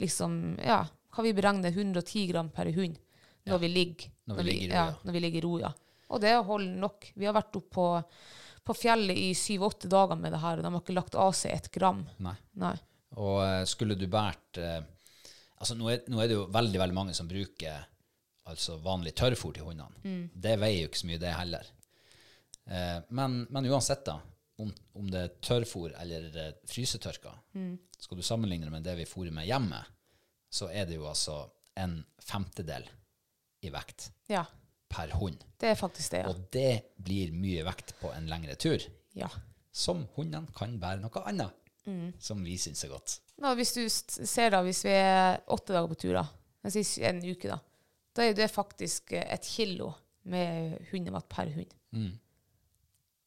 liksom, 0.00 0.56
ja, 0.64 0.80
hva 1.14 1.24
vi 1.24 1.32
beregner 1.36 1.70
110 1.72 2.26
gram 2.32 2.48
per 2.54 2.70
hund 2.76 2.96
når 3.46 3.60
vi 3.62 3.68
ligger, 3.70 4.08
Når 4.26 4.40
vi. 4.42 4.54
Når 4.74 5.12
vi 5.14 5.20
ligger 5.22 5.38
i 5.38 5.44
ro, 5.44 5.52
ja. 5.62 5.68
Og 6.10 6.20
det 6.22 6.32
holder 6.48 6.80
nok. 6.82 7.04
Vi 7.14 7.26
har 7.28 7.34
vært 7.36 7.54
oppe 7.58 7.70
på, 7.76 7.84
på 8.66 8.74
fjellet 8.74 9.18
i 9.18 9.30
syv-åtte 9.38 9.88
dager 9.90 10.18
med 10.18 10.34
det 10.34 10.42
her, 10.42 10.58
og 10.58 10.66
de 10.66 10.72
har 10.74 10.82
ikke 10.82 10.96
lagt 10.96 11.18
av 11.18 11.32
seg 11.38 11.54
et 11.54 11.70
gram. 11.74 12.02
Nei. 12.24 12.34
Nei. 12.58 12.74
Og 13.22 13.40
eh, 13.44 13.62
skulle 13.68 13.96
du 13.98 14.06
båret 14.10 14.60
eh, 14.60 14.80
altså 15.56 15.76
nå 15.78 15.88
er, 15.92 16.02
nå 16.12 16.20
er 16.20 16.30
det 16.30 16.36
jo 16.36 16.46
veldig 16.52 16.80
veldig 16.82 16.96
mange 16.96 17.14
som 17.16 17.28
bruker 17.30 17.86
altså 18.46 18.76
vanlig 18.82 19.14
tørrfôr 19.18 19.56
til 19.56 19.66
hundene. 19.66 20.28
Det 20.34 20.54
veier 20.60 20.84
jo 20.84 20.90
ikke 20.90 21.02
så 21.02 21.10
mye, 21.10 21.22
det 21.22 21.34
heller. 21.34 21.70
Eh, 22.66 22.98
men, 23.18 23.40
men 23.50 23.70
uansett, 23.70 24.04
da, 24.06 24.18
om, 24.62 24.70
om 24.98 25.08
det 25.10 25.22
er 25.22 25.34
tørrfôr 25.42 25.96
eller 26.02 26.28
frysetørka, 26.68 27.32
frysetørka, 27.54 27.78
skal 28.02 28.20
du 28.20 28.26
sammenligne 28.26 28.68
det 28.68 28.74
med 28.74 28.86
det 28.86 28.98
vi 29.00 29.08
fôrer 29.08 29.34
med 29.34 29.48
hjemme, 29.48 29.80
så 30.52 30.70
er 30.70 30.86
det 30.88 30.98
jo 30.98 31.08
altså 31.10 31.40
en 31.76 31.98
femtedel 32.22 32.86
i 33.66 33.72
vekt 33.72 34.10
Ja, 34.30 34.44
per 34.88 35.12
hund. 35.18 35.42
det 35.60 35.72
er 35.72 35.78
faktisk 35.78 36.12
det, 36.12 36.22
ja. 36.24 36.30
Og 36.30 36.42
det 36.54 36.96
blir 37.02 37.32
mye 37.34 37.64
vekt 37.66 37.94
på 38.00 38.10
en 38.14 38.28
lengre 38.30 38.54
tur, 38.60 38.82
ja. 39.18 39.28
som 39.72 40.04
hundene 40.16 40.52
kan 40.56 40.76
bære 40.80 41.02
noe 41.02 41.22
annet, 41.26 41.54
som 42.18 42.42
vi 42.44 42.56
syns 42.58 42.84
er 42.84 42.90
godt. 42.90 43.20
Nå, 43.42 43.52
hvis 43.58 43.72
du 43.76 43.82
ser 43.90 44.50
da, 44.54 44.62
hvis 44.66 44.82
vi 44.86 44.94
er 44.96 45.40
åtte 45.54 45.74
dager 45.74 45.90
på 45.92 45.98
tur, 46.02 46.16
da, 46.18 46.24
en 46.66 47.22
uke 47.22 47.50
da, 47.50 47.58
da 48.16 48.24
er 48.24 48.34
det 48.34 48.48
faktisk 48.50 49.12
et 49.12 49.46
kilo 49.46 49.92
med 50.26 50.78
hundemat 50.90 51.28
per 51.30 51.52
hund. 51.54 51.74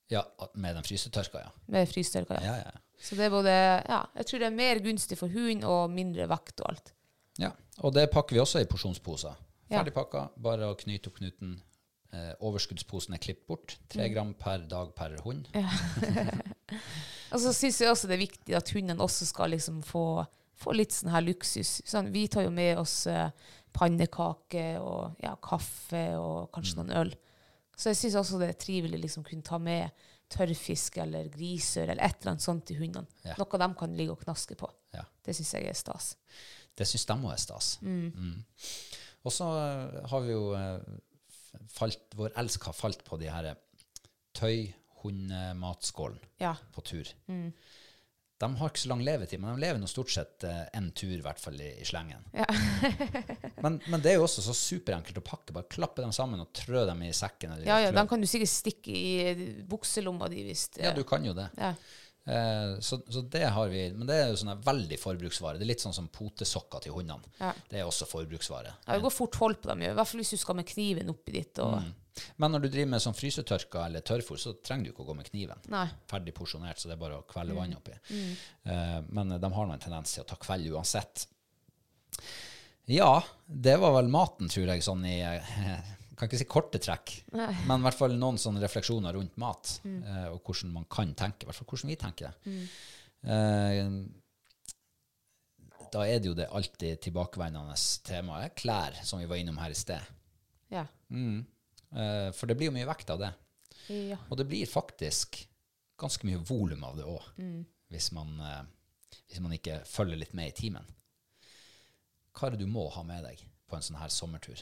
Ja, 0.10 0.24
med 0.53 0.76
den 0.76 0.84
frysetørka, 0.84 1.43
ja. 1.45 1.51
Med 1.70 1.88
frysetørka, 1.88 2.39
ja. 2.41 2.55
Ja, 2.55 2.70
ja. 2.72 2.86
Så 2.99 3.16
det 3.16 3.30
er 3.30 3.32
både, 3.32 3.51
ja, 3.88 4.01
jeg 4.20 4.28
tror 4.28 4.41
det 4.41 4.47
er 4.49 4.55
mer 4.57 4.82
gunstig 4.84 5.18
for 5.20 5.32
hund 5.32 5.64
og 5.64 5.91
mindre 5.93 6.26
vekt 6.28 6.60
og 6.60 6.74
alt. 6.74 6.91
Ja, 7.39 7.53
og 7.80 7.93
det 7.95 8.10
pakker 8.12 8.36
vi 8.36 8.41
også 8.43 8.60
i 8.60 8.68
porsjonsposer. 8.68 9.38
Ja. 9.70 9.80
Ferdig 9.84 9.93
pakka, 9.93 10.30
bare 10.38 10.65
å 10.72 10.76
knyte 10.78 11.09
opp 11.11 11.20
knuten. 11.20 11.61
Eh, 12.11 12.32
overskuddsposen 12.41 13.13
er 13.13 13.20
klippet 13.22 13.45
bort. 13.47 13.76
Tre 13.88 14.07
Mm. 14.07 14.13
gram 14.13 14.34
per 14.34 14.63
dag 14.65 14.95
per 14.95 15.17
hund. 15.22 15.47
Og 17.32 17.39
så 17.43 17.51
synes 17.53 17.78
jeg 17.82 17.89
også 17.91 18.07
det 18.09 18.15
er 18.17 18.24
viktig 18.26 18.55
at 18.57 18.70
hunden 18.74 19.01
også 19.03 19.28
skal 19.30 19.51
liksom 19.53 19.82
få, 19.86 20.26
få 20.57 20.74
litt 20.74 20.93
sånn 20.95 21.11
her 21.13 21.22
luksus. 21.22 21.76
Sånn, 21.86 22.09
vi 22.13 22.28
tar 22.28 22.47
jo 22.47 22.53
med 22.53 22.80
oss 22.82 23.03
eh, 23.07 23.30
pannekake 23.78 24.80
og 24.82 25.20
ja, 25.22 25.36
kaffe 25.43 26.07
og 26.17 26.49
kanskje 26.55 26.76
Mm. 26.80 26.82
noen 26.88 26.97
øl. 27.03 27.13
Så 27.78 27.91
jeg 27.93 27.99
synes 28.01 28.15
også 28.24 28.39
det 28.41 28.49
er 28.49 28.57
trivelig 28.59 28.99
liksom 29.05 29.24
kunne 29.24 29.45
ta 29.45 29.57
med 29.61 29.91
tørrfisk 30.30 30.97
eller 31.01 31.30
grisør 31.30 31.89
eller 31.93 32.03
et 32.05 32.17
eller 32.22 32.32
annet 32.34 32.41
sånt 32.43 32.65
til 32.65 32.78
hundene. 32.82 33.07
Ja. 33.24 33.36
Noe 33.38 33.57
de 33.61 33.70
kan 33.80 33.93
ligge 33.97 34.11
og 34.17 34.22
knaske 34.26 34.57
på. 34.57 34.67
Ja. 34.93 35.05
Det 35.24 35.36
synes 35.38 35.53
jeg 35.53 35.70
er 35.70 35.74
stas. 35.78 36.15
Det 36.76 36.86
syns 36.88 37.05
de 37.05 37.13
òg 37.13 37.32
er 37.34 37.38
stas. 37.41 37.70
Mm. 37.82 38.43
Og 39.28 39.32
så 39.36 39.47
eh, 39.59 39.99
har 40.11 40.22
vi 40.26 40.32
jo 40.36 40.43
eh, 40.55 40.80
falt 41.74 42.15
Vår 42.20 42.32
elsk 42.39 42.63
har 42.70 42.76
falt 42.78 43.01
på 43.07 43.17
de 43.20 43.28
her 43.32 43.51
tøy-hundematskålen 44.39 46.20
Ja. 46.39 46.55
på 46.74 46.82
tur. 46.82 47.07
De 48.39 48.47
har 48.55 48.70
ikke 48.72 48.80
så 48.80 48.88
lang 48.93 49.01
levetid, 49.03 49.39
men 49.43 49.51
de 49.57 49.59
lever 49.65 49.80
nå 49.82 49.88
stort 49.91 50.11
sett 50.13 50.43
én 50.47 50.91
tur, 50.95 51.11
i 51.17 51.22
hvert 51.26 51.39
fall 51.41 51.57
i, 51.59 51.74
i 51.82 51.84
slengen. 51.88 52.24
men, 53.65 53.82
men 53.91 53.99
det 53.99 54.13
er 54.13 54.15
jo 54.15 54.24
også 54.30 54.41
så 54.45 54.53
superenkelt 54.55 55.17
å 55.20 55.24
pakke. 55.28 55.51
Bare 55.57 55.67
klappe 55.67 55.99
dem 56.05 56.13
sammen 56.15 56.39
og 56.39 56.53
trø 56.55 56.86
dem 56.88 57.01
i 57.03 57.11
sekken. 57.11 57.51
Eller 57.57 57.67
Ja, 57.67 57.80
ja, 57.84 57.89
klø- 57.91 57.99
de 57.99 58.07
kan 58.13 58.22
du 58.24 58.28
sikkert 58.32 58.53
stikke 58.53 58.95
i 58.95 59.36
bukselomma 59.67 60.30
di 60.32 60.45
hvis 60.47 60.70
ja, 60.80 60.93
du 60.95 61.03
kan 61.09 61.26
jo 61.28 61.34
det. 61.36 61.49
Ja. 61.59 61.74
Eh, 62.30 62.80
så, 62.80 62.99
så 63.09 63.21
det 63.21 63.45
har 63.45 63.69
vi. 63.71 63.86
Men 63.95 64.07
det 64.09 64.17
er 64.19 64.27
jo 64.30 64.38
sånn 64.41 64.51
veldig 64.65 64.99
forbruksvare. 65.01 65.57
Det 65.57 65.65
er 65.65 65.71
litt 65.71 65.84
sånn 65.86 65.95
som 65.95 66.09
potesokker 66.13 66.84
til 66.86 66.93
hundene. 66.93 67.32
Ja. 67.39 67.53
Det 67.71 67.82
er 67.82 67.89
også 67.89 68.05
forbruksvare. 68.09 68.75
Ja, 68.86 68.93
det 68.93 69.01
går 69.05 69.15
fort 69.15 69.39
hold 69.41 69.57
på 69.63 69.71
dem, 69.71 69.88
i 69.88 69.89
hvert 69.95 70.11
fall 70.11 70.21
hvis 70.21 70.36
du 70.36 70.41
skal 70.41 70.59
med 70.59 70.69
kniven 70.69 71.09
oppi 71.13 71.34
dit. 71.39 71.61
Og, 71.65 71.89
Men 72.41 72.53
når 72.53 72.65
du 72.65 72.69
driver 72.69 72.93
med 72.93 73.03
sånn 73.05 73.17
frysetørka 73.17 73.88
eller 73.88 74.05
tørrfôr, 74.05 74.38
så 74.41 74.53
trenger 74.61 74.89
du 74.89 74.93
ikke 74.93 75.05
å 75.07 75.09
gå 75.09 75.17
med 75.17 75.30
kniven. 75.32 75.65
Nei. 75.73 75.88
Ferdig 76.11 76.36
porsjonert, 76.38 76.82
så 76.82 76.91
det 76.91 76.97
er 76.97 77.03
bare 77.03 77.21
å 77.21 77.27
kvelde 77.30 77.57
vann 77.57 77.77
oppi. 77.80 77.97
Eh, 78.13 78.97
men 79.09 79.36
de 79.39 79.53
har 79.57 79.69
nå 79.69 79.77
en 79.77 79.86
tendens 79.88 80.13
til 80.13 80.25
å 80.25 80.30
ta 80.30 80.38
kveld 80.41 80.69
uansett. 80.75 81.25
Ja, 82.89 83.23
det 83.45 83.77
var 83.82 83.93
vel 83.99 84.09
maten, 84.09 84.49
tror 84.49 84.69
jeg, 84.69 84.82
sånn 84.86 85.03
i 85.05 85.19
eh, 85.21 85.95
Kan 86.20 86.28
ikke 86.28 86.39
si 86.41 86.45
korte 86.51 86.80
trekk, 86.84 87.13
men 87.32 87.80
i 87.80 87.84
hvert 87.86 87.95
fall 87.95 88.11
noen 88.20 88.36
sånne 88.41 88.59
refleksjoner 88.59 89.13
rundt 89.15 89.38
mat, 89.39 89.78
eh, 89.88 90.26
og 90.34 90.41
hvordan 90.43 90.74
man 90.76 90.88
kan 90.91 91.13
tenke. 91.15 91.45
I 91.45 91.47
hvert 91.47 91.55
fall 91.61 91.70
hvordan 91.72 91.93
vi 91.93 91.95
tenker 92.01 92.28
det. 92.28 92.55
Eh, 93.24 93.91
da 95.93 96.03
er 96.05 96.20
det 96.20 96.28
jo 96.30 96.36
det 96.38 96.49
alltid 96.53 96.99
tilbakevendende 97.07 97.76
temaet 98.05 98.53
klær, 98.59 98.99
som 99.07 99.20
vi 99.24 99.30
var 99.32 99.39
innom 99.39 99.57
her 99.63 99.72
i 99.72 99.80
sted. 99.80 100.01
Ja. 100.70 100.84
Eh, 101.09 102.30
for 102.36 102.45
det 102.51 102.57
blir 102.59 102.70
jo 102.70 102.76
mye 102.76 102.89
vekt 102.91 103.09
av 103.15 103.24
det. 103.24 103.32
ja. 103.89 104.20
Og 104.30 104.38
det 104.38 104.45
blir 104.51 104.67
faktisk 104.70 105.39
ganske 105.99 106.28
mye 106.28 106.43
volum 106.45 106.84
av 106.84 106.99
det 106.99 107.07
òg, 107.09 107.24
hvis, 107.89 108.11
man, 108.15 108.36
eh, 108.39 109.15
hvis 109.32 109.41
man 109.41 109.55
ikke 109.55 109.82
følger 109.86 110.20
litt 110.22 110.34
med 110.38 110.51
i 110.51 110.55
timen. 110.61 110.86
Hva 112.36 112.47
er 112.47 112.55
det 112.55 112.61
du 112.63 112.70
må 112.72 112.86
ha 112.93 113.03
med 113.03 113.24
deg 113.26 113.41
på 113.67 113.76
en 113.76 113.82
sånn 113.82 113.97
her 113.99 114.11
sommertur? 114.13 114.61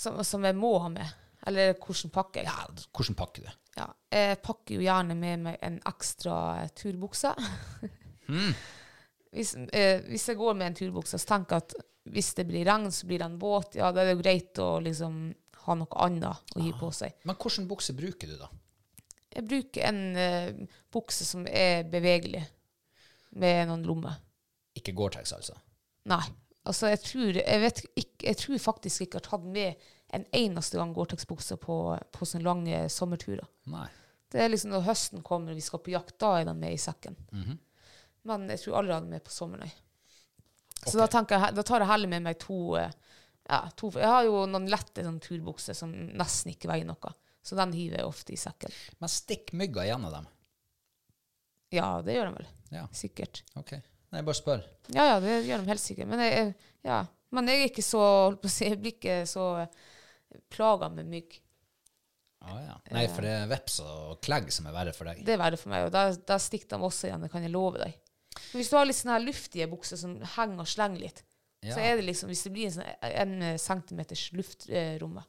Som, 0.00 0.20
som 0.24 0.44
jeg 0.48 0.56
må 0.56 0.72
ha 0.80 0.88
med. 0.92 1.16
Eller 1.48 1.74
hvordan 1.76 2.12
pakker 2.14 2.44
jeg. 2.44 2.48
Ja, 2.48 2.88
hvordan 2.96 3.16
pakker 3.18 3.44
du? 3.44 3.50
Ja, 3.76 3.86
jeg 4.12 4.40
pakker 4.44 4.76
jo 4.76 4.84
gjerne 4.84 5.16
med 5.16 5.44
meg 5.44 5.60
en 5.64 5.78
ekstra 5.88 6.36
turbukse. 6.76 7.32
hvis, 9.34 9.54
eh, 9.76 10.02
hvis 10.08 10.26
jeg 10.28 10.40
går 10.40 10.56
med 10.56 10.70
en 10.70 10.78
turbukse, 10.80 11.20
så 11.20 11.34
tenker 11.34 11.58
jeg 11.58 11.68
at 11.68 11.78
hvis 12.10 12.32
det 12.38 12.46
blir 12.48 12.66
regn, 12.68 12.88
så 12.92 13.06
blir 13.08 13.20
det 13.22 13.28
en 13.28 13.38
båt. 13.40 13.76
Ja, 13.78 13.92
da 13.92 14.02
er 14.02 14.10
det 14.10 14.16
jo 14.16 14.22
greit 14.22 14.60
å 14.62 14.70
liksom 14.84 15.20
ha 15.66 15.76
noe 15.76 16.02
annet 16.04 16.56
å 16.56 16.64
gi 16.64 16.72
på 16.80 16.90
seg. 16.96 17.20
Men 17.28 17.36
hvilken 17.36 17.68
bukse 17.70 17.94
bruker 17.96 18.32
du, 18.32 18.36
da? 18.40 18.48
Jeg 19.30 19.46
bruker 19.46 19.86
en 19.86 20.00
uh, 20.16 20.78
bukse 20.90 21.26
som 21.28 21.44
er 21.46 21.84
bevegelig, 21.88 22.42
med 23.38 23.68
noen 23.70 23.84
lommer. 23.86 24.16
Ikke 24.74 24.94
Gore-Tex, 24.96 25.30
altså. 25.36 25.54
Nei. 26.10 26.24
Altså, 26.70 26.90
jeg 26.92 27.00
tror, 27.02 27.38
jeg, 27.40 27.60
vet 27.64 27.80
ikke, 27.98 28.26
jeg 28.28 28.38
tror 28.38 28.60
faktisk 28.62 29.04
ikke 29.04 29.18
jeg 29.18 29.24
har 29.24 29.30
tatt 29.32 29.48
med 29.56 29.88
en 30.14 30.26
eneste 30.34 30.78
gang 30.78 30.92
Gore-Tex-bukse 30.94 31.56
på, 31.62 31.76
på 32.14 32.28
sånne 32.28 32.46
lange 32.46 32.82
sommerturer. 32.92 33.46
Nei. 33.70 33.88
Det 34.30 34.42
er 34.42 34.50
liksom 34.52 34.70
Når 34.70 34.86
høsten 34.86 35.24
kommer 35.26 35.50
og 35.52 35.58
vi 35.58 35.64
skal 35.66 35.82
på 35.82 35.92
jakt, 35.94 36.14
da 36.22 36.36
er 36.38 36.46
de 36.46 36.54
med 36.54 36.74
i 36.76 36.80
sekken. 36.80 37.18
Mhm. 37.34 37.58
Men 38.28 38.50
jeg 38.52 38.60
tror 38.60 38.76
aldri 38.78 38.92
jeg 38.92 39.00
er 39.00 39.12
med 39.14 39.24
på 39.24 39.32
sommeren, 39.32 39.64
nei. 39.64 39.72
Så 40.80 40.96
da, 40.98 41.06
tenker 41.08 41.40
jeg, 41.40 41.54
da 41.56 41.62
tar 41.64 41.82
jeg 41.82 41.88
heller 41.88 42.10
med 42.12 42.24
meg 42.24 42.38
to, 42.40 42.58
eh, 42.76 42.92
ja, 43.48 43.60
to 43.76 43.90
Jeg 43.96 44.08
har 44.12 44.26
jo 44.26 44.42
noen 44.48 44.68
lette 44.70 45.04
sånn, 45.04 45.18
turbukser 45.24 45.76
som 45.76 45.92
nesten 45.92 46.52
ikke 46.52 46.68
veier 46.70 46.88
noe. 46.88 47.12
Så 47.42 47.56
den 47.56 47.72
hiver 47.72 48.00
jeg 48.02 48.08
ofte 48.08 48.34
i 48.36 48.38
sekken. 48.40 48.72
Men 49.00 49.12
stikk 49.12 49.54
mygga 49.56 49.86
gjennom 49.88 50.12
dem. 50.12 50.28
Ja, 51.72 51.88
det 52.04 52.16
gjør 52.16 52.30
de 52.30 52.36
vel. 52.36 52.48
Ja, 52.76 52.84
Sikkert. 52.92 53.42
ok. 53.56 53.72
Nei, 54.10 54.22
bare 54.26 54.38
spør. 54.38 54.64
Ja, 54.90 55.04
ja, 55.12 55.20
det 55.22 55.36
gjør 55.46 55.62
de 55.62 55.70
helt 55.70 55.82
sikkert. 55.82 56.08
Men 56.10 56.22
jeg, 56.24 56.54
ja. 56.86 57.04
Men 57.30 57.46
jeg 57.50 57.60
er 57.62 57.68
ikke 57.70 57.84
så 57.86 58.00
holdt 58.02 58.40
på 58.42 58.50
å 58.50 58.52
si, 58.52 58.66
Jeg 58.66 58.80
blir 58.82 58.96
ikke 58.96 59.20
så 59.30 59.44
plaga 60.50 60.88
med 60.90 61.06
mygg. 61.10 61.36
Ah, 62.40 62.60
ja. 62.64 62.76
Nei, 62.96 63.04
for 63.12 63.26
det 63.26 63.32
er 63.36 63.48
veps 63.50 63.80
og 63.84 64.20
klegg 64.24 64.48
som 64.54 64.66
er 64.70 64.74
verre 64.74 64.94
for 64.96 65.10
deg. 65.10 65.20
Det 65.26 65.34
er 65.34 65.40
verre 65.42 65.58
for 65.60 65.72
meg, 65.72 65.86
og 65.86 65.92
da, 65.94 66.06
da 66.26 66.38
stikker 66.40 66.70
de 66.72 66.78
også 66.88 67.10
igjen, 67.10 67.20
det 67.26 67.28
kan 67.32 67.44
jeg 67.44 67.52
love 67.52 67.82
deg. 67.82 67.98
Men 68.40 68.62
hvis 68.62 68.70
du 68.72 68.76
har 68.78 68.86
litt 68.88 68.96
sånne 68.96 69.16
her 69.18 69.26
luftige 69.26 69.66
bukser 69.70 70.00
som 70.00 70.14
henger 70.36 70.62
og 70.64 70.70
slenger 70.70 71.04
litt, 71.08 71.24
Ja. 71.60 71.74
så 71.76 71.82
er 71.84 71.98
det 71.98 72.06
liksom 72.06 72.30
Hvis 72.32 72.40
det 72.46 72.50
blir 72.54 72.70
en, 72.70 72.72
sånn, 72.72 72.86
en 73.04 73.58
centimeters 73.60 74.22
luftromme 74.32 75.20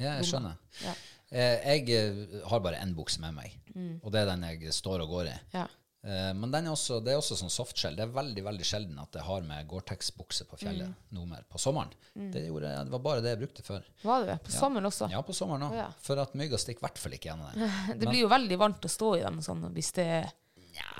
Ja, 0.00 0.14
jeg 0.16 0.30
skjønner. 0.30 0.54
Ja. 0.80 0.94
Eh, 1.28 1.66
jeg 1.76 1.90
eh, 1.92 2.38
har 2.48 2.62
bare 2.64 2.78
én 2.80 2.94
bukse 2.96 3.20
med 3.20 3.34
meg, 3.36 3.58
og 4.00 4.08
det 4.14 4.22
er 4.22 4.30
den 4.30 4.46
jeg 4.48 4.72
står 4.72 5.04
og 5.04 5.12
går 5.12 5.28
i. 5.28 5.34
Ja. 5.52 5.66
Eh, 6.02 6.30
men 6.34 6.52
den 6.52 6.66
er 6.66 6.72
også, 6.72 6.98
det 7.04 7.12
er 7.12 7.20
også 7.20 7.36
sånn 7.36 7.52
softshell. 7.52 7.96
Det 7.98 8.06
er 8.06 8.12
veldig 8.14 8.44
veldig 8.46 8.66
sjelden 8.66 9.00
at 9.02 9.18
jeg 9.18 9.26
har 9.26 9.44
med 9.46 9.68
Gore-Tex-bukse 9.68 10.46
på 10.48 10.58
fjellet 10.62 11.12
noe 11.16 11.28
mer. 11.28 11.44
På 11.50 11.60
sommeren. 11.60 11.92
Det, 12.14 12.46
gjorde, 12.46 12.72
det 12.88 12.94
var 12.94 13.04
bare 13.04 13.24
det 13.24 13.34
jeg 13.34 13.42
brukte 13.42 13.64
før. 13.66 13.86
Var 14.02 14.24
det 14.24 14.32
det? 14.32 14.38
På 14.46 14.54
sommeren 14.56 14.90
også? 14.90 15.10
Ja, 15.12 15.22
på 15.26 15.36
sommeren 15.36 15.68
òg. 15.68 15.76
Ja. 15.76 15.88
For 16.04 16.20
at 16.22 16.36
mygga 16.38 16.60
stikker 16.60 16.84
i 16.84 16.88
hvert 16.88 17.02
fall 17.02 17.16
ikke 17.18 17.32
gjennom 17.32 17.52
den. 17.52 17.74
Det 18.00 18.08
blir 18.08 18.24
jo 18.24 18.30
veldig 18.32 18.60
varmt 18.60 18.86
å 18.86 18.92
stå 18.92 19.14
i 19.18 19.24
dem 19.26 19.42
sånn, 19.44 19.66
hvis 19.76 19.92
det 19.98 20.06
er 20.20 20.30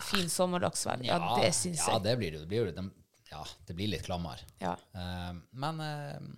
fin 0.04 0.28
sommerdagsvær. 0.28 1.04
Ja, 1.06 1.18
det 1.40 1.52
syns 1.56 1.86
ja, 1.88 1.98
det 2.02 2.16
blir 2.20 2.34
det. 2.34 2.44
Det 2.44 2.50
blir, 2.50 2.72
de, 2.76 2.86
ja, 3.30 3.44
det 3.66 3.76
blir 3.78 3.90
litt 3.92 4.04
klammere. 4.04 4.44
Ja. 4.60 4.74
Eh, 4.92 5.32
men 5.64 5.80
uh, 5.80 6.30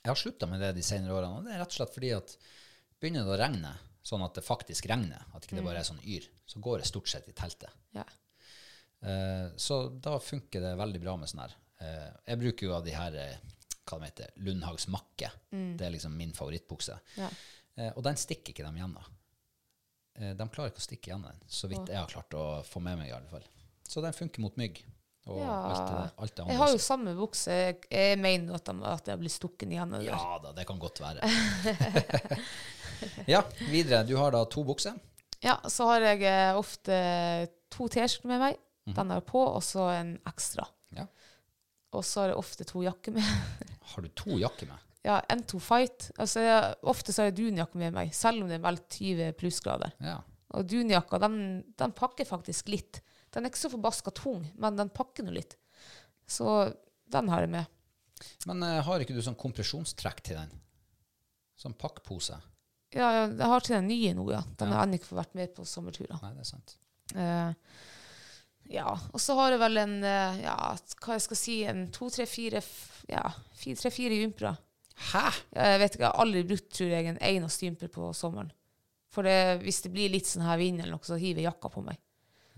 jeg 0.00 0.10
har 0.10 0.20
slutta 0.20 0.48
med 0.50 0.60
det 0.60 0.74
de 0.76 0.84
senere 0.84 1.16
årene. 1.16 1.40
Og 1.40 1.46
det 1.48 1.54
er 1.54 1.62
rett 1.62 1.72
og 1.72 1.78
slett 1.78 1.94
fordi 1.94 2.12
at 2.16 2.36
begynner 3.00 3.26
det 3.26 3.34
å 3.36 3.40
regne, 3.40 3.74
sånn 4.04 4.24
at 4.26 4.36
det 4.36 4.44
faktisk 4.44 4.88
regner, 4.90 5.24
at 5.32 5.46
ikke 5.46 5.58
det 5.58 5.64
bare 5.64 5.80
er 5.80 5.88
sånn 5.88 6.02
yr, 6.04 6.26
så 6.46 6.60
går 6.60 6.78
jeg 6.82 6.90
stort 6.92 7.08
sett 7.08 7.28
i 7.28 7.32
teltet. 7.36 7.70
Ja. 7.96 8.04
Eh, 9.04 9.48
så 9.56 9.88
da 9.88 10.18
funker 10.20 10.60
det 10.64 10.74
veldig 10.80 11.00
bra 11.02 11.16
med 11.20 11.28
sånn 11.30 11.44
her. 11.44 11.56
Eh, 11.80 12.08
jeg 12.30 12.40
bruker 12.44 12.66
jo 12.68 12.74
av 12.78 12.84
de 12.86 12.94
her 12.96 13.16
eh, 13.20 13.36
hva 13.84 13.98
de 14.00 14.06
heter, 14.08 14.30
Lundhags 14.46 14.86
Makke. 14.88 15.28
Det 15.50 15.84
er 15.84 15.92
liksom 15.92 16.14
min 16.16 16.32
favorittbukse. 16.36 16.96
Ja. 17.20 17.28
Eh, 17.76 17.90
og 17.96 18.02
den 18.06 18.16
stikker 18.20 18.54
ikke 18.54 18.64
de 18.64 18.80
gjennom. 18.80 19.10
Eh, 20.16 20.32
de 20.38 20.46
klarer 20.48 20.72
ikke 20.72 20.80
å 20.80 20.86
stikke 20.88 21.10
gjennom 21.12 21.28
den, 21.32 21.42
så 21.50 21.68
vidt 21.68 21.90
jeg 21.92 21.98
har 22.00 22.08
klart 22.10 22.36
å 22.38 22.46
få 22.64 22.80
med 22.84 23.00
meg 23.02 23.10
i 23.10 23.16
alle 23.16 23.28
fall. 23.28 23.44
Så 23.84 24.00
den 24.00 24.14
funker 24.16 24.40
mot 24.40 24.56
mygg 24.56 24.80
og 25.26 25.38
Ja. 25.40 25.52
alt, 25.52 25.84
det, 25.90 26.00
alt 26.22 26.34
det. 26.36 26.44
Jeg 26.52 26.60
har 26.60 26.70
jo 26.72 26.80
samme 26.84 27.12
bukse. 27.16 27.52
Jeg, 27.90 28.18
mener 28.20 28.54
at, 28.58 28.64
de, 28.68 28.74
at 28.88 29.06
jeg 29.08 29.20
blir 29.20 29.32
stukken 29.32 29.72
igjen. 29.72 29.94
av. 29.96 30.02
Ja 30.04 30.38
da, 30.42 30.52
det 30.56 30.66
kan 30.68 30.80
godt 30.80 31.00
være. 31.00 31.28
ja, 33.34 33.42
videre. 33.70 34.02
Du 34.08 34.16
har 34.20 34.32
da 34.32 34.44
to 34.48 34.64
bukser. 34.64 34.96
Ja, 35.44 35.58
så 35.68 35.86
har 35.90 36.04
jeg 36.06 36.24
eh, 36.24 36.56
ofte 36.56 36.96
to 37.72 37.88
T-skjorter 37.92 38.30
med 38.30 38.40
meg. 38.40 38.60
Mm. 38.88 38.94
Den 38.96 39.12
jeg 39.16 39.24
på, 39.28 39.42
og 39.44 39.62
så 39.64 39.88
en 39.92 40.14
ekstra. 40.28 40.64
Ja. 40.96 41.06
Og 41.94 42.04
så 42.04 42.22
har 42.22 42.32
jeg 42.32 42.40
ofte 42.40 42.66
to 42.68 42.82
jakker 42.84 43.14
med. 43.16 43.24
Har 43.94 44.04
du 44.04 44.08
to 44.16 44.38
jakker 44.40 44.70
med? 44.70 44.80
Ja, 45.04 45.18
N2 45.28 45.58
Fight. 45.60 46.06
Altså, 46.16 46.40
jeg, 46.40 46.76
ofte 46.88 47.12
så 47.12 47.20
har 47.20 47.26
jeg 47.28 47.36
dunjakke 47.36 47.76
med 47.76 47.92
meg, 47.92 48.14
selv 48.16 48.40
om 48.40 48.48
det 48.48 48.56
er 48.56 48.62
vel 48.64 48.78
20 48.80 49.34
plussgrader. 49.36 49.92
Ja. 50.00 50.14
Og 50.56 50.64
dunjakka, 50.70 51.20
den, 51.20 51.36
den 51.76 51.92
pakker 51.92 52.24
faktisk 52.24 52.70
litt. 52.72 53.02
Den 53.34 53.44
er 53.44 53.52
ikke 53.52 53.60
så 53.60 53.70
forbaska 53.74 54.14
tung, 54.16 54.46
men 54.56 54.78
den 54.80 54.88
pakker 54.96 55.26
nå 55.26 55.34
litt. 55.36 55.58
Så 56.24 56.70
den 57.12 57.28
har 57.28 57.44
jeg 57.44 57.52
med. 57.52 57.68
Men 58.48 58.64
uh, 58.64 58.80
har 58.86 59.04
ikke 59.04 59.16
du 59.16 59.20
sånn 59.26 59.36
kompresjonstrekk 59.36 60.24
til 60.24 60.40
den? 60.40 60.56
Sånn 61.60 61.76
pakkpose? 61.76 62.40
Ja, 62.94 63.08
jeg 63.26 63.48
har 63.50 63.64
til 63.64 63.76
den 63.76 63.90
nye 63.90 64.14
nå, 64.14 64.28
ja. 64.30 64.40
Den 64.60 64.72
har 64.72 64.86
jeg 64.86 65.00
ikke 65.00 65.10
fått 65.10 65.20
vært 65.24 65.36
med 65.38 65.52
på 65.56 65.66
sommerturer. 65.66 66.16
Nei, 66.22 66.32
det 66.36 66.44
er 66.44 66.48
sant. 66.48 66.76
Uh, 67.14 67.80
ja, 68.70 68.94
og 69.12 69.20
så 69.20 69.36
har 69.38 69.54
jeg 69.54 69.60
vel 69.60 69.80
en 69.82 69.96
eh, 70.08 70.38
ja, 70.46 70.56
hva 71.04 71.16
jeg 71.18 71.24
skal 71.26 71.38
si, 71.38 71.56
en 71.68 71.82
to, 71.92 72.08
tre, 72.12 72.24
fire 72.28 72.62
ja, 73.10 73.26
fire, 73.58 73.76
tre, 73.76 73.90
fire 73.92 74.20
jumpere. 74.22 74.54
Hæ? 75.10 75.24
Jeg 75.52 75.80
vet 75.82 75.96
ikke, 75.96 76.04
jeg 76.06 76.08
har 76.08 76.22
aldri 76.22 76.44
brukt 76.48 76.70
tror 76.72 76.94
jeg, 76.94 77.10
en 77.10 77.20
eneste 77.28 77.68
jumper 77.68 77.90
på 77.92 78.08
sommeren. 78.16 78.52
For 79.12 79.26
det, 79.26 79.60
hvis 79.62 79.82
det 79.84 79.92
blir 79.94 80.14
litt 80.14 80.30
sånn 80.30 80.46
her 80.46 80.58
vind 80.58 80.80
eller 80.80 80.96
noe, 80.96 81.06
så 81.06 81.18
hiver 81.20 81.42
jeg 81.42 81.50
jakka 81.50 81.70
på 81.76 81.84
meg. 81.86 82.00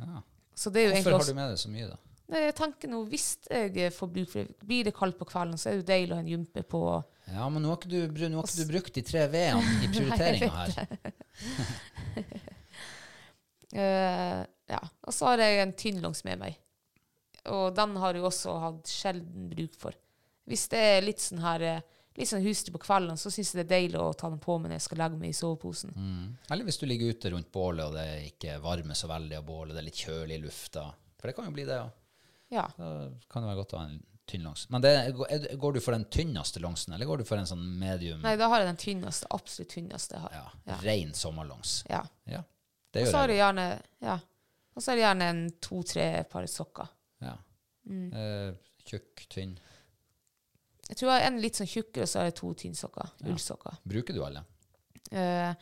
Ja. 0.01 0.23
Så 0.57 0.73
det 0.73 0.87
jo 0.87 0.93
Hvorfor 0.95 1.19
har 1.19 1.27
du 1.27 1.37
med 1.37 1.51
deg 1.53 1.61
så 1.61 1.73
mye, 1.73 1.89
da? 1.91 1.99
Nei, 2.33 2.41
jeg 2.47 2.55
tenker 2.59 2.91
nå, 2.91 3.03
hvis 3.11 3.27
jeg 3.51 3.93
får 3.95 4.09
bruk 4.15 4.31
for 4.31 4.47
det, 4.47 4.57
blir 4.67 4.87
det 4.89 4.95
kaldt 4.97 5.19
på 5.19 5.29
kvelden, 5.29 5.59
så 5.61 5.69
er 5.69 5.77
det 5.77 5.83
jo 5.83 5.91
deilig 5.91 6.15
å 6.15 6.17
ha 6.17 6.25
en 6.25 6.33
jumper 6.33 6.65
på. 6.67 6.81
Ja, 7.33 7.49
men 7.51 7.65
nå 7.65 7.73
har 7.73 7.81
ikke 7.81 7.91
du, 7.91 8.27
nå 8.31 8.39
har 8.39 8.47
ikke 8.47 8.63
du 8.63 8.71
brukt 8.71 8.95
de 8.95 9.03
tre 9.07 9.25
V-ene 9.33 9.73
i 9.83 9.91
prioriteringa 9.95 10.51
her. 10.53 10.77
uh, 13.75 14.43
ja, 14.77 14.83
og 14.83 15.15
så 15.15 15.33
har 15.33 15.43
jeg 15.43 15.65
en 15.65 15.75
tynnlongs 15.79 16.23
med 16.29 16.41
meg. 16.45 16.61
Og 17.51 17.75
den 17.75 17.99
har 18.03 18.17
jeg 18.17 18.27
også 18.27 18.57
hatt 18.63 18.91
sjelden 18.91 19.51
bruk 19.51 19.77
for. 19.79 19.99
Hvis 20.47 20.69
det 20.71 20.81
er 20.81 21.05
litt 21.07 21.23
sånn 21.23 21.43
her 21.43 21.63
eh, 21.67 21.85
litt 22.17 22.31
sånn 22.31 22.45
husdyr 22.45 22.75
på 22.75 22.81
kvelden, 22.83 23.19
så 23.21 23.31
syns 23.33 23.53
jeg 23.53 23.61
det 23.61 23.67
er 23.67 23.73
deilig 23.75 24.01
å 24.01 24.15
ta 24.17 24.31
den 24.33 24.41
på 24.43 24.57
meg 24.59 24.71
når 24.71 24.79
jeg 24.79 24.87
skal 24.87 25.01
legge 25.03 25.21
meg 25.21 25.33
i 25.33 25.37
soveposen. 25.37 25.93
Mm. 25.93 26.27
Eller 26.55 26.69
hvis 26.69 26.81
du 26.81 26.87
ligger 26.89 27.13
ute 27.13 27.33
rundt 27.35 27.51
bålet, 27.53 27.85
og 27.87 27.97
det 27.99 28.31
ikke 28.31 28.57
varmer 28.65 28.99
så 28.99 29.11
veldig 29.11 29.39
av 29.39 29.47
bålet, 29.47 29.75
det 29.75 29.83
er 29.83 29.89
litt 29.91 30.03
kjølig 30.07 30.39
i 30.39 30.43
lufta. 30.47 30.87
For 31.19 31.29
det 31.29 31.37
kan 31.37 31.49
jo 31.51 31.57
bli 31.57 31.67
det, 31.69 31.79
ja. 31.83 31.89
Ja. 32.55 32.67
Da 32.79 32.91
kan 33.29 33.43
det 33.43 33.51
være 33.51 33.61
godt 33.61 33.75
å 33.75 33.81
ha 33.83 33.89
en 33.91 34.01
tynn 34.27 34.43
langs. 34.43 34.65
Men 34.71 34.83
det, 34.83 34.93
går 35.59 35.73
du 35.77 35.81
for 35.81 35.93
den 35.97 36.05
tynneste 36.11 36.61
langsen, 36.61 36.93
eller 36.97 37.07
går 37.07 37.19
du 37.19 37.25
for 37.29 37.39
en 37.39 37.47
sånn 37.47 37.63
medium, 37.79 38.21
Nei, 38.25 38.35
da 38.37 38.49
har 38.51 38.61
jeg 38.65 38.69
den 38.73 38.81
tynneste, 38.83 39.27
absolutt 39.31 39.71
tynneste 39.71 40.17
jeg 40.19 40.25
har. 40.25 40.33
ja, 40.35 40.47
Ja. 40.73 40.79
ren 40.83 41.13
sommerlangs. 41.15 41.85
Ja. 41.89 42.03
Ja, 42.27 42.43
det 42.93 43.03
Og 43.07 43.13
så 43.13 43.17
har 43.23 43.29
jeg. 43.29 43.37
jeg 43.39 43.45
gjerne 43.45 43.83
ja. 44.03 44.19
Og 44.77 44.83
så 44.83 44.93
er 44.93 44.97
det 44.97 45.05
gjerne 45.07 45.29
en 45.31 45.45
to-tre 45.61 46.25
par 46.29 46.45
sokker. 46.47 46.89
Ja. 47.25 47.37
Mm. 47.89 48.13
Eh, 48.13 48.55
tjukk, 48.85 49.27
tynn. 49.33 49.55
Jeg 50.89 50.97
tror 50.99 51.11
jeg 51.11 51.21
har 51.23 51.27
en 51.31 51.41
litt 51.41 51.57
sånn 51.59 51.67
tjukkere, 51.71 52.03
og 52.03 52.09
så 52.11 52.19
har 52.21 52.27
jeg 52.29 52.35
to 52.39 52.51
tynnsokker. 52.55 53.09
Ullsokker. 53.27 53.79
Bruker 53.89 54.15
du 54.15 54.21
alle? 54.27 54.43
Eh, 55.11 55.55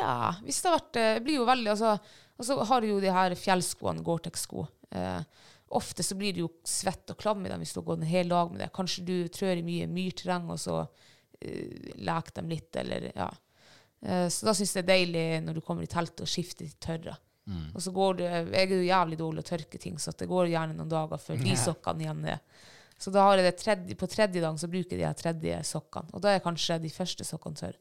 ja, 0.00 0.32
hvis 0.42 0.58
det 0.62 0.70
har 0.70 0.78
vært 0.80 0.96
eh, 0.96 1.14
Det 1.14 1.22
blir 1.26 1.36
jo 1.36 1.44
veldig 1.46 1.68
altså, 1.70 1.90
Og 2.38 2.44
så 2.48 2.56
har 2.64 2.80
du 2.80 2.86
jo 2.88 3.00
de 3.00 3.10
her 3.12 3.34
fjellskoene, 3.38 4.02
Gore-Tex-sko. 4.02 4.66
Eh, 4.90 5.20
ofte 5.68 6.02
så 6.06 6.14
blir 6.14 6.32
du 6.32 6.44
jo 6.44 6.50
svett 6.66 7.10
og 7.10 7.18
klam 7.18 7.42
i 7.46 7.50
dem 7.50 7.62
hvis 7.62 7.72
du 7.74 7.80
har 7.80 7.88
gått 7.88 8.04
en 8.04 8.10
hel 8.10 8.30
dag 8.30 8.52
med 8.52 8.62
det. 8.62 8.70
Kanskje 8.76 9.04
du 9.06 9.16
trør 9.32 9.58
i 9.58 9.66
mye 9.66 9.88
myrterreng, 9.90 10.46
og 10.52 10.60
så 10.62 10.82
uh, 10.84 11.92
leker 11.96 12.38
dem 12.38 12.52
litt, 12.52 12.70
eller 12.76 13.10
ja. 13.10 13.30
Uh, 14.06 14.26
så 14.30 14.46
da 14.46 14.54
syns 14.54 14.76
jeg 14.76 14.86
det 14.86 14.92
er 14.92 14.92
deilig 14.92 15.26
når 15.46 15.58
du 15.58 15.64
kommer 15.66 15.86
i 15.86 15.90
teltet 15.90 16.22
og 16.26 16.30
skifter 16.30 16.68
til 16.68 16.78
tørre. 16.82 17.16
Og 17.46 17.82
så 17.82 17.92
går 17.94 18.16
du 18.18 18.22
Jeg 18.24 18.58
er 18.58 18.72
jo 18.74 18.82
jævlig 18.82 19.18
dårlig 19.20 19.44
å 19.44 19.46
tørke 19.46 19.78
ting, 19.78 20.00
så 20.02 20.10
det 20.18 20.26
går 20.26 20.48
gjerne 20.50 20.74
noen 20.74 20.90
dager 20.90 21.20
før 21.22 21.38
de 21.38 21.52
sokkene 21.54 22.02
igjen 22.02 22.24
er 22.26 22.40
Så 22.98 23.12
da 23.14 23.22
har 23.22 23.38
jeg 23.38 23.46
det 23.46 23.60
tredje, 23.60 23.96
på 24.00 24.08
tredje 24.10 24.42
dagen 24.42 24.58
så 24.58 24.66
bruker 24.72 24.96
jeg 24.96 25.02
de 25.02 25.06
her 25.06 25.14
tredje 25.14 25.60
sokkene. 25.68 26.10
Og 26.16 26.24
da 26.24 26.32
er 26.34 26.42
kanskje 26.42 26.80
de 26.82 26.90
første 26.90 27.26
sokkene 27.28 27.60
tørre. 27.60 27.78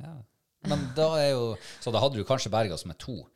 Ja. 0.00 0.14
Men 0.70 0.86
da 0.96 1.10
er 1.20 1.30
jo 1.34 1.44
Så 1.84 1.92
da 1.92 2.00
hadde 2.00 2.16
du 2.16 2.24
kanskje 2.24 2.52
berga 2.52 2.76
oss 2.76 2.86
med 2.88 2.96
to, 2.98 3.26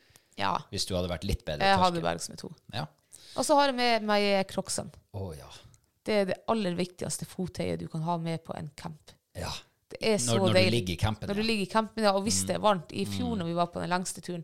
Ja. 0.41 0.57
hvis 0.73 0.87
du 0.89 0.95
hadde 0.97 1.13
vært 1.13 1.25
litt 1.29 1.45
bedre 1.45 1.69
Jeg 1.69 1.79
hadde 1.79 2.01
berga 2.01 2.23
oss 2.23 2.29
med 2.33 2.41
to. 2.41 2.55
Ja. 2.73 2.87
Og 3.37 3.45
så 3.47 3.57
har 3.59 3.71
jeg 3.71 3.77
med 3.79 4.07
meg 4.09 4.47
crocsene. 4.51 4.93
Oh, 5.13 5.31
ja. 5.37 5.49
Det 6.05 6.15
er 6.21 6.25
det 6.33 6.41
aller 6.53 6.75
viktigste 6.79 7.25
fottøyet 7.27 7.81
du 7.81 7.89
kan 7.89 8.03
ha 8.07 8.17
med 8.21 8.43
på 8.45 8.57
en 8.59 8.71
camp. 8.77 9.15
ja. 9.39 9.53
Det 9.95 9.99
er 10.11 10.17
så 10.19 10.35
Når, 10.35 10.49
når 10.49 10.55
du 10.57 10.71
ligger 10.75 10.93
i 10.95 10.97
campen. 10.99 11.29
Når 11.29 11.37
du 11.37 11.41
ja. 11.41 11.47
ligger 11.47 11.63
i 11.63 11.71
campen, 11.71 12.03
ja, 12.03 12.13
og 12.17 12.23
hvis 12.25 12.41
det 12.49 12.57
er 12.57 12.63
varmt. 12.65 12.91
I 12.91 13.05
fjor 13.07 13.37
når 13.39 13.47
vi 13.47 13.53
var 13.55 13.69
på 13.71 13.79
den 13.79 13.93
lengste 13.93 14.21
turen, 14.25 14.43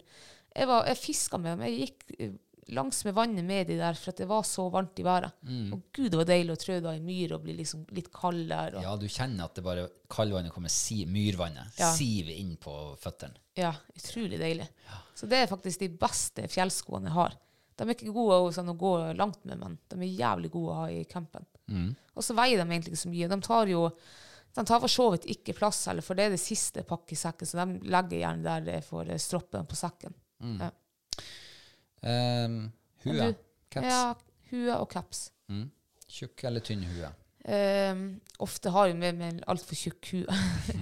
jeg, 0.54 0.68
var, 0.68 0.84
jeg 0.86 0.98
fiska 1.00 1.38
med 1.42 1.56
dem. 1.56 1.64
Jeg 1.66 1.88
gikk 1.88 2.04
langsmed 2.20 2.36
langs 2.76 3.00
med 3.08 3.14
vannet 3.16 3.44
med 3.48 3.66
de 3.66 3.78
der, 3.80 3.96
for 3.98 4.14
det 4.14 4.28
var 4.30 4.44
så 4.46 4.68
varmt 4.70 5.00
i 5.00 5.02
været. 5.02 5.32
Og 5.72 5.80
gud, 5.96 6.06
det 6.12 6.20
var 6.20 6.28
deilig 6.28 6.54
å 6.54 6.60
trø 6.60 6.76
da 6.84 6.92
i 6.94 7.00
myr 7.02 7.32
og 7.34 7.42
bli 7.42 7.56
liksom 7.58 7.82
litt 7.96 8.12
kald 8.14 8.44
der. 8.52 8.76
Og, 8.78 8.84
Ja, 8.84 8.94
du 9.00 9.08
kjenner 9.10 9.48
at 9.48 9.58
det 9.58 9.64
bare 9.66 9.88
kaldvannet 10.12 10.54
kommer, 10.54 10.70
si, 10.70 11.00
myrvannet, 11.10 11.72
Ja. 11.80 11.90
siver 11.96 12.30
inn 12.36 12.54
på 12.60 12.76
føttene. 13.00 13.34
ja, 13.58 13.72
utrolig 13.96 14.38
deilig. 14.38 14.68
Så 15.16 15.26
det 15.26 15.38
er 15.42 15.50
faktisk 15.50 15.80
de 15.82 15.88
beste 15.88 16.46
fjellskoene 16.46 17.10
jeg 17.10 17.16
har. 17.18 17.34
De 17.80 17.86
er 17.86 17.94
ikke 17.94 18.12
gode 18.12 18.36
å, 18.36 18.48
sånn, 18.52 18.68
å 18.68 18.76
gå 18.76 18.92
langt 19.16 19.40
med, 19.48 19.56
men 19.56 19.78
de 19.88 19.96
er 20.04 20.18
jævlig 20.18 20.50
gode 20.52 20.72
å 20.74 20.80
ha 20.82 20.88
i 20.92 21.04
campen. 21.08 21.46
Og 22.12 22.26
så 22.26 22.36
veier 22.36 22.60
de 22.60 22.66
egentlig 22.66 22.92
ikke 22.92 23.04
så 23.06 23.12
mye. 23.12 23.30
De 23.30 23.38
tar 23.46 23.70
jo 23.72 23.86
de 24.54 24.64
tar 24.66 24.80
for 24.82 24.90
så 24.90 25.06
vidt 25.14 25.28
ikke 25.30 25.54
plass 25.54 25.84
heller, 25.86 26.02
for 26.02 26.18
det 26.18 26.26
er 26.26 26.34
det 26.34 26.42
siste 26.42 26.82
pakket 26.86 27.14
i 27.14 27.18
sekken, 27.20 27.48
så 27.48 27.60
de 27.62 27.90
legger 27.92 28.24
gjerne 28.24 28.46
der 28.46 28.64
det 28.66 28.78
får 28.82 29.12
stroppen 29.22 29.68
på 29.70 29.78
sekken. 29.78 30.16
Ja. 30.58 30.70
Um, 32.02 32.72
hua. 33.04 33.30
Caps. 33.70 33.86
Ja, 33.86 34.14
hua 34.50 34.80
og 34.80 34.90
caps. 34.90 35.28
Mm. 35.52 35.68
Tjukk 36.10 36.44
eller 36.50 36.64
tynn 36.66 36.82
hue? 36.88 37.12
Um, 37.46 38.04
ofte 38.42 38.72
har 38.74 38.90
jeg 38.90 38.98
med 38.98 39.22
en 39.22 39.42
altfor 39.54 39.78
tjukk 39.78 40.10
hue. 40.16 40.40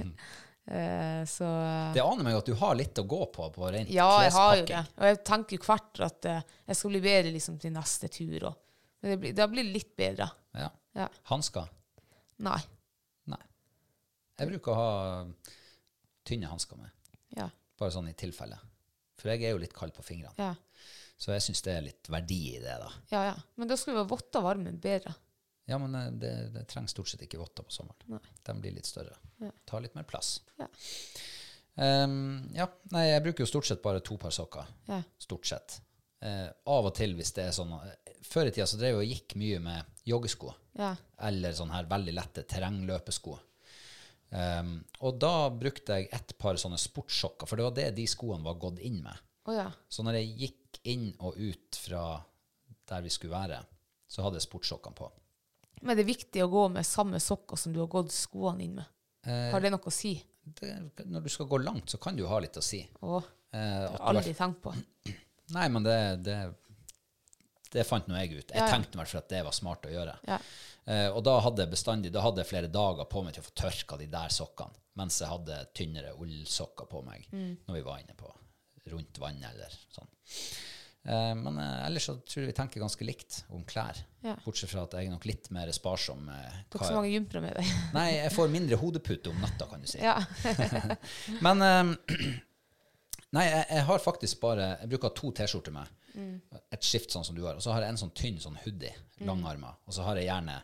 eh, 0.71 1.23
så 1.29 1.49
Det 1.95 2.03
aner 2.05 2.27
meg 2.27 2.37
at 2.39 2.47
du 2.49 2.55
har 2.61 2.77
litt 2.79 2.99
å 3.01 3.05
gå 3.09 3.21
på 3.35 3.49
på 3.55 3.71
rent 3.75 3.91
Ja, 3.93 4.09
jeg 4.25 4.33
har 4.37 4.57
jo 4.61 4.67
det. 4.69 4.83
Og 4.99 5.09
jeg 5.11 5.21
tenker 5.27 5.57
jo 5.59 5.65
hvert 5.67 6.03
at 6.07 6.29
eh, 6.31 6.43
jeg 6.69 6.79
skal 6.81 6.95
bli 6.95 7.03
bedre 7.09 7.33
liksom, 7.35 7.59
til 7.63 7.75
neste 7.75 8.11
tur. 8.13 8.49
Og, 8.51 8.61
men 9.03 9.15
det 9.15 9.19
blir, 9.23 9.37
det 9.39 9.49
blir 9.53 9.69
litt 9.73 9.93
bedre. 9.99 10.29
Ja. 10.59 10.71
Ja. 10.99 11.09
Hansker? 11.33 11.69
Nei. 12.47 12.59
Nei. 13.31 13.43
Jeg 14.39 14.51
bruker 14.53 14.73
å 14.73 14.79
ha 14.79 15.27
tynne 16.29 16.51
hansker 16.51 16.77
med, 16.81 16.91
Ja. 17.37 17.49
bare 17.79 17.95
sånn 17.95 18.09
i 18.11 18.17
tilfelle. 18.19 18.59
For 19.19 19.33
jeg 19.33 19.43
er 19.49 19.55
jo 19.57 19.61
litt 19.63 19.75
kald 19.75 19.95
på 19.97 20.05
fingrene. 20.07 20.35
Ja. 20.39 20.53
Så 21.19 21.33
jeg 21.35 21.43
syns 21.43 21.63
det 21.67 21.73
er 21.75 21.87
litt 21.89 22.09
verdi 22.13 22.37
i 22.55 22.61
det, 22.63 22.77
da. 22.79 22.91
ja, 23.11 23.23
ja. 23.33 23.37
Men 23.59 23.71
da 23.71 23.75
skulle 23.79 23.99
være 23.99 24.11
votter 24.13 24.45
varmen 24.45 24.77
bedre. 24.79 25.15
Ja, 25.69 25.79
men 25.79 25.95
eh, 25.95 26.13
det, 26.13 26.35
det 26.55 26.65
trenger 26.71 26.89
stort 26.89 27.11
sett 27.11 27.23
ikke 27.27 27.41
votter 27.41 27.67
på 27.67 27.75
sommeren. 27.75 28.15
Nei. 28.15 28.23
De 28.47 28.55
blir 28.63 28.73
litt 28.79 28.89
større. 28.89 29.17
Ja. 29.43 29.51
Tar 29.69 29.85
litt 29.85 29.97
mer 29.99 30.07
plass. 30.09 30.39
Ja. 30.57 30.69
Um, 31.79 32.49
ja, 32.57 32.67
nei, 32.91 33.05
jeg 33.07 33.23
bruker 33.23 33.45
jo 33.45 33.51
stort 33.51 33.69
sett 33.69 33.83
bare 33.85 34.01
to 34.05 34.17
par 34.21 34.33
sokker. 34.35 34.71
Ja. 34.89 35.03
Stort 35.21 35.47
sett. 35.47 35.77
Uh, 36.25 36.49
av 36.73 36.89
og 36.89 36.95
til 36.97 37.13
hvis 37.15 37.31
det 37.37 37.45
er 37.47 37.53
sånn 37.55 37.71
eh, 37.77 38.17
Før 38.27 38.49
i 38.49 38.51
tida 38.51 38.65
så 38.67 38.75
drev 38.81 38.97
jeg 38.97 39.05
og 39.05 39.13
gikk 39.13 39.37
mye 39.39 39.61
med 39.63 40.01
joggesko. 40.09 40.55
Ja. 40.81 40.95
Eller 41.29 41.55
sånne 41.55 41.77
her 41.77 41.93
veldig 41.93 42.17
lette 42.17 42.47
terrengløpesko. 42.49 43.37
Um, 44.29 44.75
og 45.05 45.21
da 45.23 45.49
brukte 45.53 46.01
jeg 46.01 46.11
et 46.13 46.35
par 46.41 46.59
sånne 46.61 46.81
sportssokker, 46.81 47.49
for 47.49 47.61
det 47.61 47.69
var 47.69 47.77
det 47.77 47.87
de 48.01 48.09
skoene 48.11 48.45
var 48.45 48.59
gått 48.61 48.83
inn 48.85 48.99
med. 49.05 49.25
Oh, 49.49 49.55
ja. 49.57 49.69
Så 49.89 50.05
når 50.05 50.19
jeg 50.19 50.35
gikk 50.43 50.83
inn 50.93 51.07
og 51.25 51.39
ut 51.39 51.79
fra 51.81 52.03
der 52.89 53.05
vi 53.05 53.13
skulle 53.13 53.37
være, 53.37 53.63
så 54.09 54.25
hadde 54.25 54.41
jeg 54.41 54.49
sportssokkene 54.49 54.99
på. 54.99 55.09
Men 55.83 55.97
det 55.97 56.05
er 56.05 56.11
viktig 56.13 56.43
å 56.45 56.51
gå 56.53 56.65
med 56.75 56.87
samme 56.87 57.21
sokker 57.23 57.57
som 57.61 57.73
du 57.73 57.81
har 57.81 57.89
gått 57.93 58.13
skoene 58.15 58.65
inn 58.65 58.75
med. 58.81 58.85
Eh, 59.27 59.51
Har 59.53 59.61
det 59.61 59.71
noe 59.75 59.81
å 59.91 59.93
si? 59.93 60.15
det, 60.49 60.71
når 61.05 61.27
du 61.27 61.29
skal 61.29 61.47
gå 61.47 61.59
langt, 61.61 61.91
så 61.93 61.99
kan 62.01 62.17
du 62.17 62.23
jo 62.23 62.29
ha 62.31 62.39
litt 62.41 62.57
å 62.57 62.63
si. 62.65 62.83
Å, 63.03 63.23
Eh, 63.49 63.59
det 63.59 63.89
har 63.89 63.93
jeg 63.97 64.09
aldri 64.11 64.33
tenkt 64.37 64.59
på. 64.61 64.73
Nei, 65.57 65.69
men 65.73 65.83
det, 65.83 65.95
det, 66.21 66.35
det 67.73 67.85
fant 67.89 68.07
nå 68.09 68.17
jeg 68.21 68.35
ut. 68.43 68.51
Jeg 68.53 68.61
ja. 68.61 68.67
tenkte 68.69 68.93
i 68.97 69.01
hvert 69.01 69.09
fall 69.09 69.23
at 69.23 69.31
det 69.33 69.41
var 69.47 69.55
smart 69.57 69.87
å 69.89 69.93
gjøre. 69.93 70.17
Ja. 70.29 70.37
Eh, 70.85 71.07
og 71.17 71.23
da 71.25 71.39
hadde 71.45 71.65
jeg 71.65 71.73
bestandig, 71.73 72.11
da 72.13 72.21
hadde 72.27 72.43
jeg 72.45 72.51
flere 72.51 72.69
dager 72.73 73.09
på 73.09 73.23
meg 73.25 73.33
til 73.37 73.41
å 73.45 73.47
få 73.49 73.55
tørka 73.63 73.97
de 74.01 74.07
der 74.13 74.29
sokkene, 74.37 74.77
mens 75.01 75.17
jeg 75.23 75.31
hadde 75.33 75.63
tynnere 75.77 76.13
ullsokker 76.21 76.89
på 76.93 77.01
meg 77.09 77.25
Mm. 77.33 77.57
når 77.69 77.79
vi 77.79 77.85
var 77.89 78.03
inne 78.05 78.17
på 78.21 78.29
rundt 78.93 79.19
vannet 79.21 79.49
eller 79.55 79.75
sånn. 79.97 80.13
Eh, 81.07 81.35
men 81.39 81.59
eh, 81.63 81.87
ellers 81.87 82.09
så 82.09 82.17
tror 82.21 82.43
jeg 82.43 82.51
vi 82.51 82.57
tenker 82.59 82.81
ganske 82.83 83.05
likt 83.07 83.43
om 83.55 83.63
klær, 83.65 83.97
Ja. 84.25 84.35
bortsett 84.45 84.69
fra 84.73 84.83
at 84.83 84.93
jeg 84.99 85.07
er 85.07 85.13
nok 85.15 85.25
litt 85.31 85.47
mer 85.55 85.71
sparsom 85.73 86.27
Eh, 86.29 86.57
Du 86.69 86.79
har 86.79 86.83
ikke 86.83 86.89
så 86.91 86.95
mange 86.99 87.13
jumpere 87.15 87.41
med 87.45 87.55
deg. 87.57 87.71
Nei, 87.95 88.09
jeg 88.17 88.33
får 88.35 88.51
mindre 88.51 88.77
hodepute 88.81 89.31
om 89.31 89.39
natta, 89.41 89.67
kan 89.71 89.81
du 89.81 89.87
si. 89.87 89.99
Ja. 90.03 90.19
Men 91.47 91.63
eh, 91.63 91.95
Nei, 93.37 93.45
jeg, 93.45 93.65
jeg 93.71 93.85
har 93.85 93.99
faktisk 94.01 94.39
bare 94.41 94.67
Jeg 94.81 94.89
bruker 94.89 95.11
to 95.15 95.31
T-skjorter 95.37 95.75
med. 95.75 95.95
Et 96.73 96.83
skift 96.85 97.13
sånn 97.13 97.25
som 97.27 97.37
du 97.37 97.43
har. 97.45 97.59
Og 97.59 97.63
så 97.63 97.75
har 97.75 97.85
jeg 97.85 97.93
en 97.93 98.01
sånn 98.01 98.15
tynn 98.17 98.39
sånn 98.41 98.57
hoodie, 98.65 98.95
langarma. 99.29 99.75
Og 99.87 99.93
så 99.95 100.03
har 100.07 100.17
jeg 100.19 100.27
gjerne 100.31 100.55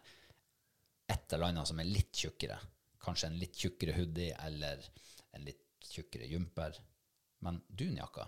et 1.13 1.35
eller 1.37 1.51
annet 1.53 1.69
som 1.69 1.79
er 1.83 1.85
litt 1.91 2.17
tjukkere. 2.17 2.57
Kanskje 3.05 3.29
en 3.29 3.37
litt 3.39 3.55
tjukkere 3.61 3.93
hoodie 3.99 4.33
eller 4.47 4.81
en 5.37 5.45
litt 5.45 5.61
tjukkere 5.93 6.27
jumper. 6.27 6.79
Men 7.45 7.61
dunjakka, 7.69 8.25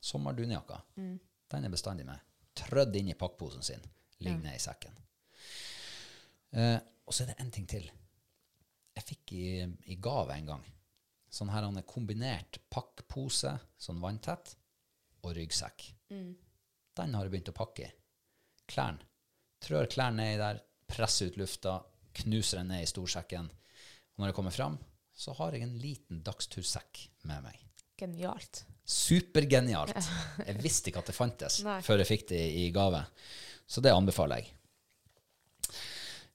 sommerdunjakka, 0.00 0.80
den 1.50 1.64
er 1.64 1.72
bestandig 1.72 2.06
med. 2.08 2.18
Trødd 2.56 2.96
inn 2.96 3.12
i 3.12 3.18
pakkposen 3.18 3.62
sin. 3.62 3.82
Ligger 4.20 4.42
ned 4.44 4.56
i 4.56 4.62
sekken. 4.62 4.96
Eh, 6.52 6.78
og 7.06 7.14
så 7.14 7.24
er 7.24 7.32
det 7.32 7.40
en 7.40 7.50
ting 7.54 7.66
til. 7.70 7.86
Jeg 8.96 9.06
fikk 9.06 9.32
i, 9.32 9.46
i 9.92 9.96
gave 10.02 10.34
en 10.34 10.46
gang 10.46 10.64
sånn 11.30 11.50
her 11.54 11.64
han 11.66 11.78
er 11.78 11.86
kombinert 11.88 12.58
pakkpose, 12.72 13.54
sånn 13.78 14.02
vanntett, 14.02 14.56
og 15.22 15.34
ryggsekk. 15.36 15.86
Den 16.98 17.14
har 17.14 17.26
jeg 17.26 17.34
begynt 17.34 17.52
å 17.52 17.56
pakke 17.56 17.86
i. 17.86 17.90
Klærne. 18.70 19.06
Trør 19.60 19.88
klærne 19.92 20.24
nedi 20.24 20.40
der, 20.40 20.60
presser 20.90 21.30
ut 21.30 21.38
lufta, 21.38 21.76
knuser 22.22 22.62
den 22.62 22.72
ned 22.72 22.86
i 22.86 22.88
storsekken. 22.90 23.50
Og 23.50 24.22
når 24.22 24.32
jeg 24.32 24.38
kommer 24.38 24.56
fram, 24.56 24.78
så 25.12 25.34
har 25.36 25.54
jeg 25.54 25.66
en 25.66 25.76
liten 25.78 26.22
dagstursekk 26.24 27.02
med 27.28 27.44
meg. 27.44 27.60
Genialt. 28.00 28.64
Supergenialt. 28.90 29.94
Jeg 30.46 30.56
visste 30.62 30.90
ikke 30.90 31.02
at 31.04 31.10
det 31.12 31.14
fantes 31.16 31.60
Nei. 31.66 31.78
før 31.86 32.02
jeg 32.02 32.08
fikk 32.10 32.24
det 32.32 32.40
i 32.60 32.64
gave. 32.74 33.04
Så 33.70 33.82
det 33.84 33.92
anbefaler 33.94 34.42
jeg. 34.42 34.50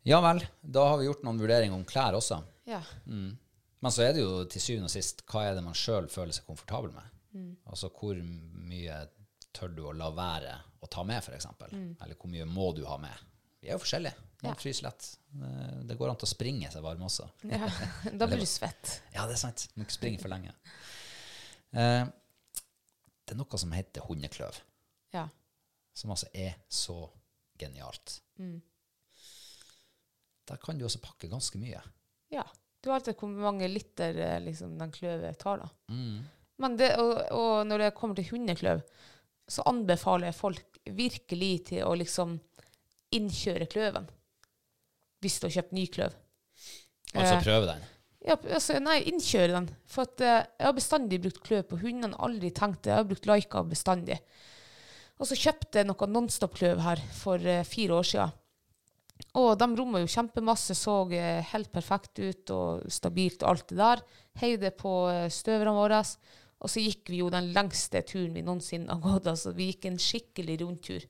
Ja 0.06 0.20
vel, 0.22 0.44
da 0.62 0.84
har 0.92 1.00
vi 1.02 1.08
gjort 1.08 1.24
noen 1.26 1.40
vurderinger 1.42 1.76
om 1.76 1.86
klær 1.90 2.16
også. 2.20 2.38
Ja. 2.70 2.80
Men 3.10 3.92
så 3.94 4.06
er 4.06 4.14
det 4.16 4.22
jo 4.24 4.44
til 4.50 4.62
syvende 4.64 4.88
og 4.90 4.94
sist 4.94 5.24
hva 5.30 5.48
er 5.50 5.58
det 5.58 5.64
man 5.66 5.76
sjøl 5.78 6.08
føler 6.14 6.36
seg 6.38 6.46
komfortabel 6.48 6.94
med. 6.96 7.12
Altså 7.68 7.90
hvor 7.92 8.16
mye 8.22 9.00
tør 9.56 9.74
du 9.76 9.82
å 9.90 9.96
la 9.98 10.12
være 10.16 10.54
å 10.84 10.90
ta 10.92 11.04
med, 11.08 11.20
f.eks. 11.26 11.48
Eller 11.74 12.16
hvor 12.20 12.32
mye 12.32 12.46
må 12.48 12.70
du 12.78 12.84
ha 12.88 12.96
med. 13.02 13.24
Vi 13.64 13.72
er 13.72 13.76
jo 13.80 13.82
forskjellige. 13.84 14.16
Noen 14.44 14.52
Ja. 14.54 14.60
fryser 14.62 14.86
lett. 14.86 15.06
Det 15.90 15.96
går 15.98 16.12
an 16.12 16.20
til 16.22 16.28
å 16.28 16.30
springe 16.30 16.70
seg 16.72 16.84
varm 16.86 17.02
også. 17.08 17.26
ja. 17.50 17.66
Da 18.20 18.28
blir 18.30 18.38
du 18.40 18.46
svett. 18.48 19.00
Ja, 19.16 19.26
det 19.26 19.34
er 19.40 19.42
sant. 19.42 19.66
Du 19.74 19.80
må 19.82 19.88
ikke 19.88 19.98
springe 19.98 20.22
for 20.22 20.30
lenge. 20.30 20.54
Eh, 21.74 22.04
det 23.26 23.34
er 23.36 23.40
noe 23.40 23.58
som 23.58 23.72
heter 23.74 24.06
hundekløv, 24.06 24.58
Ja. 25.14 25.28
som 25.96 26.12
altså 26.14 26.28
er 26.34 26.54
så 26.70 27.10
genialt. 27.58 28.20
Der 30.46 30.58
kan 30.62 30.78
du 30.78 30.86
også 30.86 31.02
pakke 31.02 31.30
ganske 31.32 31.58
mye. 31.62 31.82
ja. 32.32 32.44
Du 32.86 32.92
vet 32.92 33.08
hvor 33.18 33.32
mange 33.34 33.66
liter 33.66 34.14
eh, 34.22 34.40
liksom, 34.46 34.76
den 34.78 34.92
kløvet 34.94 35.40
tar, 35.42 35.58
da. 35.58 35.66
Mm. 35.90 36.20
Men 36.62 36.76
det, 36.78 36.92
og, 37.02 37.16
og 37.34 37.64
når 37.66 37.82
det 37.82 37.88
kommer 37.98 38.14
til 38.20 38.28
hundekløv, 38.30 38.84
så 39.50 39.64
anbefaler 39.66 40.28
jeg 40.30 40.36
folk 40.38 40.78
virkelig 40.94 41.50
til 41.72 41.82
å 41.88 41.96
liksom 41.98 42.36
innkjøre 43.18 43.66
kløven. 43.74 44.06
Hvis 45.18 45.40
du 45.42 45.48
har 45.48 45.56
kjøpt 45.58 45.74
ny 45.74 45.88
kløv. 45.90 46.14
Altså 47.16 47.40
Eh, 47.40 47.42
prøve 47.48 47.72
den. 47.72 47.82
Ja, 48.26 48.38
altså, 48.42 48.80
nei, 48.82 49.00
innkjøre 49.12 49.54
den. 49.54 49.68
For 49.90 50.08
at, 50.08 50.22
eh, 50.22 50.46
jeg 50.58 50.66
har 50.66 50.78
bestandig 50.78 51.22
brukt 51.22 51.44
kløv 51.46 51.66
på 51.70 51.80
hundene, 51.84 52.18
aldri 52.18 52.50
tenkt 52.50 52.84
det. 52.84 52.94
Jeg 52.94 53.04
har 53.04 53.10
brukt 53.10 53.30
Laika 53.30 53.62
bestandig. 53.70 54.18
Og 55.22 55.30
så 55.30 55.38
kjøpte 55.40 55.80
jeg 55.80 55.88
noe 55.88 56.10
Nonstop-kløv 56.12 56.82
her 56.84 57.02
for 57.16 57.40
eh, 57.40 57.64
fire 57.68 58.00
år 58.00 58.08
siden. 58.10 58.34
Og 59.40 59.54
de 59.60 59.68
romma 59.78 60.02
jo 60.02 60.10
kjempemasse, 60.12 60.76
så 60.76 60.96
eh, 61.16 61.44
helt 61.54 61.72
perfekt 61.72 62.20
ut 62.20 62.52
og 62.56 62.88
stabilt 62.92 63.44
og 63.44 63.54
alt 63.54 63.70
det 63.72 63.78
der. 63.80 64.02
Heiv 64.42 64.58
det 64.64 64.74
på 64.80 64.96
eh, 65.12 65.28
støverne 65.32 65.76
våre. 65.78 66.02
Og 66.66 66.72
så 66.72 66.82
gikk 66.82 67.12
vi 67.14 67.22
jo 67.22 67.30
den 67.32 67.52
lengste 67.56 68.02
turen 68.08 68.34
vi 68.36 68.44
noensinne 68.44 68.92
har 68.92 69.04
gått. 69.04 69.30
Altså, 69.32 69.54
vi 69.56 69.70
gikk 69.70 69.88
en 69.92 70.02
skikkelig 70.02 70.58
rundtur. 70.64 71.06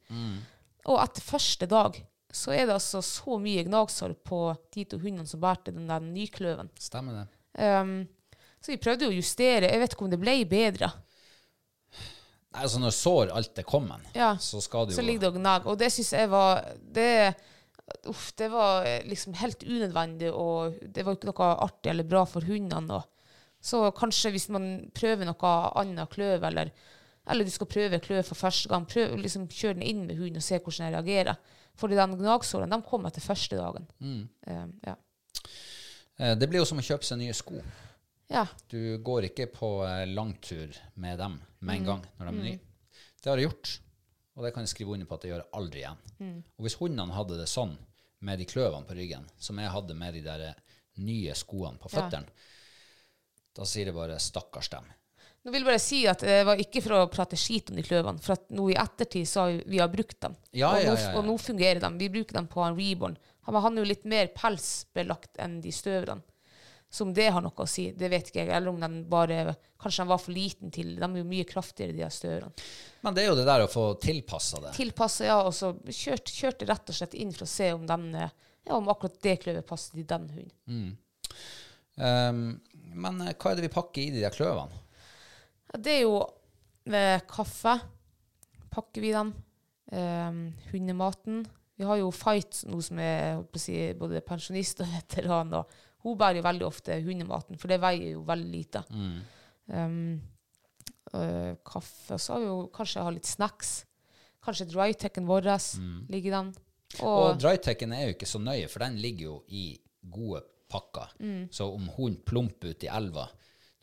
Og 0.85 0.99
etter 1.01 1.25
første 1.25 1.69
dag 1.69 1.97
så 2.35 2.51
er 2.51 2.67
det 2.67 2.75
altså 2.75 2.99
så 3.05 3.37
mye 3.39 3.63
gnagsår 3.63 4.17
på 4.27 4.39
de 4.75 4.83
to 4.91 4.99
hundene 4.99 5.27
som 5.29 5.41
bærte 5.43 5.71
den 5.71 5.87
der 5.87 6.03
nykløven. 6.03 6.69
Stemmer 6.81 7.21
det. 7.21 7.25
Um, 7.63 7.97
så 8.59 8.73
vi 8.73 8.81
prøvde 8.81 9.07
å 9.07 9.15
justere. 9.15 9.69
Jeg 9.71 9.81
vet 9.81 9.95
ikke 9.95 10.07
om 10.07 10.11
det 10.11 10.19
ble 10.19 10.35
bedre. 10.49 10.91
Nei, 12.55 12.63
altså 12.63 12.79
Når 12.81 12.95
sår 12.95 13.33
alt 13.35 13.59
er 13.59 13.67
kommet, 13.67 14.07
Ja, 14.15 14.33
så 14.39 14.61
skal 14.63 14.87
det 14.87 14.95
jo 14.95 14.99
Så 14.99 15.05
ligger 15.05 15.25
det 15.25 15.31
og 15.33 15.39
gnager. 15.39 15.71
Og 15.71 15.79
det 15.79 15.91
syns 15.93 16.13
jeg 16.15 16.31
var 16.31 16.63
det, 16.97 17.35
uff, 18.11 18.29
det 18.39 18.49
var 18.51 18.87
liksom 19.07 19.35
helt 19.39 19.63
unødvendig, 19.63 20.31
og 20.31 20.79
det 20.81 21.05
var 21.05 21.17
ikke 21.17 21.31
noe 21.31 21.49
artig 21.67 21.91
eller 21.91 22.07
bra 22.07 22.23
for 22.29 22.47
hundene. 22.47 22.99
Og. 22.99 23.35
Så 23.63 23.81
kanskje 23.97 24.31
hvis 24.35 24.47
man 24.53 24.69
prøver 24.95 25.27
noe 25.27 25.53
annet 25.79 26.11
kløv, 26.15 26.47
eller, 26.47 26.71
eller 27.27 27.47
du 27.47 27.51
skal 27.51 27.71
prøve 27.71 28.01
kløv 28.03 28.23
for 28.27 28.39
første 28.39 28.71
gang, 28.71 28.87
prøv, 28.87 29.17
liksom, 29.19 29.47
kjør 29.51 29.77
den 29.79 29.87
inn 29.87 30.07
med 30.07 30.19
hunden 30.19 30.39
og 30.41 30.47
se 30.47 30.59
hvordan 30.59 30.87
den 30.87 30.97
reagerer. 30.99 31.54
For 31.75 31.87
den 31.91 32.15
gnagsåren 32.17 32.69
de 32.71 32.81
kom 32.87 33.05
etter 33.05 33.21
første 33.21 33.57
dagen. 33.59 33.87
Um, 34.01 34.79
ja. 34.85 34.95
Eh, 36.19 36.35
Det 36.35 36.47
blir 36.49 36.59
jo 36.61 36.65
som 36.65 36.79
å 36.79 36.85
kjøpe 36.85 37.03
seg 37.03 37.19
nye 37.19 37.33
sko. 37.35 37.61
ja. 38.31 38.45
Du 38.69 38.97
går 39.03 39.27
ikke 39.29 39.47
på 39.53 39.69
eh, 39.87 40.05
langtur 40.07 40.71
med 40.95 41.19
dem 41.19 41.41
med 41.59 41.75
Mm. 41.75 41.79
en 41.79 41.85
gang 41.85 42.05
når 42.19 42.25
de 42.31 42.37
er 42.37 42.43
nye. 42.43 42.59
Det 43.21 43.29
har 43.31 43.37
jeg 43.37 43.49
gjort, 43.49 43.79
og 44.35 44.43
det 44.43 44.53
kan 44.53 44.63
jeg 44.63 44.69
skrive 44.69 44.93
under 44.93 45.05
på 45.05 45.15
at 45.15 45.23
jeg 45.23 45.31
gjør 45.33 45.45
aldri 45.53 45.79
igjen. 45.81 45.97
Mm. 46.19 46.43
Og 46.57 46.65
hvis 46.65 46.75
hundene 46.79 47.13
hadde 47.13 47.37
det 47.37 47.47
sånn 47.49 47.77
med 48.21 48.39
de 48.39 48.45
kløvene 48.45 48.85
på 48.85 48.95
ryggen, 48.95 49.25
som 49.37 49.57
jeg 49.57 49.69
hadde 49.73 49.95
med 49.95 50.13
de 50.13 50.21
der 50.21 50.53
nye 50.97 51.33
skoene 51.33 51.77
på 51.79 51.89
Ja. 51.91 52.09
da 53.55 53.63
sier 53.63 53.85
det 53.85 53.93
bare 53.95 54.15
'stakkars 54.19 54.69
dem'. 54.69 54.85
Nå 55.45 55.51
vil 55.53 55.61
jeg 55.61 55.67
bare 55.67 55.81
si 55.81 55.99
at 56.09 56.23
det 56.25 56.39
var 56.47 56.57
ikke 56.57 56.81
for 56.81 56.97
å 56.97 57.07
prate 57.13 57.37
skit 57.37 57.69
om 57.69 57.77
de 57.77 57.83
kløvene, 57.85 58.21
for 58.23 58.33
at 58.33 58.47
nå 58.49 58.71
i 58.73 58.77
ettertid 58.81 59.27
så 59.29 59.43
har 59.43 59.59
vi, 59.61 59.77
har 59.77 59.91
brukt 59.93 60.17
dem. 60.25 60.33
Ja, 60.57 60.71
og, 60.73 60.81
nå, 60.81 60.95
ja, 60.95 61.01
ja. 61.03 61.11
og 61.19 61.27
nå 61.27 61.35
fungerer 61.37 61.83
de. 61.83 61.91
Vi 61.99 62.07
bruker 62.15 62.39
dem 62.39 62.47
på 62.49 62.63
en 62.65 62.77
reborn. 62.79 63.17
Han, 63.45 63.75
er 63.75 63.83
jo 63.83 63.91
litt 63.91 64.07
mer 64.09 64.31
pelsbelagt 64.33 65.37
enn 65.37 65.59
de 65.61 65.73
støverne. 65.75 66.25
Så 66.89 67.03
om 67.03 67.11
det 67.13 67.27
har 67.33 67.43
noe 67.43 67.61
å 67.61 67.67
si, 67.69 67.89
det 67.97 68.09
vet 68.09 68.29
ikke 68.31 68.41
jeg. 68.41 68.51
Eller 68.55 68.71
om 68.71 68.81
den 68.81 69.01
bare 69.09 69.55
Kanskje 69.81 70.01
den 70.01 70.09
var 70.09 70.19
for 70.23 70.33
liten 70.33 70.71
til 70.73 70.93
De 70.95 71.03
er 71.03 71.17
jo 71.19 71.25
mye 71.27 71.45
kraftigere, 71.45 71.93
de 71.93 72.01
her 72.05 72.13
størene. 72.13 72.65
Men 73.05 73.13
det 73.13 73.25
er 73.25 73.27
jo 73.27 73.35
det 73.37 73.45
der 73.45 73.65
å 73.65 73.69
få 73.69 73.83
tilpassa 74.01 74.61
det. 74.63 74.71
Tilpassa, 74.77 75.27
ja. 75.27 75.35
Og 75.45 75.53
så 75.53 75.73
kjørte, 75.83 76.33
kjørt 76.33 76.63
rett 76.69 76.89
og 76.89 76.97
slett 76.97 77.17
inn 77.19 77.33
for 77.35 77.45
å 77.45 77.51
se 77.51 77.67
om, 77.75 77.83
den, 77.89 78.07
eh, 78.15 78.31
ja, 78.65 78.79
om 78.79 78.89
akkurat 78.89 79.19
det 79.21 79.35
kløvet 79.43 79.67
passer 79.67 79.99
til 79.99 80.07
den 80.09 80.25
hunden. 80.31 80.95
Um, 82.01 82.41
men 82.95 83.21
eh, 83.27 83.35
hva 83.37 83.51
er 83.51 83.59
det 83.59 83.67
vi 83.67 83.75
pakker 83.75 84.07
i 84.07 84.15
de 84.15 84.23
der 84.23 84.33
kløvene? 84.33 84.81
Det 85.81 85.97
er 85.99 86.03
jo 86.05 86.19
eh, 86.87 87.21
kaffe. 87.29 87.75
Pakker 88.71 89.03
vi 89.03 89.13
dem. 89.15 89.33
Eh, 89.91 90.41
hundematen. 90.71 91.43
Vi 91.75 91.87
har 91.87 91.99
jo 91.99 92.11
Fight, 92.15 92.61
noe 92.69 92.83
som 92.83 92.99
er 93.03 93.41
si, 93.59 93.75
både 93.99 94.23
pensjonist 94.25 94.83
og 94.85 94.91
veteran. 94.97 95.53
Og 95.59 96.05
hun 96.05 96.19
bærer 96.19 96.39
jo 96.39 96.45
veldig 96.45 96.67
ofte 96.67 96.99
hundematen, 97.03 97.59
for 97.59 97.71
det 97.71 97.81
veier 97.83 98.13
jo 98.13 98.23
veldig 98.27 98.51
lite. 98.51 98.83
Um, 99.65 100.21
øh, 101.13 101.55
kaffe. 101.65 102.15
Og 102.15 102.21
så 102.21 102.35
har 102.35 102.43
vi 102.43 102.51
jo 102.51 102.59
kanskje 102.75 103.05
ha 103.05 103.13
litt 103.15 103.29
snacks. 103.29 103.77
Kanskje 104.45 104.69
drytekken 104.69 105.25
vår 105.25 105.49
ligger 106.13 106.29
i 106.29 106.35
den. 106.35 106.51
Og 107.03 107.39
drytekken 107.41 107.95
er 107.97 108.05
jo 108.05 108.13
ikke 108.13 108.29
så 108.29 108.39
nøye, 108.39 108.69
for 108.71 108.85
den 108.85 108.99
ligger 109.01 109.25
jo 109.25 109.39
i 109.49 109.65
gode 110.13 110.43
pakker. 110.69 111.15
Mm. 111.19 111.47
Så 111.51 111.67
om 111.73 111.89
hunden 111.97 112.21
plumper 112.25 112.75
ut 112.75 112.85
i 112.85 112.91
elva 112.93 113.25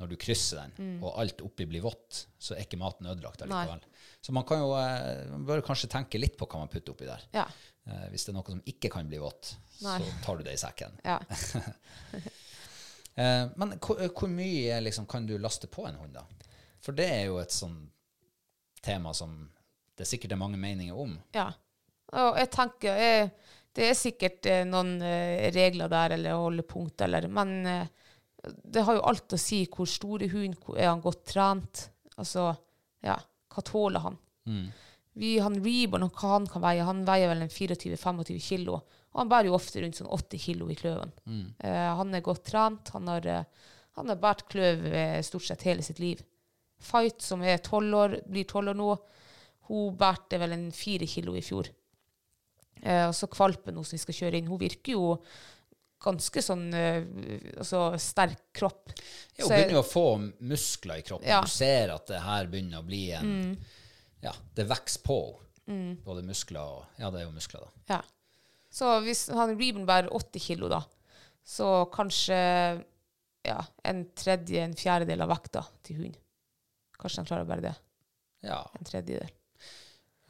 når 0.00 0.08
du 0.08 0.16
krysser 0.16 0.56
den, 0.62 0.72
Mm. 0.78 1.02
og 1.04 1.18
alt 1.20 1.42
oppi 1.44 1.66
blir 1.68 1.82
vått, 1.84 2.26
så 2.38 2.54
er 2.56 2.64
ikke 2.64 2.78
maten 2.80 3.06
ødelagt 3.06 3.42
allikevel. 3.44 3.82
Så 4.22 4.32
man 4.32 4.44
kan 4.48 4.58
jo 4.58 4.72
eh, 4.78 5.28
man 5.30 5.44
bør 5.46 5.62
kanskje 5.66 5.88
tenke 5.92 6.18
litt 6.18 6.36
på 6.38 6.46
hva 6.46 6.58
man 6.64 6.68
putter 6.72 6.92
oppi 6.94 7.06
der. 7.06 7.22
Ja. 7.32 7.44
Eh, 7.86 8.08
hvis 8.10 8.24
det 8.24 8.32
er 8.32 8.38
noe 8.38 8.46
som 8.50 8.62
ikke 8.66 8.90
kan 8.90 9.06
bli 9.10 9.18
vått, 9.22 9.54
Nei. 9.82 9.98
så 10.00 10.24
tar 10.24 10.36
du 10.38 10.42
det 10.48 10.54
i 10.54 10.62
sekken. 10.62 10.98
ja. 11.04 11.18
Eh, 13.14 13.46
men 13.60 13.74
hvor, 13.76 13.98
hvor 14.16 14.30
mye 14.32 14.78
liksom, 14.80 15.04
kan 15.04 15.26
du 15.28 15.34
laste 15.36 15.68
på 15.68 15.82
en 15.84 15.98
hund, 16.00 16.14
da? 16.16 16.22
For 16.80 16.96
det 16.96 17.10
er 17.12 17.26
jo 17.28 17.34
et 17.42 17.52
sånn 17.52 17.74
tema 18.80 19.12
som 19.14 19.34
det 20.00 20.06
sikkert 20.08 20.32
er 20.32 20.40
mange 20.40 20.56
meninger 20.56 20.96
om. 20.96 21.18
Ja. 21.36 21.50
Og 22.16 22.38
jeg 22.40 22.48
tenker 22.56 22.96
jeg, 22.96 23.26
Det 23.76 23.84
er 23.90 23.94
sikkert 23.96 24.46
eh, 24.48 24.62
noen 24.68 24.94
eh, 25.04 25.50
regler 25.52 25.88
der, 25.92 26.12
eller 26.16 26.40
holdepunkt, 26.40 27.00
eller 27.04 27.28
Men 27.28 27.52
eh, 27.66 27.86
det 28.42 28.82
har 28.86 28.98
jo 28.98 29.04
alt 29.06 29.34
å 29.36 29.40
si 29.40 29.62
hvor 29.70 29.88
stor 29.90 30.22
er 30.24 30.32
hunden, 30.32 30.58
er 30.74 30.90
han 30.90 31.02
godt 31.04 31.24
trent? 31.30 31.84
Altså, 32.16 32.50
ja, 33.04 33.16
hva 33.52 33.64
tåler 33.66 34.02
han? 34.06 34.16
Vi, 35.12 35.36
han 35.44 35.58
Reborn, 35.60 36.08
hva 36.08 36.32
han 36.34 36.48
kan 36.48 36.64
veie? 36.64 36.86
Han 36.88 37.04
veier 37.06 37.30
vel 37.30 37.44
en 37.44 37.52
24-25 37.52 38.40
kilo. 38.42 38.80
Og 39.12 39.20
han 39.20 39.30
bærer 39.30 39.50
jo 39.50 39.58
ofte 39.58 39.82
rundt 39.82 39.98
sånn 39.98 40.08
80 40.08 40.40
kilo 40.40 40.70
i 40.72 40.76
kløven. 40.78 41.12
Eh, 41.60 41.90
han 41.98 42.16
er 42.16 42.24
godt 42.24 42.46
trent. 42.48 42.94
Han 42.96 43.10
har, 43.12 43.26
eh, 43.28 43.68
han 43.98 44.08
har 44.08 44.20
båret 44.22 44.46
kløv 44.48 44.86
eh, 44.88 45.20
stort 45.26 45.44
sett 45.44 45.66
hele 45.68 45.84
sitt 45.84 46.00
liv. 46.00 46.22
Fight, 46.82 47.20
som 47.22 47.44
er 47.44 47.60
12 47.60 47.98
år, 47.98 48.16
blir 48.26 48.48
12 48.48 48.72
år 48.72 48.78
nå, 48.78 48.88
hun 49.68 49.96
bærte 50.00 50.40
vel 50.40 50.56
en 50.56 50.66
4 50.74 51.06
kilo 51.06 51.36
i 51.38 51.44
fjor. 51.44 51.68
Eh, 52.82 53.04
og 53.06 53.14
så 53.14 53.28
kvalpen 53.30 53.76
hun 53.76 53.86
som 53.86 53.98
vi 53.98 54.02
skal 54.02 54.18
kjøre 54.22 54.40
inn, 54.40 54.48
hun 54.50 54.60
virker 54.60 54.96
jo 54.96 55.12
ganske 56.02 56.42
sånn 56.42 56.64
eh, 56.74 57.04
altså 57.56 57.92
sterk 58.00 58.48
kropp. 58.56 58.90
Ja, 59.36 59.44
hun 59.44 59.52
begynner 59.54 59.76
jo 59.78 59.82
å 59.84 59.86
få 59.86 60.06
muskler 60.42 61.02
i 61.02 61.06
kroppen. 61.06 61.28
Ja. 61.30 61.42
Du 61.44 61.52
ser 61.52 61.94
at 61.94 62.08
det 62.10 62.22
her 62.24 62.50
begynner 62.50 62.82
å 62.82 62.88
bli 62.88 63.04
en 63.18 63.32
Ja, 64.22 64.34
det 64.54 64.68
vokser 64.70 65.02
på 65.06 65.20
henne. 65.66 65.96
Både 66.04 66.24
muskler 66.26 66.60
og 66.60 66.98
Ja, 67.00 67.10
det 67.14 67.22
er 67.22 67.28
jo 67.28 67.36
muskler, 67.36 67.62
da. 67.62 67.96
Ja. 67.96 68.00
Så 68.72 68.88
hvis 69.04 69.26
han 69.32 69.54
Reben 69.54 69.84
bærer 69.88 70.10
80 70.12 70.42
kilo, 70.42 70.68
da, 70.72 70.80
så 71.44 71.84
kanskje 71.92 72.38
ja, 73.46 73.58
en 73.84 74.04
tredje, 74.16 74.62
en 74.62 74.74
fjerdedel 74.78 75.24
av 75.24 75.32
vekta 75.32 75.64
til 75.86 76.02
hund. 76.02 76.18
Kanskje 76.98 77.22
han 77.22 77.28
klarer 77.28 77.46
å 77.46 77.50
bære 77.50 77.66
det. 77.66 77.74
Ja. 78.46 78.60
En 78.78 78.88
tredjedel. 78.88 79.30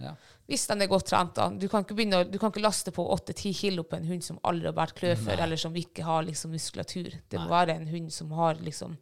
ja. 0.02 0.14
Hvis 0.52 0.66
de 0.68 0.76
er 0.84 0.90
godt 0.90 1.06
trent, 1.08 1.34
da. 1.38 1.48
Du 1.48 1.64
kan 1.72 1.84
ikke, 1.86 1.96
begynne, 1.96 2.22
du 2.28 2.38
kan 2.38 2.52
ikke 2.52 2.62
laste 2.64 2.92
på 2.92 3.04
8-10 3.16 3.54
kilo 3.56 3.82
på 3.88 3.96
en 3.96 4.04
hund 4.10 4.22
som 4.26 4.38
aldri 4.44 4.68
har 4.68 4.76
båret 4.76 4.94
klø 4.98 5.14
før, 5.16 5.40
eller 5.46 5.56
som 5.60 5.74
ikke 5.80 6.04
har 6.04 6.22
liksom, 6.28 6.52
muskulatur. 6.52 7.08
Det 7.32 7.40
må 7.40 7.48
være 7.48 7.78
en 7.80 7.88
hund 7.88 8.10
som 8.12 8.30
har 8.36 8.60
liksom 8.60 8.98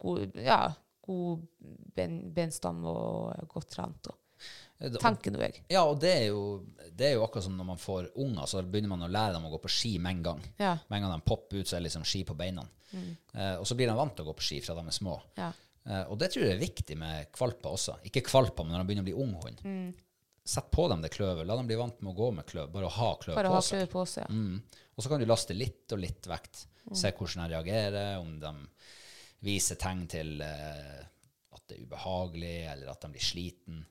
god, 0.00 0.32
ja, 0.40 0.60
god 1.06 1.42
ben, 1.96 2.22
benstamme 2.34 2.88
og 2.88 3.48
godt 3.52 3.68
trent. 3.76 4.08
Og, 4.10 4.16
Det- 4.78 5.00
tenker 5.00 5.32
nå 5.32 5.40
jeg. 5.40 5.62
Ja, 5.72 5.84
og 5.88 6.00
det 6.00 6.10
er, 6.12 6.26
jo, 6.28 6.64
det 6.92 7.06
er 7.10 7.14
jo 7.14 7.22
akkurat 7.24 7.44
som 7.46 7.56
når 7.56 7.64
man 7.70 7.78
får 7.80 8.10
unger, 8.16 8.44
så 8.46 8.60
begynner 8.62 8.88
man 8.92 9.06
å 9.06 9.12
lære 9.12 9.32
dem 9.36 9.46
å 9.48 9.52
gå 9.54 9.60
på 9.62 9.70
ski 9.72 9.98
med 9.98 10.16
en 10.18 10.22
gang. 10.22 10.42
Ja. 10.58 10.74
Med 10.90 10.98
en 10.98 11.06
gang 11.08 11.14
de 11.20 11.24
popper 11.24 11.60
ut, 11.62 11.66
så 11.68 11.76
er 11.76 11.80
det 11.80 11.88
liksom 11.90 12.04
ski 12.04 12.24
på 12.28 12.36
beina. 12.36 12.66
Eh, 12.92 13.54
og 13.60 13.64
så 13.68 13.74
blir 13.76 13.88
de 13.88 13.94
vant 13.96 14.14
til 14.16 14.24
å 14.24 14.28
gå 14.32 14.36
på 14.36 14.44
ski 14.44 14.60
fra 14.64 14.74
de 14.74 14.84
er 14.86 14.96
små. 14.98 15.20
Ja. 15.38 15.52
Eh, 15.86 16.02
og 16.10 16.18
det 16.18 16.32
tror 16.32 16.44
jeg 16.44 16.56
er 16.56 16.60
viktig 16.60 16.96
med 16.98 17.30
kvalper 17.32 17.72
også. 17.72 17.96
Ikke 18.04 18.22
kvalper, 18.26 18.64
men 18.66 18.74
når 18.76 18.82
de 18.84 18.88
begynner 18.90 19.04
å 19.06 19.08
bli 19.10 19.16
ung 19.24 19.32
hund. 19.42 19.62
Mm. 19.64 19.94
Sett 20.46 20.68
på 20.70 20.84
dem 20.92 21.00
det 21.02 21.10
kløvet. 21.14 21.46
La 21.48 21.56
dem 21.58 21.66
bli 21.66 21.78
vant 21.78 21.98
med 22.04 22.12
å 22.12 22.16
gå 22.16 22.30
med 22.36 22.46
kløv. 22.46 22.68
Bare 22.70 22.86
å 22.86 22.94
ha 22.94 23.08
kløv 23.18 23.34
Bare 23.38 23.50
på 23.50 23.56
ha 23.58 23.62
seg. 23.66 23.80
kløv 23.80 23.92
på 23.96 24.04
seg. 24.12 24.28
Ja. 24.28 24.30
Mm. 24.30 24.86
Og 24.96 25.02
så 25.04 25.10
kan 25.10 25.20
du 25.20 25.26
laste 25.26 25.56
litt 25.56 25.92
og 25.96 26.00
litt 26.04 26.28
vekt. 26.30 26.62
Se 26.94 27.10
hvordan 27.10 27.42
de 27.48 27.56
reagerer, 27.56 28.12
om 28.22 28.36
de 28.40 28.52
viser 29.44 29.78
tegn 29.80 30.04
til 30.08 30.36
eh, 30.46 31.00
at 31.56 31.62
det 31.66 31.76
er 31.80 31.82
ubehagelig, 31.88 32.54
eller 32.72 32.92
at 32.92 33.02
de 33.02 33.10
blir 33.16 33.24
sliten. 33.26 33.82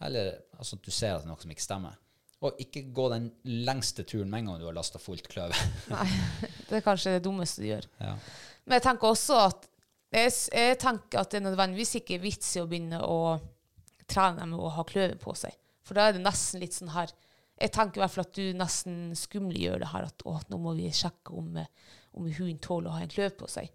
Eller 0.00 0.30
altså, 0.56 0.78
at 0.78 0.86
du 0.88 0.90
ser 0.94 1.12
at 1.14 1.22
det 1.22 1.28
er 1.28 1.32
noe 1.34 1.44
som 1.44 1.52
ikke 1.52 1.66
stemmer. 1.66 2.00
Og 2.40 2.58
ikke 2.62 2.84
gå 2.94 3.08
den 3.12 3.28
lengste 3.66 4.04
turen 4.08 4.30
med 4.30 4.40
en 4.44 4.50
gang 4.52 4.60
du 4.62 4.66
har 4.70 4.76
lasta 4.76 5.00
fullt 5.02 5.28
kløv. 5.28 5.52
Nei, 5.92 6.08
det 6.70 6.80
er 6.80 6.84
kanskje 6.86 7.16
det 7.18 7.24
dummeste 7.28 7.62
du 7.64 7.68
gjør. 7.72 7.88
ja. 8.00 8.14
Men 8.68 8.76
jeg 8.76 8.84
tenker 8.84 9.08
også 9.08 9.36
at 9.46 9.62
jeg, 10.12 10.32
jeg 10.52 10.76
tenker 10.80 11.22
at 11.22 11.30
det 11.32 11.38
er 11.38 11.44
nødvendigvis 11.46 11.94
ikke 12.02 12.18
vits 12.20 12.50
i 12.56 12.60
å 12.60 12.66
begynne 12.68 12.98
å 13.04 13.16
trene 14.08 14.44
med 14.48 14.60
å 14.60 14.68
ha 14.76 14.84
kløver 14.88 15.16
på 15.20 15.32
seg. 15.36 15.54
For 15.88 15.96
da 15.96 16.08
er 16.08 16.18
det 16.18 16.24
nesten 16.24 16.60
litt 16.60 16.76
sånn 16.76 16.92
her 16.92 17.14
Jeg 17.58 17.72
tenker 17.74 17.98
i 17.98 18.02
hvert 18.04 18.14
fall 18.14 18.26
at 18.26 18.36
du 18.36 18.58
nesten 18.58 18.98
skumliggjør 19.18 19.80
det 19.82 19.88
her 19.90 20.06
at 20.10 20.22
å, 20.28 20.36
nå 20.52 20.60
må 20.62 20.76
vi 20.78 20.92
sjekke 20.94 21.34
om, 21.40 21.56
eh, 21.58 21.96
om 22.14 22.28
hunden 22.28 22.60
tåler 22.62 22.92
å 22.92 22.98
ha 22.98 23.02
en 23.02 23.10
kløv 23.10 23.32
på 23.40 23.48
seg. 23.50 23.72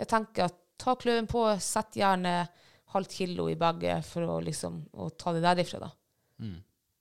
Jeg 0.00 0.10
tenker 0.10 0.48
at 0.48 0.56
ta 0.80 0.96
kløven 0.98 1.28
på, 1.30 1.44
sett 1.62 2.00
gjerne 2.00 2.48
halvt 2.94 3.14
kilo 3.20 3.46
i 3.52 3.54
begge 3.60 4.00
for 4.02 4.26
å 4.26 4.40
liksom 4.42 4.80
å 4.98 5.10
ta 5.14 5.36
det 5.36 5.44
derifra, 5.44 5.84
da. 5.84 5.90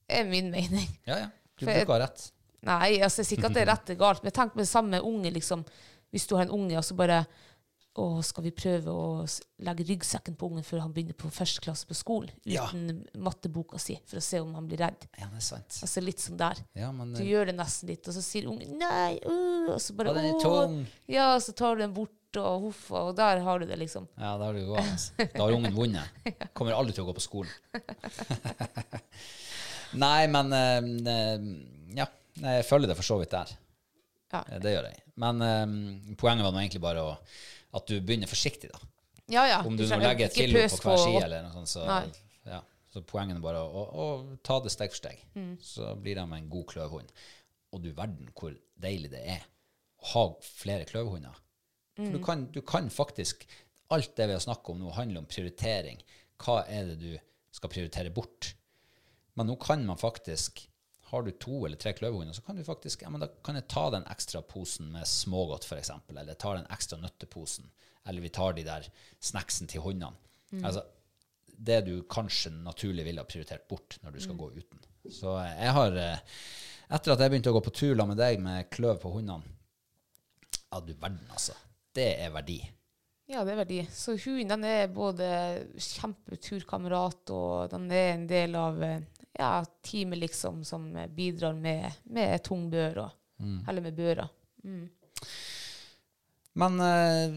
Det 0.05 0.19
er 0.19 0.29
min 0.29 0.51
mening. 0.53 0.89
ja, 1.09 1.23
ja. 1.23 1.29
Du 1.55 1.65
For 1.65 1.73
bruker 1.73 2.03
rett. 2.03 2.27
Nei, 2.67 2.99
altså, 2.99 3.21
jeg 3.21 3.29
sier 3.29 3.39
ikke 3.39 3.49
at 3.49 3.55
det 3.55 3.63
er 3.63 3.71
rett 3.71 3.89
eller 3.89 3.99
galt, 3.99 4.23
men 4.23 4.35
tenk 4.35 4.55
med 4.55 4.65
det 4.65 4.71
samme 4.71 4.99
unge, 5.09 5.31
liksom. 5.35 5.63
Hvis 6.13 6.25
du 6.27 6.35
har 6.35 6.45
en 6.45 6.55
unge, 6.55 6.77
og 6.77 6.85
så 6.85 6.97
bare 6.97 7.23
Å, 7.99 8.21
skal 8.23 8.45
vi 8.45 8.51
prøve 8.55 8.93
å 8.93 9.25
legge 9.65 9.83
ryggsekken 9.89 10.37
på 10.39 10.47
ungen 10.47 10.63
før 10.63 10.79
han 10.85 10.93
begynner 10.95 11.17
på 11.19 11.27
første 11.33 11.59
klasse 11.65 11.83
på 11.89 11.95
skolen, 11.97 12.29
Ja. 12.47 12.63
uten 12.69 13.01
matteboka 13.19 13.79
si, 13.81 13.97
for 14.07 14.21
å 14.21 14.23
se 14.23 14.39
om 14.39 14.53
han 14.55 14.69
blir 14.69 14.79
redd? 14.79 15.03
Ja, 15.19 15.27
det 15.27 15.41
er 15.41 15.47
sant. 15.49 15.79
Altså 15.83 15.99
litt 16.05 16.21
sånn 16.23 16.37
der. 16.39 16.61
Ja, 16.79 16.93
men 16.95 17.11
Du 17.17 17.23
eh, 17.23 17.27
gjør 17.33 17.45
det 17.51 17.55
nesten 17.57 17.89
litt, 17.91 18.07
og 18.07 18.13
så 18.15 18.23
sier 18.23 18.47
ungen 18.47 18.77
'nei', 18.79 19.19
uh, 19.25 19.73
og 19.73 19.81
så 19.83 19.93
bare 19.97 20.13
Ja, 20.15 20.37
tung. 20.39 20.79
Ja, 21.11 21.27
og 21.35 21.41
så 21.43 21.51
tar 21.53 21.75
du 21.75 21.81
den 21.83 21.93
bort, 21.97 22.15
og 22.39 22.61
huff, 22.69 22.85
og 22.93 23.15
der 23.17 23.39
har 23.41 23.59
du 23.59 23.65
det, 23.65 23.75
liksom. 23.81 24.07
Ja, 24.15 24.37
da 24.37 24.45
har 24.45 24.53
du 24.53 24.63
gått. 24.69 25.11
Da 25.33 25.43
har 25.43 25.51
ungen 25.51 25.73
vunnet. 25.75 26.07
Kommer 26.55 26.73
aldri 26.77 26.93
til 26.93 27.03
å 27.03 27.07
gå 27.09 27.13
på 27.19 27.25
skolen. 27.25 27.51
Nei, 30.05 30.27
men 30.27 30.53
eh, 30.53 30.77
eh, 31.13 31.39
Ja, 31.97 32.05
jeg 32.39 32.65
følger 32.69 32.87
det 32.93 32.97
for 32.99 33.03
så 33.03 33.17
vidt 33.19 33.31
der. 33.33 33.49
Ja. 34.31 34.43
Det 34.61 34.71
gjør 34.75 34.85
jeg. 34.91 34.99
Men 35.19 35.41
poenget 36.15 36.45
var 36.45 36.51
nå 36.53 36.59
egentlig 36.61 36.81
bare 36.83 37.01
å, 37.01 37.15
at 37.77 37.89
du 37.89 37.99
begynner 38.01 38.29
forsiktig, 38.29 38.71
da. 38.73 38.79
Ja, 39.29 39.45
ja. 39.45 39.59
Om 39.65 39.77
du 39.77 39.83
nå 39.83 39.89
trenger 39.89 40.07
legger 40.07 40.29
et 40.29 40.37
kilo 40.37 40.61
på 40.65 40.79
hver 40.87 41.01
ski, 41.03 41.17
eller 41.21 41.45
noe 41.45 41.53
sånt, 41.53 41.69
så, 41.69 41.83
ja, 42.49 42.63
så 42.89 43.03
poenget 43.05 43.37
er 43.37 43.43
bare 43.43 43.61
å, 43.61 43.83
å, 43.85 44.07
ta 44.45 44.57
det 44.65 44.73
steg 44.73 44.93
for 44.93 45.01
steg. 45.03 45.21
Mm. 45.37 45.51
Så 45.61 45.91
blir 46.01 46.17
de 46.17 46.25
en 46.25 46.49
god 46.49 46.65
kløvhund. 46.71 47.11
Og 47.75 47.83
du 47.83 47.91
verden 47.93 48.31
hvor 48.33 48.55
deilig 48.81 49.11
det 49.13 49.21
er 49.35 49.45
å 50.01 50.09
ha 50.13 50.25
flere 50.45 50.89
kløvhunder. 50.89 51.35
For 51.35 51.45
Mm. 51.99 52.13
du 52.13 52.19
kan, 52.23 52.45
du 52.55 52.61
kan 52.63 52.85
faktisk 52.87 53.41
Alt 53.91 54.13
det 54.15 54.27
vi 54.29 54.35
har 54.37 54.39
snakket 54.39 54.69
om 54.69 54.77
nå, 54.79 54.91
handler 54.93 55.23
om 55.23 55.27
prioritering. 55.27 55.97
Hva 56.37 56.59
er 56.69 56.91
det 56.91 56.97
du 57.01 57.15
skal 57.51 57.71
prioritere 57.73 58.11
bort? 58.13 58.51
Men 59.33 59.49
nå 59.49 59.55
kan 59.57 59.81
man 59.81 59.97
faktisk 59.97 60.61
Har 61.09 61.25
du 61.25 61.31
to 61.41 61.63
eller 61.65 61.79
tre 61.81 61.93
kløverhunder, 61.97 62.35
så 62.37 62.43
kan 62.45 62.57
du 62.57 62.63
faktisk 62.65 63.01
ja, 63.01 63.09
men 63.09 63.23
da 63.23 63.29
kan 63.45 63.57
jeg 63.57 63.65
ta 63.71 63.87
den 63.95 64.05
ekstra 64.11 64.43
posen 64.45 64.91
med 64.93 65.07
smågodt, 65.09 65.65
f.eks., 65.65 65.91
eller 66.13 66.37
ta 66.37 66.53
den 66.57 66.69
ekstra 66.69 66.99
nøtteposen, 67.01 67.69
eller 68.09 68.21
vi 68.21 68.31
tar 68.33 68.53
de 68.57 68.65
der 68.67 68.85
snacksen 69.19 69.69
til 69.71 69.81
hundene. 69.85 70.13
Altså, 70.63 70.83
det 71.59 71.81
du 71.85 71.95
kanskje 72.09 72.51
naturlig 72.63 73.05
ville 73.05 73.21
ha 73.21 73.27
prioritert 73.27 73.67
bort 73.67 73.97
når 74.03 74.15
du 74.15 74.21
skal 74.23 74.37
gå 74.39 74.51
uten. 74.55 74.85
Så 75.11 75.35
eh, 75.41 75.55
jeg 75.65 75.75
har 75.75 75.99
eh, 75.99 76.35
Etter 76.89 77.13
at 77.13 77.21
jeg 77.21 77.31
begynte 77.31 77.51
å 77.51 77.55
gå 77.57 77.61
på 77.67 77.73
tur 77.75 77.91
sammen 77.93 78.15
med 78.15 78.21
deg 78.21 78.39
med 78.41 78.69
kløv 78.73 78.97
på 79.03 79.11
hundene 79.13 79.45
Ja, 80.71 80.79
du 80.81 80.93
verden, 80.93 81.21
altså. 81.29 81.53
Det 81.93 82.07
er 82.21 82.31
verdi. 82.33 82.57
Ja, 83.29 83.43
det 83.45 83.53
er 83.53 83.59
verdi. 83.59 83.79
Så 83.93 84.15
hunden 84.17 84.49
den 84.49 84.65
er 84.65 84.91
både 84.93 85.27
kjempeturkamerat, 85.77 87.29
og 87.33 87.69
den 87.73 87.85
er 87.93 88.13
en 88.15 88.27
del 88.29 88.57
av 88.57 88.81
eh, 88.85 89.03
ja, 89.37 89.65
teamet 89.85 90.19
liksom, 90.19 90.63
som 90.65 90.89
eh, 90.95 91.07
bidrar 91.07 91.53
med, 91.53 92.01
med 92.03 92.43
tung 92.43 92.69
bør, 92.71 93.03
og, 93.05 93.09
eller 93.67 93.85
med 93.85 93.95
bører. 93.97 94.27
Men 96.59 96.79
eh, 96.79 97.29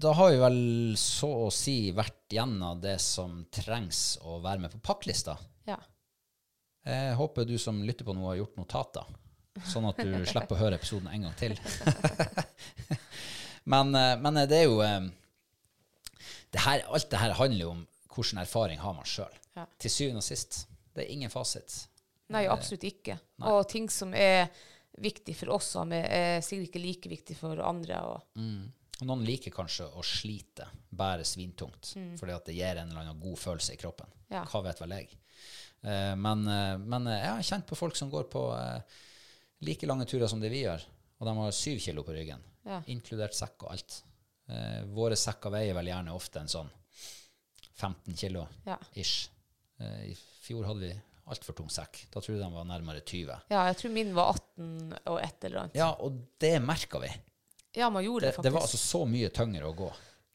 da 0.00 0.12
har 0.12 0.30
vi 0.30 0.38
vel 0.40 0.60
så 0.98 1.28
å 1.46 1.50
si 1.54 1.92
vært 1.94 2.32
gjennom 2.34 2.80
det 2.82 2.96
som 3.02 3.44
trengs 3.52 4.16
å 4.26 4.40
være 4.42 4.64
med 4.64 4.72
på 4.74 4.80
pakklista. 4.88 5.36
Ja. 5.68 5.78
Jeg 6.86 7.14
håper 7.18 7.46
du 7.46 7.56
som 7.62 7.78
lytter 7.86 8.06
på 8.06 8.14
nå, 8.14 8.24
har 8.30 8.40
gjort 8.40 8.58
notater, 8.58 9.06
sånn 9.66 9.86
at 9.90 10.00
du 10.02 10.16
slipper 10.30 10.56
å 10.56 10.60
høre 10.64 10.80
episoden 10.80 11.10
en 11.12 11.28
gang 11.28 11.36
til. 11.38 11.54
men, 13.72 13.94
eh, 13.94 14.14
men 14.22 14.42
det 14.46 14.62
er 14.62 14.66
jo 14.66 14.80
eh, 14.86 15.10
det 16.54 16.64
her, 16.64 16.86
Alt 16.88 17.10
det 17.12 17.20
her 17.20 17.36
handler 17.36 17.62
jo 17.62 17.74
om 17.74 17.84
hvilken 18.16 18.40
erfaring 18.40 18.80
har 18.80 18.96
man 18.96 19.06
sjøl. 19.06 19.42
Ja. 19.56 19.66
Til 19.82 19.92
syvende 19.92 20.22
og 20.22 20.26
sist. 20.26 20.64
Det 20.96 21.04
er 21.04 21.12
ingen 21.12 21.30
fasit. 21.32 21.74
Nei, 22.32 22.46
absolutt 22.50 22.82
ikke. 22.88 23.18
Og 23.46 23.60
ting 23.70 23.86
som 23.92 24.14
er 24.16 24.48
viktig 24.98 25.34
for 25.36 25.52
oss, 25.58 25.68
som 25.76 25.92
er 25.92 26.06
er 26.10 26.40
sikkert 26.42 26.70
ikke 26.72 26.82
like 26.82 27.10
viktig 27.12 27.36
for 27.38 27.60
andre. 27.62 28.00
Og, 28.08 28.22
Mm. 28.40 28.72
noen 29.06 29.24
liker 29.28 29.52
kanskje 29.52 29.86
å 29.92 30.02
slite, 30.02 30.66
bære 30.90 31.24
svintungt, 31.28 31.92
fordi 32.18 32.32
at 32.34 32.44
det 32.48 32.54
gir 32.56 32.76
en 32.80 32.88
eller 32.90 33.00
annen 33.04 33.20
god 33.20 33.36
følelse 33.38 33.74
i 33.74 33.76
kroppen. 33.76 34.06
Ja. 34.30 34.44
Hva 34.48 34.62
vet 34.64 34.80
vel 34.80 34.90
jeg. 34.96 35.08
Eh, 35.84 36.14
men, 36.16 36.46
eh, 36.48 36.78
men 36.78 37.06
eh, 37.06 37.20
jeg 37.20 37.34
har 37.36 37.42
kjent 37.42 37.66
på 37.68 37.76
folk 37.76 37.94
som 37.94 38.10
går 38.10 38.24
på 38.32 38.42
eh, 38.58 38.80
like 39.60 39.86
lange 39.86 40.06
turer 40.08 40.26
som 40.28 40.40
det 40.40 40.50
vi 40.50 40.62
gjør, 40.64 40.82
og 41.20 41.26
de 41.28 41.34
har 41.36 41.52
syv 41.52 41.78
kilo 41.78 42.02
på 42.02 42.12
ryggen, 42.16 42.40
Ja. 42.64 42.80
inkludert 42.88 43.34
sekk 43.34 43.62
og 43.62 43.70
alt. 43.72 44.02
Eh, 44.48 44.82
våre 44.86 45.14
sekker 45.14 45.50
veier 45.52 45.74
vel 45.74 45.86
gjerne 45.86 46.14
ofte 46.14 46.40
en 46.40 46.48
sånn 46.48 46.70
15 47.76 48.16
kilo 48.16 48.46
ish. 48.94 49.28
Eh, 49.28 49.35
I 49.80 50.14
fjor 50.46 50.64
hadde 50.70 50.80
vi 50.86 50.92
altfor 51.26 51.56
tung 51.58 51.68
sekk. 51.72 52.04
Da 52.14 52.20
tror 52.22 52.36
jeg 52.36 52.42
de 52.44 52.50
var 52.54 52.64
nærmere 52.68 53.00
20. 53.02 53.34
ja, 53.50 53.64
jeg 53.68 53.76
tror 53.80 53.90
min 53.96 54.12
var 54.16 54.30
18 54.36 54.94
og 55.10 55.18
et 55.20 55.44
eller 55.48 55.60
annet. 55.64 55.76
Ja, 55.78 55.88
og 56.00 56.20
det 56.40 56.52
merka 56.62 57.00
vi. 57.02 57.10
Ja, 57.76 57.90
man 57.92 58.04
gjorde 58.06 58.26
Det, 58.26 58.30
det, 58.30 58.34
faktisk. 58.36 58.46
det 58.46 58.52
var 58.54 58.62
altså 58.68 58.78
så 58.80 59.02
mye 59.10 59.28
tyngre 59.36 59.66
å 59.68 59.74
gå. 59.76 59.90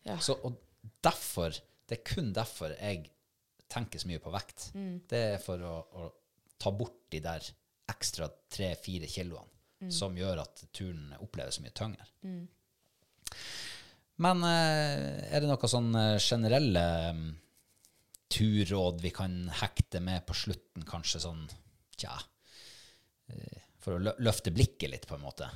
Ja. 0.06 0.18
Så, 0.22 0.36
og 0.46 0.60
derfor, 1.02 1.56
det 1.90 1.98
er 2.00 2.04
kun 2.14 2.34
derfor 2.36 2.76
jeg 2.76 3.08
tenker 3.72 4.00
så 4.04 4.10
mye 4.12 4.20
på 4.22 4.34
vekt. 4.36 4.68
Mm. 4.76 5.00
Det 5.10 5.22
er 5.36 5.42
for 5.42 5.64
å, 5.66 5.74
å 5.96 6.10
ta 6.62 6.70
bort 6.76 7.00
de 7.10 7.20
der 7.24 7.48
ekstra 7.90 8.30
tre-fire 8.52 9.08
kiloene 9.10 9.48
Mm. 9.82 9.90
som 9.90 10.14
gjør 10.14 10.44
at 10.44 10.60
turen 10.78 11.08
oppleves 11.26 11.58
mye 11.64 11.72
tyngre. 11.74 12.04
Men 14.22 14.44
eh, 14.46 15.34
er 15.34 15.42
det 15.42 15.48
noen 15.50 15.72
sånn 15.72 15.88
eh, 15.98 16.18
generelle 16.22 16.84
mm, 17.18 17.24
turråd 18.32 19.02
vi 19.04 19.12
kan 19.16 19.36
hekte 19.62 20.02
med 20.04 20.26
på 20.28 20.36
slutten, 20.38 20.86
kanskje 20.88 21.24
sånn 21.26 21.44
Tja 22.02 22.16
eh, 23.30 23.62
For 23.84 23.98
å 23.98 24.16
løfte 24.24 24.54
blikket 24.56 24.90
litt, 24.94 25.08
på 25.10 25.18
en 25.18 25.26
måte. 25.26 25.50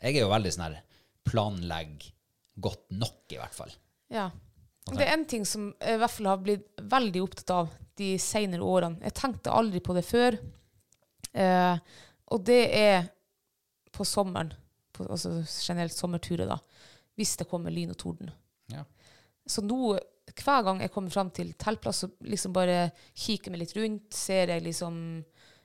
Jeg 0.00 0.16
er 0.16 0.24
jo 0.24 0.32
veldig 0.32 0.52
sånn 0.54 0.66
her 0.66 0.80
planlegg 1.24 2.04
godt 2.60 2.92
nok, 2.94 3.22
i 3.32 3.38
hvert 3.40 3.56
fall. 3.56 3.72
Ja. 4.12 4.28
Det 4.84 5.00
er 5.00 5.14
en 5.14 5.24
ting 5.28 5.46
som 5.48 5.70
jeg 5.80 5.96
i 5.96 6.00
hvert 6.02 6.12
fall 6.12 6.28
har 6.28 6.42
blitt 6.44 6.82
veldig 6.92 7.22
opptatt 7.24 7.52
av 7.54 7.70
de 7.98 8.10
senere 8.20 8.66
årene. 8.68 9.00
Jeg 9.06 9.16
tenkte 9.16 9.54
aldri 9.54 9.80
på 9.84 9.96
det 9.96 10.04
før. 10.04 10.36
Eh, 11.32 11.76
og 12.34 12.44
det 12.44 12.62
er 12.76 13.06
på 13.94 14.04
sommeren, 14.06 14.52
på, 14.94 15.06
altså 15.08 15.38
generelt 15.46 15.94
sommerturer, 15.96 16.50
da. 16.50 16.58
Hvis 17.16 17.36
det 17.40 17.48
kommer 17.48 17.72
lyn 17.72 17.94
og 17.94 17.98
torden. 18.00 18.32
Ja. 18.72 18.84
Så 19.46 19.62
nå, 19.64 19.94
hver 20.32 20.64
gang 20.66 20.80
jeg 20.82 20.92
kommer 20.94 21.12
fram 21.12 21.30
til 21.34 21.52
teltplass, 21.60 22.04
så 22.04 22.10
liksom 22.24 22.54
bare 22.56 22.88
kikker 23.12 23.52
meg 23.52 23.64
litt 23.64 23.76
rundt, 23.76 24.08
ser 24.14 24.54
jeg 24.54 24.64
liksom 24.64 24.96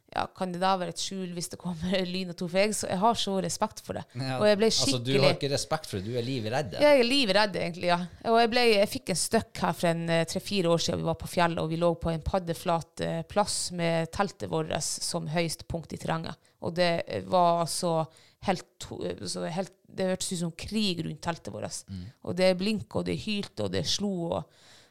ja, 0.10 0.24
Kan 0.34 0.50
det 0.50 0.62
da 0.62 0.72
være 0.80 0.94
et 0.94 1.02
skjul 1.02 1.36
hvis 1.36 1.52
det 1.52 1.60
kommer 1.62 1.94
lyn 2.14 2.32
og 2.34 2.38
to 2.40 2.48
For 2.50 2.74
så, 2.74 2.88
jeg 2.90 3.02
har 3.02 3.18
så 3.22 3.36
respekt 3.46 3.84
for 3.86 4.00
det. 4.00 4.06
og 4.40 4.46
jeg 4.48 4.58
ble 4.58 4.70
skikkelig 4.74 4.96
Altså, 4.96 5.06
du 5.06 5.26
har 5.26 5.36
ikke 5.36 5.52
respekt 5.54 5.90
for 5.90 6.00
det, 6.00 6.10
du 6.10 6.18
er 6.18 6.26
livredd. 6.26 6.78
jeg 6.82 7.02
er 7.02 7.06
livredd, 7.06 7.60
egentlig, 7.62 7.92
ja. 7.92 8.00
Og 8.32 8.40
jeg, 8.42 8.52
ble, 8.54 8.64
jeg 8.74 8.90
fikk 8.90 9.14
en 9.14 9.22
støkk 9.24 9.62
her 9.66 9.76
for 9.78 9.92
en 9.92 10.02
eh, 10.16 10.24
tre-fire 10.30 10.74
år 10.74 10.82
siden. 10.86 11.04
Vi 11.04 11.10
var 11.12 11.20
på 11.22 11.30
fjellet, 11.30 11.62
og 11.62 11.70
vi 11.70 11.78
lå 11.82 11.92
på 12.02 12.14
en 12.14 12.26
paddeflat 12.26 13.06
eh, 13.06 13.20
plass 13.30 13.60
med 13.78 14.10
teltet 14.16 14.50
vårt 14.50 14.74
som 14.82 15.30
høyest 15.30 15.68
punkt 15.70 15.94
i 15.94 16.02
terrenget. 16.02 16.42
Og 16.66 16.74
det 16.80 16.90
eh, 17.06 17.24
var 17.30 17.62
altså 17.68 18.00
helt, 18.48 18.88
så 19.28 19.46
helt 19.52 19.74
Det 19.90 20.06
hørtes 20.06 20.32
ut 20.34 20.40
som 20.44 20.52
krig 20.52 21.02
rundt 21.06 21.22
teltet 21.26 21.54
vårt. 21.54 21.80
Og 22.24 22.36
det 22.38 22.58
blinka, 22.60 23.00
og 23.00 23.06
det 23.06 23.18
hylte, 23.26 23.66
og 23.66 23.72
det 23.74 23.86
slo. 23.90 24.12
Og, 24.38 24.44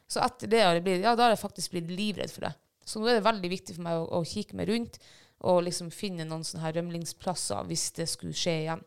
så 0.09 0.21
etter 0.25 0.51
det 0.51 0.59
har 0.61 0.75
jeg 0.75 0.83
blitt, 0.83 1.03
ja, 1.05 1.15
da 1.15 1.27
har 1.27 1.33
jeg 1.35 1.41
faktisk 1.41 1.71
blitt 1.71 1.89
livredd 1.93 2.31
for 2.33 2.47
det. 2.47 2.53
Så 2.85 2.99
nå 2.99 3.07
er 3.07 3.19
det 3.19 3.25
veldig 3.25 3.49
viktig 3.49 3.75
for 3.77 3.85
meg 3.85 3.97
å, 4.01 4.05
å 4.19 4.25
kikke 4.27 4.57
meg 4.57 4.69
rundt 4.69 4.99
og 5.47 5.61
liksom 5.63 5.91
finne 5.93 6.25
noen 6.27 6.43
sånne 6.43 6.65
her 6.65 6.75
rømlingsplasser 6.79 7.67
hvis 7.69 7.85
det 7.95 8.09
skulle 8.11 8.35
skje 8.35 8.55
igjen. 8.65 8.81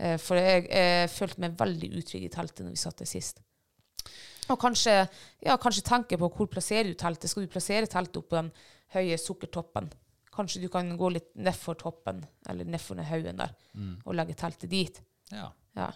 Eh, 0.00 0.16
For 0.18 0.40
jeg, 0.40 0.66
jeg 0.66 1.12
følte 1.14 1.44
meg 1.44 1.58
veldig 1.60 1.92
utrygg 2.00 2.26
i 2.26 2.32
teltet 2.32 2.64
når 2.64 2.74
vi 2.74 2.82
satt 2.82 3.02
der 3.02 3.10
sist. 3.10 3.42
Og 4.50 4.58
kanskje, 4.58 4.96
ja, 5.46 5.54
kanskje 5.62 5.86
tenke 5.86 6.18
på 6.18 6.30
hvor 6.34 6.48
plasserer 6.50 6.90
du 6.90 6.96
teltet. 6.98 7.30
Skal 7.30 7.46
du 7.46 7.52
plassere 7.52 7.86
teltet 7.86 8.18
oppå 8.18 8.40
den 8.40 8.50
høye 8.96 9.18
sukkertoppen? 9.20 9.92
Kanskje 10.40 10.64
du 10.64 10.68
kan 10.72 10.88
gå 10.96 11.12
litt 11.12 11.32
nedfor 11.36 11.76
toppen, 11.80 12.22
eller 12.48 12.68
nedfor 12.68 12.96
den 12.96 13.08
haugen 13.08 13.40
der, 13.40 13.56
og 14.04 14.14
legge 14.16 14.36
teltet 14.40 14.72
dit. 14.72 15.02
Ja. 15.30 15.50
Ja. 15.78 15.90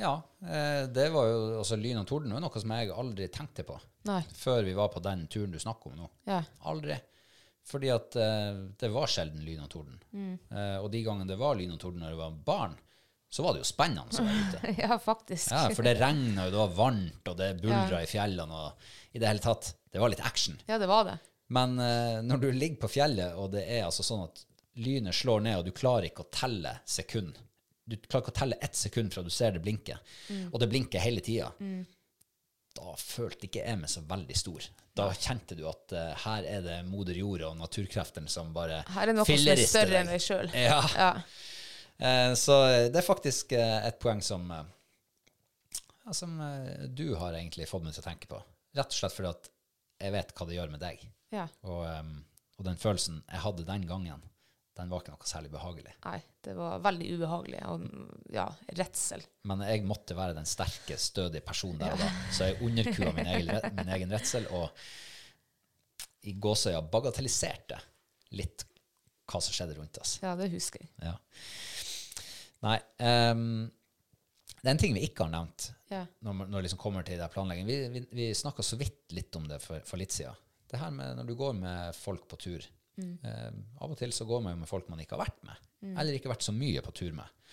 ja 0.00 0.12
eh, 0.40 0.84
det 0.88 1.10
var 1.12 1.26
jo 1.28 1.40
også 1.60 1.76
Lyn 1.76 2.00
og 2.00 2.06
torden 2.08 2.32
var 2.32 2.40
noe 2.40 2.62
som 2.62 2.72
jeg 2.72 2.94
aldri 2.94 3.26
tenkte 3.32 3.66
på 3.68 3.76
Nei. 4.08 4.22
før 4.32 4.62
vi 4.64 4.72
var 4.78 4.88
på 4.94 5.02
den 5.04 5.26
turen 5.28 5.52
du 5.52 5.60
snakker 5.60 5.92
om 5.92 6.04
nå. 6.04 6.08
Ja. 6.30 6.40
Aldri. 6.70 6.96
Fordi 7.64 7.90
at 7.92 8.16
eh, 8.20 8.62
det 8.80 8.90
var 8.92 9.10
sjelden 9.10 9.44
lyn 9.44 9.62
og 9.64 9.70
torden. 9.72 10.00
Eh, 10.52 10.78
og 10.80 10.90
de 10.92 11.04
gangene 11.04 11.28
det 11.30 11.40
var 11.40 11.56
lyn 11.56 11.72
og 11.74 11.80
torden 11.80 12.04
når 12.04 12.12
jeg 12.12 12.20
var 12.20 12.40
barn, 12.46 12.74
så 13.34 13.42
var 13.42 13.56
det 13.56 13.64
jo 13.64 13.66
spennende 13.66 14.04
å 14.04 14.24
være 14.28 14.42
ute. 14.46 14.74
ja, 14.84 14.98
faktisk. 15.02 15.50
Ja, 15.50 15.62
for 15.74 15.86
det 15.86 15.96
regna 15.98 16.46
jo, 16.46 16.52
det 16.54 16.60
var 16.60 16.74
varmt, 16.76 17.30
og 17.32 17.38
det 17.40 17.48
buldra 17.62 18.02
i 18.04 18.10
fjellene, 18.10 18.60
og 18.66 19.16
i 19.16 19.22
det 19.22 19.30
hele 19.30 19.42
tatt 19.42 19.72
Det 19.90 20.02
var 20.02 20.12
litt 20.12 20.22
action. 20.26 20.58
Ja, 20.68 20.78
det 20.78 20.90
var 20.90 21.08
det. 21.08 21.16
Men 21.52 21.78
eh, 21.78 22.20
når 22.24 22.44
du 22.44 22.48
ligger 22.52 22.84
på 22.84 22.92
fjellet, 22.96 23.34
og 23.36 23.50
det 23.52 23.66
er 23.68 23.84
altså 23.84 24.04
sånn 24.06 24.24
at 24.28 24.44
lynet 24.80 25.14
slår 25.14 25.44
ned, 25.44 25.58
og 25.60 25.66
du 25.68 25.74
klarer 25.76 26.08
ikke 26.08 26.24
å 26.24 26.30
telle 26.32 26.78
sekund 26.88 27.36
Du 27.84 27.98
klarer 28.00 28.24
ikke 28.24 28.32
å 28.32 28.38
telle 28.38 28.56
ett 28.64 28.74
sekund 28.74 29.12
fra 29.12 29.22
du 29.22 29.28
ser 29.30 29.52
det 29.52 29.60
blinke, 29.62 29.98
og 30.50 30.56
det 30.62 30.70
blinker 30.72 31.04
hele 31.04 31.20
tida, 31.20 31.50
da 32.74 32.94
følte 32.98 33.46
ikke 33.46 33.62
jeg 33.62 33.78
meg 33.78 33.90
så 33.92 34.00
veldig 34.08 34.36
stor. 34.38 34.64
Da 34.98 35.08
kjente 35.14 35.54
du 35.58 35.64
at 35.68 35.92
uh, 35.94 36.08
her 36.24 36.46
er 36.48 36.62
det 36.64 36.78
moder 36.88 37.18
jord 37.18 37.44
og 37.46 37.58
naturkreftene 37.58 38.30
som 38.30 38.52
bare 38.54 38.80
Her 38.94 39.10
er 39.10 39.16
noe 39.16 39.26
som 39.26 39.34
er 39.34 39.38
fillerister 39.38 39.70
større 39.84 39.92
deg. 39.92 40.00
enn 40.00 40.12
deg 40.14 40.24
sjøl. 40.24 40.50
Ja. 40.64 40.80
Ja. 40.96 41.10
Uh, 41.94 42.32
så 42.38 42.56
det 42.90 42.98
er 42.98 43.06
faktisk 43.06 43.54
uh, 43.54 43.78
et 43.86 44.00
poeng 44.02 44.22
som, 44.24 44.48
eh, 44.50 44.64
som 46.12 46.34
eh, 46.42 46.86
du 46.90 47.14
har 47.20 47.36
egentlig 47.38 47.68
fått 47.70 47.84
meg 47.86 47.94
til 47.94 48.02
å 48.02 48.08
tenke 48.08 48.30
på. 48.30 48.40
Rett 48.74 48.90
og 48.90 48.98
slett 48.98 49.14
fordi 49.14 49.30
at 49.30 49.50
jeg 50.02 50.14
vet 50.16 50.34
hva 50.34 50.48
det 50.48 50.58
gjør 50.58 50.72
med 50.74 50.82
deg. 50.82 51.04
Ja. 51.34 51.48
Og, 51.68 51.82
um, 52.00 52.14
og 52.58 52.68
den 52.68 52.78
følelsen 52.80 53.20
jeg 53.26 53.42
hadde 53.44 53.66
den 53.68 53.84
gangen, 53.90 54.22
den 54.74 54.90
var 54.90 55.02
ikke 55.04 55.12
noe 55.14 55.28
særlig 55.30 55.52
behagelig. 55.52 55.92
Nei, 56.02 56.16
det 56.42 56.54
var 56.58 56.80
veldig 56.82 57.08
ubehagelig. 57.14 57.60
Og 57.70 57.84
ja, 58.34 58.48
redsel. 58.74 59.22
Men 59.46 59.62
jeg 59.68 59.84
måtte 59.86 60.16
være 60.18 60.34
den 60.34 60.48
sterke, 60.50 60.96
stødige 60.98 61.44
personen 61.46 61.78
der 61.82 61.94
og 61.94 62.02
da. 62.02 62.08
Så 62.34 62.48
jeg 62.48 62.58
underkua 62.66 63.12
min 63.14 63.30
egen, 63.36 63.52
min 63.78 63.92
egen 63.94 64.14
redsel 64.14 64.48
og 64.50 64.72
i 66.26 66.32
gåsøya 66.42 66.80
bagatelliserte 66.90 67.78
litt 68.34 68.64
hva 69.30 69.40
som 69.40 69.54
skjedde 69.54 69.76
rundt 69.78 69.98
oss. 70.02 70.16
Ja, 70.24 70.34
det 70.36 70.50
husker 70.52 70.82
jeg. 70.82 70.90
Ja. 71.06 71.14
Nei 72.64 72.78
Um, 73.04 73.70
Det 74.62 74.70
er 74.70 74.72
en 74.72 74.80
ting 74.80 74.94
vi 74.96 75.02
ikke 75.04 75.26
har 75.26 75.32
nevnt 75.34 75.66
Ja. 75.90 76.06
når, 76.24 76.46
når 76.48 76.54
det 76.56 76.62
liksom 76.66 76.80
kommer 76.80 77.04
til 77.04 77.18
det 77.20 77.26
planlegging. 77.34 77.66
Vi, 77.68 77.76
vi, 77.92 78.02
vi 78.16 78.28
snakka 78.34 78.64
så 78.64 78.78
vidt 78.80 79.12
litt 79.12 79.36
om 79.36 79.44
det 79.48 79.58
for, 79.62 79.82
for 79.84 80.00
litt 80.00 80.14
siden. 80.16 80.34
Det 80.70 80.80
her 80.80 80.92
med 80.94 81.18
når 81.18 81.28
du 81.28 81.34
går 81.38 81.54
med 81.58 81.94
folk 81.96 82.26
på 82.30 82.38
tur. 82.40 82.66
Eh, 82.98 83.50
av 83.82 83.90
og 83.90 83.98
til 83.98 84.12
så 84.14 84.26
går 84.28 84.42
man 84.44 84.54
jo 84.54 84.62
med 84.62 84.70
folk 84.70 84.88
man 84.90 85.00
ikke 85.02 85.16
har 85.16 85.24
vært 85.24 85.40
med, 85.48 85.70
eller 85.98 86.14
ikke 86.14 86.30
vært 86.30 86.46
så 86.46 86.54
mye 86.54 86.82
på 86.84 86.94
tur 86.94 87.14
med. 87.16 87.46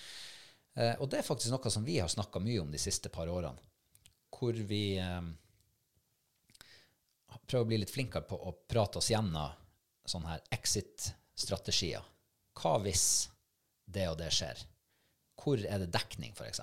Eh, 0.78 0.94
og 1.02 1.10
det 1.12 1.20
er 1.20 1.28
faktisk 1.28 1.52
noe 1.54 1.74
som 1.74 1.86
vi 1.86 1.98
har 2.00 2.12
snakka 2.12 2.42
mye 2.44 2.62
om 2.64 2.72
de 2.72 2.82
siste 2.82 3.12
par 3.14 3.32
årene. 3.32 3.70
Hvor 4.32 4.58
vi 4.70 4.84
eh, 5.02 5.22
prøver 7.52 7.66
å 7.66 7.70
bli 7.72 7.82
litt 7.82 7.94
flinkere 7.94 8.28
på 8.28 8.38
å 8.38 8.56
prate 8.70 9.02
oss 9.02 9.12
gjennom 9.12 9.58
sånne 10.08 10.36
her 10.36 10.46
exit-strategier. 10.56 12.06
Hva 12.58 12.78
hvis 12.84 13.06
det 13.92 14.08
og 14.12 14.18
det 14.22 14.32
skjer? 14.36 14.62
Hvor 15.42 15.62
er 15.62 15.82
det 15.82 15.92
dekning, 15.94 16.36
f.eks.? 16.38 16.62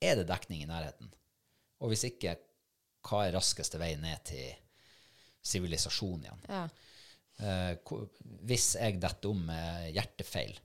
Er 0.00 0.16
det 0.20 0.28
dekning 0.30 0.64
i 0.64 0.70
nærheten? 0.70 1.10
Og 1.80 1.92
hvis 1.92 2.06
ikke, 2.08 2.36
hva 3.06 3.24
er 3.26 3.34
raskeste 3.36 3.80
vei 3.80 3.94
ned 4.00 4.24
til 4.28 4.52
sivilisasjon 5.42 6.24
igjen? 6.26 6.42
Ja. 6.48 6.64
Eh, 7.40 7.94
hvis 8.48 8.74
jeg 8.76 8.98
detter 9.00 9.30
om 9.32 9.44
med 9.48 9.92
hjertefeil, 9.96 10.58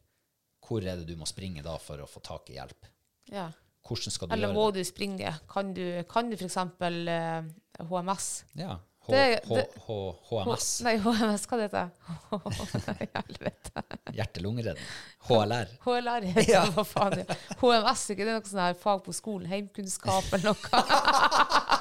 hvor 0.65 0.81
er 0.83 0.97
det 0.99 1.05
du 1.07 1.15
må 1.19 1.27
springe 1.29 1.61
da 1.63 1.77
for 1.79 2.01
å 2.03 2.07
få 2.09 2.19
tak 2.25 2.49
i 2.51 2.57
hjelp? 2.59 2.89
ja. 3.31 3.51
Hvordan 3.85 4.09
skal 4.15 4.25
du 4.27 4.33
Eller 4.33 4.47
gjøre 4.49 4.57
må 4.57 4.63
du 4.73 4.79
springe? 4.81 5.31
Kan 5.45 5.67
du, 5.77 5.83
kan 6.09 6.25
du 6.31 6.33
f.eks. 6.33 6.55
Uh, 6.57 7.85
HMS? 7.85 8.29
Ja, 8.57 8.79
H, 9.05 9.11
Det- 9.13 9.43
H, 9.45 9.53
det- 9.59 9.77
H, 9.85 9.97
HMS. 10.31 10.69
Nei, 10.81 10.95
HMS, 11.03 11.43
hva 11.45 11.59
det 11.59 11.67
heter 11.67 11.91
det? 11.91 13.11
Helvete. 13.19 13.83
Hjerte-lungeredning. 14.17 14.87
HLR. 15.29 15.69
HLR 15.85 16.25
heter 16.31 16.49
Ja. 16.55 16.63
det, 16.65 16.73
hva 16.79 16.87
faen. 16.89 17.21
Ja. 17.21 17.37
HMS, 17.61 18.07
ikke 18.15 18.25
det 18.25 18.33
er 18.33 18.39
noe 18.39 18.49
sånn 18.49 18.63
her 18.65 18.73
fag 18.81 19.05
på 19.05 19.13
skolen? 19.13 19.45
Heimkunnskap 19.53 20.33
eller 20.33 20.55
noe? 20.57 20.81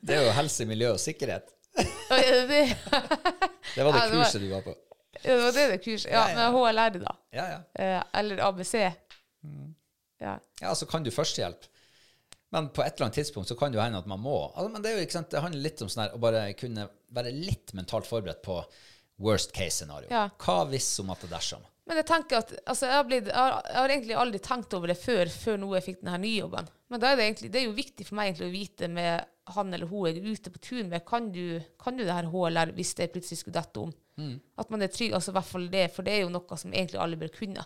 Det 0.00 0.16
er 0.16 0.28
jo 0.28 0.36
helse, 0.36 0.66
miljø 0.68 0.92
og 0.94 1.00
sikkerhet. 1.02 1.50
Er 2.10 2.46
det 3.76 3.84
var 3.86 3.94
det 3.94 4.06
kurset 4.10 4.42
du 4.42 4.48
var 4.50 4.64
på. 4.64 4.74
Ja, 5.22 5.34
det 5.36 5.42
var 5.44 5.52
det 5.54 5.66
det 5.70 5.78
kurset. 5.84 6.10
Ja, 6.10 6.24
men 6.34 6.54
HLR, 6.54 6.96
da. 7.02 7.12
Ja, 7.34 7.44
ja. 7.52 7.60
Eh, 7.74 8.02
eller 8.20 8.42
ABC. 8.48 8.74
Mm. 9.44 9.74
Ja. 10.20 10.38
Ja, 10.60 10.74
så 10.74 10.86
kan 10.86 11.04
du 11.06 11.10
førstehjelp. 11.14 11.68
Men 12.50 12.68
på 12.74 12.82
et 12.82 12.96
eller 12.96 13.06
annet 13.06 13.20
tidspunkt 13.20 13.48
så 13.48 13.54
kan 13.56 13.70
det 13.70 13.78
jo 13.78 13.82
hende 13.84 14.00
at 14.00 14.08
man 14.10 14.20
må. 14.20 14.36
Altså, 14.56 14.68
men 14.74 14.82
det, 14.82 14.96
jo, 14.96 15.04
sant, 15.12 15.30
det 15.30 15.42
handler 15.44 15.62
litt 15.62 15.82
om 15.84 15.90
sånn 15.92 16.02
her, 16.04 16.16
å 16.16 16.22
bare 16.22 16.48
kunne 16.58 16.88
være 17.14 17.32
litt 17.34 17.74
mentalt 17.78 18.08
forberedt 18.10 18.42
på 18.42 18.58
worst 19.22 19.54
case 19.54 19.84
scenario. 19.84 20.10
Ja. 20.10 20.26
Hva 20.40 20.64
hvis 20.72 20.88
om 21.02 21.12
at 21.14 21.22
det 21.22 21.30
dersom? 21.30 21.62
Men 21.90 21.98
jeg 21.98 22.06
tenker 22.06 22.38
at 22.38 22.52
altså, 22.70 22.86
jeg, 22.86 22.94
har 22.94 23.06
blitt, 23.08 23.26
jeg, 23.32 23.34
har, 23.34 23.56
jeg 23.66 23.78
har 23.80 23.92
egentlig 23.96 24.16
aldri 24.22 24.40
tenkt 24.46 24.74
over 24.78 24.92
det 24.92 24.96
før, 25.00 25.30
før 25.34 25.56
nå 25.58 25.72
jeg 25.74 25.86
fikk 25.88 26.00
denne 26.04 26.20
nye 26.22 26.36
jobben. 26.44 26.68
Men 26.90 27.02
da 27.02 27.10
er 27.10 27.18
det, 27.18 27.24
egentlig, 27.26 27.50
det 27.50 27.60
er 27.60 27.66
jo 27.66 27.74
viktig 27.76 28.06
for 28.06 28.18
meg 28.20 28.42
å 28.46 28.50
vite 28.52 28.88
med 28.90 29.26
han 29.50 29.74
eller 29.74 29.90
hun 29.90 30.04
jeg 30.06 30.20
er 30.20 30.28
ute 30.36 30.52
på 30.54 30.60
tur 30.62 30.84
med, 30.86 31.02
kan 31.08 31.26
du, 31.34 31.58
kan 31.82 31.96
du 31.98 32.04
det 32.06 32.14
her 32.14 32.28
HLR 32.30 32.70
hvis 32.76 32.92
det 33.00 33.08
plutselig 33.10 33.40
skulle 33.40 33.58
dette 33.58 33.82
om? 33.82 33.90
Mm. 34.20 34.36
At 34.62 34.70
man 34.70 34.84
er 34.86 34.92
trygg, 34.94 35.16
altså 35.18 35.32
i 35.32 35.36
hvert 35.40 35.48
fall 35.50 35.66
det, 35.72 35.86
for 35.96 36.06
det 36.06 36.14
er 36.14 36.22
jo 36.22 36.30
noe 36.36 36.58
som 36.62 36.70
egentlig 36.76 37.00
alle 37.02 37.18
bør 37.18 37.32
kunne. 37.34 37.64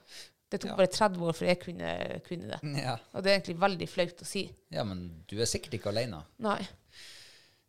Det 0.49 0.63
tok 0.63 0.71
Ja. 0.73 0.77
bare 0.79 0.93
30 0.95 1.27
år 1.29 1.37
før 1.37 1.51
jeg 1.51 1.61
kunne, 1.61 1.93
kunne 2.25 2.49
det. 2.55 2.73
Ja. 2.81 2.97
Og 3.13 3.25
det 3.27 3.31
er 3.33 3.37
egentlig 3.39 3.59
veldig 3.61 3.89
flaut 3.91 4.25
å 4.25 4.29
si. 4.33 4.47
ja, 4.73 4.85
men 4.89 5.05
du 5.29 5.37
er 5.37 5.51
sikkert 5.51 5.77
ikke 5.77 5.93
alene. 5.93 6.23
Nei. 6.45 6.61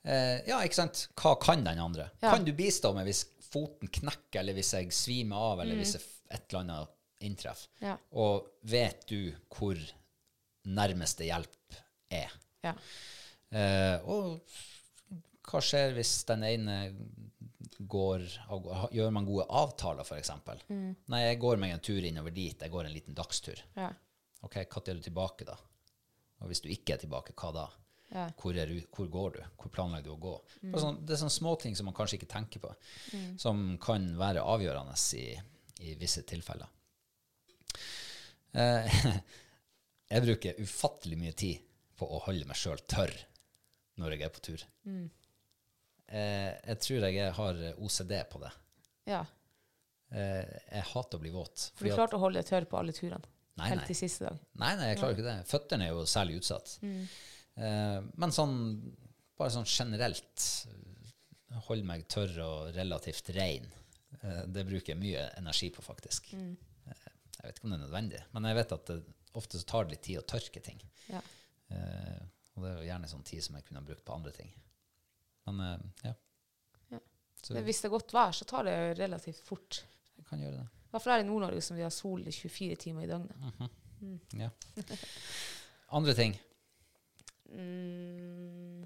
Eh, 0.06 0.40
ja, 0.48 0.60
ikke 0.64 0.78
sant? 0.78 1.08
Hva 1.18 1.34
kan 1.42 1.64
den 1.66 1.82
andre? 1.82 2.12
Ja. 2.22 2.30
Kan 2.36 2.46
du 2.46 2.54
bistå 2.56 2.94
meg 2.96 3.08
hvis 3.10 3.24
foten 3.50 3.90
knekker, 3.90 4.42
eller 4.44 4.56
hvis 4.58 4.74
jeg 4.78 4.92
svimer 4.94 5.50
av, 5.52 5.64
eller 5.64 5.80
hvis 5.80 5.96
jeg 5.98 6.04
et 6.36 6.48
eller 6.50 6.64
annet 6.64 7.26
inntreffer? 7.26 7.70
Mm. 7.80 7.88
Ja. 7.90 7.98
Og 8.22 8.50
vet 8.70 9.06
du 9.10 9.20
hvor 9.56 9.80
nærmeste 10.66 11.28
hjelp 11.28 11.80
er? 12.14 12.34
Ja. 12.66 12.74
Eh, 13.56 14.10
og 14.10 14.42
hva 15.46 15.62
skjer 15.62 15.94
hvis 15.96 16.18
den 16.28 16.44
ene 16.48 16.78
går 17.80 18.24
Gjør 18.96 19.12
man 19.14 19.28
gode 19.28 19.46
avtaler, 19.52 20.06
f.eks.? 20.06 20.32
Mm. 20.70 20.94
Nei, 21.12 21.22
jeg 21.26 21.40
går 21.44 21.60
meg 21.60 21.74
en 21.76 21.84
tur 21.84 22.06
innover 22.08 22.34
dit. 22.34 22.56
Jeg 22.56 22.72
går 22.72 22.88
en 22.88 22.94
liten 22.94 23.18
dagstur. 23.18 23.60
Ja. 23.76 23.90
Ok, 24.46 24.62
når 24.72 24.92
er 24.92 25.00
du 25.00 25.04
tilbake, 25.04 25.48
da? 25.48 25.58
Og 26.40 26.52
hvis 26.52 26.64
du 26.64 26.70
ikke 26.72 26.96
er 26.96 27.02
tilbake, 27.02 27.36
hva 27.36 27.52
da? 27.56 27.66
Ja. 28.14 28.30
Hvor, 28.40 28.56
er 28.56 28.72
hvor 28.96 29.10
går 29.12 29.36
du? 29.36 29.42
Hvor 29.60 29.74
planlegger 29.74 30.08
du 30.08 30.14
å 30.14 30.22
gå? 30.22 30.34
Mm. 30.62 30.76
Sånn, 30.80 31.00
det 31.04 31.16
er 31.16 31.22
sånne 31.24 31.36
småting 31.36 31.76
som 31.76 31.90
man 31.90 31.98
kanskje 31.98 32.20
ikke 32.20 32.32
tenker 32.32 32.64
på, 32.64 32.72
som 33.42 33.66
kan 33.82 34.08
være 34.20 34.46
avgjørende 34.46 34.96
i, 35.20 35.28
i 35.84 35.96
visse 36.00 36.24
tilfeller. 36.28 36.68
Eh, 38.56 38.98
jeg 40.14 40.26
bruker 40.26 40.62
ufattelig 40.64 41.18
mye 41.20 41.36
tid 41.38 41.64
på 42.00 42.08
å 42.08 42.22
holde 42.28 42.48
meg 42.48 42.60
sjøl 42.60 42.80
tørr 42.92 43.14
når 44.00 44.16
jeg 44.16 44.26
er 44.28 44.34
på 44.36 44.44
tur. 44.44 44.64
Eh, 44.86 46.52
jeg 46.52 46.80
tror 46.84 47.08
jeg 47.10 47.32
har 47.40 47.64
OCD 47.80 48.16
på 48.32 48.44
det. 48.44 48.54
ja. 49.12 49.26
Eh, 50.16 50.46
jeg 50.70 50.86
hater 50.92 51.18
å 51.18 51.22
bli 51.24 51.32
våt. 51.34 51.72
For 51.76 51.90
du 51.90 51.96
klarte 51.96 52.16
å 52.16 52.22
holde 52.22 52.40
deg 52.40 52.48
tørr 52.48 52.68
på 52.70 52.78
alle 52.78 52.94
turene. 52.96 53.26
Nei, 53.58 53.70
Helt 53.72 53.88
til 53.90 53.98
siste 53.98 54.28
dag. 54.28 54.38
Nei, 54.62 54.70
nei, 54.78 54.90
jeg 54.92 55.00
klarer 55.00 55.16
ikke 55.16 55.26
det. 55.26 55.36
Føttene 55.50 55.88
er 55.88 55.96
jo 55.96 56.04
særlig 56.08 56.38
utsatt. 56.42 56.76
Eh, 56.86 58.00
men 58.22 58.36
sånn, 58.36 58.54
bare 59.40 59.54
sånn 59.56 59.68
generelt 59.68 60.46
holde 61.68 61.88
meg 61.88 62.06
tørr 62.12 62.38
og 62.46 62.76
relativt 62.78 63.32
ren. 63.36 63.68
Eh, 64.26 64.44
det 64.48 64.66
bruker 64.68 64.94
jeg 64.94 65.02
mye 65.02 65.28
energi 65.40 65.70
på, 65.74 65.84
faktisk. 65.86 66.34
Mm. 66.34 66.56
jeg 67.36 67.48
vet 67.48 67.58
ikke 67.60 67.68
om 67.68 67.74
det 67.74 67.80
er 67.80 67.86
nødvendig, 67.86 68.22
men 68.34 68.48
jeg 68.50 68.58
vet 68.58 68.76
at 68.78 68.92
det, 68.92 69.00
ofte 69.38 69.60
så 69.62 69.68
tar 69.70 69.86
det 69.86 69.96
litt 69.96 70.06
tid 70.08 70.22
å 70.22 70.28
tørke 70.28 70.62
ting. 70.64 70.80
Ja. 71.12 71.22
Eh, 71.70 72.22
og 72.56 72.64
det 72.64 72.70
er 72.70 72.78
jo 72.80 72.88
gjerne 72.88 73.10
sånn 73.12 73.28
tid 73.28 73.44
som 73.46 73.58
jeg 73.58 73.68
kunne 73.68 73.82
ha 73.82 73.88
brukt 73.90 74.06
på 74.08 74.16
andre 74.16 74.32
ting. 74.36 74.54
Men 75.50 75.62
eh, 75.66 75.84
ja. 76.08 76.14
Ja. 76.96 77.02
Men 77.52 77.68
hvis 77.68 77.84
det 77.84 77.90
er 77.90 77.98
godt 77.98 78.16
vær, 78.16 78.34
så 78.34 78.48
tar 78.50 78.66
det 78.70 78.78
relativt 79.02 79.44
fort. 79.46 79.84
jeg 80.16 80.28
kan 80.30 80.42
gjøre 80.42 80.64
det. 80.64 80.68
I 80.86 80.96
hvert 80.96 81.04
fall 81.04 81.18
her 81.18 81.26
i 81.26 81.28
Nord-Norge 81.28 81.62
som 81.66 81.78
vi 81.78 81.84
har 81.84 81.92
sol 81.94 82.24
24 82.24 82.78
timer 82.88 83.06
i 83.06 83.12
døgnet. 83.12 83.72
Ja. 84.38 84.50
Andre 85.98 86.14
ting. 86.18 86.36
Mm. 87.52 88.86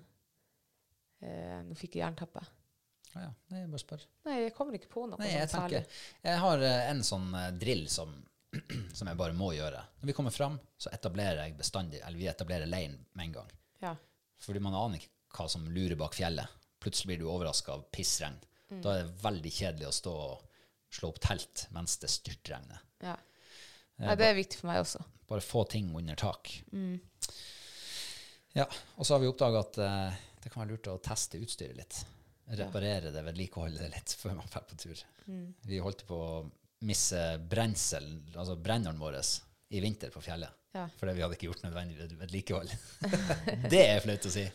Eh, 1.20 1.60
nå 1.68 1.78
fikk 1.78 1.98
jeg 1.98 2.06
jernteppe. 2.06 2.44
Ah, 3.16 3.26
ja. 3.26 3.30
Nei, 3.50 3.62
jeg 3.64 3.70
bare 3.72 3.82
spør. 3.82 4.04
Nei, 4.28 4.36
jeg 4.44 4.56
kommer 4.58 4.78
ikke 4.78 4.92
på 4.92 5.06
noe 5.10 5.20
Nei, 5.22 5.30
jeg 5.34 5.50
særlig. 5.52 5.82
Jeg 6.26 6.42
har 6.44 6.66
eh, 6.66 6.82
en 6.92 7.00
sånn 7.06 7.30
eh, 7.38 7.48
drill 7.62 7.88
som, 7.92 8.12
som 8.98 9.10
jeg 9.10 9.20
bare 9.20 9.38
må 9.38 9.52
gjøre. 9.56 9.82
Når 10.02 10.12
vi 10.12 10.16
kommer 10.18 10.36
fram, 10.36 10.60
så 10.78 10.92
etablerer 10.96 11.42
jeg 11.44 11.58
bestandig 11.60 12.04
Eller 12.04 12.22
vi 12.22 12.30
etablerer 12.30 12.70
leiren 12.70 13.00
med 13.14 13.30
en 13.30 13.38
gang. 13.40 13.56
Ja. 13.86 13.96
Fordi 14.40 14.62
man 14.64 14.78
aner 14.78 15.02
ikke 15.02 15.16
hva 15.40 15.48
som 15.52 15.66
lurer 15.70 15.98
bak 16.00 16.18
fjellet. 16.18 16.58
Plutselig 16.80 17.12
blir 17.12 17.24
du 17.24 17.32
overraska 17.32 17.76
av 17.76 17.88
pissregn. 17.94 18.38
Mm. 18.70 18.84
Da 18.86 18.94
er 18.94 19.02
det 19.04 19.24
veldig 19.24 19.52
kjedelig 19.52 19.90
å 19.90 19.96
stå 19.98 20.14
og 20.14 20.46
slå 20.94 21.10
opp 21.12 21.20
telt 21.22 21.66
mens 21.76 21.98
det 22.02 22.12
styrtregner. 22.14 22.86
ja. 23.06 23.18
Nei, 24.00 24.14
det 24.16 24.30
er 24.30 24.38
viktig 24.38 24.62
for 24.62 24.70
meg 24.70 24.78
også. 24.80 25.02
Bare 25.28 25.44
få 25.44 25.66
ting 25.68 25.90
under 25.92 26.16
tak. 26.16 26.54
Mm. 26.72 27.02
Ja, 28.56 28.64
og 28.96 29.04
så 29.04 29.14
har 29.14 29.20
vi 29.20 29.28
oppdaga 29.28 29.60
at 29.60 29.80
uh, 29.84 30.22
det 30.40 30.52
kan 30.54 30.64
være 30.64 30.78
lurt 30.78 30.88
å 30.88 30.96
teste 31.04 31.42
utstyret 31.44 31.76
litt. 31.76 31.98
Reparere 32.50 33.12
det, 33.14 33.22
vedlikeholde 33.22 33.84
det 33.84 33.92
litt 33.94 34.16
før 34.22 34.38
man 34.40 34.50
drar 34.50 34.66
på 34.70 34.78
tur. 34.80 35.04
Mm. 35.28 35.50
Vi 35.70 35.82
holdt 35.84 36.06
på 36.08 36.18
å 36.18 36.40
misse 36.88 37.20
brensel, 37.50 38.08
altså 38.34 38.56
brenneren 38.56 39.00
vår, 39.02 39.20
i 39.70 39.82
vinter 39.84 40.14
på 40.14 40.24
fjellet. 40.24 40.56
Ja. 40.74 40.86
Fordi 40.98 41.14
vi 41.18 41.22
hadde 41.26 41.36
ikke 41.38 41.50
gjort 41.50 41.66
nødvendig 41.66 42.18
vedlikehold. 42.18 42.74
det 43.74 43.84
er 43.84 44.02
flaut 44.06 44.26
å 44.30 44.34
si. 44.34 44.48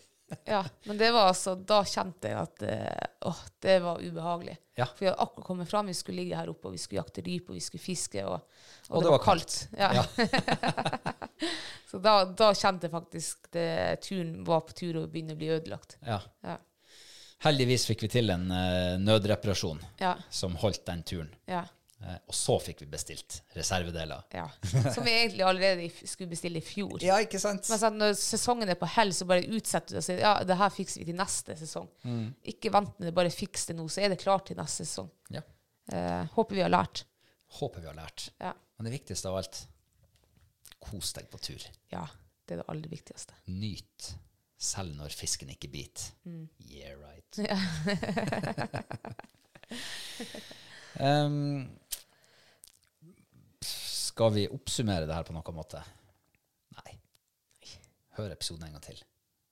Ja, 0.48 0.64
men 0.88 0.98
det 0.98 1.10
var 1.12 1.28
altså, 1.28 1.52
da 1.54 1.82
kjente 1.86 2.30
jeg 2.30 2.38
at 2.40 2.62
eh, 2.66 3.08
åh, 3.28 3.40
det 3.62 3.76
var 3.84 4.00
ubehagelig. 4.00 4.56
Ja. 4.78 4.86
For 4.88 5.04
vi 5.04 5.10
hadde 5.10 5.22
akkurat 5.22 5.46
kommet 5.46 5.70
fram, 5.70 5.90
vi 5.90 5.94
skulle 5.94 6.22
ligge 6.22 6.38
her 6.38 6.50
oppe, 6.50 6.70
og 6.70 6.74
vi 6.74 6.80
skulle 6.80 7.02
jakte 7.02 7.22
rype, 7.26 7.52
og 7.52 7.58
vi 7.58 7.62
skulle 7.62 7.84
fiske, 7.84 8.24
og, 8.24 8.40
og, 8.88 8.96
Og 8.96 9.04
det, 9.04 9.12
var 9.14 9.24
kaldt. 9.26 9.58
Ja. 9.78 9.90
Ja. 10.00 10.04
Så 11.90 12.00
da, 12.02 12.14
da 12.24 12.50
kjente 12.56 12.88
jeg 12.88 12.94
faktisk 12.94 13.50
at 13.52 14.06
turen 14.06 14.38
var 14.46 14.64
på 14.66 14.74
tur 14.74 15.02
å 15.02 15.08
begynne 15.10 15.36
å 15.36 15.38
bli 15.38 15.52
ødelagt. 15.54 15.98
Ja. 16.02 16.18
Ja. 16.46 16.56
Heldigvis 17.44 17.86
fikk 17.90 18.06
vi 18.06 18.08
til 18.16 18.30
en 18.32 18.46
uh, 18.50 18.94
nødreparasjon 19.02 19.80
Ja, 20.00 20.14
som 20.32 20.54
holdt 20.62 20.84
den 20.90 21.02
turen. 21.06 21.32
ja, 21.50 21.64
Uh, 22.04 22.18
og 22.28 22.34
så 22.36 22.58
fikk 22.60 22.82
vi 22.82 22.86
bestilt 22.92 23.38
reservedeler. 23.56 24.26
ja. 24.34 24.42
Som 24.92 25.06
vi 25.06 25.12
egentlig 25.14 25.44
allerede 25.46 25.86
i 25.86 25.88
skulle 26.04 26.28
bestille 26.28 26.58
i 26.60 26.64
fjor. 26.66 26.98
Ja, 27.00 27.14
ikke 27.22 27.38
sant? 27.40 27.64
Men 27.70 27.80
sånn, 27.80 27.96
når 27.96 28.12
sesongen 28.18 28.68
er 28.68 28.76
på 28.76 28.88
hell, 28.92 29.14
så 29.16 29.24
bare 29.30 29.46
utsetter 29.46 29.94
du 29.96 30.00
og 30.02 30.04
sier 30.04 30.20
ja, 30.20 30.34
det 30.44 30.56
her 30.60 30.72
fikser 30.74 31.00
vi 31.00 31.06
til 31.08 31.16
neste 31.16 31.56
sesong. 31.56 31.86
Mm. 32.02 32.26
Ikke 32.52 32.72
vent 32.74 32.98
med 32.98 33.08
det, 33.08 33.14
bare 33.16 33.32
fiks 33.32 33.64
det 33.70 33.78
nå, 33.78 33.86
så 33.88 34.02
er 34.04 34.12
det 34.12 34.18
klart 34.20 34.50
til 34.50 34.58
neste 34.60 34.84
sesong. 34.84 35.08
Ja. 35.32 35.40
Uh, 35.88 36.26
håper 36.34 36.58
vi 36.58 36.66
har 36.66 36.74
lært. 36.74 37.06
Håper 37.62 37.80
vi 37.86 37.88
har 37.88 37.96
lært. 37.96 38.26
Ja. 38.42 38.52
Men 38.76 38.90
det 38.90 38.96
viktigste 38.98 39.32
av 39.32 39.40
alt 39.40 39.62
kos 40.84 41.14
deg 41.16 41.30
på 41.32 41.40
tur. 41.40 41.64
ja, 41.94 42.04
det 42.44 42.58
er 42.58 42.60
det 42.60 42.68
aller 42.74 42.92
viktigste. 42.92 43.38
Nyt. 43.48 44.10
Selv 44.64 44.96
når 44.96 45.12
fisken 45.12 45.52
ikke 45.52 45.68
biter. 45.68 46.08
Yeah, 46.64 46.96
right. 46.96 47.36
um, 51.00 51.68
skal 54.14 54.32
vi 54.32 54.46
oppsummere 54.48 55.08
det 55.08 55.16
her 55.16 55.26
på 55.26 55.34
noen 55.36 55.58
måte? 55.58 55.82
Nei. 56.78 56.96
Hør 58.16 58.32
episoden 58.32 58.68
en 58.68 58.78
gang 58.78 58.86
til. 58.86 59.02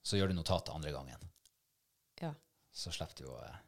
Så 0.03 0.17
gjør 0.17 0.33
du 0.33 0.39
notatet 0.39 0.73
andre 0.75 0.95
gangen. 0.95 1.29
Ja. 2.23 2.33
Så 2.73 2.95
slipper 2.95 3.25
du 3.25 3.33
å 3.35 3.41
eh, 3.45 3.59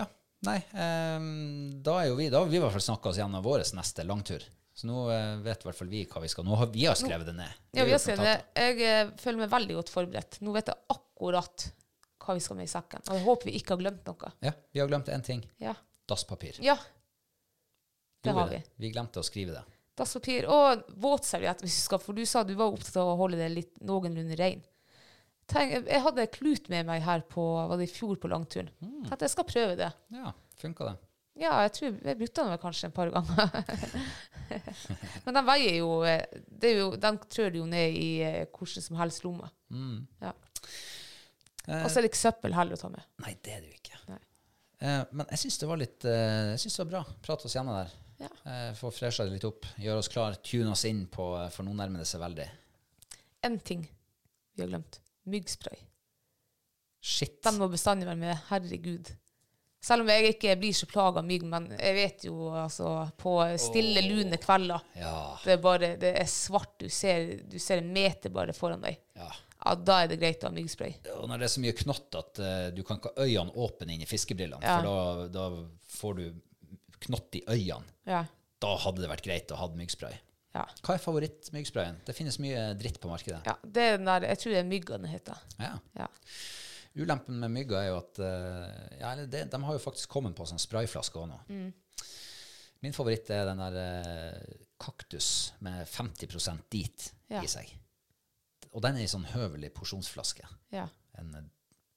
Ja. 0.00 0.08
Nei, 0.46 0.60
um, 0.70 1.80
da 1.82 1.96
er 1.98 2.12
jo 2.12 2.14
vi 2.14 2.28
Da 2.30 2.38
har 2.38 2.46
vi 2.46 2.60
i 2.60 2.62
hvert 2.62 2.70
fall 2.70 2.84
snakka 2.84 3.10
oss 3.10 3.16
gjennom 3.18 3.42
vår 3.42 3.64
neste 3.74 4.04
langtur. 4.06 4.44
Så 4.78 4.86
nå 4.86 5.08
eh, 5.10 5.40
vet 5.42 5.64
i 5.64 5.66
hvert 5.66 5.78
fall 5.80 5.88
vi 5.90 6.04
hva 6.06 6.20
vi 6.22 6.28
skal 6.30 6.46
Nå 6.46 6.54
har 6.60 6.68
vi 6.70 6.84
har 6.86 6.94
skrevet 6.98 7.26
det 7.26 7.34
ned. 7.34 7.54
Ja, 7.74 7.82
vi 7.82 7.96
har 7.96 7.98
skrevet 7.98 8.28
det. 8.28 8.36
Jeg 8.62 8.84
eh, 8.86 9.08
føler 9.18 9.40
meg 9.40 9.50
veldig 9.50 9.78
godt 9.80 9.90
forberedt. 9.90 10.38
Nå 10.46 10.54
vet 10.54 10.70
jeg 10.70 10.78
akkurat 10.94 11.64
hva 12.22 12.36
vi 12.36 12.44
skal 12.44 12.60
med 12.60 12.68
i 12.68 12.70
sekken. 12.70 13.02
Og 13.08 13.16
jeg 13.16 13.24
håper 13.24 13.50
vi 13.50 13.56
ikke 13.58 13.74
har 13.74 13.80
glemt 13.80 14.06
noe. 14.06 14.30
Ja, 14.44 14.52
vi 14.70 14.82
har 14.82 14.90
glemt 14.90 15.10
én 15.10 15.24
ting. 15.26 15.42
Ja. 15.62 15.74
Dasspapir. 16.08 16.60
ja. 16.62 16.78
Det 18.22 18.34
har 18.34 18.48
vi. 18.50 18.58
Vi 18.82 18.90
glemte 18.90 19.22
å 19.22 19.26
skrive 19.26 19.54
det. 19.56 19.64
Dasspapir 19.98 20.46
og 20.50 20.86
våtserviett, 21.02 21.62
for 21.98 22.14
du 22.14 22.22
sa 22.26 22.44
du 22.46 22.54
var 22.58 22.74
opptatt 22.74 22.98
av 23.02 23.12
å 23.12 23.18
holde 23.18 23.38
det 23.40 23.50
litt 23.50 23.82
noenlunde 23.82 24.38
rein. 24.38 24.62
Tenk, 25.48 25.88
jeg 25.88 26.04
hadde 26.04 26.26
klut 26.30 26.66
med 26.70 26.86
meg 26.90 27.02
her 27.06 27.22
på 27.26 27.42
var 27.70 27.78
det 27.80 27.88
i 27.88 27.92
fjor 27.92 28.18
på 28.20 28.30
langturen. 28.30 28.68
Mm. 28.84 29.08
At 29.14 29.22
jeg 29.24 29.32
skal 29.32 29.46
prøve 29.48 29.78
det. 29.80 29.90
Ja, 30.12 30.34
funka 30.60 30.90
det? 30.90 30.96
Ja, 31.38 31.54
jeg 31.66 31.72
tror 31.76 31.88
jeg 31.92 32.18
brukte 32.18 32.42
den 32.42 32.50
vel 32.52 32.60
kanskje 32.62 32.88
et 32.90 32.96
par 32.96 33.10
ganger. 33.14 33.52
Men 35.24 35.38
den 35.38 35.46
veier 35.46 35.76
jo, 35.78 35.90
eh, 36.08 36.24
det 36.48 36.72
jo 36.74 36.88
Den 36.98 37.18
trør 37.30 37.58
jo 37.60 37.66
ned 37.68 37.94
i 37.98 38.08
eh, 38.26 38.40
hvordan 38.50 38.86
som 38.88 38.98
helst 38.98 39.22
lomme. 39.26 39.50
Mm. 39.70 40.00
Ja. 40.24 40.32
Og 41.68 41.90
så 41.92 41.98
er 41.98 42.06
det 42.06 42.10
ikke 42.14 42.22
søppel 42.22 42.56
heller 42.56 42.78
å 42.78 42.80
ta 42.80 42.88
med. 42.90 43.04
Nei, 43.22 43.34
det 43.44 43.54
er 43.54 43.62
det 43.62 43.70
jo 43.70 43.76
ikke. 43.76 43.84
Eh, 44.78 45.02
men 45.10 45.26
jeg 45.34 45.40
syns 45.42 45.58
det 45.58 45.66
var 45.66 45.80
litt 45.80 46.04
eh, 46.06 46.52
Jeg 46.52 46.60
synes 46.62 46.76
det 46.76 46.84
var 46.84 46.90
bra. 46.92 47.16
Prate 47.26 47.48
oss 47.48 47.56
gjennom 47.56 47.74
der. 47.80 47.94
Ja. 48.22 48.30
Eh, 48.50 48.70
Få 48.78 48.90
fresha 48.94 49.26
det 49.26 49.34
litt 49.34 49.46
opp. 49.48 49.66
Gjøre 49.78 50.02
oss 50.02 50.10
klar. 50.12 50.38
Tune 50.42 50.72
oss 50.74 50.84
inn 50.88 51.04
på 51.10 51.30
eh, 51.38 51.48
For 51.54 51.66
nå 51.66 51.74
nærmer 51.78 52.02
det 52.02 52.08
seg 52.10 52.22
veldig. 52.22 52.46
En 53.46 53.58
ting 53.62 53.84
vi 54.54 54.64
har 54.64 54.70
glemt. 54.70 55.00
Myggspray. 55.28 55.78
Shit. 56.98 57.40
Den 57.46 57.58
må 57.60 57.68
bestandig 57.70 58.08
være 58.08 58.18
med. 58.18 58.38
Herregud. 58.48 59.12
Selv 59.80 60.02
om 60.02 60.08
jeg 60.10 60.32
ikke 60.34 60.56
blir 60.58 60.74
så 60.74 60.86
plaga 60.90 61.20
av 61.20 61.26
mygg, 61.28 61.44
men 61.46 61.68
jeg 61.78 61.94
vet 61.94 62.24
jo 62.26 62.48
altså 62.50 62.88
På 63.16 63.36
stille, 63.62 64.02
lune 64.08 64.36
kvelder 64.42 64.80
Ja. 64.98 65.38
Det 65.44 65.52
er 65.54 65.60
bare 65.62 65.92
Det 66.02 66.10
er 66.18 66.26
svart. 66.26 66.72
Du 66.82 66.88
ser, 66.90 67.36
du 67.46 67.58
ser 67.62 67.78
en 67.78 67.92
meter 67.94 68.30
bare 68.34 68.52
foran 68.56 68.82
deg. 68.82 68.98
ja. 69.16 69.30
Ja, 69.64 69.72
da 69.74 69.96
er 70.04 70.06
det 70.08 70.20
greit 70.20 70.42
å 70.46 70.46
ha 70.46 70.54
myggspray. 70.54 70.92
Og 71.18 71.24
når 71.28 71.40
det 71.40 71.46
er 71.48 71.50
så 71.50 71.60
mye 71.60 71.72
knott 71.74 72.14
at 72.14 72.38
uh, 72.38 72.68
du 72.70 72.84
kan 72.86 73.00
ikke 73.00 73.10
ha 73.16 73.24
øynene 73.26 73.50
åpne 73.58 73.90
inn 73.96 74.04
i 74.04 74.06
fiskebrillene, 74.06 74.62
Ja. 74.62 74.76
for 74.78 74.86
da, 74.86 75.26
da 75.34 75.46
får 75.98 76.14
du 76.14 76.22
knott 77.08 77.34
i 77.34 77.42
øynene. 77.42 77.84
Ja. 78.06 78.20
Da 78.62 78.70
hadde 78.84 79.02
det 79.02 79.10
vært 79.10 79.24
greit 79.26 79.50
å 79.50 79.58
ha 79.58 79.66
myggspray. 79.74 80.14
Ja. 80.54 80.62
Hva 80.86 80.94
er 80.94 81.02
favorittmyggsprayen? 81.02 81.98
Det 82.06 82.14
finnes 82.16 82.38
mye 82.38 82.68
dritt 82.78 83.00
på 83.02 83.10
markedet. 83.10 83.42
ja. 83.50 83.56
Det 83.66 83.82
er 83.82 83.98
den 83.98 84.06
der 84.06 84.28
Jeg 84.30 84.38
tror 84.44 84.52
det 84.54 84.60
er 84.62 84.70
myggene 84.70 85.02
det 85.02 85.10
heter. 85.16 85.42
Ja. 85.58 85.74
Ja. 85.98 86.06
Ulempen 86.98 87.38
med 87.40 87.52
mygga 87.54 87.82
er 87.82 87.90
jo 87.92 87.98
at 88.00 88.18
eh, 88.24 88.96
ja, 89.00 89.12
det, 89.26 89.44
De 89.52 89.60
har 89.64 89.76
jo 89.76 89.82
faktisk 89.82 90.10
kommet 90.10 90.34
på 90.38 90.46
sånn 90.48 90.58
sprayflaske 90.62 91.20
òg 91.20 91.28
nå. 91.30 91.38
Mm. 91.48 91.68
Min 92.84 92.94
favoritt 92.94 93.30
er 93.34 93.44
den 93.48 93.58
der 93.62 93.76
eh, 93.82 94.56
kaktus 94.78 95.52
med 95.66 95.84
50% 95.90 96.66
dit 96.70 97.12
Ja. 97.28 97.42
i 97.44 97.50
seg. 97.50 97.70
Og 98.72 98.82
den 98.84 98.96
er 98.98 99.04
i 99.06 99.10
sånn 99.10 99.26
høvelig 99.34 99.72
porsjonsflaske. 99.76 100.46
ja. 100.74 100.88
En 101.18 101.32
eh, 101.34 101.46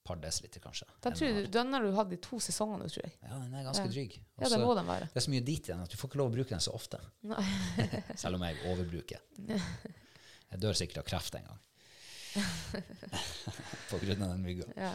par 0.02 0.18
desiliter, 0.18 0.58
kanskje. 0.58 0.88
Den, 1.04 1.14
tror 1.14 1.36
og 1.38 1.50
den 1.54 1.68
har 1.76 1.84
du 1.86 1.92
hatt 1.94 2.10
i 2.10 2.16
to 2.18 2.40
sesonger 2.42 2.80
nå, 2.80 2.88
tror 2.90 3.04
jeg. 3.06 3.12
Ja, 3.22 3.36
den 3.38 3.52
er 3.54 3.62
ganske 3.68 3.84
dryg. 3.92 4.16
Ja, 4.42 4.48
det 4.50 4.58
må 4.58 4.72
den 4.74 4.88
være. 4.88 5.06
det 5.12 5.20
er 5.20 5.24
så 5.28 5.30
mye 5.30 5.44
dit 5.46 5.68
i 5.68 5.70
den 5.70 5.84
at 5.84 5.92
du 5.92 5.94
får 6.00 6.10
ikke 6.10 6.18
lov 6.18 6.32
å 6.32 6.34
bruke 6.34 6.50
den 6.50 6.64
så 6.64 6.72
ofte. 6.74 6.98
Selv 8.22 8.40
om 8.40 8.42
jeg 8.48 8.58
overbruker. 8.72 9.22
Jeg 10.52 10.60
dør 10.60 10.76
sikkert 10.76 10.98
av 11.00 11.06
kreft 11.08 11.38
en 11.38 11.46
gang. 11.48 11.60
På 13.90 13.98
grunn 14.02 14.22
av 14.22 14.34
den 14.34 14.44
mygga. 14.46 14.68
Ja. 14.76 14.92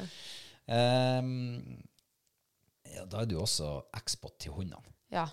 Um, 0.67 1.81
ja, 2.87 3.03
da 3.07 3.21
er 3.21 3.29
du 3.29 3.37
også 3.39 3.69
eksport 3.97 4.39
til 4.43 4.55
hundene. 4.57 4.95
ja. 5.13 5.27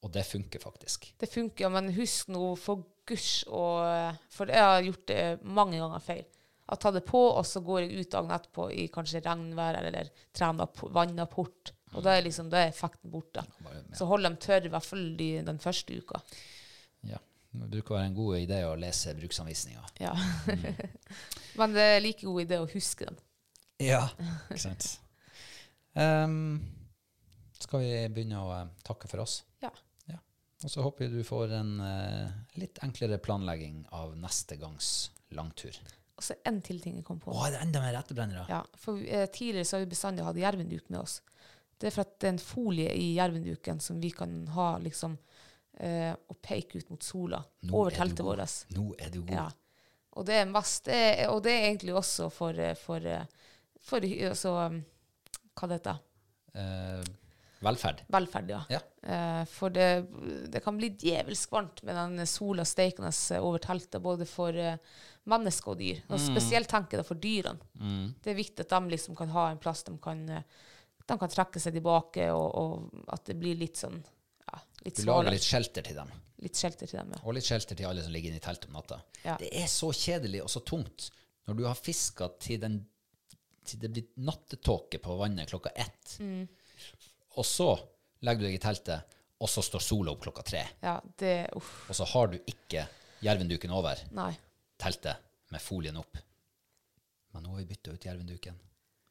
Og 0.00 0.08
det 0.14 0.22
funker 0.24 0.62
faktisk. 0.62 1.10
Det 1.20 1.28
funker, 1.28 1.68
men 1.68 1.90
husk 1.92 2.30
nå 2.32 2.54
for 2.56 2.86
guds 3.04 3.42
og 3.52 4.16
For 4.32 4.48
jeg 4.48 4.64
har 4.64 4.86
gjort 4.86 5.02
det 5.10 5.24
mange 5.44 5.76
ganger 5.76 6.00
feil. 6.00 6.22
Jeg 6.70 6.80
tar 6.80 6.94
det 6.94 7.02
på, 7.04 7.20
og 7.34 7.44
så 7.44 7.60
går 7.66 7.82
jeg 7.82 8.06
ut 8.06 8.12
dagen 8.14 8.32
etterpå 8.32 8.68
i 8.72 8.86
kanskje 8.94 9.20
regnvær 9.26 9.76
eller 9.82 10.08
trener 10.32 10.70
vannapport. 10.94 11.72
Og 11.98 12.04
da 12.06 12.14
er, 12.14 12.22
liksom, 12.22 12.48
da 12.48 12.62
er 12.62 12.70
effekten 12.70 13.10
borte. 13.10 13.42
Så 13.92 14.06
hold 14.06 14.24
dem 14.24 14.38
tørre, 14.40 14.68
i 14.68 14.72
hvert 14.72 14.86
fall 14.86 15.04
den 15.18 15.58
første 15.60 15.98
uka. 15.98 16.22
Det 17.50 17.66
bruker 17.72 17.94
å 17.94 17.98
være 17.98 18.08
en 18.12 18.16
god 18.16 18.36
idé 18.38 18.60
å 18.66 18.76
lese 18.78 19.14
bruksanvisninger. 19.18 19.94
Ja. 19.98 20.12
Mm. 20.46 20.66
men 21.58 21.74
det 21.74 21.86
er 21.96 22.02
like 22.04 22.26
god 22.26 22.44
idé 22.44 22.60
å 22.62 22.68
huske 22.70 23.08
den. 23.08 23.18
Ja, 23.82 24.04
ikke 24.50 24.62
sant. 24.62 24.90
Um, 25.98 26.60
skal 27.60 27.82
vi 27.82 27.94
begynne 28.14 28.42
å 28.44 28.52
eh, 28.54 28.68
takke 28.86 29.10
for 29.10 29.24
oss? 29.24 29.40
Ja. 29.64 29.72
Ja. 30.08 30.20
Og 30.62 30.70
så 30.70 30.84
håper 30.84 31.06
jeg 31.06 31.16
du 31.16 31.26
får 31.26 31.56
en 31.58 31.72
uh, 31.82 32.30
litt 32.60 32.78
enklere 32.86 33.18
planlegging 33.22 33.82
av 33.96 34.14
neste 34.20 34.60
gangs 34.60 35.10
langtur. 35.34 35.74
Og 36.20 36.24
så 36.24 36.36
en 36.46 36.60
til 36.62 36.78
ting 36.84 37.00
jeg 37.00 37.06
kom 37.08 37.18
på. 37.18 37.32
Å, 37.32 37.48
er 37.48 37.56
det 37.56 37.64
enda 37.64 37.82
mer 37.82 37.98
etterbrennere? 37.98 38.46
Ja, 38.52 38.62
for 38.78 39.00
uh, 39.00 39.26
Tidligere 39.32 39.66
så 39.66 39.78
har 39.78 39.84
vi 39.84 39.90
bestandig 39.96 40.26
hatt 40.28 40.38
jervenduk 40.38 40.86
med 40.92 41.02
oss. 41.02 41.18
Det 41.80 41.88
er 41.88 41.96
for 41.96 42.04
at 42.04 42.16
det 42.20 42.28
er 42.28 42.34
en 42.36 42.42
folie 42.44 42.94
i 42.94 43.12
jervenduken 43.16 43.80
som 43.82 43.98
vi 44.02 44.12
kan 44.12 44.42
ha 44.54 44.74
liksom 44.84 45.16
eh, 45.80 46.12
og 46.12 46.38
peke 46.44 46.80
ut 46.80 46.92
mot 46.92 47.04
sola 47.04 47.40
Nå 47.66 47.74
over 47.74 47.92
er 47.92 47.98
teltet 48.02 48.26
vårt. 48.26 48.60
Nå 48.76 48.86
er 48.98 49.12
du 49.12 49.22
god. 49.22 49.36
Ja. 49.38 49.48
Og 50.18 50.26
det 50.26 50.40
er 50.40 50.50
mest, 50.50 50.84
det 50.88 50.98
er, 50.98 51.24
og 51.30 51.42
det 51.46 51.54
er 51.54 51.68
egentlig 51.70 51.94
også 51.96 52.28
for, 52.34 52.58
for, 52.80 53.06
for, 53.06 53.08
eh, 53.08 53.50
for 53.86 54.06
altså, 54.30 54.54
um, 54.66 54.80
Hva 55.54 55.70
det 55.70 55.80
heter 55.80 56.06
Eh, 56.50 57.04
velferd. 57.62 58.00
Velferd, 58.10 58.48
ja. 58.50 58.64
Ja. 58.74 58.80
Eh, 59.06 59.44
for 59.46 59.70
det, 59.70 60.06
det 60.50 60.62
kan 60.64 60.74
bli 60.80 60.88
djevelsk 60.98 61.52
varmt 61.54 61.82
med 61.86 61.94
den 61.94 62.26
sola 62.26 62.64
steikende 62.66 63.12
over 63.38 63.62
teltet, 63.62 64.00
både 64.02 64.26
for 64.26 64.56
eh, 64.58 64.80
mennesker 65.30 65.74
og 65.74 65.78
dyr. 65.78 66.00
Og 66.08 66.18
spesielt 66.18 66.66
tenker 66.72 66.98
jeg 66.98 67.06
for 67.06 67.22
dyrene. 67.22 67.62
Det 68.18 68.32
er 68.32 68.40
viktig 68.40 68.66
at 68.66 68.74
de 68.74 68.96
liksom 68.96 69.14
kan 69.18 69.30
ha 69.30 69.50
en 69.52 69.62
plass 69.62 69.84
de 69.86 69.94
kan, 70.02 70.24
eh, 70.28 70.66
de 71.06 71.18
kan 71.22 71.30
trekke 71.30 71.62
seg 71.62 71.76
tilbake, 71.78 72.26
og, 72.34 72.48
og 72.50 73.06
at 73.14 73.30
det 73.30 73.38
blir 73.38 73.60
litt 73.60 73.78
sånn 73.78 74.00
litt 74.84 74.96
Du 74.96 75.04
lager 75.08 75.30
litt 75.34 75.42
shelter 75.46 75.82
til 75.82 75.94
dem. 76.00 76.10
Litt 76.40 76.56
shelter 76.56 76.86
til 76.88 76.98
dem, 76.98 77.10
ja. 77.12 77.20
Og 77.24 77.34
litt 77.36 77.44
shelter 77.44 77.76
til 77.76 77.86
alle 77.86 78.02
som 78.02 78.12
ligger 78.12 78.30
inne 78.32 78.40
i 78.40 78.44
teltet 78.44 78.66
om 78.70 78.72
natta. 78.78 79.00
Ja. 79.24 79.36
Det 79.40 79.50
er 79.60 79.66
så 79.68 79.90
kjedelig 79.92 80.42
og 80.42 80.48
så 80.50 80.62
tungt 80.64 81.10
når 81.46 81.56
du 81.58 81.64
har 81.66 81.74
fiska 81.74 82.28
til, 82.40 82.60
den- 82.60 82.86
til 83.64 83.78
det 83.80 83.90
blir 83.92 84.06
nattetåke 84.16 84.98
på 85.02 85.16
vannet 85.18 85.48
klokka 85.50 85.70
ett, 85.76 86.16
Mm. 86.20 86.48
og 87.36 87.44
så 87.44 87.78
legger 88.22 88.40
du 88.40 88.46
deg 88.46 88.54
i 88.54 88.58
teltet, 88.58 89.02
og 89.40 89.48
så 89.48 89.62
står 89.62 89.80
sola 89.80 90.10
opp 90.12 90.20
klokka 90.22 90.42
tre. 90.44 90.64
Ja, 90.82 91.00
det 91.18 91.50
Uff. 91.56 91.88
Og 91.90 91.94
så 91.96 92.04
har 92.06 92.26
du 92.28 92.38
ikke 92.38 92.86
jervenduken 93.22 93.70
over 93.70 93.96
Nei. 94.12 94.32
teltet 94.78 95.16
med 95.50 95.60
folien 95.60 95.96
opp. 95.96 96.16
Men 97.32 97.42
nå 97.44 97.50
har 97.50 97.58
vi 97.58 97.64
bytta 97.74 97.92
ut 97.92 98.04
jervenduken. 98.04 98.54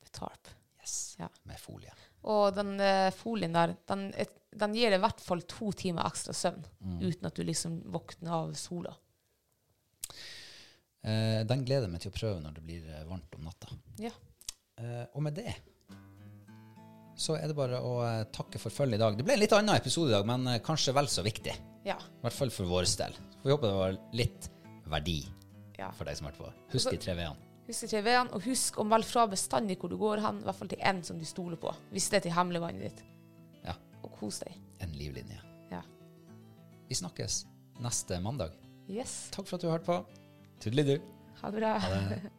Er 0.03 0.09
tarp. 0.11 0.47
Yes, 0.81 1.15
Ja. 1.19 1.27
med 1.45 1.59
folie. 1.59 1.91
Og 2.27 2.49
den 2.55 2.75
eh, 2.83 3.09
folien 3.15 3.55
der, 3.55 3.75
den, 3.87 4.09
et, 4.19 4.33
den 4.51 4.75
gir 4.75 4.91
deg 4.91 4.99
i 4.99 5.05
hvert 5.05 5.23
fall 5.23 5.45
to 5.47 5.71
timer 5.77 6.09
ekstra 6.09 6.35
søvn, 6.35 6.65
uten 6.99 7.29
at 7.29 7.37
du 7.37 7.45
liksom 7.47 7.79
våkner 7.93 8.35
av 8.41 8.53
sola. 8.59 8.95
Eh, 10.99 11.41
den 11.47 11.63
gleder 11.63 11.87
jeg 11.87 11.93
meg 11.93 12.03
til 12.03 12.11
å 12.11 12.17
prøve 12.17 12.43
når 12.43 12.57
det 12.57 12.65
blir 12.65 12.87
eh, 12.91 13.05
varmt 13.07 13.37
om 13.37 13.47
natta. 13.47 13.71
Ja. 14.03 14.11
Eh, 14.79 15.05
og 15.13 15.23
med 15.23 15.39
det 15.39 15.53
så 17.19 17.35
er 17.35 17.51
det 17.51 17.57
bare 17.57 17.81
å 17.83 17.97
eh, 18.05 18.21
takke 18.31 18.61
for 18.61 18.71
følget 18.71 18.99
i 18.99 19.03
dag. 19.03 19.17
Det 19.17 19.25
ble 19.27 19.35
en 19.35 19.41
litt 19.41 19.55
annen 19.55 19.75
episode 19.75 20.11
i 20.11 20.15
dag, 20.15 20.27
men 20.27 20.47
eh, 20.53 20.61
kanskje 20.63 20.95
vel 20.95 21.09
så 21.11 21.25
viktig. 21.25 21.55
Ja. 21.87 21.97
I 21.99 22.23
hvert 22.23 22.37
fall 22.37 22.53
for 22.53 22.69
vår 22.69 22.87
del. 23.01 23.19
Så 23.35 23.43
vi 23.43 23.53
håper 23.53 23.67
det 23.67 23.75
var 23.81 23.99
litt 24.15 24.49
verdi 24.89 25.19
ja. 25.79 25.91
for 25.95 26.07
deg 26.07 26.19
som 26.19 26.29
hørte 26.29 26.45
på. 26.45 26.51
Husk 26.75 26.95
de 26.95 27.01
tre 27.03 27.17
v-ene. 27.19 27.48
Husk 27.69 27.85
tre 27.91 27.99
veiene, 28.01 28.31
og 28.33 28.41
husk 28.47 28.79
å 28.81 28.85
melde 28.87 29.05
fra 29.05 29.27
bestandig 29.29 29.75
hvor 29.77 29.91
du 29.93 29.97
går 30.01 30.23
hen, 30.25 30.39
i 30.41 30.47
hvert 30.47 30.57
fall 30.57 30.71
til 30.71 30.81
en 30.89 31.03
som 31.05 31.19
du 31.21 31.25
stoler 31.29 31.59
på, 31.61 31.69
hvis 31.93 32.07
det 32.09 32.17
er 32.17 32.23
til 32.25 32.33
hemmeligvannet 32.33 32.87
ditt. 32.87 33.03
Ja, 33.67 33.75
Og 34.01 34.09
kos 34.17 34.39
deg. 34.41 34.55
en 34.81 34.95
livlinje. 34.97 35.37
Ja. 35.69 35.83
Vi 36.89 36.97
snakkes 36.97 37.43
neste 37.85 38.17
mandag. 38.25 38.55
Yes. 38.89 39.27
Takk 39.35 39.45
for 39.45 39.59
at 39.59 39.61
du 39.61 39.69
hørte 39.69 39.85
på. 39.85 39.99
Tudelidu. 40.63 40.97
Ha 41.43 41.51
det 41.53 41.59
bra. 41.61 41.75